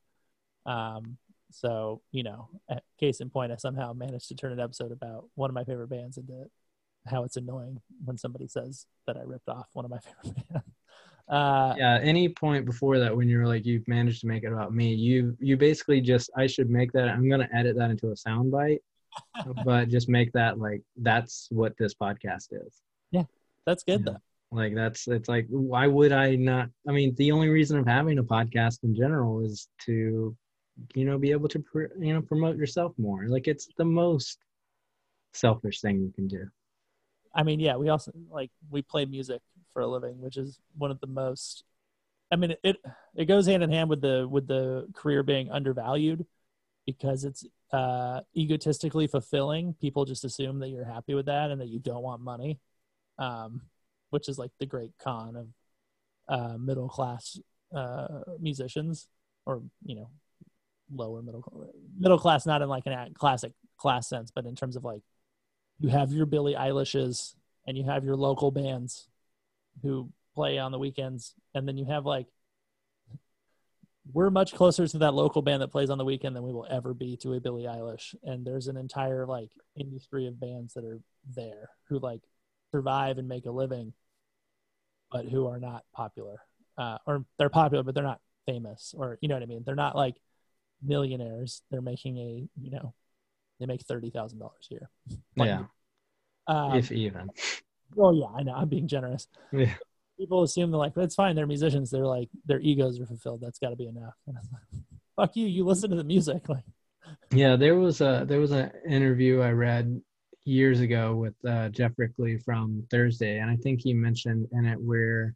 Um, 0.66 1.18
so, 1.52 2.02
you 2.12 2.24
know, 2.24 2.48
case 3.00 3.20
in 3.20 3.30
point, 3.30 3.52
I 3.52 3.56
somehow 3.58 3.92
managed 3.92 4.30
to 4.30 4.36
turn 4.36 4.54
an 4.54 4.60
episode 4.60 4.92
about 4.92 5.26
one 5.36 5.50
of 5.50 5.56
my 5.56 5.64
favorite 5.66 5.90
bands 5.90 6.18
into 6.18 6.50
how 7.06 7.24
it's 7.24 7.36
annoying 7.38 7.82
when 8.06 8.18
somebody 8.18 8.48
says 8.48 8.86
that 9.08 9.18
I 9.18 9.22
ripped 9.24 9.50
off 9.50 9.68
one 9.74 9.84
of 9.84 9.92
my 9.92 10.00
favorite 10.24 10.36
bands. 10.54 10.66
Uh, 11.30 11.76
yeah 11.78 12.00
any 12.02 12.28
point 12.28 12.66
before 12.66 12.98
that 12.98 13.16
when 13.16 13.30
you're 13.30 13.46
like 13.46 13.64
you've 13.64 13.88
managed 13.88 14.20
to 14.22 14.28
make 14.28 14.44
it 14.44 14.52
about 14.52 14.74
me 14.74 14.92
you 14.94 15.38
you 15.40 15.56
basically 15.56 16.02
just 16.02 16.32
i 16.36 16.48
should 16.48 16.70
make 16.72 16.92
that 16.92 17.08
i'm 17.08 17.30
gonna 17.30 17.48
edit 17.54 17.76
that 17.78 17.92
into 17.92 18.12
a 18.12 18.16
sound 18.16 18.52
bite 18.52 18.82
but 19.64 19.90
just 19.90 20.10
make 20.10 20.32
that 20.34 20.58
like 20.58 20.82
that's 20.98 21.48
what 21.52 21.74
this 21.78 21.94
podcast 21.94 22.48
is 22.52 22.82
Yeah, 23.12 23.26
That's 23.68 23.84
good 23.84 24.02
Yeah. 24.06 24.14
though. 24.14 24.58
like 24.60 24.74
that's 24.74 25.08
it's 25.08 25.30
like 25.30 25.46
why 25.50 25.86
would 25.86 26.12
i 26.12 26.36
not 26.36 26.70
i 26.88 26.92
mean 26.92 27.14
the 27.16 27.32
only 27.32 27.50
reason 27.50 27.78
of 27.78 27.86
having 27.86 28.18
a 28.18 28.24
podcast 28.24 28.84
in 28.84 28.96
general 28.96 29.42
is 29.46 29.68
to 29.86 30.36
you 30.96 31.06
know 31.06 31.18
be 31.20 31.30
able 31.32 31.50
to 31.50 31.60
pr- 31.60 31.94
you 32.00 32.14
know 32.14 32.22
promote 32.24 32.56
yourself 32.58 32.94
more 32.98 33.28
like 33.28 33.48
it's 33.48 33.68
the 33.78 33.86
most 33.86 34.40
selfish 35.34 35.80
thing 35.82 36.00
you 36.02 36.12
can 36.16 36.28
do 36.28 36.44
I 37.36 37.44
mean, 37.44 37.60
yeah, 37.60 37.76
we 37.76 37.90
also 37.90 38.12
like 38.32 38.50
we 38.72 38.82
play 38.82 39.06
music 39.06 39.40
for 39.74 39.82
a 39.82 39.88
living, 39.88 40.22
which 40.22 40.38
is 40.38 40.60
one 40.78 40.92
of 40.92 41.00
the 41.00 41.08
most. 41.08 41.64
I 42.32 42.36
mean, 42.36 42.56
it 42.64 42.78
it 43.16 43.26
goes 43.26 43.48
hand 43.48 43.64
in 43.64 43.72
hand 43.72 43.90
with 43.90 44.02
the 44.02 44.28
with 44.30 44.48
the 44.48 44.88
career 44.94 45.24
being 45.24 45.52
undervalued 45.52 46.26
because 46.86 47.24
it's 47.24 47.46
uh, 47.72 48.22
egotistically 48.36 49.08
fulfilling. 49.08 49.74
People 49.76 50.06
just 50.06 50.24
assume 50.24 50.60
that 50.60 50.70
you're 50.70 50.86
happy 50.86 51.14
with 51.14 51.28
that 51.28 51.52
and 51.52 51.62
that 51.62 51.68
you 51.68 51.80
don't 51.80 52.04
want 52.04 52.22
money, 52.22 52.60
um, 53.18 53.62
which 54.10 54.30
is 54.30 54.38
like 54.38 54.52
the 54.60 54.66
great 54.66 54.92
con 55.00 55.36
of 55.36 55.48
uh, 56.28 56.58
middle 56.58 56.90
class 56.90 57.40
uh, 57.76 58.22
musicians, 58.40 59.08
or 59.46 59.62
you 59.84 59.96
know, 59.96 60.10
lower 60.94 61.22
middle 61.22 61.74
middle 61.98 62.20
class, 62.20 62.46
not 62.46 62.62
in 62.62 62.70
like 62.70 62.86
an 62.86 62.94
a- 62.94 63.10
classic 63.14 63.54
class 63.78 64.08
sense, 64.08 64.32
but 64.32 64.46
in 64.46 64.56
terms 64.56 64.76
of 64.76 64.84
like 64.84 65.02
you 65.80 65.90
have 65.90 66.12
your 66.12 66.26
Billie 66.26 66.56
Eilishes 66.56 67.36
and 67.68 67.78
you 67.78 67.84
have 67.84 68.04
your 68.04 68.16
local 68.16 68.52
bands 68.52 69.09
who 69.82 70.10
play 70.36 70.58
on 70.58 70.72
the 70.72 70.80
weekends, 70.80 71.34
and 71.54 71.68
then 71.68 71.78
you 71.78 71.86
have 71.86 72.06
like 72.06 72.28
we're 74.12 74.30
much 74.30 74.56
closer 74.56 74.88
to 74.88 74.98
that 75.00 75.14
local 75.14 75.42
band 75.42 75.62
that 75.62 75.68
plays 75.68 75.90
on 75.90 75.98
the 75.98 76.06
weekend 76.06 76.36
than 76.36 76.44
we 76.44 76.52
will 76.52 76.66
ever 76.70 76.94
be 76.94 77.16
to 77.18 77.34
a 77.34 77.40
Billie 77.40 77.64
Eilish. 77.64 78.16
And 78.24 78.46
there's 78.46 78.68
an 78.68 78.78
entire 78.78 79.26
like 79.26 79.52
industry 79.76 80.28
of 80.28 80.40
bands 80.40 80.74
that 80.74 80.84
are 80.84 81.00
there 81.36 81.70
who 81.88 82.00
like 82.00 82.22
survive 82.72 83.18
and 83.18 83.28
make 83.28 83.46
a 83.46 83.52
living, 83.52 83.94
but 85.12 85.26
who 85.26 85.48
are 85.48 85.60
not 85.60 85.84
popular. 85.94 86.42
Uh, 86.78 86.98
or 87.06 87.26
they're 87.38 87.50
popular, 87.50 87.84
but 87.84 87.94
they're 87.94 88.04
not 88.04 88.22
famous. 88.46 88.96
Or 88.98 89.18
you 89.22 89.28
know 89.28 89.36
what 89.36 89.44
I 89.44 89.48
mean? 89.48 89.64
They're 89.66 89.76
not 89.76 89.96
like 89.96 90.16
millionaires. 90.82 91.62
They're 91.70 91.82
making 91.82 92.18
a 92.18 92.48
you 92.60 92.72
know 92.72 92.94
they 93.60 93.66
make 93.66 93.82
thirty 93.82 94.10
thousand 94.10 94.40
dollars 94.40 94.68
a 94.72 94.74
year. 94.74 94.90
Like, 95.36 95.48
yeah 95.48 95.64
Um, 96.48 96.78
if 96.78 96.92
even 96.92 97.30
Oh 97.98 98.12
yeah, 98.12 98.28
I 98.36 98.44
know. 98.44 98.54
I'm 98.54 98.70
being 98.70 98.88
generous. 98.88 99.28
yeah 99.52 99.74
People 100.18 100.44
assume 100.44 100.70
they're 100.72 100.78
like, 100.78 100.98
it's 100.98 101.16
fine. 101.16 101.34
They're 101.36 101.48
musicians. 101.48 101.90
They're 101.90 102.06
like, 102.06 102.28
their 102.46 102.60
egos 102.60 103.00
are 103.00 103.06
fulfilled. 103.06 103.40
That's 103.42 103.58
got 103.58 103.70
to 103.70 103.78
be 103.78 103.88
enough. 103.88 104.16
And 104.28 104.36
I'm 104.38 104.44
like, 104.52 104.84
Fuck 105.16 105.36
you. 105.36 105.48
You 105.48 105.66
listen 105.66 105.90
to 105.90 105.96
the 105.96 106.04
music. 106.04 106.44
Like, 106.50 106.64
Yeah, 107.32 107.56
there 107.56 107.76
was 107.76 108.02
a 108.02 108.26
there 108.28 108.40
was 108.40 108.52
an 108.52 108.72
interview 108.88 109.42
I 109.42 109.52
read 109.52 110.02
years 110.46 110.80
ago 110.80 111.16
with 111.16 111.36
uh, 111.48 111.70
Geoff 111.70 111.94
Rickly 111.98 112.38
from 112.40 112.84
Thursday, 112.90 113.40
and 113.40 113.50
I 113.50 113.56
think 113.58 113.82
he 113.82 113.94
mentioned 113.94 114.48
in 114.52 114.66
it 114.66 114.80
where 114.80 115.36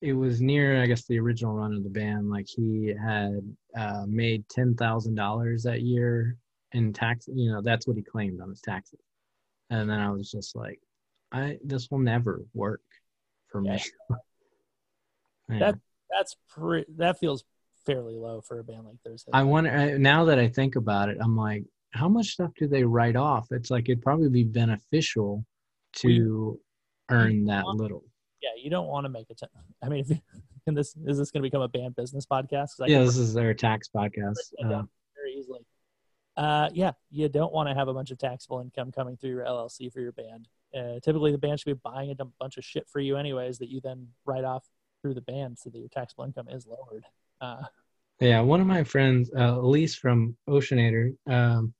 it 0.00 0.14
was 0.14 0.40
near, 0.40 0.82
I 0.82 0.86
guess, 0.86 1.04
the 1.06 1.18
original 1.18 1.54
run 1.54 1.74
of 1.74 1.84
the 1.84 1.90
band. 1.90 2.30
Like 2.30 2.46
he 2.48 2.94
had 2.98 3.40
uh, 3.76 4.04
made 4.08 4.48
ten 4.48 4.74
thousand 4.74 5.14
dollars 5.14 5.62
that 5.64 5.82
year 5.82 6.36
in 6.72 6.92
tax. 6.92 7.28
You 7.32 7.52
know, 7.52 7.62
that's 7.62 7.86
what 7.86 7.96
he 7.96 8.02
claimed 8.02 8.40
on 8.40 8.48
his 8.48 8.60
taxes. 8.60 9.00
And 9.68 9.88
then 9.88 10.00
I 10.00 10.10
was 10.10 10.30
just 10.30 10.56
like, 10.56 10.80
I 11.32 11.58
this 11.64 11.90
will 11.90 11.98
never 11.98 12.44
work 12.54 12.82
for 13.48 13.60
me. 13.60 13.82
Yeah. 15.48 15.58
That- 15.58 15.78
that's 16.10 16.36
pre- 16.48 16.86
that 16.96 17.18
feels 17.18 17.44
fairly 17.86 18.14
low 18.14 18.40
for 18.40 18.58
a 18.60 18.64
band 18.64 18.84
like 18.86 19.00
Thursday. 19.04 19.30
I 19.32 19.42
wonder 19.44 19.70
I- 19.70 19.96
now 19.96 20.24
that 20.26 20.38
I 20.38 20.48
think 20.48 20.76
about 20.76 21.08
it, 21.08 21.18
I'm 21.20 21.36
like, 21.36 21.64
how 21.92 22.08
much 22.08 22.28
stuff 22.28 22.52
do 22.56 22.66
they 22.68 22.84
write 22.84 23.16
off? 23.16 23.48
It's 23.50 23.70
like 23.70 23.88
it'd 23.88 24.02
probably 24.02 24.28
be 24.28 24.44
beneficial 24.44 25.44
to 25.94 26.60
earn 27.10 27.44
that 27.46 27.64
little. 27.66 28.04
yeah, 28.42 28.50
you 28.60 28.70
don't 28.70 28.86
want 28.86 29.04
to 29.06 29.08
make 29.08 29.28
a 29.30 29.34
ton. 29.34 29.48
I 29.82 29.88
mean, 29.88 30.00
if 30.00 30.10
you, 30.10 30.18
can 30.64 30.74
this 30.74 30.94
is 31.04 31.18
this 31.18 31.30
going 31.32 31.42
to 31.42 31.46
become 31.48 31.62
a 31.62 31.68
band 31.68 31.96
business 31.96 32.26
podcast? 32.26 32.80
I 32.80 32.86
Yeah, 32.86 33.00
this 33.00 33.16
is 33.16 33.34
their 33.34 33.54
tax 33.54 33.88
podcast. 33.94 34.36
Uh, 34.64 34.82
very 35.16 35.34
easily. 35.36 35.60
Uh, 36.36 36.70
yeah, 36.72 36.92
you 37.10 37.28
don't 37.28 37.52
want 37.52 37.68
to 37.68 37.74
have 37.74 37.88
a 37.88 37.94
bunch 37.94 38.10
of 38.12 38.18
taxable 38.18 38.60
income 38.60 38.92
coming 38.92 39.16
through 39.16 39.30
your 39.30 39.44
LLC 39.44 39.92
for 39.92 40.00
your 40.00 40.12
band. 40.12 40.48
Uh, 40.76 41.00
typically, 41.02 41.32
the 41.32 41.38
band 41.38 41.58
should 41.58 41.74
be 41.74 41.80
buying 41.84 42.14
a 42.18 42.24
bunch 42.38 42.56
of 42.56 42.64
shit 42.64 42.86
for 42.88 43.00
you, 43.00 43.16
anyways, 43.16 43.58
that 43.58 43.68
you 43.68 43.80
then 43.82 44.06
write 44.24 44.44
off 44.44 44.64
through 45.02 45.14
the 45.14 45.20
band, 45.22 45.58
so 45.58 45.70
that 45.70 45.78
your 45.78 45.88
taxable 45.88 46.24
income 46.24 46.48
is 46.48 46.66
lowered. 46.66 47.04
Uh, 47.40 47.62
yeah, 48.20 48.40
one 48.40 48.60
of 48.60 48.66
my 48.66 48.84
friends, 48.84 49.30
uh, 49.36 49.58
Elise 49.58 49.94
from 49.94 50.36
Oceanator, 50.48 51.14
um, 51.26 51.72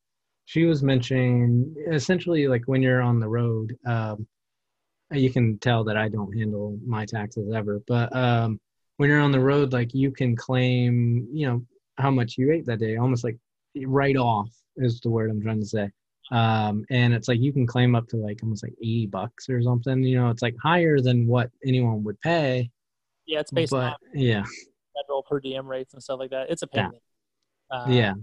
she 0.46 0.64
was 0.64 0.82
mentioning 0.82 1.74
essentially 1.92 2.48
like 2.48 2.62
when 2.66 2.82
you're 2.82 3.02
on 3.02 3.20
the 3.20 3.28
road, 3.28 3.76
um, 3.86 4.26
you 5.12 5.30
can 5.30 5.58
tell 5.58 5.84
that 5.84 5.96
I 5.96 6.08
don't 6.08 6.36
handle 6.36 6.78
my 6.84 7.04
taxes 7.04 7.52
ever, 7.54 7.80
but 7.86 8.14
um, 8.16 8.58
when 8.96 9.10
you're 9.10 9.20
on 9.20 9.32
the 9.32 9.40
road, 9.40 9.72
like 9.72 9.94
you 9.94 10.10
can 10.10 10.34
claim, 10.34 11.28
you 11.32 11.46
know, 11.46 11.62
how 11.98 12.10
much 12.10 12.36
you 12.38 12.52
ate 12.52 12.66
that 12.66 12.80
day, 12.80 12.96
almost 12.96 13.22
like 13.22 13.36
write 13.86 14.16
off 14.16 14.50
is 14.76 15.00
the 15.00 15.10
word 15.10 15.30
I'm 15.30 15.42
trying 15.42 15.60
to 15.60 15.66
say. 15.66 15.90
Um, 16.30 16.84
and 16.90 17.12
it's 17.12 17.26
like 17.28 17.40
you 17.40 17.52
can 17.52 17.66
claim 17.66 17.94
up 17.96 18.06
to 18.08 18.16
like 18.16 18.38
almost 18.42 18.62
like 18.62 18.74
80 18.80 19.06
bucks 19.06 19.48
or 19.48 19.62
something, 19.62 20.02
you 20.04 20.16
know, 20.16 20.30
it's 20.30 20.42
like 20.42 20.54
higher 20.62 21.00
than 21.00 21.26
what 21.26 21.50
anyone 21.66 22.04
would 22.04 22.20
pay. 22.20 22.70
yeah, 23.26 23.40
it's 23.40 23.50
based 23.50 23.72
But 23.72 23.92
on 23.92 23.96
yeah, 24.14 24.44
federal 24.96 25.22
per 25.24 25.40
diem 25.40 25.66
rates 25.66 25.92
and 25.94 26.02
stuff 26.02 26.18
like 26.20 26.30
that. 26.30 26.50
It's 26.50 26.62
a 26.62 26.66
pain. 26.68 26.90
Uh, 27.70 27.86
yeah. 27.88 28.14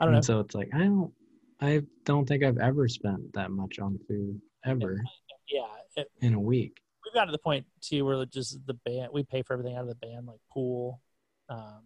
I 0.00 0.04
don't 0.04 0.14
know. 0.14 0.20
So 0.20 0.40
it's 0.40 0.54
like 0.54 0.70
I 0.74 0.78
don't 0.78 1.12
I 1.60 1.82
don't 2.04 2.26
think 2.26 2.44
I've 2.44 2.58
ever 2.58 2.86
spent 2.88 3.32
that 3.34 3.50
much 3.50 3.78
on 3.80 3.98
food 4.08 4.40
ever 4.64 5.02
yeah, 5.48 5.66
it, 5.96 6.08
in 6.20 6.34
a 6.34 6.40
week. 6.40 6.76
we've 7.04 7.14
got 7.14 7.24
to 7.24 7.32
the 7.32 7.38
point 7.38 7.66
too 7.80 8.04
where 8.04 8.24
just 8.26 8.58
the 8.66 8.74
band 8.74 9.08
we 9.12 9.24
pay 9.24 9.42
for 9.42 9.54
everything 9.54 9.74
out 9.76 9.82
of 9.82 9.88
the 9.88 9.94
band 9.96 10.26
like 10.26 10.40
pool 10.52 11.00
um 11.48 11.82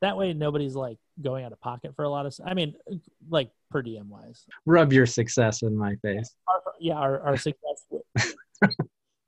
that 0.00 0.16
way 0.16 0.32
nobody's 0.32 0.74
like 0.76 0.98
going 1.22 1.44
out 1.44 1.52
of 1.52 1.60
pocket 1.60 1.94
for 1.94 2.04
a 2.04 2.08
lot 2.08 2.26
of. 2.26 2.34
I 2.44 2.54
mean, 2.54 2.74
like 3.28 3.50
per 3.70 3.82
diem 3.82 4.08
wise. 4.08 4.44
Rub 4.66 4.92
your 4.92 5.06
success 5.06 5.62
in 5.62 5.76
my 5.76 5.96
face. 5.96 6.34
Our, 6.48 6.62
yeah, 6.80 6.94
our, 6.94 7.20
our 7.20 7.36
success. 7.36 7.84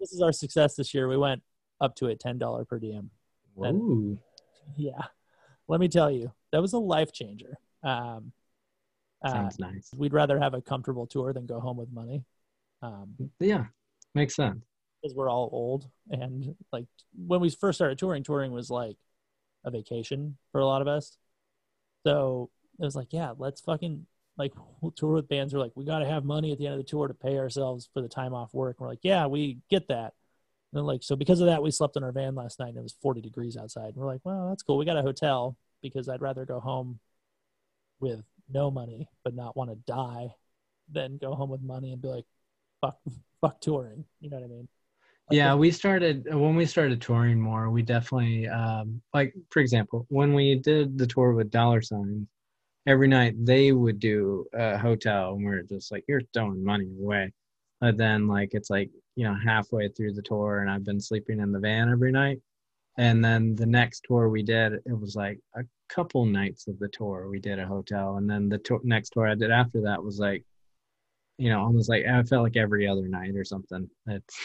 this 0.01 0.13
is 0.13 0.21
our 0.23 0.33
success 0.33 0.75
this 0.77 0.95
year. 0.95 1.09
We 1.09 1.17
went 1.17 1.43
up 1.81 1.95
to 1.97 2.07
a 2.09 2.17
ten 2.17 2.39
dollar 2.39 2.65
per 2.65 2.79
diem. 2.79 3.11
Ooh. 3.65 4.19
Yeah, 4.77 5.03
let 5.69 5.81
me 5.81 5.89
tell 5.89 6.11
you, 6.11 6.33
that 6.53 6.63
was 6.63 6.73
a 6.73 6.79
life 6.79 7.13
changer. 7.13 7.59
Um, 7.83 8.33
uh, 9.23 9.33
Sounds 9.33 9.59
nice. 9.59 9.91
we'd 9.97 10.13
rather 10.15 10.39
have 10.39 10.55
a 10.55 10.63
comfortable 10.63 11.07
tour 11.07 11.33
than 11.33 11.47
go 11.47 11.61
home 11.61 11.77
with 11.77 11.93
money. 11.93 12.25
Um, 12.83 13.15
Yeah, 13.41 13.65
makes 14.15 14.35
sense. 14.37 14.65
because 15.03 15.15
we're 15.15 15.29
all 15.29 15.51
old 15.53 15.89
and 16.11 16.55
like 16.73 16.87
when 17.15 17.41
we 17.41 17.51
first 17.51 17.77
started 17.77 17.99
touring 17.99 18.23
touring 18.23 18.53
was 18.53 18.71
like 18.71 18.97
a 19.65 19.71
vacation 19.71 20.39
for 20.53 20.61
a 20.61 20.67
lot 20.67 20.81
of 20.81 20.89
us 20.89 21.19
so 22.07 22.51
it 22.79 22.85
was 22.85 22.97
like 22.97 23.13
yeah 23.13 23.33
let's 23.39 23.61
fucking 23.61 24.07
like 24.41 24.53
we'll 24.81 24.91
tour 24.97 25.13
with 25.13 25.29
bands. 25.29 25.55
We're 25.55 25.61
like 25.61 25.73
we 25.77 25.85
got 25.85 26.01
to 26.01 26.07
have 26.07 26.25
money 26.25 26.53
at 26.53 26.59
the 26.59 26.67
end 26.67 26.75
of 26.75 26.81
the 26.81 26.91
tour 26.91 27.07
to 27.07 27.15
pay 27.15 27.39
ourselves 27.39 27.89
for 27.93 28.01
the 28.03 28.09
time 28.09 28.35
off 28.35 28.53
work. 28.55 28.77
And 28.79 28.85
we're 28.85 28.93
like 28.93 29.01
yeah 29.03 29.27
we 29.27 29.59
get 29.71 29.89
that. 29.89 30.15
And 30.73 30.87
like 30.87 31.03
so 31.03 31.17
because 31.17 31.41
of 31.41 31.47
that 31.47 31.63
we 31.63 31.71
slept 31.71 31.97
in 31.97 32.05
our 32.05 32.13
van 32.13 32.35
last 32.35 32.59
night 32.59 32.71
and 32.71 32.79
it 32.79 32.83
was 32.83 32.97
40 33.03 33.21
degrees 33.21 33.57
outside. 33.57 33.89
And 33.89 33.97
we're 33.97 34.07
like 34.07 34.23
well 34.25 34.49
that's 34.49 34.63
cool. 34.63 34.79
We 34.79 34.85
got 34.85 34.97
a 34.97 35.03
hotel 35.03 35.57
because 35.83 36.11
i'd 36.11 36.21
rather 36.21 36.45
go 36.45 36.61
home 36.61 36.99
with 38.01 38.23
no 38.53 38.71
money 38.71 39.09
but 39.25 39.35
not 39.35 39.57
want 39.57 39.71
to 39.71 39.77
die 39.87 40.35
than 40.93 41.17
go 41.17 41.35
home 41.35 41.49
with 41.49 41.63
money 41.63 41.93
and 41.93 42.03
be 42.03 42.09
like 42.09 42.27
fuck 42.81 42.99
fuck 43.41 43.61
touring. 43.61 44.05
You 44.21 44.31
know 44.31 44.39
what 44.39 44.45
i 44.45 44.49
mean 44.49 44.69
Yeah, 45.31 45.55
we 45.55 45.71
started 45.71 46.27
when 46.33 46.57
we 46.57 46.67
started 46.67 47.01
touring 47.01 47.41
more. 47.41 47.71
We 47.71 47.83
definitely 47.83 48.49
um, 48.49 49.01
like, 49.15 49.35
for 49.51 49.61
example, 49.61 50.07
when 50.09 50.35
we 50.35 50.57
did 50.57 50.99
the 50.99 51.07
tour 51.07 51.33
with 51.33 51.51
Dollar 51.51 51.83
Signs, 51.83 52.27
every 52.87 53.09
night 53.09 53.35
they 53.45 53.73
would 53.73 54.01
do 54.01 54.47
a 54.53 54.77
hotel, 54.79 55.35
and 55.35 55.45
we 55.45 55.53
are 55.53 55.63
just 55.63 55.93
like, 55.93 56.05
"You're 56.09 56.23
throwing 56.35 56.65
money 56.65 56.89
away." 57.01 57.33
But 57.81 57.97
then, 57.97 58.27
like, 58.27 58.51
it's 58.55 58.71
like 58.71 58.91
you 59.17 59.25
know 59.25 59.35
halfway 59.35 59.89
through 59.89 60.15
the 60.15 60.23
tour, 60.23 60.61
and 60.61 60.71
I've 60.71 60.85
been 60.85 61.01
sleeping 61.01 61.41
in 61.41 61.53
the 61.53 61.61
van 61.61 61.89
every 61.91 62.13
night. 62.13 62.41
And 62.99 63.25
then 63.25 63.55
the 63.57 63.67
next 63.67 64.05
tour 64.07 64.29
we 64.29 64.43
did, 64.43 64.75
it 64.75 64.99
was 65.01 65.17
like 65.17 65.39
a 65.57 65.63
couple 65.89 66.27
nights 66.27 66.67
of 66.69 66.79
the 66.79 66.89
tour 66.89 67.29
we 67.31 67.41
did 67.41 67.59
a 67.59 67.67
hotel, 67.67 68.17
and 68.17 68.29
then 68.29 68.49
the 68.49 68.59
tour, 68.59 68.81
next 68.85 69.11
tour 69.11 69.29
I 69.29 69.35
did 69.37 69.51
after 69.51 69.83
that 69.83 70.03
was 70.03 70.19
like, 70.19 70.45
you 71.39 71.51
know, 71.51 71.61
almost 71.63 71.89
like 71.89 72.05
I 72.07 72.23
felt 72.25 72.45
like 72.45 72.57
every 72.57 72.87
other 72.89 73.09
night 73.09 73.37
or 73.37 73.45
something. 73.45 73.89
It's 74.09 74.37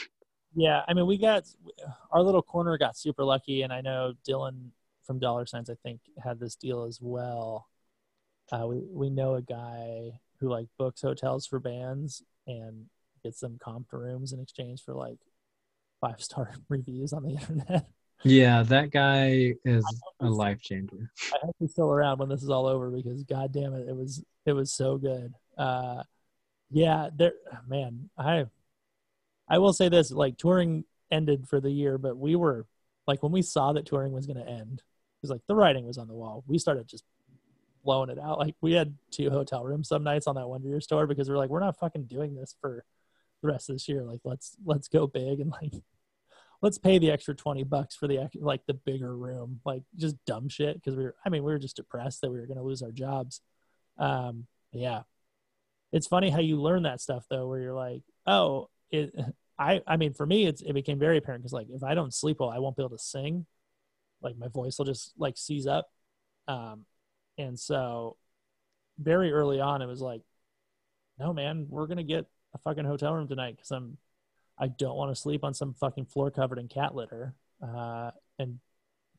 Yeah, 0.56 0.84
I 0.88 0.94
mean, 0.94 1.06
we 1.06 1.18
got 1.18 1.44
our 2.12 2.24
little 2.24 2.42
corner 2.42 2.78
got 2.78 2.98
super 2.98 3.24
lucky, 3.24 3.64
and 3.64 3.74
I 3.74 3.82
know 3.82 4.14
Dylan 4.28 4.70
from 5.06 5.20
Dollar 5.20 5.46
Signs, 5.46 5.70
I 5.70 5.76
think, 5.84 6.00
had 6.24 6.40
this 6.40 6.56
deal 6.56 6.86
as 6.86 7.00
well. 7.02 7.68
Uh, 8.52 8.66
we 8.68 8.82
we 8.90 9.10
know 9.10 9.36
a 9.36 9.42
guy 9.42 10.20
who 10.40 10.50
like 10.50 10.68
books 10.78 11.02
hotels 11.02 11.46
for 11.46 11.60
bands 11.60 12.24
and 12.48 12.86
gets 13.24 13.40
them 13.40 13.58
comped 13.60 13.92
rooms 13.92 14.34
in 14.34 14.40
exchange 14.40 14.84
for 14.84 14.94
like 14.94 15.18
five 16.00 16.22
star 16.22 16.54
reviews 16.70 17.14
on 17.14 17.24
the 17.24 17.32
internet. 17.32 17.88
Yeah, 18.24 18.64
that 18.64 18.92
guy 18.92 19.54
is 19.66 19.86
a 20.22 20.30
life 20.30 20.62
changer. 20.62 21.12
I 21.34 21.38
hope 21.44 21.56
he's 21.60 21.72
still 21.72 21.92
around 21.92 22.20
when 22.20 22.30
this 22.30 22.44
is 22.44 22.50
all 22.50 22.66
over 22.66 22.90
because 22.90 23.24
god 23.24 23.52
damn 23.52 23.74
it, 23.74 23.90
it 23.90 23.96
was 23.96 24.24
it 24.46 24.54
was 24.54 24.72
so 24.72 24.98
good. 24.98 25.34
Uh 25.58 26.04
yeah, 26.72 27.10
there 27.16 27.34
man, 27.68 28.10
I 28.18 28.46
I 29.48 29.60
will 29.60 29.74
say 29.74 29.90
this, 29.90 30.12
like 30.12 30.38
touring 30.38 30.86
ended 31.12 31.48
for 31.48 31.60
the 31.60 31.72
year, 31.72 31.98
but 31.98 32.18
we 32.18 32.36
were 32.36 32.66
like 33.08 33.22
when 33.22 33.32
we 33.32 33.42
saw 33.42 33.74
that 33.74 33.86
touring 33.86 34.12
was 34.12 34.26
gonna 34.26 34.46
end, 34.46 34.80
it 34.80 35.22
was 35.22 35.30
like 35.30 35.42
the 35.48 35.56
writing 35.56 35.86
was 35.86 35.98
on 35.98 36.08
the 36.08 36.14
wall, 36.14 36.44
we 36.48 36.58
started 36.58 36.88
just 36.88 37.04
blowing 37.84 38.10
it 38.10 38.20
out. 38.20 38.40
Like 38.40 38.56
we 38.62 38.74
had 38.74 38.96
two 39.12 39.30
hotel 39.30 39.64
rooms 39.64 39.88
some 39.88 40.04
nights 40.04 40.28
on 40.28 40.36
that 40.36 40.48
Wonder 40.48 40.68
Years 40.68 40.88
tour 40.88 41.08
because 41.08 41.30
we're 41.30 41.38
like, 41.38 41.50
we're 41.50 41.60
not 41.60 41.80
fucking 41.80 42.06
doing 42.06 42.36
this 42.36 42.56
for 42.60 42.84
the 43.42 43.48
rest 43.48 43.70
of 43.70 43.76
this 43.76 43.88
year. 43.88 44.04
Like 44.04 44.22
let's 44.24 44.58
let's 44.66 44.88
go 44.88 45.08
big 45.08 45.40
and 45.40 45.52
like 45.52 45.74
let's 46.62 46.78
pay 46.78 46.98
the 46.98 47.12
extra 47.12 47.36
20 47.36 47.64
bucks 47.64 47.96
for 47.96 48.08
the 48.08 48.28
like 48.40 48.66
the 48.66 48.74
bigger 48.74 49.16
room 49.16 49.60
like 49.66 49.84
just 49.98 50.16
dumb 50.26 50.50
shit 50.50 50.76
because 50.76 50.96
we 50.96 51.04
were 51.04 51.16
i 51.26 51.30
mean 51.30 51.44
we 51.44 51.52
were 51.52 51.60
just 51.60 51.76
depressed 51.76 52.22
that 52.22 52.32
we 52.32 52.40
were 52.40 52.48
going 52.48 52.58
to 52.58 52.64
lose 52.64 52.82
our 52.82 52.92
jobs 52.92 53.42
um 54.00 54.48
yeah 54.72 55.02
it's 55.92 56.08
funny 56.08 56.30
how 56.30 56.40
you 56.40 56.60
learn 56.60 56.84
that 56.84 57.02
stuff 57.02 57.26
though 57.30 57.48
where 57.48 57.60
you're 57.60 57.74
like 57.74 58.02
oh 58.26 58.70
it 58.96 59.16
i 59.60 59.82
i 59.88 59.98
mean 59.98 60.14
for 60.14 60.26
me 60.26 60.46
it's 60.46 60.62
it 60.62 60.74
became 60.74 61.00
very 61.00 61.18
apparent 61.18 61.42
because 61.42 61.54
like 61.54 61.68
if 61.70 61.84
i 61.84 61.94
don't 61.94 62.14
sleep 62.14 62.38
well 62.40 62.50
i 62.50 62.60
won't 62.60 62.76
be 62.76 62.84
able 62.84 62.98
to 62.98 63.04
sing 63.04 63.46
like 64.22 64.38
my 64.38 64.48
voice 64.48 64.78
will 64.78 64.86
just 64.86 65.14
like 65.18 65.38
seize 65.38 65.68
up 65.68 65.90
um 66.48 66.86
and 67.38 67.60
so 67.60 68.18
very 69.00 69.32
early 69.32 69.60
on 69.60 69.82
it 69.82 69.88
was 69.88 70.02
like 70.02 70.22
no 71.20 71.34
man 71.34 71.68
we're 71.70 71.88
gonna 71.88 72.04
get 72.04 72.26
a 72.54 72.58
fucking 72.58 72.86
hotel 72.86 73.14
room 73.14 73.28
tonight 73.28 73.56
because 73.56 73.72
i'm 73.72 73.98
I 74.58 74.68
don't 74.68 74.96
want 74.96 75.14
to 75.14 75.20
sleep 75.20 75.44
on 75.44 75.54
some 75.54 75.74
fucking 75.74 76.06
floor 76.06 76.32
covered 76.32 76.60
in 76.60 76.68
cat 76.68 76.96
litter 76.96 77.34
uh, 77.62 78.12
and 78.40 78.60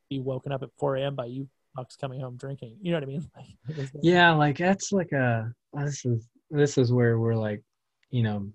be 0.09 0.21
woken 0.21 0.53
up 0.53 0.63
at 0.63 0.71
4 0.79 0.97
a.m. 0.97 1.15
by 1.15 1.27
you 1.27 1.49
fucks 1.77 1.99
coming 1.99 2.21
home 2.21 2.37
drinking. 2.37 2.77
You 2.81 2.93
know 2.93 2.99
what 2.99 3.05
I 3.05 3.07
mean? 3.07 3.31
Like, 3.77 3.89
Yeah, 4.03 4.33
like 4.33 4.57
that's 4.57 4.93
like 4.93 5.13
a 5.13 5.53
this 5.75 6.05
is 6.05 6.29
this 6.51 6.79
is 6.79 6.93
where 6.93 7.19
we're 7.19 7.35
like, 7.35 7.63
you 8.11 8.23
know, 8.23 8.49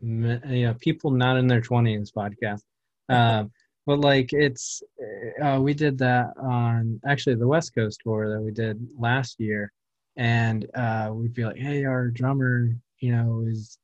you 0.00 0.66
know, 0.66 0.74
people 0.80 1.10
not 1.10 1.36
in 1.36 1.46
their 1.46 1.60
twenties 1.60 2.12
podcast, 2.12 2.62
um, 3.08 3.50
but 3.86 4.00
like 4.00 4.32
it's 4.32 4.82
uh, 5.42 5.58
we 5.60 5.74
did 5.74 5.98
that 5.98 6.28
on 6.40 7.00
actually 7.06 7.36
the 7.36 7.46
West 7.46 7.74
Coast 7.74 8.00
tour 8.02 8.30
that 8.30 8.42
we 8.42 8.50
did 8.50 8.86
last 8.98 9.40
year, 9.40 9.72
and 10.16 10.66
uh, 10.74 11.10
we'd 11.12 11.34
be 11.34 11.44
like, 11.44 11.56
hey, 11.56 11.84
our 11.84 12.08
drummer, 12.08 12.70
you 13.00 13.12
know, 13.12 13.44
is 13.46 13.78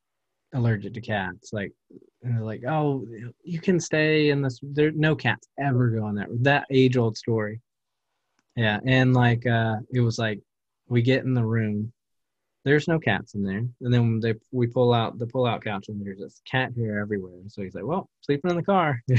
allergic 0.54 0.94
to 0.94 1.00
cats, 1.00 1.52
like. 1.52 1.72
And 2.24 2.36
they're 2.36 2.44
like, 2.44 2.62
oh, 2.68 3.04
you 3.42 3.58
can 3.58 3.80
stay 3.80 4.30
in 4.30 4.42
this. 4.42 4.60
There, 4.62 4.92
no 4.92 5.16
cats 5.16 5.48
ever 5.58 5.90
go 5.90 6.06
in 6.06 6.14
that. 6.14 6.28
That 6.44 6.66
age 6.70 6.96
old 6.96 7.16
story. 7.16 7.60
Yeah, 8.54 8.78
and 8.86 9.12
like 9.12 9.44
uh, 9.44 9.78
it 9.92 10.00
was 10.00 10.18
like 10.20 10.38
we 10.88 11.02
get 11.02 11.24
in 11.24 11.34
the 11.34 11.44
room 11.44 11.92
there's 12.64 12.88
no 12.88 12.98
cats 12.98 13.34
in 13.34 13.42
there 13.42 13.64
and 13.80 13.92
then 13.92 14.20
they 14.20 14.34
we 14.52 14.66
pull 14.66 14.92
out 14.92 15.18
the 15.18 15.26
pull 15.26 15.46
out 15.46 15.64
couch 15.64 15.88
and 15.88 16.04
there's 16.04 16.18
just 16.18 16.44
cat 16.44 16.70
hair 16.76 17.00
everywhere 17.00 17.32
so 17.48 17.62
he's 17.62 17.74
like 17.74 17.84
well 17.84 18.08
sleeping 18.20 18.50
in 18.50 18.56
the 18.56 18.62
car 18.62 19.02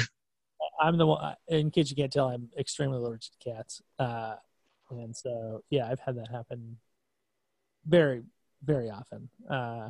I'm 0.80 0.98
the 0.98 1.08
one, 1.08 1.36
in 1.48 1.72
case 1.72 1.90
you 1.90 1.96
can't 1.96 2.12
tell, 2.12 2.30
I'm 2.30 2.50
extremely 2.58 2.98
allergic 2.98 3.32
to 3.40 3.52
cats. 3.52 3.82
Uh, 4.00 4.36
and 4.90 5.16
so, 5.16 5.64
yeah, 5.70 5.88
I've 5.90 6.00
had 6.00 6.18
that 6.18 6.30
happen 6.30 6.78
very, 7.86 8.24
very 8.64 8.90
often. 8.90 9.30
Uh, 9.50 9.90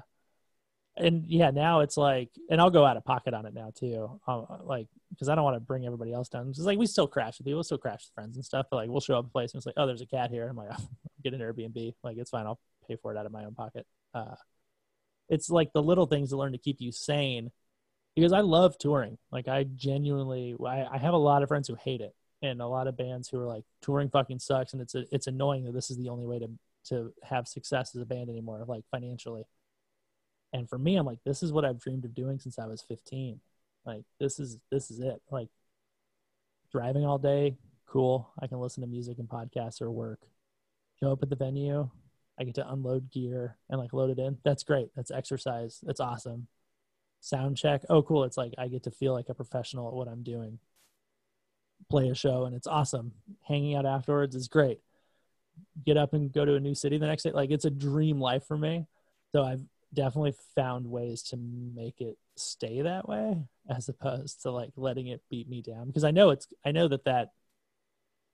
and 0.95 1.25
yeah, 1.27 1.49
now 1.49 1.79
it's 1.79 1.97
like, 1.97 2.29
and 2.49 2.61
I'll 2.61 2.69
go 2.69 2.85
out 2.85 2.97
of 2.97 3.03
pocket 3.03 3.33
on 3.33 3.45
it 3.45 3.53
now 3.53 3.71
too. 3.75 4.19
Like, 4.63 4.87
because 5.09 5.29
I 5.29 5.35
don't 5.35 5.43
want 5.43 5.55
to 5.55 5.59
bring 5.59 5.85
everybody 5.85 6.13
else 6.13 6.29
down. 6.29 6.49
It's 6.49 6.59
like 6.59 6.77
we 6.77 6.85
still 6.85 7.07
crash 7.07 7.39
with 7.39 7.47
you, 7.47 7.55
we'll 7.55 7.63
still 7.63 7.79
crash 7.79 8.05
with 8.05 8.13
friends 8.13 8.37
and 8.37 8.45
stuff. 8.45 8.67
But 8.69 8.77
like, 8.77 8.89
we'll 8.89 9.01
show 9.01 9.17
up 9.17 9.25
a 9.25 9.29
place 9.29 9.53
and 9.53 9.59
it's 9.59 9.65
like, 9.65 9.75
oh, 9.77 9.87
there's 9.87 10.01
a 10.01 10.05
cat 10.05 10.29
here. 10.29 10.47
I'm 10.47 10.55
like, 10.55 10.69
get 11.23 11.33
an 11.33 11.39
Airbnb. 11.39 11.95
Like, 12.03 12.17
it's 12.17 12.29
fine. 12.29 12.45
I'll 12.45 12.59
pay 12.83 12.95
for 12.95 13.11
it 13.11 13.17
out 13.17 13.25
of 13.25 13.31
my 13.31 13.45
own 13.45 13.55
pocket. 13.55 13.85
Uh, 14.13 14.35
it's 15.29 15.49
like 15.49 15.73
the 15.73 15.81
little 15.81 16.05
things 16.05 16.29
to 16.29 16.37
learn 16.37 16.51
to 16.51 16.57
keep 16.57 16.79
you 16.79 16.91
sane 16.91 17.51
because 18.15 18.33
I 18.33 18.41
love 18.41 18.77
touring. 18.77 19.17
Like 19.31 19.47
I 19.47 19.63
genuinely, 19.63 20.55
I, 20.65 20.85
I 20.85 20.97
have 20.97 21.13
a 21.13 21.17
lot 21.17 21.43
of 21.43 21.49
friends 21.49 21.67
who 21.67 21.75
hate 21.75 22.01
it, 22.01 22.13
and 22.41 22.61
a 22.61 22.67
lot 22.67 22.87
of 22.87 22.97
bands 22.97 23.29
who 23.29 23.39
are 23.39 23.47
like, 23.47 23.63
touring 23.81 24.09
fucking 24.09 24.39
sucks, 24.39 24.73
and 24.73 24.81
it's 24.81 24.95
a, 24.95 25.05
it's 25.11 25.27
annoying 25.27 25.65
that 25.65 25.73
this 25.73 25.89
is 25.89 25.97
the 25.97 26.09
only 26.09 26.25
way 26.25 26.39
to 26.39 26.49
to 26.89 27.13
have 27.23 27.47
success 27.47 27.95
as 27.95 28.01
a 28.01 28.05
band 28.05 28.29
anymore, 28.29 28.63
like 28.67 28.83
financially. 28.91 29.45
And 30.51 30.69
for 30.69 30.77
me, 30.77 30.97
I'm 30.97 31.05
like, 31.05 31.19
this 31.25 31.41
is 31.41 31.51
what 31.51 31.65
I've 31.65 31.79
dreamed 31.79 32.05
of 32.05 32.13
doing 32.13 32.39
since 32.39 32.59
I 32.59 32.67
was 32.67 32.81
15. 32.81 33.39
Like 33.85 34.03
this 34.19 34.39
is 34.39 34.57
this 34.71 34.91
is 34.91 34.99
it. 34.99 35.21
Like 35.31 35.49
driving 36.71 37.05
all 37.05 37.17
day, 37.17 37.57
cool. 37.87 38.29
I 38.39 38.47
can 38.47 38.59
listen 38.59 38.81
to 38.81 38.87
music 38.87 39.19
and 39.19 39.27
podcasts 39.27 39.81
or 39.81 39.91
work. 39.91 40.19
Show 40.99 41.11
up 41.11 41.23
at 41.23 41.29
the 41.29 41.35
venue, 41.35 41.89
I 42.39 42.43
get 42.43 42.55
to 42.55 42.71
unload 42.71 43.11
gear 43.11 43.57
and 43.69 43.79
like 43.79 43.93
load 43.93 44.09
it 44.09 44.19
in. 44.19 44.37
That's 44.43 44.63
great. 44.63 44.89
That's 44.95 45.11
exercise. 45.11 45.79
That's 45.83 45.99
awesome 45.99 46.47
sound 47.23 47.57
check. 47.57 47.83
Oh, 47.89 48.01
cool. 48.01 48.25
It's 48.25 48.37
like 48.37 48.53
I 48.57 48.67
get 48.67 48.83
to 48.83 48.91
feel 48.91 49.13
like 49.13 49.29
a 49.29 49.33
professional 49.33 49.87
at 49.87 49.93
what 49.93 50.07
I'm 50.07 50.23
doing. 50.23 50.59
Play 51.89 52.09
a 52.09 52.15
show 52.15 52.45
and 52.45 52.55
it's 52.55 52.67
awesome. 52.67 53.13
Hanging 53.43 53.75
out 53.75 53.85
afterwards 53.85 54.35
is 54.35 54.47
great. 54.47 54.79
Get 55.85 55.97
up 55.97 56.13
and 56.13 56.31
go 56.31 56.45
to 56.45 56.55
a 56.55 56.59
new 56.59 56.75
city 56.75 56.97
the 56.97 57.07
next 57.07 57.23
day. 57.23 57.31
Like 57.31 57.51
it's 57.51 57.65
a 57.65 57.69
dream 57.69 58.19
life 58.19 58.45
for 58.45 58.57
me. 58.57 58.87
So 59.31 59.43
I've 59.43 59.63
definitely 59.93 60.35
found 60.55 60.87
ways 60.87 61.23
to 61.23 61.37
make 61.37 62.01
it 62.01 62.17
stay 62.35 62.81
that 62.81 63.07
way 63.07 63.43
as 63.69 63.87
opposed 63.89 64.41
to 64.41 64.51
like 64.51 64.71
letting 64.75 65.07
it 65.07 65.21
beat 65.29 65.47
me 65.47 65.61
down 65.61 65.87
because 65.87 66.03
I 66.03 66.11
know 66.11 66.31
it's 66.31 66.47
I 66.65 66.71
know 66.71 66.87
that 66.87 67.05
that 67.05 67.31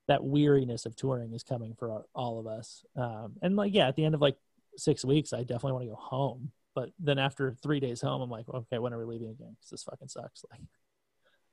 that 0.10 0.23
weariness 0.23 0.86
of 0.86 0.95
touring 0.95 1.34
is 1.34 1.44
coming 1.44 1.73
for 1.80 2.03
all 2.14 2.40
of 2.40 2.45
us. 2.45 2.84
Um, 2.98 3.38
and 3.41 3.56
like 3.56 3.73
yeah, 3.73 3.88
at 3.88 3.95
the 3.95 4.03
end 4.03 4.15
of 4.15 4.22
like 4.22 4.36
six 4.76 5.06
weeks, 5.06 5.31
I 5.31 5.40
definitely 5.40 5.72
want 5.72 5.84
to 5.86 5.90
go 5.90 5.95
home 5.95 6.52
but 6.76 6.91
then 6.99 7.18
after 7.18 7.52
three 7.61 7.81
days 7.81 7.99
home, 7.99 8.22
I'm 8.22 8.30
like, 8.30 8.48
okay, 8.48 8.77
when 8.77 8.94
are 8.94 8.99
we 8.99 9.03
leaving 9.03 9.31
again? 9.31 9.57
Because 9.60 9.72
this 9.72 9.84
fucking 9.84 10.07
sucks. 10.07 10.45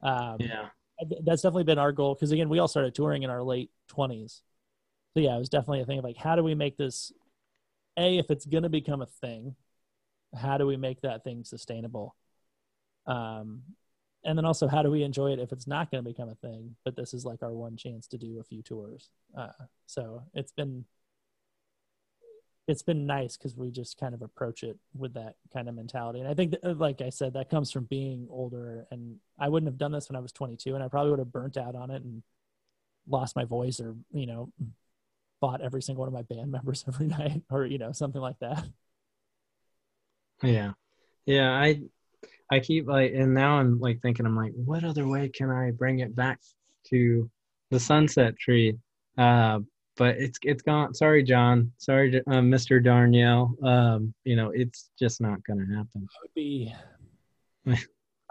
Like, 0.02 0.12
um, 0.12 0.36
yeah 0.38 0.66
that's 1.24 1.42
definitely 1.42 1.64
been 1.64 1.78
our 1.78 1.92
goal. 1.92 2.14
Because 2.14 2.32
again, 2.32 2.48
we 2.48 2.58
all 2.58 2.68
started 2.68 2.94
touring 2.94 3.22
in 3.22 3.30
our 3.30 3.42
late 3.42 3.70
20s, 3.92 4.40
so 5.14 5.20
yeah, 5.20 5.34
it 5.34 5.38
was 5.38 5.48
definitely 5.48 5.80
a 5.80 5.86
thing 5.86 5.98
of 5.98 6.04
like, 6.04 6.16
how 6.16 6.36
do 6.36 6.42
we 6.42 6.54
make 6.54 6.76
this? 6.76 7.12
A, 7.96 8.18
if 8.18 8.30
it's 8.30 8.44
gonna 8.44 8.68
become 8.68 9.00
a 9.00 9.06
thing, 9.06 9.56
how 10.38 10.58
do 10.58 10.66
we 10.66 10.76
make 10.76 11.00
that 11.00 11.24
thing 11.24 11.44
sustainable? 11.44 12.14
Um, 13.06 13.62
and 14.26 14.36
then 14.36 14.44
also, 14.44 14.66
how 14.66 14.82
do 14.82 14.90
we 14.90 15.04
enjoy 15.04 15.32
it 15.32 15.38
if 15.38 15.52
it's 15.52 15.66
not 15.66 15.90
going 15.90 16.02
to 16.02 16.10
become 16.10 16.28
a 16.28 16.34
thing? 16.34 16.74
But 16.84 16.96
this 16.96 17.14
is 17.14 17.24
like 17.24 17.42
our 17.42 17.52
one 17.52 17.76
chance 17.76 18.06
to 18.08 18.18
do 18.18 18.38
a 18.40 18.44
few 18.44 18.62
tours. 18.62 19.08
Uh, 19.36 19.52
so 19.86 20.22
it's 20.34 20.52
been 20.52 20.84
it's 22.66 22.82
been 22.82 23.06
nice 23.06 23.36
because 23.36 23.56
we 23.56 23.70
just 23.70 23.96
kind 23.96 24.12
of 24.12 24.22
approach 24.22 24.64
it 24.64 24.76
with 24.92 25.14
that 25.14 25.36
kind 25.52 25.68
of 25.68 25.76
mentality. 25.76 26.18
And 26.18 26.28
I 26.28 26.34
think, 26.34 26.50
that, 26.50 26.78
like 26.78 27.00
I 27.00 27.10
said, 27.10 27.34
that 27.34 27.48
comes 27.48 27.70
from 27.70 27.84
being 27.84 28.26
older. 28.28 28.86
And 28.90 29.18
I 29.38 29.48
wouldn't 29.48 29.70
have 29.70 29.78
done 29.78 29.92
this 29.92 30.08
when 30.08 30.16
I 30.16 30.20
was 30.20 30.32
22, 30.32 30.74
and 30.74 30.82
I 30.82 30.88
probably 30.88 31.10
would 31.10 31.20
have 31.20 31.32
burnt 31.32 31.56
out 31.56 31.76
on 31.76 31.92
it 31.92 32.02
and 32.02 32.24
lost 33.08 33.36
my 33.36 33.44
voice, 33.44 33.78
or 33.80 33.94
you 34.12 34.26
know, 34.26 34.52
fought 35.40 35.60
every 35.60 35.82
single 35.82 36.04
one 36.04 36.08
of 36.08 36.14
my 36.14 36.22
band 36.22 36.50
members 36.52 36.84
every 36.88 37.06
night, 37.06 37.42
or 37.50 37.64
you 37.64 37.78
know, 37.78 37.92
something 37.92 38.20
like 38.20 38.40
that. 38.40 38.64
Yeah. 40.42 40.72
Yeah, 41.24 41.52
I 41.52 41.82
I 42.50 42.60
keep 42.60 42.86
like 42.86 43.12
and 43.14 43.34
now 43.34 43.58
I'm 43.58 43.80
like 43.80 44.00
thinking 44.00 44.26
I'm 44.26 44.36
like 44.36 44.52
what 44.54 44.84
other 44.84 45.06
way 45.06 45.28
can 45.28 45.50
I 45.50 45.70
bring 45.70 46.00
it 46.00 46.14
back 46.14 46.40
to 46.88 47.30
the 47.70 47.80
sunset 47.80 48.38
tree? 48.38 48.76
Uh 49.18 49.60
but 49.96 50.16
it's 50.18 50.38
it's 50.42 50.62
gone. 50.62 50.94
Sorry, 50.94 51.22
John. 51.22 51.72
Sorry, 51.78 52.16
uh, 52.18 52.40
Mr. 52.40 52.84
Darnielle. 52.84 53.62
Um, 53.64 54.14
you 54.24 54.36
know, 54.36 54.50
it's 54.54 54.90
just 54.98 55.20
not 55.20 55.42
going 55.44 55.58
to 55.58 55.74
happen. 55.74 56.06
would 56.22 56.34
be 56.34 56.72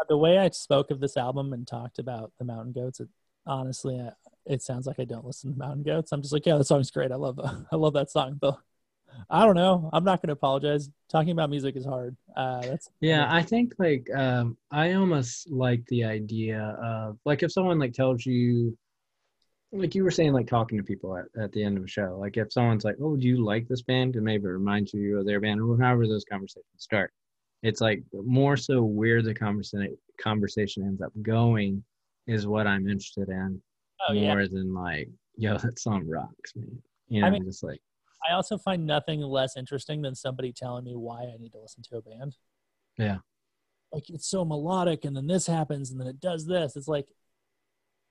the 0.10 0.18
way 0.18 0.38
I 0.38 0.50
spoke 0.50 0.92
of 0.92 1.00
this 1.00 1.18
album 1.18 1.54
and 1.54 1.68
talked 1.68 2.00
about 2.00 2.32
the 2.38 2.46
Mountain 2.46 2.74
Goats. 2.74 3.00
It, 3.00 3.10
honestly, 3.48 4.00
I, 4.00 4.12
it 4.46 4.62
sounds 4.62 4.86
like 4.86 5.00
I 5.00 5.06
don't 5.06 5.26
listen 5.26 5.54
to 5.54 5.58
Mountain 5.58 5.84
Goats. 5.84 6.12
I'm 6.12 6.22
just 6.22 6.34
like, 6.34 6.46
yeah, 6.46 6.58
the 6.58 6.64
song's 6.64 6.92
great. 6.92 7.12
I 7.12 7.16
love, 7.16 7.40
I 7.72 7.76
love 7.76 7.94
that 7.94 8.12
song. 8.12 8.38
But 8.40 8.60
I 9.30 9.46
don't 9.46 9.56
know. 9.56 9.90
I'm 9.94 10.04
not 10.04 10.22
going 10.22 10.28
to 10.28 10.34
apologize. 10.34 10.90
Talking 11.10 11.32
about 11.32 11.50
music 11.50 11.76
is 11.76 11.86
hard. 11.86 12.16
Uh, 12.36 12.62
that's 12.62 12.90
Yeah, 13.02 13.28
I 13.30 13.42
think 13.42 13.74
like 13.78 14.08
um, 14.16 14.58
I 14.72 14.94
almost 14.94 15.50
like 15.50 15.86
the 15.88 16.04
idea 16.04 16.78
of 16.82 17.18
like 17.26 17.44
if 17.44 17.52
someone 17.52 17.80
like 17.80 17.94
tells 17.94 18.26
you, 18.26 18.78
like 19.72 19.96
you 19.96 20.04
were 20.04 20.12
saying, 20.12 20.34
like 20.34 20.48
talking 20.48 20.78
to 20.78 20.84
people 20.84 21.18
at, 21.18 21.26
at 21.42 21.52
the 21.52 21.64
end 21.64 21.78
of 21.78 21.84
a 21.84 21.88
show. 21.88 22.18
Like 22.20 22.38
if 22.38 22.52
someone's 22.52 22.84
like, 22.84 22.98
"Oh, 23.02 23.16
do 23.16 23.28
you 23.28 23.44
like 23.44 23.68
this 23.68 23.82
band?" 23.82 24.16
and 24.16 24.24
maybe 24.24 24.46
it 24.46 24.50
reminds 24.50 24.94
you 24.94 25.20
of 25.20 25.26
their 25.26 25.40
band, 25.40 25.62
or 25.62 25.78
however 25.78 26.08
those 26.08 26.26
conversations 26.30 26.66
start. 26.78 27.12
It's 27.64 27.82
like 27.82 28.04
more 28.14 28.58
so 28.58 28.84
where 28.84 29.22
the 29.22 29.34
conversation 29.34 29.98
conversation 30.22 30.84
ends 30.84 31.02
up 31.02 31.12
going 31.22 31.84
is 32.28 32.48
what 32.48 32.68
I'm 32.68 32.88
interested 32.88 33.30
in 33.30 33.62
oh 34.08 34.14
yeah. 34.14 34.34
more 34.34 34.48
than 34.48 34.74
like, 34.74 35.10
"Yo, 35.36 35.58
that 35.58 35.80
song 35.80 36.08
rocks, 36.08 36.54
man." 36.56 36.82
You 37.08 37.22
know, 37.22 37.28
I 37.28 37.30
mean- 37.32 37.46
just 37.46 37.64
like 37.64 37.82
I 38.30 38.34
also 38.34 38.58
find 38.58 38.86
nothing 38.86 39.22
less 39.22 39.58
interesting 39.58 40.02
than 40.02 40.16
somebody 40.16 40.52
telling 40.52 40.84
me 40.84 40.96
why 40.96 41.24
I 41.24 41.38
need 41.40 41.52
to 41.54 41.60
listen 41.60 41.84
to 41.90 41.98
a 41.98 42.02
band. 42.02 42.36
Yeah. 42.98 43.18
Like 43.92 44.10
it's 44.10 44.28
so 44.28 44.44
melodic 44.44 45.06
and 45.06 45.16
then 45.16 45.28
this 45.28 45.48
happens 45.48 45.92
and 45.92 46.00
then 46.00 46.08
it 46.08 46.20
does 46.20 46.46
this. 46.46 46.76
It's 46.76 46.88
like 46.88 47.08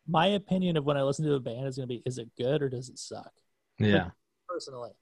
my 0.07 0.29
opinion 0.29 0.77
of 0.77 0.85
when 0.85 0.97
I 0.97 1.03
listen 1.03 1.25
to 1.25 1.35
a 1.35 1.41
band 1.41 1.67
is 1.67 1.77
going 1.77 1.89
to 1.89 1.95
be 1.95 2.03
is 2.07 2.19
it 2.19 2.31
good 2.37 2.63
or 2.63 2.69
does 2.69 2.89
it 2.89 2.99
suck 2.99 3.33
yeah, 3.79 4.11
personally. 4.49 4.93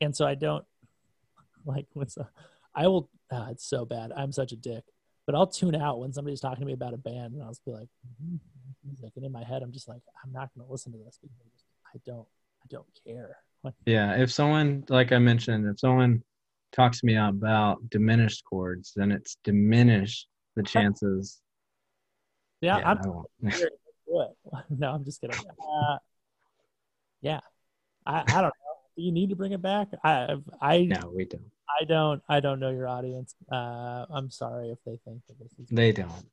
And 0.00 0.14
so 0.14 0.26
I 0.26 0.34
don't 0.34 0.64
like 1.64 1.86
when 1.92 2.08
so 2.08 2.26
I 2.74 2.88
will 2.88 3.10
ah, 3.30 3.48
it's 3.50 3.68
so 3.68 3.84
bad. 3.84 4.12
I'm 4.16 4.32
such 4.32 4.52
a 4.52 4.56
dick. 4.56 4.84
But 5.26 5.36
I'll 5.36 5.46
tune 5.46 5.76
out 5.76 6.00
when 6.00 6.12
somebody's 6.12 6.40
talking 6.40 6.60
to 6.60 6.66
me 6.66 6.72
about 6.72 6.94
a 6.94 6.98
band 6.98 7.34
and 7.34 7.42
I'll 7.42 7.50
just 7.50 7.64
be 7.64 7.72
like, 7.72 7.88
mm 8.22 8.38
music. 8.84 9.12
And 9.14 9.24
in 9.24 9.30
my 9.30 9.44
head 9.44 9.62
I'm 9.62 9.70
just 9.70 9.86
like, 9.86 10.02
I'm 10.24 10.32
not 10.32 10.50
gonna 10.56 10.68
listen 10.68 10.90
to 10.92 10.98
this 10.98 11.18
because 11.22 11.64
I 11.94 12.00
don't 12.04 12.26
I 12.62 12.66
don't 12.68 12.86
care. 13.06 13.36
Yeah, 13.86 14.20
if 14.20 14.32
someone, 14.32 14.84
like 14.88 15.12
I 15.12 15.18
mentioned, 15.18 15.66
if 15.68 15.78
someone 15.78 16.22
talks 16.72 17.00
to 17.00 17.06
me 17.06 17.16
about 17.16 17.88
diminished 17.90 18.44
chords, 18.44 18.92
then 18.96 19.12
it's 19.12 19.36
diminished 19.44 20.26
the 20.56 20.62
chances. 20.62 21.40
yeah, 22.60 22.76
I'm 22.84 22.98
I 22.98 23.06
won't. 23.06 23.26
here 23.40 23.52
to 23.52 23.70
do 24.06 24.20
it. 24.20 24.64
No, 24.78 24.92
I'm 24.92 25.04
just 25.04 25.20
kidding. 25.20 25.36
Uh, 25.62 25.98
yeah, 27.20 27.40
I, 28.04 28.20
I 28.20 28.40
don't 28.40 28.42
know. 28.42 28.50
Do 28.96 29.02
you 29.02 29.12
need 29.12 29.30
to 29.30 29.36
bring 29.36 29.52
it 29.52 29.62
back? 29.62 29.88
I 30.04 30.36
I 30.60 30.82
no, 30.82 31.12
we 31.14 31.24
don't. 31.24 31.50
I 31.80 31.84
don't 31.84 32.22
I 32.28 32.40
don't 32.40 32.60
know 32.60 32.70
your 32.70 32.88
audience. 32.88 33.34
Uh, 33.50 34.04
I'm 34.10 34.30
sorry 34.30 34.70
if 34.70 34.78
they 34.84 34.98
think 35.04 35.22
that 35.28 35.38
this 35.38 35.52
is. 35.58 35.68
They 35.70 35.92
don't. 35.92 36.26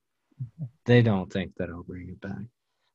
They 0.86 1.02
don't 1.02 1.32
think 1.32 1.54
that 1.58 1.70
I'll 1.70 1.84
bring 1.84 2.10
it 2.10 2.22
back. 2.22 2.42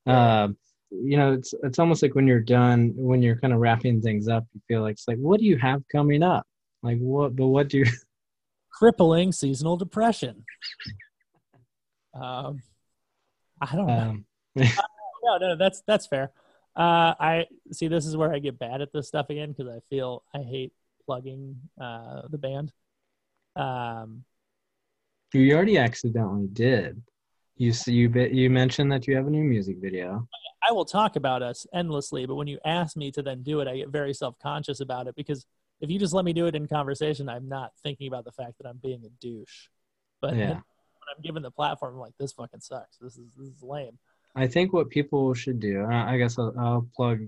Um, 0.07 0.59
you 1.03 1.17
know, 1.17 1.33
it's 1.33 1.55
it's 1.63 1.79
almost 1.79 2.03
like 2.03 2.15
when 2.15 2.27
you're 2.27 2.41
done, 2.41 2.93
when 2.97 3.23
you're 3.23 3.37
kind 3.37 3.53
of 3.53 3.61
wrapping 3.61 4.01
things 4.01 4.29
up, 4.29 4.45
you 4.55 4.61
feel 4.69 4.83
like 4.83 4.93
it's 4.93 5.09
like, 5.09 5.19
what 5.19 5.41
do 5.41 5.47
you 5.47 5.57
have 5.59 5.83
coming 5.91 6.23
up? 6.23 6.47
Like 6.83 6.99
what? 6.99 7.35
But 7.35 7.47
what 7.47 7.69
do 7.69 7.79
you? 7.79 7.87
crippling 8.71 9.33
seasonal 9.33 9.77
depression. 9.77 10.45
Um, 12.13 12.61
I 13.61 13.77
don't 13.77 13.87
know. 13.87 13.95
Um, 13.95 14.25
no, 14.57 15.39
no, 15.39 15.57
that's 15.57 15.83
that's 15.87 16.07
fair. 16.07 16.33
Uh, 16.77 17.15
I 17.19 17.47
see. 17.73 17.89
This 17.89 18.07
is 18.07 18.17
where 18.17 18.33
I 18.33 18.39
get 18.39 18.59
bad 18.59 18.81
at 18.81 18.93
this 18.93 19.09
stuff 19.09 19.31
again 19.31 19.53
because 19.53 19.73
I 19.73 19.81
feel 19.91 20.25
I 20.35 20.39
hate 20.39 20.73
plugging 21.07 21.57
uh, 21.81 22.23
the 22.29 22.39
band. 22.39 22.73
Um, 23.57 24.25
you 25.33 25.55
already 25.55 25.79
accidentally 25.79 26.49
did. 26.53 27.03
You 27.57 27.73
you 27.87 28.09
bit 28.09 28.33
you 28.33 28.51
mentioned 28.51 28.91
that 28.93 29.07
you 29.07 29.15
have 29.17 29.27
a 29.27 29.31
new 29.31 29.45
music 29.45 29.77
video. 29.81 30.29
I 30.67 30.73
will 30.73 30.85
talk 30.85 31.17
about 31.17 31.43
us 31.43 31.67
endlessly, 31.75 32.27
but 32.27 32.35
when 32.37 32.47
you 32.47 32.59
ask 32.65 32.97
me 32.97 33.13
to 33.13 33.23
then 33.23 33.43
do 33.43 33.61
it, 33.61 33.69
I 33.69 33.77
get 33.77 33.91
very 33.91 34.15
self 34.15 34.39
conscious 34.39 34.81
about 34.81 35.07
it 35.07 35.15
because 35.15 35.47
if 35.81 35.91
you 35.91 35.99
just 35.99 36.15
let 36.15 36.25
me 36.25 36.33
do 36.33 36.47
it 36.47 36.55
in 36.55 36.67
conversation, 36.67 37.29
I'm 37.29 37.49
not 37.49 37.73
thinking 37.83 38.09
about 38.09 38.25
the 38.25 38.33
fact 38.33 38.55
that 38.59 38.67
I'm 38.69 38.79
being 38.83 39.05
a 39.05 39.11
douche. 39.21 39.69
But 40.21 40.37
Yeah. 40.37 40.49
when 40.49 40.57
I'm 41.15 41.23
given 41.23 41.43
the 41.43 41.51
platform, 41.51 41.95
I'm 41.95 42.01
like, 42.01 42.15
this 42.19 42.33
fucking 42.33 42.61
sucks. 42.61 42.97
This 42.99 43.19
is 43.19 43.31
this 43.37 43.49
is 43.49 43.63
lame. 43.63 43.99
I 44.35 44.49
think 44.49 44.73
what 44.73 44.91
people 44.91 45.33
should 45.35 45.61
do, 45.61 45.85
I 45.85 46.15
I 46.15 46.19
guess 46.19 46.39
I'll, 46.39 46.55
I'll 46.59 46.89
plug 46.97 47.21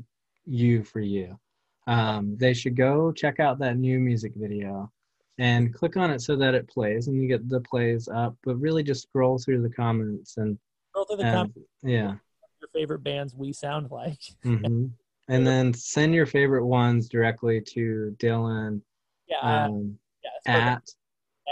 you 0.47 0.82
for 0.82 1.01
you. 1.01 1.39
Um, 1.86 2.36
they 2.36 2.53
should 2.53 2.74
go 2.77 3.12
check 3.12 3.39
out 3.39 3.59
that 3.61 3.77
new 3.77 4.01
music 4.01 4.32
video 4.35 4.90
and 5.39 5.75
click 5.75 5.97
on 5.97 6.11
it 6.11 6.21
so 6.21 6.37
that 6.37 6.55
it 6.55 6.69
plays 6.69 7.09
and 7.09 7.21
you 7.21 7.29
get 7.29 7.49
the 7.49 7.61
plays 7.61 8.09
up, 8.09 8.37
but 8.43 8.57
really 8.57 8.83
just 8.83 9.03
scroll 9.03 9.39
through 9.39 9.63
the 9.63 9.71
comments 9.71 10.37
and, 10.39 10.59
Scroll 10.91 11.05
through 11.05 11.17
the 11.19 11.25
and 11.25 11.35
comments, 11.35 11.59
yeah. 11.83 12.15
your 12.61 12.69
favorite 12.73 13.03
bands 13.03 13.35
we 13.35 13.53
sound 13.53 13.91
like. 13.91 14.21
hmm 14.43 14.87
And 15.29 15.45
then 15.45 15.75
send 15.75 16.15
your 16.15 16.27
favorite 16.27 16.65
ones 16.65 17.09
directly 17.09 17.61
to 17.73 18.15
Dylan 18.21 18.81
Yeah, 19.27 19.65
um, 19.65 19.99
yeah. 20.23 20.77
at 20.77 20.83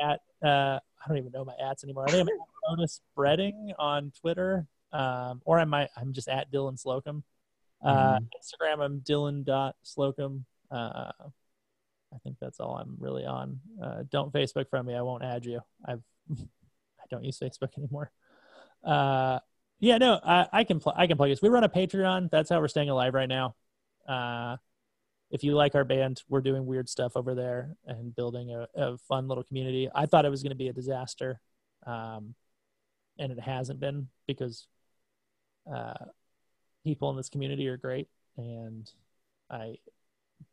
at 0.01 0.49
uh, 0.49 0.79
I 0.79 1.09
don't 1.09 1.19
even 1.19 1.33
know 1.33 1.45
my 1.45 1.57
ads 1.61 1.83
anymore. 1.83 2.05
I 2.07 2.13
think 2.13 2.21
I'm 2.21 2.29
at 2.29 2.73
Otis 2.73 3.01
Spreading 3.13 3.73
on 3.77 4.13
Twitter, 4.21 4.69
um, 4.93 5.43
or 5.45 5.59
I 5.59 5.65
might 5.65 5.89
I'm 5.97 6.13
just 6.13 6.29
at 6.29 6.53
Dylan 6.53 6.79
Slocum. 6.79 7.25
Uh, 7.83 8.21
Instagram 8.41 8.81
I'm 8.81 9.01
Dylan.slocum. 9.01 10.45
Uh, 10.71 11.11
I 12.15 12.19
think 12.19 12.37
that's 12.41 12.61
all 12.61 12.77
I'm 12.77 12.97
really 12.99 13.25
on. 13.25 13.61
Uh, 13.83 14.05
don't 14.11 14.33
Facebook 14.33 14.69
friend 14.69 14.87
me. 14.87 14.95
I 14.95 15.03
won't 15.03 15.25
add 15.25 15.45
you. 15.45 15.61
I've 15.85 16.03
I 16.33 17.07
don't 17.11 17.25
use 17.25 17.39
Facebook 17.39 17.77
anymore. 17.77 18.11
Uh, 18.83 19.41
yeah, 19.81 19.99
no, 19.99 20.21
I, 20.25 20.47
I 20.53 20.65
can 20.65 20.81
pl- 20.81 20.95
I 20.97 21.07
can 21.07 21.17
plug 21.17 21.31
this. 21.31 21.43
We 21.43 21.49
run 21.49 21.65
a 21.65 21.69
Patreon. 21.69 22.31
That's 22.31 22.49
how 22.49 22.61
we're 22.61 22.69
staying 22.69 22.91
alive 22.91 23.15
right 23.15 23.29
now. 23.29 23.55
Uh, 24.09 24.57
if 25.31 25.43
you 25.43 25.55
like 25.55 25.75
our 25.75 25.85
band, 25.85 26.23
we're 26.29 26.41
doing 26.41 26.65
weird 26.65 26.89
stuff 26.89 27.17
over 27.17 27.35
there 27.35 27.75
and 27.87 28.15
building 28.15 28.55
a, 28.55 28.69
a 28.75 28.99
fun 28.99 29.27
little 29.27 29.43
community. 29.43 29.89
I 29.95 30.07
thought 30.07 30.25
it 30.25 30.31
was 30.31 30.43
going 30.43 30.53
to 30.53 30.57
be 30.57 30.69
a 30.69 30.73
disaster, 30.73 31.41
um, 31.87 32.35
and 33.19 33.33
it 33.33 33.41
hasn't 33.41 33.81
been 33.81 34.09
because 34.27 34.67
uh, 35.73 36.05
people 36.85 37.11
in 37.11 37.17
this 37.17 37.29
community 37.29 37.67
are 37.69 37.77
great, 37.77 38.09
and 38.37 38.89
I 39.51 39.77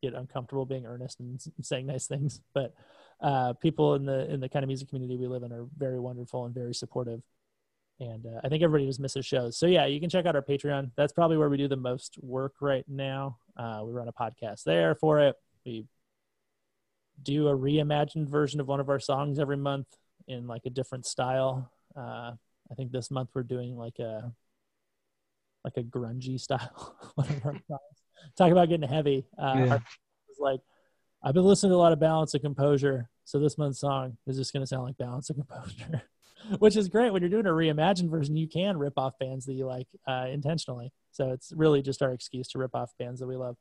get 0.01 0.13
uncomfortable 0.13 0.65
being 0.65 0.85
earnest 0.85 1.19
and 1.19 1.41
saying 1.61 1.88
nice 1.88 2.07
things. 2.07 2.41
But 2.53 2.73
uh, 3.22 3.53
people 3.53 3.95
in 3.95 4.05
the 4.05 4.31
in 4.31 4.39
the 4.39 4.49
kind 4.49 4.63
of 4.63 4.68
music 4.68 4.89
community 4.89 5.18
we 5.18 5.27
live 5.27 5.43
in 5.43 5.51
are 5.51 5.68
very 5.77 5.99
wonderful 5.99 6.45
and 6.45 6.53
very 6.53 6.73
supportive. 6.73 7.22
And 7.99 8.26
uh, 8.26 8.41
I 8.43 8.49
think 8.49 8.63
everybody 8.63 8.88
just 8.88 8.99
misses 8.99 9.26
shows. 9.26 9.57
So 9.57 9.68
yeah, 9.68 9.85
you 9.85 9.99
can 9.99 10.09
check 10.09 10.26
out 10.26 10.35
our 10.35 10.41
Patreon. 10.41 10.91
That's 10.95 11.13
probably 11.13 11.38
where 11.38 11.49
we 11.49 11.57
do 11.57 11.68
the 11.68 11.76
most 11.76 12.18
work 12.22 12.55
right 12.59 12.85
now. 12.88 13.38
Uh, 13.55 13.81
we 13.85 13.91
run 13.91 14.07
a 14.07 14.13
podcast 14.13 14.63
there 14.63 14.95
for 14.95 15.19
it. 15.19 15.35
We 15.65 15.85
do 17.22 17.47
a 17.47 17.55
reimagined 17.55 18.27
version 18.27 18.59
of 18.59 18.68
one 18.68 18.80
of 18.80 18.89
our 18.89 18.99
songs 18.99 19.38
every 19.38 19.57
month 19.57 19.85
in 20.27 20.47
like 20.47 20.65
a 20.65 20.72
different 20.72 21.05
style. 21.05 21.72
Uh, 21.95 22.31
I 22.72 22.76
think 22.76 22.91
this 22.91 23.11
month 23.11 23.30
we're 23.35 23.43
doing 23.43 23.77
like 23.77 23.99
a 23.99 24.31
like 25.63 25.77
a 25.77 25.84
grungy 25.84 26.39
style. 26.39 26.95
one 27.15 27.30
of 27.30 27.45
our 27.45 27.53
songs. 27.68 28.01
Talk 28.38 28.52
about 28.52 28.69
getting 28.69 28.88
heavy. 28.88 29.26
Uh, 29.38 29.53
Yeah. 29.57 29.73
was 30.30 30.39
like 30.39 30.61
I've 31.23 31.34
been 31.34 31.43
listening 31.43 31.72
to 31.72 31.76
a 31.76 31.77
lot 31.77 31.93
of 31.93 31.99
Balance 31.99 32.34
and 32.34 32.41
Composure, 32.41 33.10
so 33.26 33.39
this 33.39 33.57
month's 33.57 33.80
song 33.80 34.18
is 34.26 34.38
just 34.38 34.53
going 34.53 34.61
to 34.64 34.68
sound 34.68 34.84
like 34.84 34.98
Balance 34.98 35.30
and 35.30 35.38
Composure, 35.38 36.02
which 36.60 36.76
is 36.76 36.89
great. 36.89 37.14
When 37.14 37.22
you're 37.22 37.30
doing 37.30 37.45
a 37.45 37.49
reimagined 37.49 38.10
version, 38.10 38.35
you 38.35 38.48
can 38.48 38.77
rip 38.77 38.93
off 38.98 39.19
bands 39.19 39.45
that 39.45 39.53
you 39.53 39.68
like 39.68 39.88
uh, 40.07 40.27
intentionally. 40.31 40.91
So 41.11 41.30
it's 41.30 41.52
really 41.56 41.81
just 41.84 42.02
our 42.02 42.11
excuse 42.11 42.48
to 42.49 42.57
rip 42.60 42.73
off 42.73 42.91
bands 42.98 43.19
that 43.19 43.27
we 43.27 43.35
love. 43.35 43.56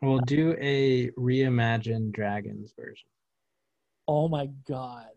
We'll 0.00 0.18
do 0.20 0.56
a 0.58 1.10
reimagined 1.10 2.12
Dragons 2.12 2.72
version. 2.78 3.06
Oh 4.08 4.28
my 4.28 4.46
god. 4.66 5.08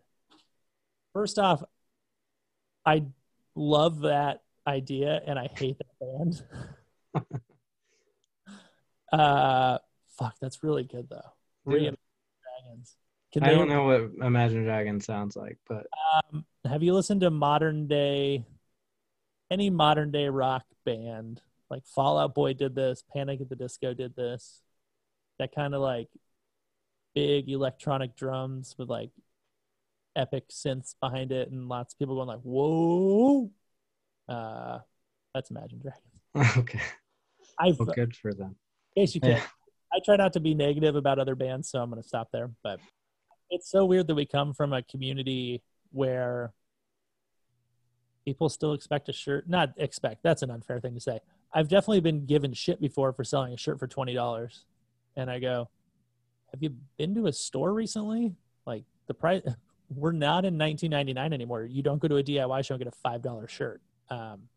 First 1.13 1.39
off, 1.39 1.63
I 2.85 3.03
love 3.55 4.01
that 4.01 4.43
idea 4.67 5.21
and 5.25 5.39
I 5.39 5.47
hate 5.47 5.77
that 5.79 5.99
band. 5.99 6.43
uh 9.11 9.77
fuck, 10.17 10.35
that's 10.39 10.63
really 10.63 10.83
good 10.83 11.09
though. 11.09 11.31
Dragons. 11.65 12.95
Can 13.33 13.43
I 13.43 13.51
don't 13.51 13.69
know 13.69 13.83
what 13.83 14.25
Imagine 14.25 14.63
Dragons 14.63 15.05
sounds 15.05 15.35
like, 15.35 15.57
but 15.67 15.87
Um, 16.31 16.45
have 16.65 16.81
you 16.83 16.93
listened 16.93 17.21
to 17.21 17.29
modern 17.29 17.87
day 17.87 18.45
any 19.51 19.69
modern 19.69 20.11
day 20.11 20.27
rock 20.27 20.65
band 20.85 21.41
like 21.69 21.85
Fall 21.85 22.17
Out 22.17 22.33
Boy 22.35 22.53
did 22.53 22.75
this 22.75 23.03
panic 23.13 23.41
at 23.41 23.49
the 23.49 23.55
disco 23.55 23.93
did 23.93 24.15
this 24.15 24.61
that 25.39 25.53
kind 25.53 25.73
of 25.75 25.81
like 25.81 26.09
big 27.15 27.49
electronic 27.49 28.15
drums 28.15 28.75
with 28.77 28.89
like 28.89 29.11
epic 30.15 30.49
synths 30.49 30.95
behind 30.99 31.31
it 31.31 31.49
and 31.51 31.69
lots 31.69 31.93
of 31.93 31.99
people 31.99 32.15
going 32.15 32.27
like 32.27 32.41
whoa 32.41 33.49
uh 34.27 34.79
that's 35.33 35.51
imagine 35.51 35.79
dragons 35.79 36.57
okay. 36.57 36.81
i've 37.59 37.77
Well, 37.79 37.89
good 37.93 38.15
for 38.15 38.33
them. 38.33 38.55
Case 38.97 39.15
you 39.15 39.21
can 39.21 39.31
Yeah. 39.31 39.43
I 39.93 39.99
try 40.03 40.17
not 40.17 40.33
to 40.33 40.39
be 40.39 40.53
negative 40.53 40.95
about 40.95 41.17
other 41.19 41.35
bands, 41.35 41.69
so 41.69 41.81
I'm 41.81 41.89
going 41.89 42.01
to 42.01 42.07
stop 42.07 42.29
there. 42.31 42.51
But 42.61 42.79
it's 43.49 43.69
so 43.69 43.85
weird 43.85 44.07
that 44.07 44.15
we 44.15 44.25
come 44.25 44.53
from 44.53 44.73
a 44.73 44.81
community 44.83 45.61
where 45.91 46.51
people 48.25 48.49
still 48.49 48.73
expect 48.73 49.07
a 49.07 49.13
shirt. 49.13 49.47
Not 49.47 49.73
expect, 49.77 50.23
that's 50.23 50.41
an 50.41 50.51
unfair 50.51 50.79
thing 50.79 50.93
to 50.95 50.99
say. 50.99 51.19
I've 51.53 51.69
definitely 51.69 52.01
been 52.01 52.25
given 52.25 52.53
shit 52.53 52.81
before 52.81 53.13
for 53.13 53.23
selling 53.23 53.53
a 53.53 53.57
shirt 53.57 53.79
for 53.79 53.87
$20. 53.87 54.63
And 55.15 55.31
I 55.31 55.39
go, 55.39 55.69
Have 56.51 56.61
you 56.61 56.75
been 56.97 57.15
to 57.15 57.27
a 57.27 57.33
store 57.33 57.73
recently? 57.73 58.35
Like 58.65 58.83
the 59.07 59.13
price, 59.13 59.41
we're 59.89 60.11
not 60.11 60.43
in 60.43 60.57
1999 60.57 61.31
anymore. 61.31 61.63
You 61.63 61.81
don't 61.81 61.99
go 61.99 62.09
to 62.09 62.17
a 62.17 62.23
DIY 62.23 62.65
show 62.65 62.75
and 62.75 62.83
get 62.83 62.93
a 62.93 63.07
$5 63.07 63.49
shirt. 63.49 63.81
Um, 64.09 64.49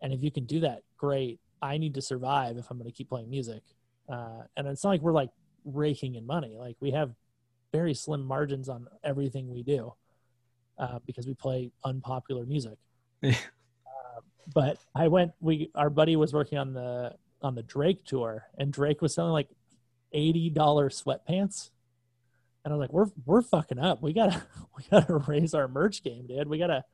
and 0.00 0.12
if 0.12 0.22
you 0.22 0.30
can 0.30 0.44
do 0.44 0.60
that, 0.60 0.82
great. 0.96 1.40
I 1.62 1.78
need 1.78 1.94
to 1.94 2.02
survive 2.02 2.58
if 2.58 2.70
I'm 2.70 2.76
going 2.76 2.90
to 2.90 2.96
keep 2.96 3.08
playing 3.08 3.30
music. 3.30 3.62
Uh, 4.08 4.42
and 4.56 4.66
it's 4.66 4.82
not 4.82 4.90
like 4.90 5.00
we're 5.00 5.12
like 5.12 5.30
raking 5.64 6.16
in 6.16 6.26
money. 6.26 6.56
Like 6.58 6.76
we 6.80 6.90
have 6.90 7.14
very 7.72 7.94
slim 7.94 8.24
margins 8.24 8.68
on 8.68 8.88
everything 9.02 9.48
we 9.48 9.62
do 9.62 9.94
uh, 10.78 10.98
because 11.06 11.26
we 11.26 11.34
play 11.34 11.70
unpopular 11.84 12.44
music. 12.44 12.78
Uh, 14.14 14.20
but 14.52 14.78
I 14.96 15.06
went. 15.08 15.32
We 15.40 15.70
our 15.74 15.88
buddy 15.88 16.16
was 16.16 16.32
working 16.32 16.58
on 16.58 16.72
the 16.72 17.14
on 17.40 17.54
the 17.54 17.62
Drake 17.62 18.04
tour, 18.04 18.48
and 18.58 18.72
Drake 18.72 19.00
was 19.00 19.14
selling 19.14 19.32
like 19.32 19.48
eighty 20.12 20.50
dollar 20.50 20.88
sweatpants. 20.88 21.70
And 22.64 22.72
I 22.72 22.76
was 22.76 22.80
like, 22.80 22.92
"We're 22.92 23.10
we're 23.24 23.42
fucking 23.42 23.78
up. 23.78 24.02
We 24.02 24.12
gotta 24.12 24.42
we 24.76 24.84
gotta 24.90 25.14
raise 25.14 25.54
our 25.54 25.68
merch 25.68 26.02
game, 26.02 26.26
dude. 26.26 26.48
We 26.48 26.58
gotta, 26.58 26.84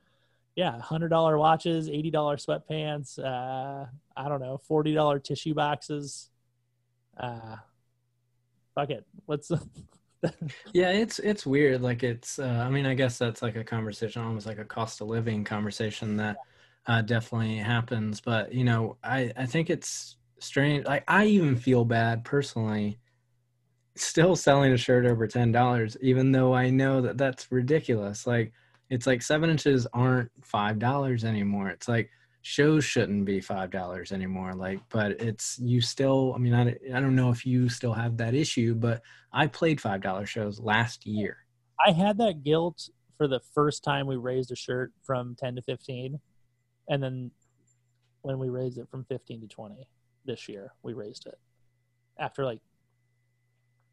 yeah, 0.59 0.81
hundred 0.81 1.11
dollar 1.11 1.39
watches, 1.39 1.89
eighty 1.89 2.11
dollar 2.11 2.37
sweatpants. 2.37 3.17
Uh, 3.17 3.87
I 4.17 4.29
don't 4.29 4.41
know, 4.41 4.59
forty 4.59 4.93
dollar 4.93 5.21
tissue 5.21 5.55
boxes. 5.55 6.31
Uh, 7.17 7.57
fuck 8.75 8.91
it. 8.91 9.07
Let's. 9.27 9.51
Yeah, 10.75 10.91
it's 10.91 11.21
it's 11.21 11.47
weird. 11.47 11.81
Like 11.81 12.03
it's. 12.03 12.41
Uh, 12.41 12.65
I 12.67 12.71
mean, 12.71 12.87
I 12.87 12.95
guess 12.95 13.19
that's 13.19 13.41
like 13.41 13.55
a 13.55 13.63
conversation, 13.63 14.21
almost 14.21 14.49
like 14.49 14.59
a 14.59 14.65
cost 14.65 15.01
of 15.01 15.07
living 15.07 15.45
conversation 15.45 16.17
that 16.17 16.39
uh, 16.89 17.03
definitely 17.03 17.59
happens. 17.59 18.21
But 18.21 18.53
you 18.53 18.65
know, 18.65 18.97
I 19.05 19.31
I 19.37 19.47
think 19.47 19.71
it's 19.71 20.17
strange. 20.41 20.87
Like 20.87 21.05
I 21.07 21.27
even 21.27 21.55
feel 21.55 21.85
bad 21.85 22.25
personally, 22.25 22.99
still 23.95 24.35
selling 24.35 24.73
a 24.73 24.77
shirt 24.77 25.07
over 25.07 25.29
ten 25.29 25.53
dollars, 25.53 25.97
even 26.03 26.33
though 26.33 26.53
I 26.53 26.71
know 26.71 27.01
that 27.03 27.17
that's 27.17 27.53
ridiculous. 27.53 28.27
Like 28.27 28.53
it's 28.91 29.07
like 29.07 29.23
seven 29.23 29.51
inches 29.51 29.87
aren't 29.93 30.31
five 30.43 30.79
dollars 30.79 31.25
anymore. 31.25 31.69
It's 31.69 31.89
like 31.89 32.11
shows 32.43 32.85
shouldn't 32.85 33.25
be 33.25 33.41
five 33.41 33.71
dollars 33.71 34.13
anymore. 34.13 34.55
Like, 34.55 34.81
but 34.89 35.13
it's 35.21 35.59
you 35.59 35.81
still. 35.81 36.33
I 36.35 36.39
mean, 36.39 36.55
I 36.55 36.77
I 36.95 37.01
don't 37.01 37.17
know 37.17 37.31
if 37.31 37.45
you 37.45 37.69
still 37.69 37.93
have 37.93 38.17
that 38.19 38.35
issue, 38.35 38.75
but 38.75 39.03
I 39.33 39.47
played 39.47 39.81
five 39.81 40.01
dollar 40.01 40.27
shows 40.27 40.59
last 40.59 41.07
year. 41.07 41.37
I 41.87 41.93
had 41.93 42.19
that 42.19 42.43
guilt 42.45 42.89
for 43.19 43.29
the 43.29 43.41
first 43.55 43.85
time 43.85 44.07
we 44.07 44.17
raised 44.17 44.51
a 44.53 44.57
shirt 44.57 44.93
from 45.03 45.37
10 45.39 45.57
to 45.57 45.63
15. 45.63 46.19
And 46.89 47.03
then 47.03 47.31
when 48.23 48.39
we 48.39 48.49
raised 48.49 48.79
it 48.79 48.89
from 48.91 49.05
15 49.05 49.43
to 49.43 49.49
20 49.49 49.87
this 50.25 50.49
year, 50.49 50.73
we 50.83 50.95
raised 50.95 51.27
it 51.27 51.39
after 52.19 52.45
like 52.45 52.61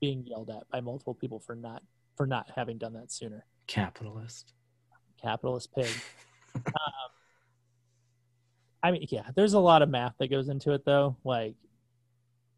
being 0.01 0.23
yelled 0.25 0.49
at 0.49 0.69
by 0.71 0.81
multiple 0.81 1.13
people 1.13 1.39
for 1.39 1.55
not 1.55 1.83
for 2.15 2.25
not 2.25 2.49
having 2.55 2.77
done 2.77 2.93
that 2.93 3.11
sooner. 3.11 3.45
Capitalist. 3.67 4.54
Capitalist 5.25 5.73
pig. 5.73 5.89
um, 6.55 6.63
I 8.83 8.91
mean, 8.91 9.07
yeah, 9.09 9.23
there's 9.35 9.53
a 9.53 9.59
lot 9.59 9.81
of 9.81 9.89
math 9.89 10.13
that 10.19 10.29
goes 10.29 10.47
into 10.49 10.71
it 10.73 10.85
though. 10.85 11.17
Like 11.23 11.55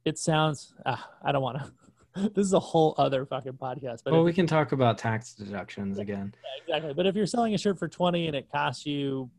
it 0.04 0.18
sounds 0.18 0.74
ah, 0.86 1.10
I 1.24 1.32
don't 1.32 1.42
want 1.42 1.60
to 1.60 1.72
this 2.36 2.46
is 2.46 2.54
a 2.54 2.60
whole 2.60 2.96
other 2.98 3.26
fucking 3.26 3.54
podcast, 3.54 4.02
but 4.04 4.14
Well, 4.14 4.24
we 4.24 4.34
can 4.34 4.48
talk 4.48 4.72
about 4.72 4.98
tax 4.98 5.34
deductions 5.34 6.00
again. 6.00 6.34
exactly. 6.62 6.94
But 6.94 7.06
if 7.06 7.16
you're 7.16 7.28
selling 7.28 7.54
a 7.54 7.58
shirt 7.58 7.78
for 7.78 7.88
20 7.88 8.28
and 8.28 8.36
it 8.36 8.52
costs 8.52 8.86
you 8.86 9.30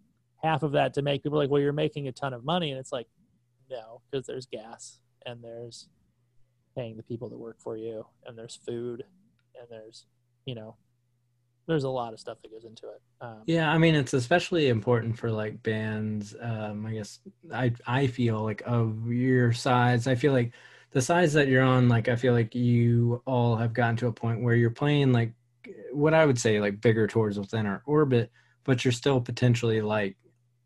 half 0.42 0.62
of 0.62 0.72
that 0.72 0.94
to 0.94 1.02
make, 1.02 1.22
people 1.22 1.38
are 1.38 1.42
like, 1.42 1.50
well, 1.50 1.60
you're 1.60 1.72
making 1.72 2.08
a 2.08 2.12
ton 2.12 2.32
of 2.32 2.44
money. 2.44 2.70
And 2.70 2.78
it's 2.78 2.92
like, 2.92 3.08
no, 3.70 4.00
because 4.10 4.26
there's 4.26 4.46
gas 4.46 5.00
and 5.26 5.42
there's 5.42 5.88
paying 6.76 6.96
the 6.96 7.02
people 7.02 7.28
that 7.28 7.38
work 7.38 7.56
for 7.58 7.76
you 7.76 8.06
and 8.26 8.38
there's 8.38 8.56
food 8.64 9.04
and 9.58 9.68
there's, 9.68 10.06
you 10.44 10.54
know, 10.54 10.76
there's 11.68 11.84
a 11.84 11.88
lot 11.88 12.12
of 12.12 12.18
stuff 12.18 12.38
that 12.42 12.50
goes 12.50 12.64
into 12.64 12.86
it. 12.88 13.00
Um, 13.20 13.42
Yeah, 13.46 13.70
I 13.70 13.78
mean 13.78 13.94
it's 13.94 14.14
especially 14.14 14.68
important 14.68 15.16
for 15.16 15.30
like 15.30 15.62
bands. 15.62 16.34
Um, 16.40 16.84
I 16.86 16.92
guess 16.94 17.20
I 17.52 17.72
I 17.86 18.06
feel 18.08 18.42
like 18.42 18.62
of 18.66 19.06
your 19.12 19.52
size. 19.52 20.06
I 20.08 20.14
feel 20.16 20.32
like 20.32 20.52
the 20.90 21.02
size 21.02 21.34
that 21.34 21.48
you're 21.48 21.62
on, 21.62 21.88
like 21.88 22.08
I 22.08 22.16
feel 22.16 22.32
like 22.32 22.54
you 22.54 23.22
all 23.26 23.54
have 23.56 23.72
gotten 23.74 23.96
to 23.98 24.06
a 24.08 24.12
point 24.12 24.42
where 24.42 24.54
you're 24.56 24.70
playing 24.70 25.12
like 25.12 25.32
what 25.92 26.14
I 26.14 26.24
would 26.26 26.38
say 26.40 26.60
like 26.60 26.80
bigger 26.80 27.06
tours 27.06 27.38
within 27.38 27.66
our 27.66 27.82
orbit, 27.86 28.32
but 28.64 28.84
you're 28.84 28.92
still 28.92 29.20
potentially 29.20 29.80
like 29.82 30.16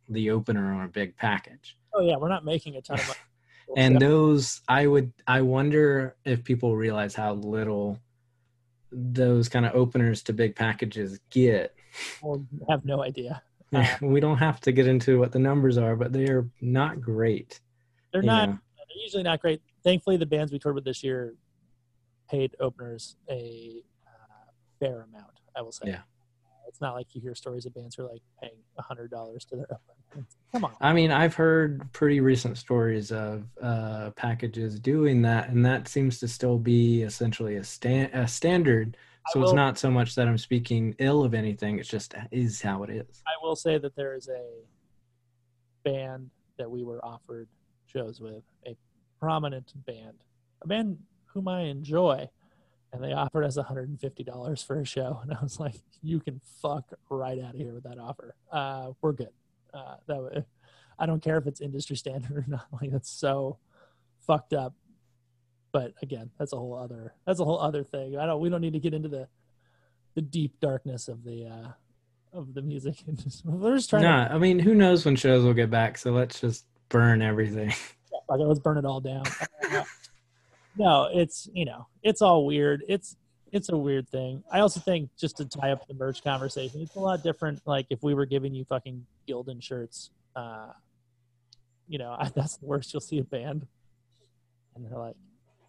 the 0.08 0.30
opener 0.30 0.72
on 0.72 0.84
a 0.84 0.88
big 0.88 1.16
package. 1.16 1.76
Oh, 1.94 2.00
yeah. 2.00 2.16
We're 2.16 2.28
not 2.28 2.44
making 2.44 2.76
a 2.76 2.82
ton 2.82 2.98
of 3.00 3.06
money. 3.08 3.18
and 3.76 3.94
So- 3.94 3.98
those 4.06 4.60
i 4.68 4.86
would 4.86 5.12
i 5.26 5.40
wonder 5.40 6.14
if 6.24 6.44
people 6.44 6.76
realize 6.76 7.14
how 7.14 7.32
little 7.34 7.98
those 8.92 9.48
kind 9.48 9.64
of 9.64 9.74
openers 9.74 10.22
to 10.22 10.32
big 10.32 10.54
packages 10.54 11.18
get 11.30 11.74
we'll 12.22 12.44
have 12.68 12.84
no 12.84 13.02
idea. 13.02 13.42
Uh, 13.74 13.86
we 14.02 14.20
don't 14.20 14.36
have 14.36 14.60
to 14.60 14.70
get 14.70 14.86
into 14.86 15.18
what 15.18 15.32
the 15.32 15.38
numbers 15.38 15.78
are 15.78 15.96
but 15.96 16.12
they 16.12 16.28
are 16.28 16.46
not 16.60 17.00
great 17.00 17.58
They're 18.12 18.20
not, 18.20 18.50
know. 18.50 18.58
they're 18.76 19.02
usually 19.02 19.22
not 19.22 19.40
great. 19.40 19.62
Thankfully, 19.82 20.18
the 20.18 20.26
bands 20.26 20.52
we 20.52 20.58
toured 20.58 20.74
with 20.74 20.84
this 20.84 21.02
year 21.02 21.34
paid 22.30 22.54
openers 22.60 23.16
a 23.30 23.82
uh, 24.06 24.50
fair 24.78 25.06
amount. 25.10 25.40
I 25.56 25.62
will 25.62 25.72
say. 25.72 25.86
Yeah. 25.86 26.00
It's 26.72 26.80
not 26.80 26.94
like 26.94 27.14
you 27.14 27.20
hear 27.20 27.34
stories 27.34 27.66
of 27.66 27.74
bands 27.74 27.94
who 27.94 28.06
are 28.06 28.08
like 28.08 28.22
paying 28.40 28.56
a 28.78 28.82
hundred 28.82 29.10
dollars 29.10 29.44
to 29.44 29.56
their. 29.56 29.66
Come 30.52 30.64
on. 30.66 30.72
i 30.82 30.92
mean 30.92 31.10
i've 31.10 31.34
heard 31.34 31.90
pretty 31.94 32.20
recent 32.20 32.58
stories 32.58 33.10
of 33.10 33.44
uh, 33.62 34.10
packages 34.10 34.78
doing 34.78 35.22
that 35.22 35.48
and 35.48 35.64
that 35.64 35.88
seems 35.88 36.18
to 36.20 36.28
still 36.28 36.58
be 36.58 37.00
essentially 37.00 37.56
a, 37.56 37.64
stand, 37.64 38.10
a 38.12 38.28
standard 38.28 38.98
so 39.28 39.42
it's 39.42 39.54
not 39.54 39.78
so 39.78 39.90
much 39.90 40.14
that 40.14 40.28
i'm 40.28 40.36
speaking 40.36 40.94
ill 40.98 41.24
of 41.24 41.32
anything 41.32 41.78
it's 41.78 41.88
just 41.88 42.14
is 42.30 42.60
how 42.60 42.82
it 42.82 42.90
is 42.90 43.22
I 43.26 43.42
will 43.42 43.56
say 43.56 43.78
that 43.78 43.96
there 43.96 44.14
is 44.14 44.28
a 44.28 44.44
band 45.84 46.30
that 46.58 46.70
we 46.70 46.84
were 46.84 47.02
offered 47.04 47.48
shows 47.86 48.20
with, 48.20 48.42
a 48.66 48.76
prominent 49.18 49.72
band, 49.86 50.18
a 50.62 50.68
band 50.68 50.98
whom 51.26 51.48
I 51.48 51.62
enjoy, 51.62 52.28
and 52.92 53.02
they 53.02 53.12
offered 53.12 53.44
us 53.44 53.56
$150 53.56 54.66
for 54.66 54.80
a 54.80 54.84
show, 54.84 55.20
and 55.22 55.32
I 55.32 55.42
was 55.42 55.58
like, 55.58 55.76
"You 56.02 56.20
can 56.20 56.40
fuck 56.60 56.92
right 57.08 57.38
out 57.38 57.54
of 57.54 57.60
here 57.60 57.72
with 57.72 57.84
that 57.84 57.98
offer. 57.98 58.34
Uh, 58.50 58.92
we're 59.00 59.12
good. 59.12 59.32
Uh, 59.72 59.96
that 60.06 60.16
wa- 60.22 60.42
I 60.98 61.06
don't 61.06 61.22
care 61.22 61.38
if 61.38 61.46
it's 61.46 61.60
industry 61.60 61.96
standard 61.96 62.36
or 62.36 62.44
not. 62.48 62.66
Like 62.80 62.90
that's 62.90 63.10
so 63.10 63.58
fucked 64.26 64.52
up." 64.52 64.74
But 65.72 65.94
again, 66.02 66.30
that's 66.38 66.52
a 66.52 66.56
whole 66.56 66.74
other 66.74 67.14
that's 67.26 67.40
a 67.40 67.44
whole 67.44 67.58
other 67.58 67.82
thing. 67.82 68.18
I 68.18 68.26
don't. 68.26 68.40
We 68.40 68.50
don't 68.50 68.60
need 68.60 68.74
to 68.74 68.80
get 68.80 68.92
into 68.94 69.08
the 69.08 69.28
the 70.14 70.20
deep 70.22 70.60
darkness 70.60 71.08
of 71.08 71.24
the 71.24 71.46
uh, 71.46 71.68
of 72.34 72.52
the 72.52 72.60
music 72.60 73.02
industry. 73.08 73.50
We're 73.50 73.76
just 73.76 73.90
trying 73.90 74.02
no 74.02 74.28
i 74.30 74.38
mean 74.38 74.58
who 74.58 74.74
knows 74.74 75.04
when 75.04 75.16
shows 75.16 75.44
will 75.44 75.54
get 75.54 75.70
back 75.70 75.98
so 75.98 76.12
let's 76.12 76.40
just 76.40 76.64
burn 76.88 77.22
everything 77.22 77.70
to 77.70 77.76
like, 78.28 78.40
let's 78.40 78.60
burn 78.60 78.76
it 78.78 78.84
all 78.84 79.00
down. 79.00 79.24
No, 80.76 81.08
it's 81.12 81.48
you 81.52 81.64
know, 81.64 81.86
it's 82.02 82.22
all 82.22 82.46
weird. 82.46 82.84
It's 82.88 83.16
it's 83.52 83.68
a 83.68 83.76
weird 83.76 84.08
thing. 84.08 84.42
I 84.50 84.60
also 84.60 84.80
think 84.80 85.10
just 85.18 85.36
to 85.36 85.44
tie 85.44 85.72
up 85.72 85.86
the 85.86 85.94
merch 85.94 86.24
conversation, 86.24 86.80
it's 86.80 86.96
a 86.96 87.00
lot 87.00 87.22
different. 87.22 87.60
Like 87.66 87.86
if 87.90 88.02
we 88.02 88.14
were 88.14 88.24
giving 88.24 88.54
you 88.54 88.64
fucking 88.64 89.04
Gildan 89.28 89.62
shirts, 89.62 90.10
uh, 90.34 90.68
you 91.86 91.98
know, 91.98 92.16
I, 92.18 92.28
that's 92.34 92.56
the 92.56 92.66
worst. 92.66 92.92
You'll 92.92 93.00
see 93.00 93.18
a 93.18 93.24
band, 93.24 93.66
and 94.74 94.84
they're 94.84 94.98
like, 94.98 95.16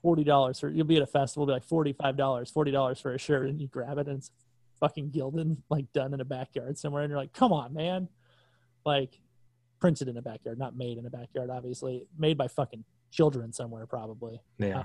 forty 0.01 0.23
dollars 0.23 0.59
for 0.59 0.69
you'll 0.69 0.87
be 0.87 0.97
at 0.97 1.03
a 1.03 1.07
festival, 1.07 1.45
be 1.45 1.51
like 1.51 1.65
forty 1.65 1.93
five 1.93 2.15
dollars, 2.15 2.49
forty 2.49 2.71
dollars 2.71 2.99
for 2.99 3.13
a 3.13 3.17
shirt, 3.17 3.49
and 3.49 3.59
you 3.59 3.67
grab 3.67 3.97
it 3.97 4.07
and 4.07 4.19
it's 4.19 4.31
fucking 4.79 5.11
Gildan, 5.11 5.57
like 5.69 5.91
done 5.93 6.13
in 6.13 6.21
a 6.21 6.25
backyard 6.25 6.77
somewhere, 6.77 7.03
and 7.03 7.09
you're 7.09 7.19
like, 7.19 7.33
come 7.33 7.51
on, 7.51 7.73
man, 7.73 8.07
like 8.85 9.19
printed 9.79 10.07
in 10.07 10.17
a 10.17 10.21
backyard, 10.21 10.57
not 10.57 10.77
made 10.77 10.97
in 10.97 11.05
a 11.05 11.09
backyard, 11.09 11.49
obviously, 11.49 12.07
made 12.17 12.37
by 12.37 12.47
fucking 12.47 12.83
children 13.13 13.53
somewhere 13.53 13.85
probably, 13.85 14.41
Yeah. 14.57 14.83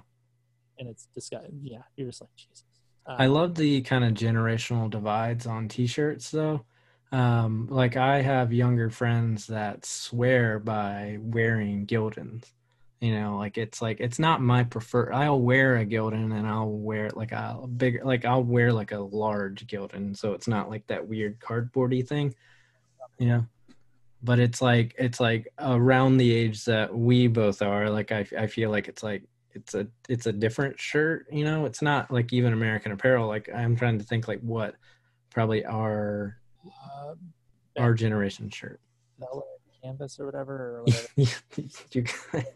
and 0.78 0.88
it's 0.88 1.08
disgusting. 1.14 1.60
Yeah, 1.62 1.82
you're 1.96 2.08
just 2.08 2.20
like 2.20 2.30
Jesus. 2.36 2.64
Uh, 3.06 3.16
I 3.18 3.26
love 3.26 3.54
the 3.54 3.80
kind 3.82 4.04
of 4.04 4.12
generational 4.12 4.90
divides 4.90 5.46
on 5.46 5.66
t-shirts 5.68 6.30
though. 6.30 6.64
Um, 7.10 7.66
like 7.70 7.96
I 7.96 8.20
have 8.20 8.52
younger 8.52 8.90
friends 8.90 9.46
that 9.46 9.86
swear 9.86 10.58
by 10.58 11.16
wearing 11.20 11.86
Gildans. 11.86 12.44
You 13.00 13.14
know, 13.14 13.38
like 13.38 13.56
it's 13.56 13.80
like 13.80 14.00
it's 14.00 14.18
not 14.18 14.42
my 14.42 14.64
prefer. 14.64 15.12
I'll 15.12 15.40
wear 15.40 15.76
a 15.76 15.86
Gildan 15.86 16.36
and 16.36 16.46
I'll 16.46 16.68
wear 16.68 17.08
like 17.10 17.30
a 17.32 17.64
bigger, 17.66 18.04
like 18.04 18.24
I'll 18.24 18.42
wear 18.42 18.72
like 18.72 18.90
a 18.92 18.98
large 18.98 19.66
Gildan, 19.68 20.16
so 20.16 20.32
it's 20.32 20.48
not 20.48 20.68
like 20.68 20.84
that 20.88 21.06
weird 21.06 21.38
cardboardy 21.38 22.06
thing. 22.06 22.34
You 23.18 23.28
know, 23.28 23.46
but 24.22 24.38
it's 24.38 24.60
like 24.60 24.94
it's 24.98 25.20
like 25.20 25.48
around 25.58 26.16
the 26.16 26.32
age 26.32 26.64
that 26.64 26.94
we 26.96 27.28
both 27.28 27.62
are. 27.62 27.90
Like 27.90 28.12
I, 28.12 28.26
I 28.36 28.46
feel 28.46 28.70
like 28.70 28.88
it's 28.88 29.02
like 29.02 29.22
it's 29.52 29.74
a 29.74 29.86
it's 30.08 30.26
a 30.26 30.32
different 30.32 30.78
shirt 30.78 31.26
you 31.32 31.42
know 31.42 31.64
it's 31.64 31.80
not 31.80 32.10
like 32.12 32.34
even 32.34 32.52
american 32.52 32.92
apparel 32.92 33.26
like 33.26 33.48
i'm 33.56 33.74
trying 33.74 33.98
to 33.98 34.04
think 34.04 34.28
like 34.28 34.38
what 34.40 34.74
probably 35.30 35.64
our 35.64 36.36
uh, 36.66 37.14
our 37.78 37.94
generation 37.94 38.50
shirt 38.50 38.78
canvas 39.82 40.18
or 40.18 40.26
whatever, 40.26 40.78
or 40.78 40.84
whatever, 41.14 42.12
whatever 42.30 42.46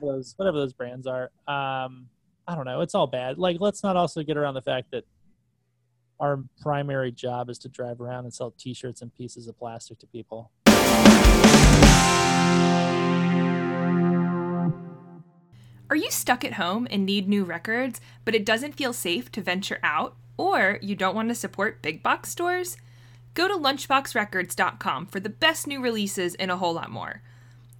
those 0.00 0.34
whatever 0.36 0.58
those 0.58 0.72
brands 0.72 1.06
are. 1.06 1.24
Um, 1.46 2.08
I 2.46 2.54
don't 2.54 2.64
know. 2.64 2.80
It's 2.80 2.94
all 2.94 3.06
bad. 3.06 3.38
Like, 3.38 3.58
let's 3.60 3.82
not 3.82 3.96
also 3.96 4.22
get 4.22 4.36
around 4.36 4.54
the 4.54 4.62
fact 4.62 4.90
that 4.92 5.04
our 6.20 6.42
primary 6.60 7.12
job 7.12 7.50
is 7.50 7.58
to 7.58 7.68
drive 7.68 8.00
around 8.00 8.24
and 8.24 8.34
sell 8.34 8.52
T-shirts 8.58 9.02
and 9.02 9.14
pieces 9.14 9.46
of 9.48 9.58
plastic 9.58 9.98
to 10.00 10.06
people. 10.06 10.50
Are 15.90 15.96
you 15.96 16.10
stuck 16.10 16.44
at 16.44 16.54
home 16.54 16.86
and 16.90 17.06
need 17.06 17.28
new 17.28 17.44
records, 17.44 17.98
but 18.26 18.34
it 18.34 18.44
doesn't 18.44 18.76
feel 18.76 18.92
safe 18.92 19.32
to 19.32 19.40
venture 19.40 19.78
out? 19.82 20.16
Or 20.36 20.78
you 20.82 20.94
don't 20.94 21.14
want 21.14 21.30
to 21.30 21.34
support 21.34 21.80
big 21.80 22.02
box 22.02 22.30
stores? 22.30 22.76
Go 23.32 23.48
to 23.48 23.54
lunchboxrecords.com 23.54 25.06
for 25.06 25.18
the 25.18 25.30
best 25.30 25.66
new 25.66 25.80
releases 25.80 26.34
and 26.34 26.50
a 26.50 26.58
whole 26.58 26.74
lot 26.74 26.90
more. 26.90 27.22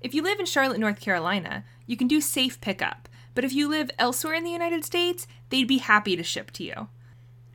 If 0.01 0.15
you 0.15 0.23
live 0.23 0.41
in 0.41 0.47
Charlotte, 0.47 0.81
North 0.81 1.01
Carolina, 1.01 1.65
you 1.87 1.99
can 1.99 2.09
do 2.09 2.23
safe 2.23 2.59
pickup, 2.63 3.11
but 3.35 3.45
if 3.45 3.53
you 3.53 3.69
live 3.69 3.91
elsewhere 3.99 4.35
in 4.35 4.45
the 4.45 4.51
United 4.51 4.87
States, 4.87 5.27
they'd 5.51 5.69
be 5.69 5.79
happy 5.79 6.17
to 6.17 6.23
ship 6.23 6.51
to 6.53 6.65
you. 6.65 6.89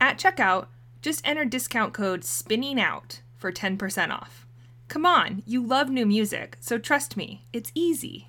At 0.00 0.18
checkout, 0.18 0.66
just 1.02 1.26
enter 1.26 1.44
discount 1.44 1.94
code 1.94 2.24
SPINNING 2.24 2.78
OUT 2.78 3.22
for 3.36 3.50
10% 3.50 4.10
off. 4.10 4.46
Come 4.86 5.04
on, 5.04 5.42
you 5.46 5.66
love 5.66 5.88
new 5.88 6.06
music, 6.06 6.58
so 6.60 6.78
trust 6.78 7.16
me, 7.16 7.46
it's 7.52 7.72
easy. 7.74 8.28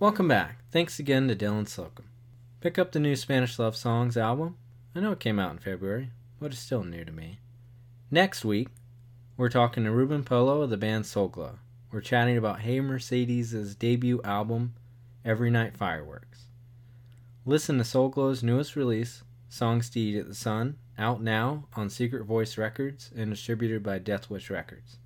Welcome 0.00 0.28
back. 0.28 0.60
Thanks 0.70 1.00
again 1.00 1.26
to 1.26 1.34
dylan 1.34 1.66
slocum. 1.66 2.04
Pick 2.60 2.78
up 2.78 2.92
the 2.92 3.00
new 3.00 3.16
spanish 3.16 3.58
love 3.58 3.74
songs 3.74 4.16
album. 4.16 4.56
I 4.94 5.00
know 5.00 5.10
it 5.10 5.18
came 5.18 5.40
out 5.40 5.50
in 5.50 5.58
february 5.58 6.12
but 6.38 6.52
it's 6.52 6.60
still 6.60 6.84
new 6.84 7.04
to 7.04 7.10
me. 7.10 7.40
Next 8.08 8.44
week 8.44 8.68
we're 9.36 9.48
talking 9.48 9.82
to 9.82 9.90
ruben 9.90 10.22
polo 10.22 10.62
of 10.62 10.70
the 10.70 10.76
band 10.76 11.04
Soul 11.04 11.26
Glo. 11.26 11.58
We're 11.90 12.00
chatting 12.00 12.36
about 12.36 12.60
hey 12.60 12.78
mercedes' 12.78 13.74
debut 13.74 14.20
album 14.22 14.74
Everynight 15.24 15.76
Fire 15.76 16.04
Works. 16.04 16.44
Listen 17.44 17.78
to 17.78 17.84
Soul 17.84 18.08
Glo's 18.08 18.40
newest 18.40 18.76
release 18.76 19.24
Songs 19.48 19.90
to 19.90 19.98
Yeet 19.98 20.20
at 20.20 20.28
the 20.28 20.34
Sun 20.36 20.76
out 20.96 21.20
now 21.20 21.66
on 21.74 21.90
secret 21.90 22.24
voice 22.24 22.56
records 22.56 23.10
and 23.16 23.30
distributed 23.30 23.82
by 23.82 23.98
Deathwish 23.98 24.48
records. 24.48 24.98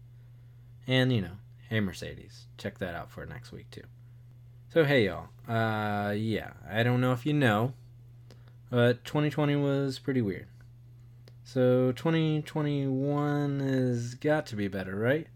And 0.86 1.10
you 1.10 1.22
know 1.22 1.38
hey 1.70 1.80
mercedes 1.80 2.44
check 2.58 2.76
that 2.76 2.94
out 2.94 3.10
for 3.10 3.24
next 3.24 3.52
week 3.52 3.70
too 3.70 3.84
so 4.72 4.84
hey 4.84 5.04
y'all, 5.04 5.28
uh, 5.46 6.12
yeah, 6.12 6.52
I 6.70 6.82
don't 6.82 7.02
know 7.02 7.12
if 7.12 7.26
you 7.26 7.34
know, 7.34 7.74
but 8.70 9.04
2020 9.04 9.54
was 9.56 9.98
pretty 9.98 10.22
weird. 10.22 10.46
So 11.44 11.92
2021 11.92 13.60
has 13.60 14.14
got 14.14 14.46
to 14.46 14.56
be 14.56 14.68
better, 14.68 14.96
right? 14.96 15.26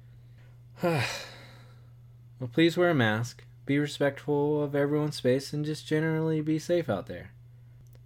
well, 0.83 2.49
please 2.51 2.79
wear 2.79 2.89
a 2.89 2.95
mask, 2.95 3.45
be 3.67 3.79
respectful 3.79 4.63
of 4.63 4.75
everyone's 4.75 5.17
space, 5.17 5.53
and 5.53 5.67
just 5.67 5.87
generally 5.87 6.41
be 6.41 6.59
safe 6.59 6.89
out 6.89 7.07
there. 7.07 7.33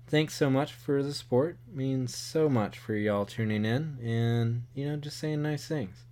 Thanks 0.09 0.35
so 0.35 0.51
much 0.51 0.73
for 0.73 1.01
the 1.01 1.15
support. 1.15 1.59
It 1.69 1.77
means 1.77 2.13
so 2.13 2.49
much 2.49 2.77
for 2.77 2.95
y'all 2.97 3.25
tuning 3.25 3.65
in 3.65 3.99
and, 4.03 4.65
you 4.75 4.89
know, 4.89 4.97
just 4.97 5.19
saying 5.19 5.43
nice 5.43 5.69
things. 5.69 6.07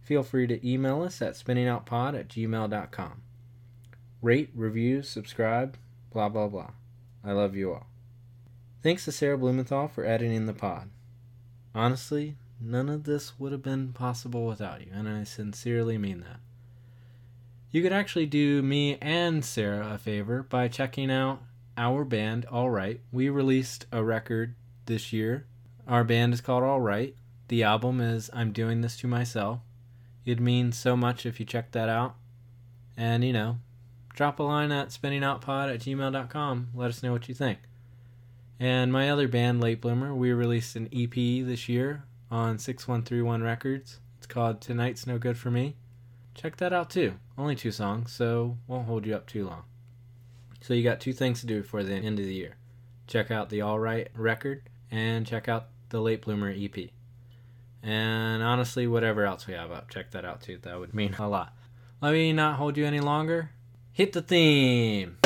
Feel 0.00 0.22
free 0.22 0.46
to 0.46 0.66
email 0.66 1.02
us 1.02 1.20
at 1.20 1.34
spinningoutpod 1.34 2.18
at 2.18 2.28
gmail.com 2.28 3.23
rate, 4.24 4.48
review, 4.54 5.02
subscribe, 5.02 5.76
blah, 6.10 6.30
blah, 6.30 6.48
blah. 6.48 6.70
I 7.22 7.32
love 7.32 7.54
you 7.54 7.74
all. 7.74 7.86
Thanks 8.82 9.04
to 9.04 9.12
Sarah 9.12 9.36
Blumenthal 9.36 9.86
for 9.88 10.06
editing 10.06 10.46
the 10.46 10.54
pod. 10.54 10.88
Honestly, 11.74 12.36
none 12.58 12.88
of 12.88 13.04
this 13.04 13.38
would 13.38 13.52
have 13.52 13.62
been 13.62 13.92
possible 13.92 14.46
without 14.46 14.80
you, 14.80 14.86
and 14.94 15.06
I 15.06 15.24
sincerely 15.24 15.98
mean 15.98 16.20
that. 16.20 16.40
You 17.70 17.82
could 17.82 17.92
actually 17.92 18.24
do 18.24 18.62
me 18.62 18.96
and 19.02 19.44
Sarah 19.44 19.92
a 19.92 19.98
favor 19.98 20.42
by 20.42 20.68
checking 20.68 21.10
out 21.10 21.42
our 21.76 22.04
band, 22.04 22.46
All 22.46 22.70
Right. 22.70 23.00
We 23.12 23.28
released 23.28 23.84
a 23.92 24.02
record 24.02 24.54
this 24.86 25.12
year. 25.12 25.44
Our 25.86 26.04
band 26.04 26.32
is 26.32 26.40
called 26.40 26.62
All 26.62 26.80
Right. 26.80 27.14
The 27.48 27.62
album 27.62 28.00
is 28.00 28.30
I'm 28.32 28.52
Doing 28.52 28.80
This 28.80 28.96
to 28.98 29.06
Myself. 29.06 29.60
It'd 30.24 30.40
mean 30.40 30.72
so 30.72 30.96
much 30.96 31.26
if 31.26 31.38
you 31.38 31.44
check 31.44 31.72
that 31.72 31.90
out. 31.90 32.14
And, 32.96 33.22
you 33.24 33.32
know, 33.32 33.58
drop 34.14 34.38
a 34.38 34.42
line 34.42 34.72
at 34.72 34.88
spinningoutpod 34.88 35.74
at 35.74 35.80
gmail.com. 35.80 36.68
Let 36.74 36.88
us 36.88 37.02
know 37.02 37.12
what 37.12 37.28
you 37.28 37.34
think. 37.34 37.58
And 38.58 38.92
my 38.92 39.10
other 39.10 39.28
band, 39.28 39.60
Late 39.60 39.80
Bloomer, 39.80 40.14
we 40.14 40.32
released 40.32 40.76
an 40.76 40.88
EP 40.92 41.12
this 41.12 41.68
year 41.68 42.04
on 42.30 42.58
6131 42.58 43.42
Records. 43.42 43.98
It's 44.16 44.26
called 44.26 44.60
Tonight's 44.60 45.06
No 45.06 45.18
Good 45.18 45.36
For 45.36 45.50
Me. 45.50 45.74
Check 46.34 46.56
that 46.56 46.72
out 46.72 46.90
too. 46.90 47.14
Only 47.36 47.56
two 47.56 47.72
songs, 47.72 48.12
so 48.12 48.56
won't 48.66 48.86
hold 48.86 49.04
you 49.04 49.14
up 49.14 49.26
too 49.26 49.46
long. 49.46 49.64
So 50.60 50.72
you 50.72 50.82
got 50.82 51.00
two 51.00 51.12
things 51.12 51.40
to 51.40 51.46
do 51.46 51.60
before 51.60 51.82
the 51.82 51.94
end 51.94 52.18
of 52.18 52.24
the 52.24 52.32
year. 52.32 52.56
Check 53.06 53.30
out 53.30 53.50
the 53.50 53.60
All 53.60 53.78
Right 53.78 54.08
record 54.16 54.62
and 54.90 55.26
check 55.26 55.48
out 55.48 55.68
the 55.90 56.00
Late 56.00 56.22
Bloomer 56.22 56.54
EP. 56.56 56.90
And 57.82 58.42
honestly, 58.42 58.86
whatever 58.86 59.24
else 59.24 59.46
we 59.46 59.54
have 59.54 59.70
up, 59.70 59.90
check 59.90 60.12
that 60.12 60.24
out 60.24 60.40
too. 60.40 60.58
That 60.62 60.78
would 60.78 60.94
mean 60.94 61.14
a 61.18 61.28
lot. 61.28 61.54
Let 62.00 62.12
me 62.12 62.32
not 62.32 62.56
hold 62.56 62.76
you 62.78 62.86
any 62.86 63.00
longer. 63.00 63.50
Hit 63.96 64.12
the 64.12 64.22
theme. 64.22 65.18